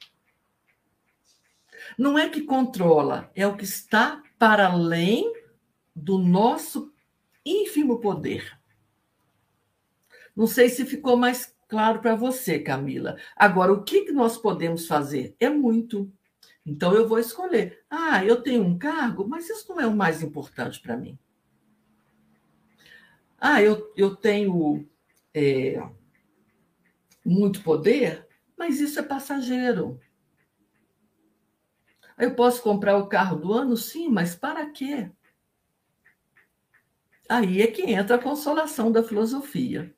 Não 1.97 2.19
é 2.19 2.29
que 2.29 2.43
controla, 2.43 3.31
é 3.35 3.47
o 3.47 3.57
que 3.57 3.65
está 3.65 4.23
para 4.39 4.69
além 4.69 5.33
do 5.95 6.19
nosso 6.19 6.93
ínfimo 7.45 8.01
poder. 8.01 8.59
Não 10.35 10.47
sei 10.47 10.69
se 10.69 10.85
ficou 10.85 11.17
mais 11.17 11.55
claro 11.69 12.01
para 12.01 12.15
você, 12.15 12.59
Camila. 12.59 13.17
Agora, 13.35 13.73
o 13.73 13.83
que, 13.83 14.11
nós 14.13 14.37
podemos 14.37 14.87
fazer? 14.87 15.35
É 15.41 15.49
muito. 15.49 16.13
Então, 16.65 16.93
eu 16.93 17.09
vou 17.09 17.19
escolher. 17.19 17.85
Ah, 17.89 18.25
eu 18.25 18.43
tenho 18.43 18.63
um 18.63 18.77
cargo, 18.77 19.27
mas 19.27 19.49
isso 19.49 19.69
não 19.69 19.81
é 19.81 19.87
o 19.87 19.97
mais 19.97 20.23
importante 20.23 20.81
para 20.81 20.97
mim. 20.97 21.19
Ah, 23.39 23.63
eu, 23.63 23.93
eu 23.97 24.15
tenho 24.15 24.87
é, 25.33 25.81
muito 27.27 27.63
poder, 27.63 28.27
mas 28.57 28.81
isso 28.81 28.99
é 29.01 29.03
passageiro. 29.03 30.01
Eu 32.17 32.35
posso 32.35 32.63
comprar 32.63 32.97
o 32.97 33.09
carro 33.09 33.37
do 33.37 33.53
ano? 33.53 33.77
Sim, 33.77 34.09
mas 34.09 34.35
para 34.35 34.71
quê? 34.71 35.11
Aí 37.29 37.61
é 37.61 37.67
que 37.67 37.83
entra 37.83 38.17
a 38.17 38.23
consolação 38.23 38.91
da 38.93 39.03
filosofia. 39.03 39.93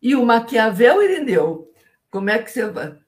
E 0.00 0.14
o 0.14 0.24
Maquiavel, 0.24 1.02
Irineu, 1.02 1.72
como 2.10 2.28
é 2.28 2.38
que 2.38 2.50
você 2.50 2.68
vai? 2.68 2.98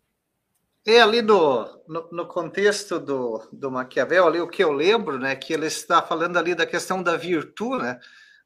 É 0.86 1.00
ali 1.00 1.22
no, 1.22 1.64
no, 1.86 2.08
no, 2.10 2.26
contexto 2.26 2.98
do, 2.98 3.46
do 3.52 3.70
Maquiavel, 3.70 4.26
ali 4.26 4.40
o 4.40 4.48
que 4.48 4.62
eu 4.62 4.72
lembro, 4.72 5.18
né, 5.18 5.34
que 5.34 5.52
ele 5.52 5.66
está 5.66 6.02
falando 6.02 6.38
ali 6.38 6.54
da 6.54 6.66
questão 6.66 7.02
da 7.02 7.16
virtude, 7.16 7.82
né, 7.82 8.00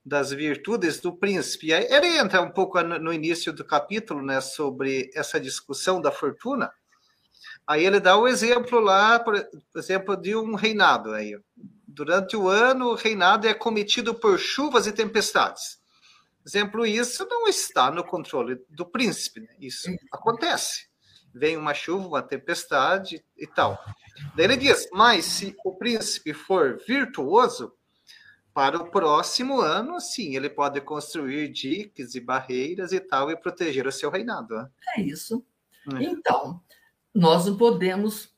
das 0.05 0.31
virtudes 0.31 1.01
do 1.01 1.15
príncipe. 1.15 1.73
Aí 1.73 1.87
ele 1.91 2.19
entra 2.19 2.41
um 2.41 2.51
pouco 2.51 2.81
no, 2.83 3.13
início 3.13 3.53
do 3.53 3.65
capítulo, 3.65 4.23
né, 4.23 4.41
sobre 4.41 5.11
essa 5.15 5.39
discussão 5.39 6.01
da 6.01 6.11
fortuna, 6.11 6.73
Aí 7.69 7.85
ele 7.85 8.01
dá 8.01 8.17
o 8.17 8.27
exemplo 8.27 8.81
lá, 8.81 9.21
por 9.21 9.35
exemplo, 9.77 10.17
de 10.17 10.35
um 10.35 10.55
reinado. 10.55 11.13
Aí. 11.13 11.39
Durante 11.87 12.35
o 12.35 12.49
ano, 12.49 12.93
o 12.93 12.95
reinado 12.95 13.47
é 13.47 13.53
cometido 13.53 14.15
por 14.15 14.39
chuvas 14.39 14.87
e 14.87 14.93
tempestades. 14.93 15.79
Exemplo, 16.47 16.87
isso 16.87 17.27
não 17.29 17.47
está 17.47 17.91
no 17.91 18.03
controle 18.03 18.59
do 18.71 18.87
príncipe. 18.87 19.41
Né? 19.41 19.49
Isso 19.61 19.91
acontece. 20.11 20.89
vem 21.35 21.59
uma 21.59 21.75
chuva, 21.75 22.09
uma 22.09 22.23
tempestade 22.23 23.23
e 23.37 23.47
tal. 23.47 23.79
Daí 24.35 24.47
ele 24.47 24.57
diz: 24.57 24.89
mas 24.91 25.27
se 25.27 25.55
o 25.63 25.77
príncipe 25.77 26.33
for 26.33 26.83
virtuoso, 26.87 27.75
para 28.59 28.77
o 28.77 28.91
próximo 28.91 29.61
ano, 29.61 30.01
sim, 30.01 30.35
ele 30.35 30.51
pode 30.51 30.81
construir 30.81 31.47
diques 31.47 32.17
e 32.17 32.21
barreiras 32.21 32.91
e 32.91 32.99
tal 32.99 33.31
e 33.31 33.37
proteger 33.37 33.87
o 33.87 33.93
seu 33.93 34.11
reinado. 34.11 34.57
Né? 34.57 34.69
É 34.97 35.01
isso. 35.01 35.47
É. 35.95 36.03
Então, 36.03 36.61
nós 37.15 37.47
não 37.47 37.57
podemos 37.57 38.35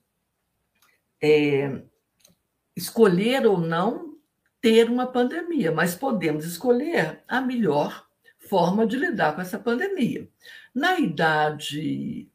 é, 1.22 1.80
escolher 2.76 3.46
ou 3.46 3.56
não 3.56 4.18
ter 4.60 4.90
uma 4.90 5.06
pandemia, 5.06 5.72
mas 5.72 5.94
podemos 5.94 6.44
escolher 6.44 7.24
a 7.26 7.40
melhor 7.40 8.06
forma 8.40 8.86
de 8.86 8.98
lidar 8.98 9.34
com 9.34 9.40
essa 9.40 9.58
pandemia. 9.58 10.28
Na 10.74 11.00
idade 11.00 12.28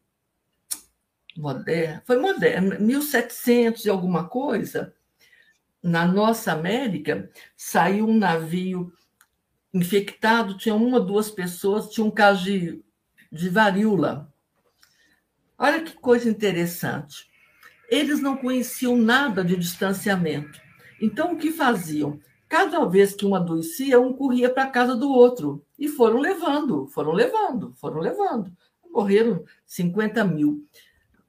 moderna, 1.38 2.02
foi 2.04 2.18
moderna, 2.18 2.80
1700 2.80 3.86
e 3.86 3.92
alguma 3.92 4.28
coisa, 4.28 4.95
na 5.86 6.04
nossa 6.04 6.52
América, 6.52 7.30
saiu 7.56 8.08
um 8.08 8.18
navio 8.18 8.92
infectado, 9.72 10.58
tinha 10.58 10.74
uma 10.74 11.00
duas 11.00 11.30
pessoas, 11.30 11.90
tinha 11.90 12.04
um 12.04 12.10
caso 12.10 12.44
de, 12.44 12.84
de 13.32 13.50
varíola. 13.50 14.34
Olha 15.56 15.84
que 15.84 15.94
coisa 15.94 16.28
interessante. 16.28 17.30
Eles 17.88 18.20
não 18.20 18.36
conheciam 18.36 18.98
nada 18.98 19.46
de 19.46 19.56
distanciamento. 19.56 20.60
Então, 21.00 21.34
o 21.34 21.38
que 21.38 21.52
faziam? 21.52 22.20
Cada 22.50 22.84
vez 22.86 23.14
que 23.14 23.26
um 23.26 23.36
adoecia, 23.36 24.00
um 24.00 24.12
corria 24.12 24.50
para 24.50 24.64
a 24.64 24.72
casa 24.72 24.96
do 24.96 25.12
outro. 25.12 25.64
E 25.78 25.88
foram 25.88 26.18
levando, 26.20 26.88
foram 26.88 27.12
levando, 27.12 27.76
foram 27.76 28.00
levando. 28.00 28.52
Morreram 28.92 29.46
50 29.68 30.24
mil 30.26 30.66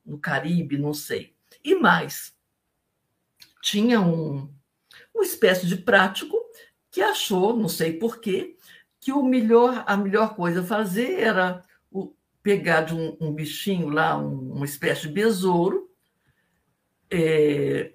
no 0.04 0.18
Caribe, 0.18 0.78
não 0.78 0.94
sei. 0.94 1.34
E 1.62 1.74
mais, 1.74 2.35
tinha 3.66 4.00
um, 4.00 4.48
uma 5.12 5.24
espécie 5.24 5.66
de 5.66 5.74
prático 5.74 6.36
que 6.88 7.02
achou, 7.02 7.56
não 7.56 7.68
sei 7.68 7.94
porquê, 7.94 8.56
que 9.00 9.10
o 9.10 9.24
melhor, 9.24 9.82
a 9.88 9.96
melhor 9.96 10.36
coisa 10.36 10.60
a 10.60 10.64
fazer 10.64 11.18
era 11.18 11.64
o, 11.90 12.14
pegar 12.44 12.82
de 12.82 12.94
um, 12.94 13.16
um, 13.20 13.34
bichinho 13.34 13.88
lá, 13.88 14.16
um, 14.16 14.52
uma 14.52 14.64
espécie 14.64 15.02
de 15.02 15.08
besouro, 15.08 15.90
é, 17.10 17.92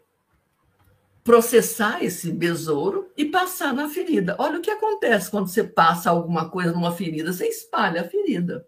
processar 1.23 2.03
esse 2.03 2.33
besouro 2.33 3.09
e 3.15 3.23
passar 3.23 3.73
na 3.73 3.87
ferida. 3.87 4.35
Olha 4.39 4.59
o 4.59 4.61
que 4.61 4.71
acontece 4.71 5.31
quando 5.31 5.47
você 5.47 5.63
passa 5.63 6.09
alguma 6.09 6.49
coisa 6.49 6.73
numa 6.73 6.91
ferida, 6.91 7.31
você 7.31 7.47
espalha 7.47 8.01
a 8.01 8.09
ferida. 8.09 8.67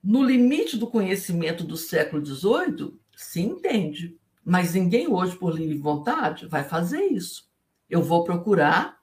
No 0.00 0.22
limite 0.22 0.76
do 0.76 0.86
conhecimento 0.86 1.64
do 1.64 1.76
século 1.76 2.24
XVIII, 2.24 2.96
se 3.16 3.40
entende. 3.40 4.19
Mas 4.44 4.74
ninguém 4.74 5.08
hoje, 5.08 5.36
por 5.36 5.54
livre 5.54 5.78
vontade, 5.78 6.46
vai 6.46 6.64
fazer 6.64 7.02
isso. 7.02 7.48
Eu 7.88 8.02
vou 8.02 8.24
procurar 8.24 9.00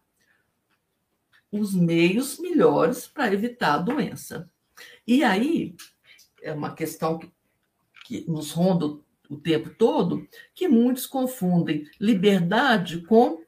os 1.52 1.74
meios 1.74 2.40
melhores 2.40 3.08
para 3.08 3.34
evitar 3.34 3.76
a 3.76 3.80
doença. 3.80 4.50
E 5.06 5.24
aí, 5.24 5.76
é 6.42 6.52
uma 6.54 6.74
questão 6.74 7.18
que, 7.18 7.32
que 8.06 8.30
nos 8.30 8.52
ronda 8.52 9.00
o 9.30 9.38
tempo 9.38 9.70
todo, 9.70 10.28
que 10.54 10.68
muitos 10.68 11.06
confundem 11.06 11.90
liberdade 12.00 13.02
com 13.02 13.42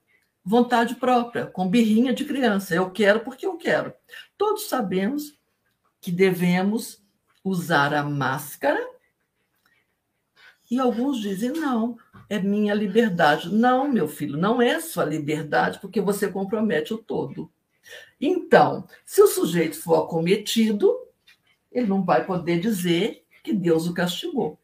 vontade 0.44 0.96
própria, 0.96 1.46
com 1.46 1.70
birrinha 1.70 2.14
de 2.14 2.26
criança. 2.26 2.76
Eu 2.76 2.92
quero 2.92 3.22
porque 3.22 3.46
eu 3.46 3.58
quero. 3.58 3.94
Todos 4.38 4.68
sabemos 4.68 5.38
que 6.02 6.12
devemos 6.12 7.04
usar 7.44 7.94
a 7.94 8.04
máscara 8.04 8.86
e 10.70 10.80
alguns 10.80 11.20
dizem: 11.20 11.52
não, 11.52 11.98
é 12.30 12.40
minha 12.40 12.74
liberdade. 12.74 13.54
Não, 13.54 13.88
meu 13.88 14.08
filho, 14.08 14.38
não 14.38 14.62
é 14.62 14.80
sua 14.80 15.06
liberdade, 15.06 15.80
porque 15.80 16.00
você 16.00 16.28
compromete 16.32 16.94
o 16.94 16.98
todo. 16.98 17.52
Então, 18.20 18.88
se 19.06 19.22
o 19.22 19.28
sujeito 19.28 19.82
for 19.82 20.04
acometido, 20.04 20.96
ele 21.72 21.88
não 21.88 22.04
vai 22.04 22.26
poder 22.26 22.60
dizer 22.60 23.24
que 23.44 23.54
Deus 23.54 23.88
o 23.88 23.94
castigou. 23.94 24.60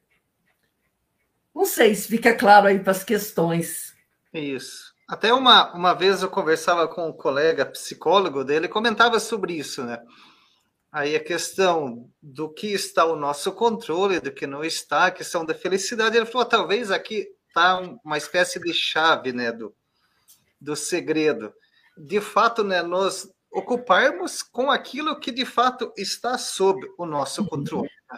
Não 1.53 1.65
sei 1.65 1.95
se 1.95 2.07
fica 2.07 2.35
claro 2.35 2.67
aí 2.67 2.79
para 2.79 2.91
as 2.91 3.03
questões. 3.03 3.95
Isso. 4.33 4.93
Até 5.07 5.33
uma, 5.33 5.73
uma 5.73 5.93
vez 5.93 6.21
eu 6.21 6.29
conversava 6.29 6.87
com 6.87 7.07
um 7.07 7.13
colega 7.13 7.65
psicólogo 7.65 8.43
dele, 8.43 8.67
comentava 8.67 9.19
sobre 9.19 9.53
isso, 9.53 9.83
né? 9.83 10.01
Aí 10.95 11.13
a 11.13 11.19
questão 11.21 12.09
do 12.23 12.47
que 12.47 12.67
está 12.67 13.03
o 13.03 13.17
nosso 13.17 13.51
controle, 13.51 14.21
do 14.21 14.31
que 14.31 14.47
não 14.47 14.63
está, 14.63 15.07
a 15.07 15.11
questão 15.11 15.43
da 15.43 15.53
felicidade. 15.53 16.15
Ele 16.15 16.25
falou: 16.25 16.47
talvez 16.47 16.89
aqui 16.89 17.27
está 17.49 17.81
uma 18.05 18.17
espécie 18.17 18.61
de 18.61 18.73
chave, 18.73 19.33
né, 19.33 19.51
do, 19.51 19.75
do 20.57 20.73
segredo. 20.73 21.53
De 21.97 22.21
fato, 22.21 22.63
né, 22.63 22.81
nós 22.81 23.29
ocuparmos 23.51 24.41
com 24.41 24.71
aquilo 24.71 25.19
que 25.19 25.33
de 25.33 25.43
fato 25.43 25.91
está 25.97 26.37
sob 26.37 26.79
o 26.97 27.05
nosso 27.05 27.41
uhum. 27.41 27.47
controle. 27.47 27.89
Né? 28.09 28.17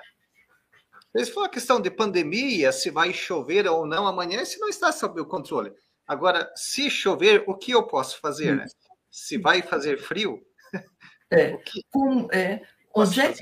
Eles 1.15 1.29
falou 1.29 1.45
a 1.45 1.51
questão 1.51 1.81
de 1.81 1.89
pandemia, 1.89 2.71
se 2.71 2.91
vai 2.91 3.11
chover 3.11 3.67
ou 3.67 3.87
não 3.87 4.05
amanhã, 4.05 4.43
isso 4.43 4.59
não 4.59 4.69
está 4.69 4.91
sob 4.91 5.19
o 5.19 5.25
controle. 5.25 5.73
Agora, 6.05 6.47
se 6.55 6.91
chover, 6.91 7.43
o 7.47 7.55
que 7.55 7.71
eu 7.71 7.87
posso 7.87 8.19
fazer? 8.19 8.55
Né? 8.55 8.65
Se 9.09 9.35
vai 9.35 9.63
fazer 9.63 9.97
frio, 9.97 10.39
é, 11.31 11.59
é, 12.31 12.61
onde 12.93 13.21
é, 13.21 13.33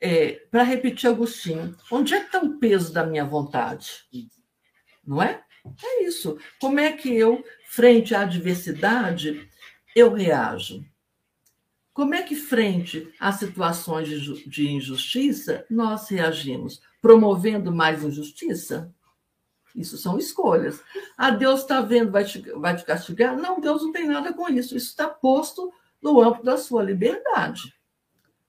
é 0.00 0.32
para 0.50 0.62
repetir 0.62 1.10
Agostinho, 1.10 1.76
onde 1.90 2.14
é 2.14 2.20
que 2.20 2.26
está 2.26 2.40
o 2.40 2.58
peso 2.58 2.92
da 2.92 3.04
minha 3.04 3.24
vontade? 3.24 4.04
Não 5.04 5.22
é? 5.22 5.42
É 5.82 6.04
isso. 6.04 6.38
Como 6.60 6.78
é 6.78 6.92
que 6.92 7.14
eu, 7.14 7.44
frente 7.66 8.14
à 8.14 8.22
adversidade, 8.22 9.48
eu 9.94 10.12
reajo? 10.12 10.84
Como 11.92 12.14
é 12.14 12.22
que, 12.22 12.36
frente 12.36 13.12
a 13.18 13.32
situações 13.32 14.08
de, 14.08 14.48
de 14.48 14.70
injustiça, 14.70 15.66
nós 15.68 16.08
reagimos? 16.08 16.80
Promovendo 17.02 17.74
mais 17.74 18.04
injustiça? 18.04 18.94
Isso 19.74 19.96
são 19.98 20.18
escolhas. 20.18 20.80
Ah, 21.16 21.30
Deus 21.30 21.60
está 21.60 21.80
vendo, 21.80 22.10
vai 22.10 22.24
te, 22.24 22.40
vai 22.52 22.76
te 22.76 22.84
castigar? 22.84 23.36
Não, 23.36 23.60
Deus 23.60 23.82
não 23.82 23.92
tem 23.92 24.06
nada 24.06 24.32
com 24.32 24.48
isso. 24.48 24.76
Isso 24.76 24.88
está 24.88 25.08
posto 25.08 25.72
no 26.02 26.20
âmbito 26.20 26.44
da 26.44 26.56
sua 26.56 26.82
liberdade. 26.82 27.74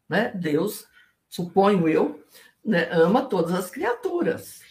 Né? 0.07 0.31
Deus, 0.35 0.88
suponho 1.27 1.88
eu, 1.88 2.23
né, 2.63 2.89
ama 2.91 3.26
todas 3.26 3.53
as 3.53 3.69
criaturas. 3.69 4.61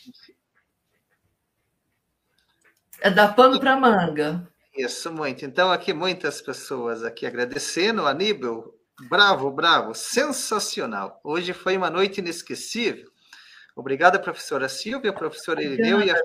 É 3.00 3.10
dar 3.10 3.34
pano 3.34 3.60
para 3.60 3.76
manga. 3.76 4.48
Isso, 4.76 5.12
muito. 5.12 5.44
Então, 5.44 5.70
aqui 5.70 5.92
muitas 5.92 6.40
pessoas 6.40 7.05
aqui 7.05 7.26
agradecendo. 7.26 8.06
Aníbal, 8.06 8.74
bravo, 9.09 9.50
bravo, 9.50 9.94
sensacional. 9.94 11.20
Hoje 11.22 11.52
foi 11.52 11.76
uma 11.76 11.90
noite 11.90 12.20
inesquecível. 12.20 13.10
Obrigada, 13.74 14.18
professora 14.18 14.68
Silvia, 14.68 15.12
professora 15.12 15.62
Irineu 15.62 16.00
e 16.00 16.10
a 16.10 16.20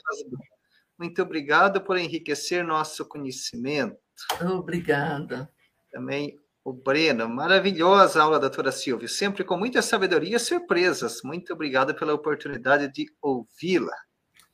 Muito 0.98 1.22
obrigado 1.22 1.82
por 1.82 1.98
enriquecer 1.98 2.64
nosso 2.64 3.08
conhecimento. 3.08 3.98
Obrigada. 4.42 5.52
Também 5.92 6.40
o 6.64 6.72
Breno, 6.72 7.28
maravilhosa 7.28 8.24
aula, 8.24 8.40
doutora 8.40 8.72
Silvia, 8.72 9.08
sempre 9.08 9.44
com 9.44 9.58
muita 9.58 9.82
sabedoria 9.82 10.38
e 10.38 10.40
surpresas. 10.40 11.22
Muito 11.22 11.52
obrigado 11.52 11.94
pela 11.94 12.14
oportunidade 12.14 12.88
de 12.88 13.12
ouvi-la. 13.22 13.96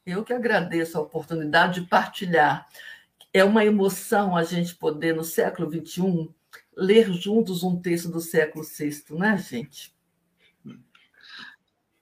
Eu 0.05 0.23
que 0.23 0.33
agradeço 0.33 0.97
a 0.97 1.01
oportunidade 1.01 1.81
de 1.81 1.87
partilhar. 1.87 2.65
É 3.31 3.43
uma 3.43 3.63
emoção 3.63 4.35
a 4.35 4.43
gente 4.43 4.75
poder, 4.75 5.15
no 5.15 5.23
século 5.23 5.69
XXI, 5.71 6.29
ler 6.75 7.13
juntos 7.13 7.61
um 7.61 7.79
texto 7.79 8.09
do 8.09 8.19
século 8.19 8.65
VI, 8.65 9.03
né, 9.11 9.37
gente? 9.37 9.93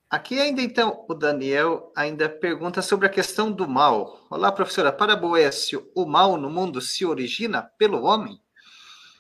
Aqui 0.09 0.39
ainda 0.39 0.61
então 0.61 1.03
o 1.09 1.13
Daniel 1.13 1.91
ainda 1.93 2.29
pergunta 2.29 2.81
sobre 2.81 3.07
a 3.07 3.09
questão 3.09 3.51
do 3.51 3.67
mal. 3.67 4.25
Olá, 4.29 4.53
professora. 4.53 4.89
Para 4.89 5.17
Boécio, 5.17 5.91
o 5.93 6.05
mal 6.05 6.37
no 6.37 6.49
mundo 6.49 6.79
se 6.79 7.05
origina 7.05 7.61
pelo 7.77 8.03
homem? 8.03 8.41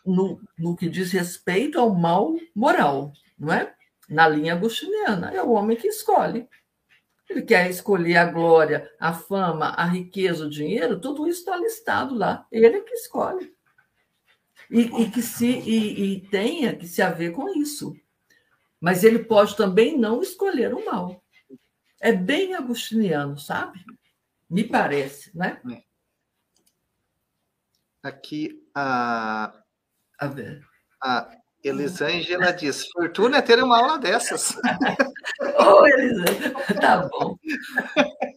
No, 0.07 0.41
no 0.57 0.75
que 0.75 0.89
diz 0.89 1.11
respeito 1.11 1.79
ao 1.79 1.93
mal 1.93 2.35
moral, 2.55 3.11
não 3.37 3.53
é? 3.53 3.75
Na 4.09 4.27
linha 4.27 4.53
agostiniana, 4.53 5.31
é 5.31 5.43
o 5.43 5.51
homem 5.51 5.75
que 5.75 5.87
escolhe. 5.87 6.47
Ele 7.29 7.41
quer 7.41 7.69
escolher 7.69 8.15
a 8.17 8.25
glória, 8.25 8.89
a 8.97 9.13
fama, 9.13 9.71
a 9.71 9.85
riqueza, 9.85 10.45
o 10.45 10.49
dinheiro, 10.49 10.99
tudo 10.99 11.27
isso 11.27 11.39
está 11.39 11.57
listado 11.57 12.15
lá. 12.15 12.47
Ele 12.49 12.67
é 12.67 12.79
que 12.79 12.93
escolhe. 12.93 13.53
E, 14.71 14.81
e 14.81 15.11
que 15.11 15.21
se 15.21 15.45
e, 15.45 16.13
e 16.13 16.21
tenha 16.29 16.73
que 16.75 16.87
se 16.87 17.01
haver 17.01 17.33
com 17.33 17.49
isso. 17.57 17.93
Mas 18.79 19.03
ele 19.03 19.19
pode 19.19 19.57
também 19.57 19.97
não 19.97 20.21
escolher 20.21 20.73
o 20.73 20.85
mal. 20.85 21.21
É 21.99 22.13
bem 22.13 22.53
agostiniano, 22.53 23.37
sabe? 23.37 23.83
Me 24.49 24.63
parece, 24.63 25.35
né? 25.35 25.59
Aqui 28.01 28.65
a 28.73 29.53
a 30.17 30.27
ver. 30.27 30.61
A 31.01 31.29
Elisângela 31.63 32.51
diz: 32.51 32.87
Fortuna 32.89 33.37
é 33.37 33.41
ter 33.41 33.61
uma 33.63 33.77
aula 33.77 33.97
dessas. 33.97 34.55
Ô, 35.59 35.81
oh, 35.81 35.87
Elisângela, 35.87 36.63
tá 36.79 37.07
bom. 37.07 37.37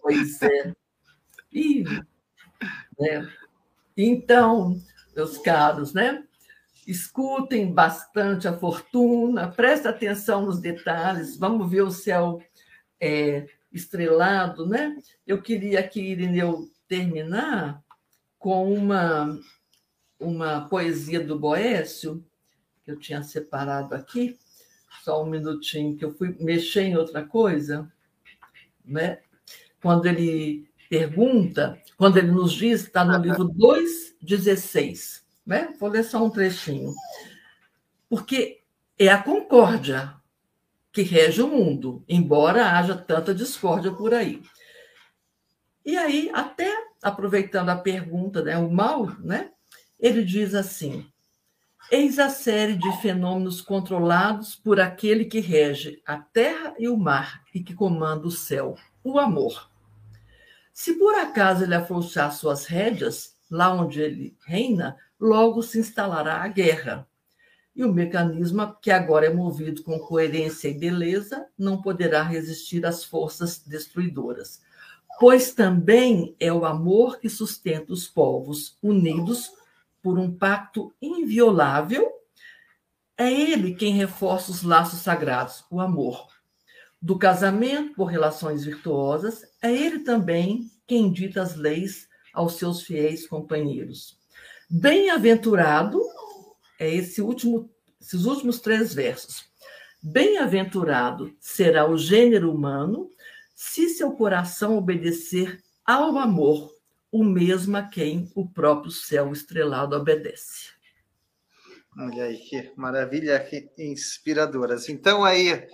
Pois 0.02 0.43
é. 0.43 0.73
E, 1.52 1.85
né? 2.98 3.28
Então, 3.97 4.77
meus 5.15 5.39
caros, 5.39 5.93
né? 5.93 6.24
Escutem 6.86 7.73
bastante 7.73 8.48
a 8.48 8.57
fortuna, 8.57 9.48
preste 9.48 9.86
atenção 9.86 10.47
nos 10.47 10.61
detalhes, 10.61 11.36
vamos 11.36 11.70
ver 11.70 11.82
o 11.82 11.90
céu 11.90 12.43
é, 12.98 13.47
estrelado, 13.73 14.66
né? 14.66 14.97
Eu 15.27 15.40
queria 15.40 15.81
aqui, 15.81 16.01
Irineu, 16.01 16.69
terminar 16.89 17.82
com 18.39 18.73
uma, 18.73 19.39
uma 20.20 20.68
poesia 20.68 21.18
do 21.24 21.38
Boécio, 21.38 22.24
que 22.84 22.90
eu 22.90 22.98
tinha 22.98 23.22
separado 23.22 23.94
aqui, 23.94 24.38
só 25.02 25.22
um 25.22 25.26
minutinho, 25.26 25.97
que 25.97 26.05
eu 26.05 26.14
fui 26.14 26.36
mexer 26.38 26.82
em 26.82 26.97
outra 26.97 27.24
coisa, 27.24 27.90
né? 28.84 29.20
Quando 29.80 30.06
ele 30.06 30.68
pergunta, 30.88 31.80
quando 31.97 32.18
ele 32.18 32.30
nos 32.30 32.52
diz, 32.52 32.82
está 32.82 33.05
no 33.05 33.16
livro 33.16 33.48
2,16, 33.48 35.22
né? 35.47 35.74
Vou 35.78 35.88
ler 35.88 36.05
só 36.05 36.22
um 36.22 36.30
trechinho. 36.30 36.94
Porque 38.09 38.60
é 38.98 39.09
a 39.09 39.22
concórdia 39.22 40.14
que 40.92 41.02
rege 41.02 41.40
o 41.40 41.48
mundo, 41.48 42.05
embora 42.09 42.76
haja 42.78 42.97
tanta 42.97 43.34
discórdia 43.34 43.92
por 43.92 44.12
aí. 44.12 44.42
E 45.84 45.97
aí, 45.97 46.30
até 46.34 46.70
aproveitando 47.02 47.70
a 47.70 47.76
pergunta, 47.76 48.42
né, 48.42 48.59
o 48.59 48.70
mal, 48.70 49.06
né, 49.20 49.52
ele 50.01 50.24
diz 50.24 50.55
assim: 50.55 51.06
Eis 51.90 52.18
a 52.18 52.31
série 52.31 52.74
de 52.74 52.90
fenômenos 53.01 53.60
controlados 53.60 54.55
por 54.55 54.81
aquele 54.81 55.27
que 55.27 55.40
rege 55.40 56.01
a 56.06 56.16
terra 56.16 56.74
e 56.78 56.89
o 56.89 56.97
mar 56.97 57.43
e 57.55 57.62
que 57.62 57.74
comanda 57.74 58.27
o 58.27 58.31
céu, 58.31 58.77
o 59.05 59.18
amor. 59.18 59.70
Se 60.72 60.94
por 60.94 61.14
acaso 61.14 61.64
ele 61.64 61.74
afrouxar 61.74 62.32
suas 62.32 62.64
rédeas, 62.64 63.35
lá 63.51 63.72
onde 63.72 64.01
ele 64.01 64.36
reina, 64.47 64.97
logo 65.18 65.62
se 65.62 65.78
instalará 65.78 66.43
a 66.43 66.48
guerra. 66.48 67.06
E 67.74 67.85
o 67.85 67.93
mecanismo, 67.93 68.74
que 68.81 68.90
agora 68.90 69.27
é 69.27 69.35
movido 69.35 69.82
com 69.82 69.98
coerência 69.98 70.68
e 70.68 70.78
beleza, 70.78 71.47
não 71.59 71.82
poderá 71.82 72.22
resistir 72.22 72.86
às 72.86 73.05
forças 73.05 73.59
destruidoras. 73.59 74.62
Pois 75.18 75.52
também 75.52 76.35
é 76.40 76.52
o 76.52 76.64
amor 76.64 77.18
que 77.18 77.28
sustenta 77.28 77.93
os 77.93 78.09
povos 78.09 78.78
unidos 78.82 79.52
por 80.02 80.18
um 80.18 80.32
pacto 80.32 80.93
inviolável. 81.01 82.10
É 83.16 83.31
ele 83.31 83.74
quem 83.74 83.94
reforça 83.94 84.51
os 84.51 84.62
laços 84.62 85.01
sagrados, 85.01 85.64
o 85.70 85.81
amor. 85.81 86.27
Do 87.01 87.18
casamento 87.18 87.94
por 87.94 88.06
relações 88.06 88.64
virtuosas, 88.64 89.43
é 89.62 89.72
ele 89.72 90.01
também 90.01 90.70
quem 90.86 91.10
dita 91.10 91.43
as 91.43 91.55
leis 91.55 92.09
aos 92.32 92.55
seus 92.55 92.82
fiéis 92.82 93.27
companheiros. 93.27 94.18
Bem-aventurado 94.68 96.01
é 96.78 96.94
esse 96.94 97.20
último, 97.20 97.70
esses 98.01 98.24
últimos 98.24 98.60
três 98.60 98.94
versos. 98.94 99.44
Bem-aventurado 100.02 101.35
será 101.39 101.89
o 101.89 101.98
gênero 101.98 102.51
humano 102.51 103.10
se 103.55 103.90
seu 103.90 104.12
coração 104.12 104.78
obedecer 104.78 105.62
ao 105.85 106.16
amor, 106.16 106.72
o 107.10 107.24
mesmo 107.24 107.76
a 107.76 107.82
quem 107.82 108.30
o 108.34 108.48
próprio 108.48 108.90
céu 108.90 109.32
estrelado 109.32 109.96
obedece. 109.96 110.70
Olha 111.98 112.24
aí, 112.24 112.38
que 112.38 112.72
maravilha, 112.76 113.40
que 113.40 113.68
inspiradoras. 113.76 114.88
Então, 114.88 115.24
aí, 115.24 115.66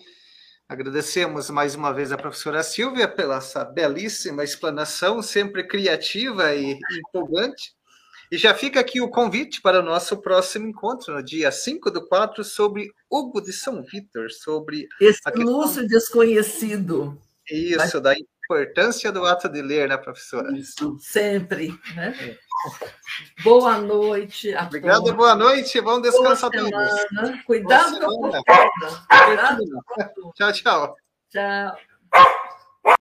agradecemos 0.68 1.50
mais 1.50 1.74
uma 1.74 1.92
vez 1.92 2.10
a 2.10 2.16
professora 2.16 2.62
Silvia 2.62 3.06
pela 3.06 3.36
essa 3.36 3.64
belíssima 3.64 4.42
explanação, 4.42 5.20
sempre 5.20 5.66
criativa 5.66 6.54
e 6.54 6.78
empolgante. 6.98 7.76
E 8.32 8.38
já 8.38 8.54
fica 8.54 8.80
aqui 8.80 9.00
o 9.00 9.10
convite 9.10 9.60
para 9.60 9.80
o 9.80 9.84
nosso 9.84 10.16
próximo 10.20 10.66
encontro, 10.66 11.14
no 11.14 11.22
dia 11.22 11.52
5 11.52 11.90
do 11.90 12.08
4, 12.08 12.42
sobre 12.42 12.90
Hugo 13.08 13.40
de 13.40 13.52
São 13.52 13.82
Vitor, 13.82 14.32
sobre... 14.32 14.88
Esse 15.00 15.22
questão... 15.22 15.86
desconhecido. 15.86 17.20
Isso, 17.48 18.00
da 18.00 18.16
importância 18.46 19.10
do 19.10 19.26
ato 19.26 19.48
de 19.48 19.60
ler, 19.60 19.88
né, 19.88 19.96
professora? 19.96 20.56
Isso, 20.56 20.96
sempre. 21.00 21.78
Né? 21.94 22.14
É. 22.20 22.46
Boa 23.42 23.78
noite. 23.78 24.54
A 24.54 24.64
Obrigado, 24.64 24.98
todos. 24.98 25.12
boa 25.12 25.34
noite. 25.34 25.80
Vamos 25.80 26.02
descansar 26.02 26.50
boa 26.50 26.70
todos. 26.70 27.44
Cuidado 27.44 28.00
com 28.00 28.26
a 28.26 29.26
Cuidado 29.26 29.64
Tchau, 30.34 30.52
tchau. 30.52 30.96
Tchau. 31.30 32.36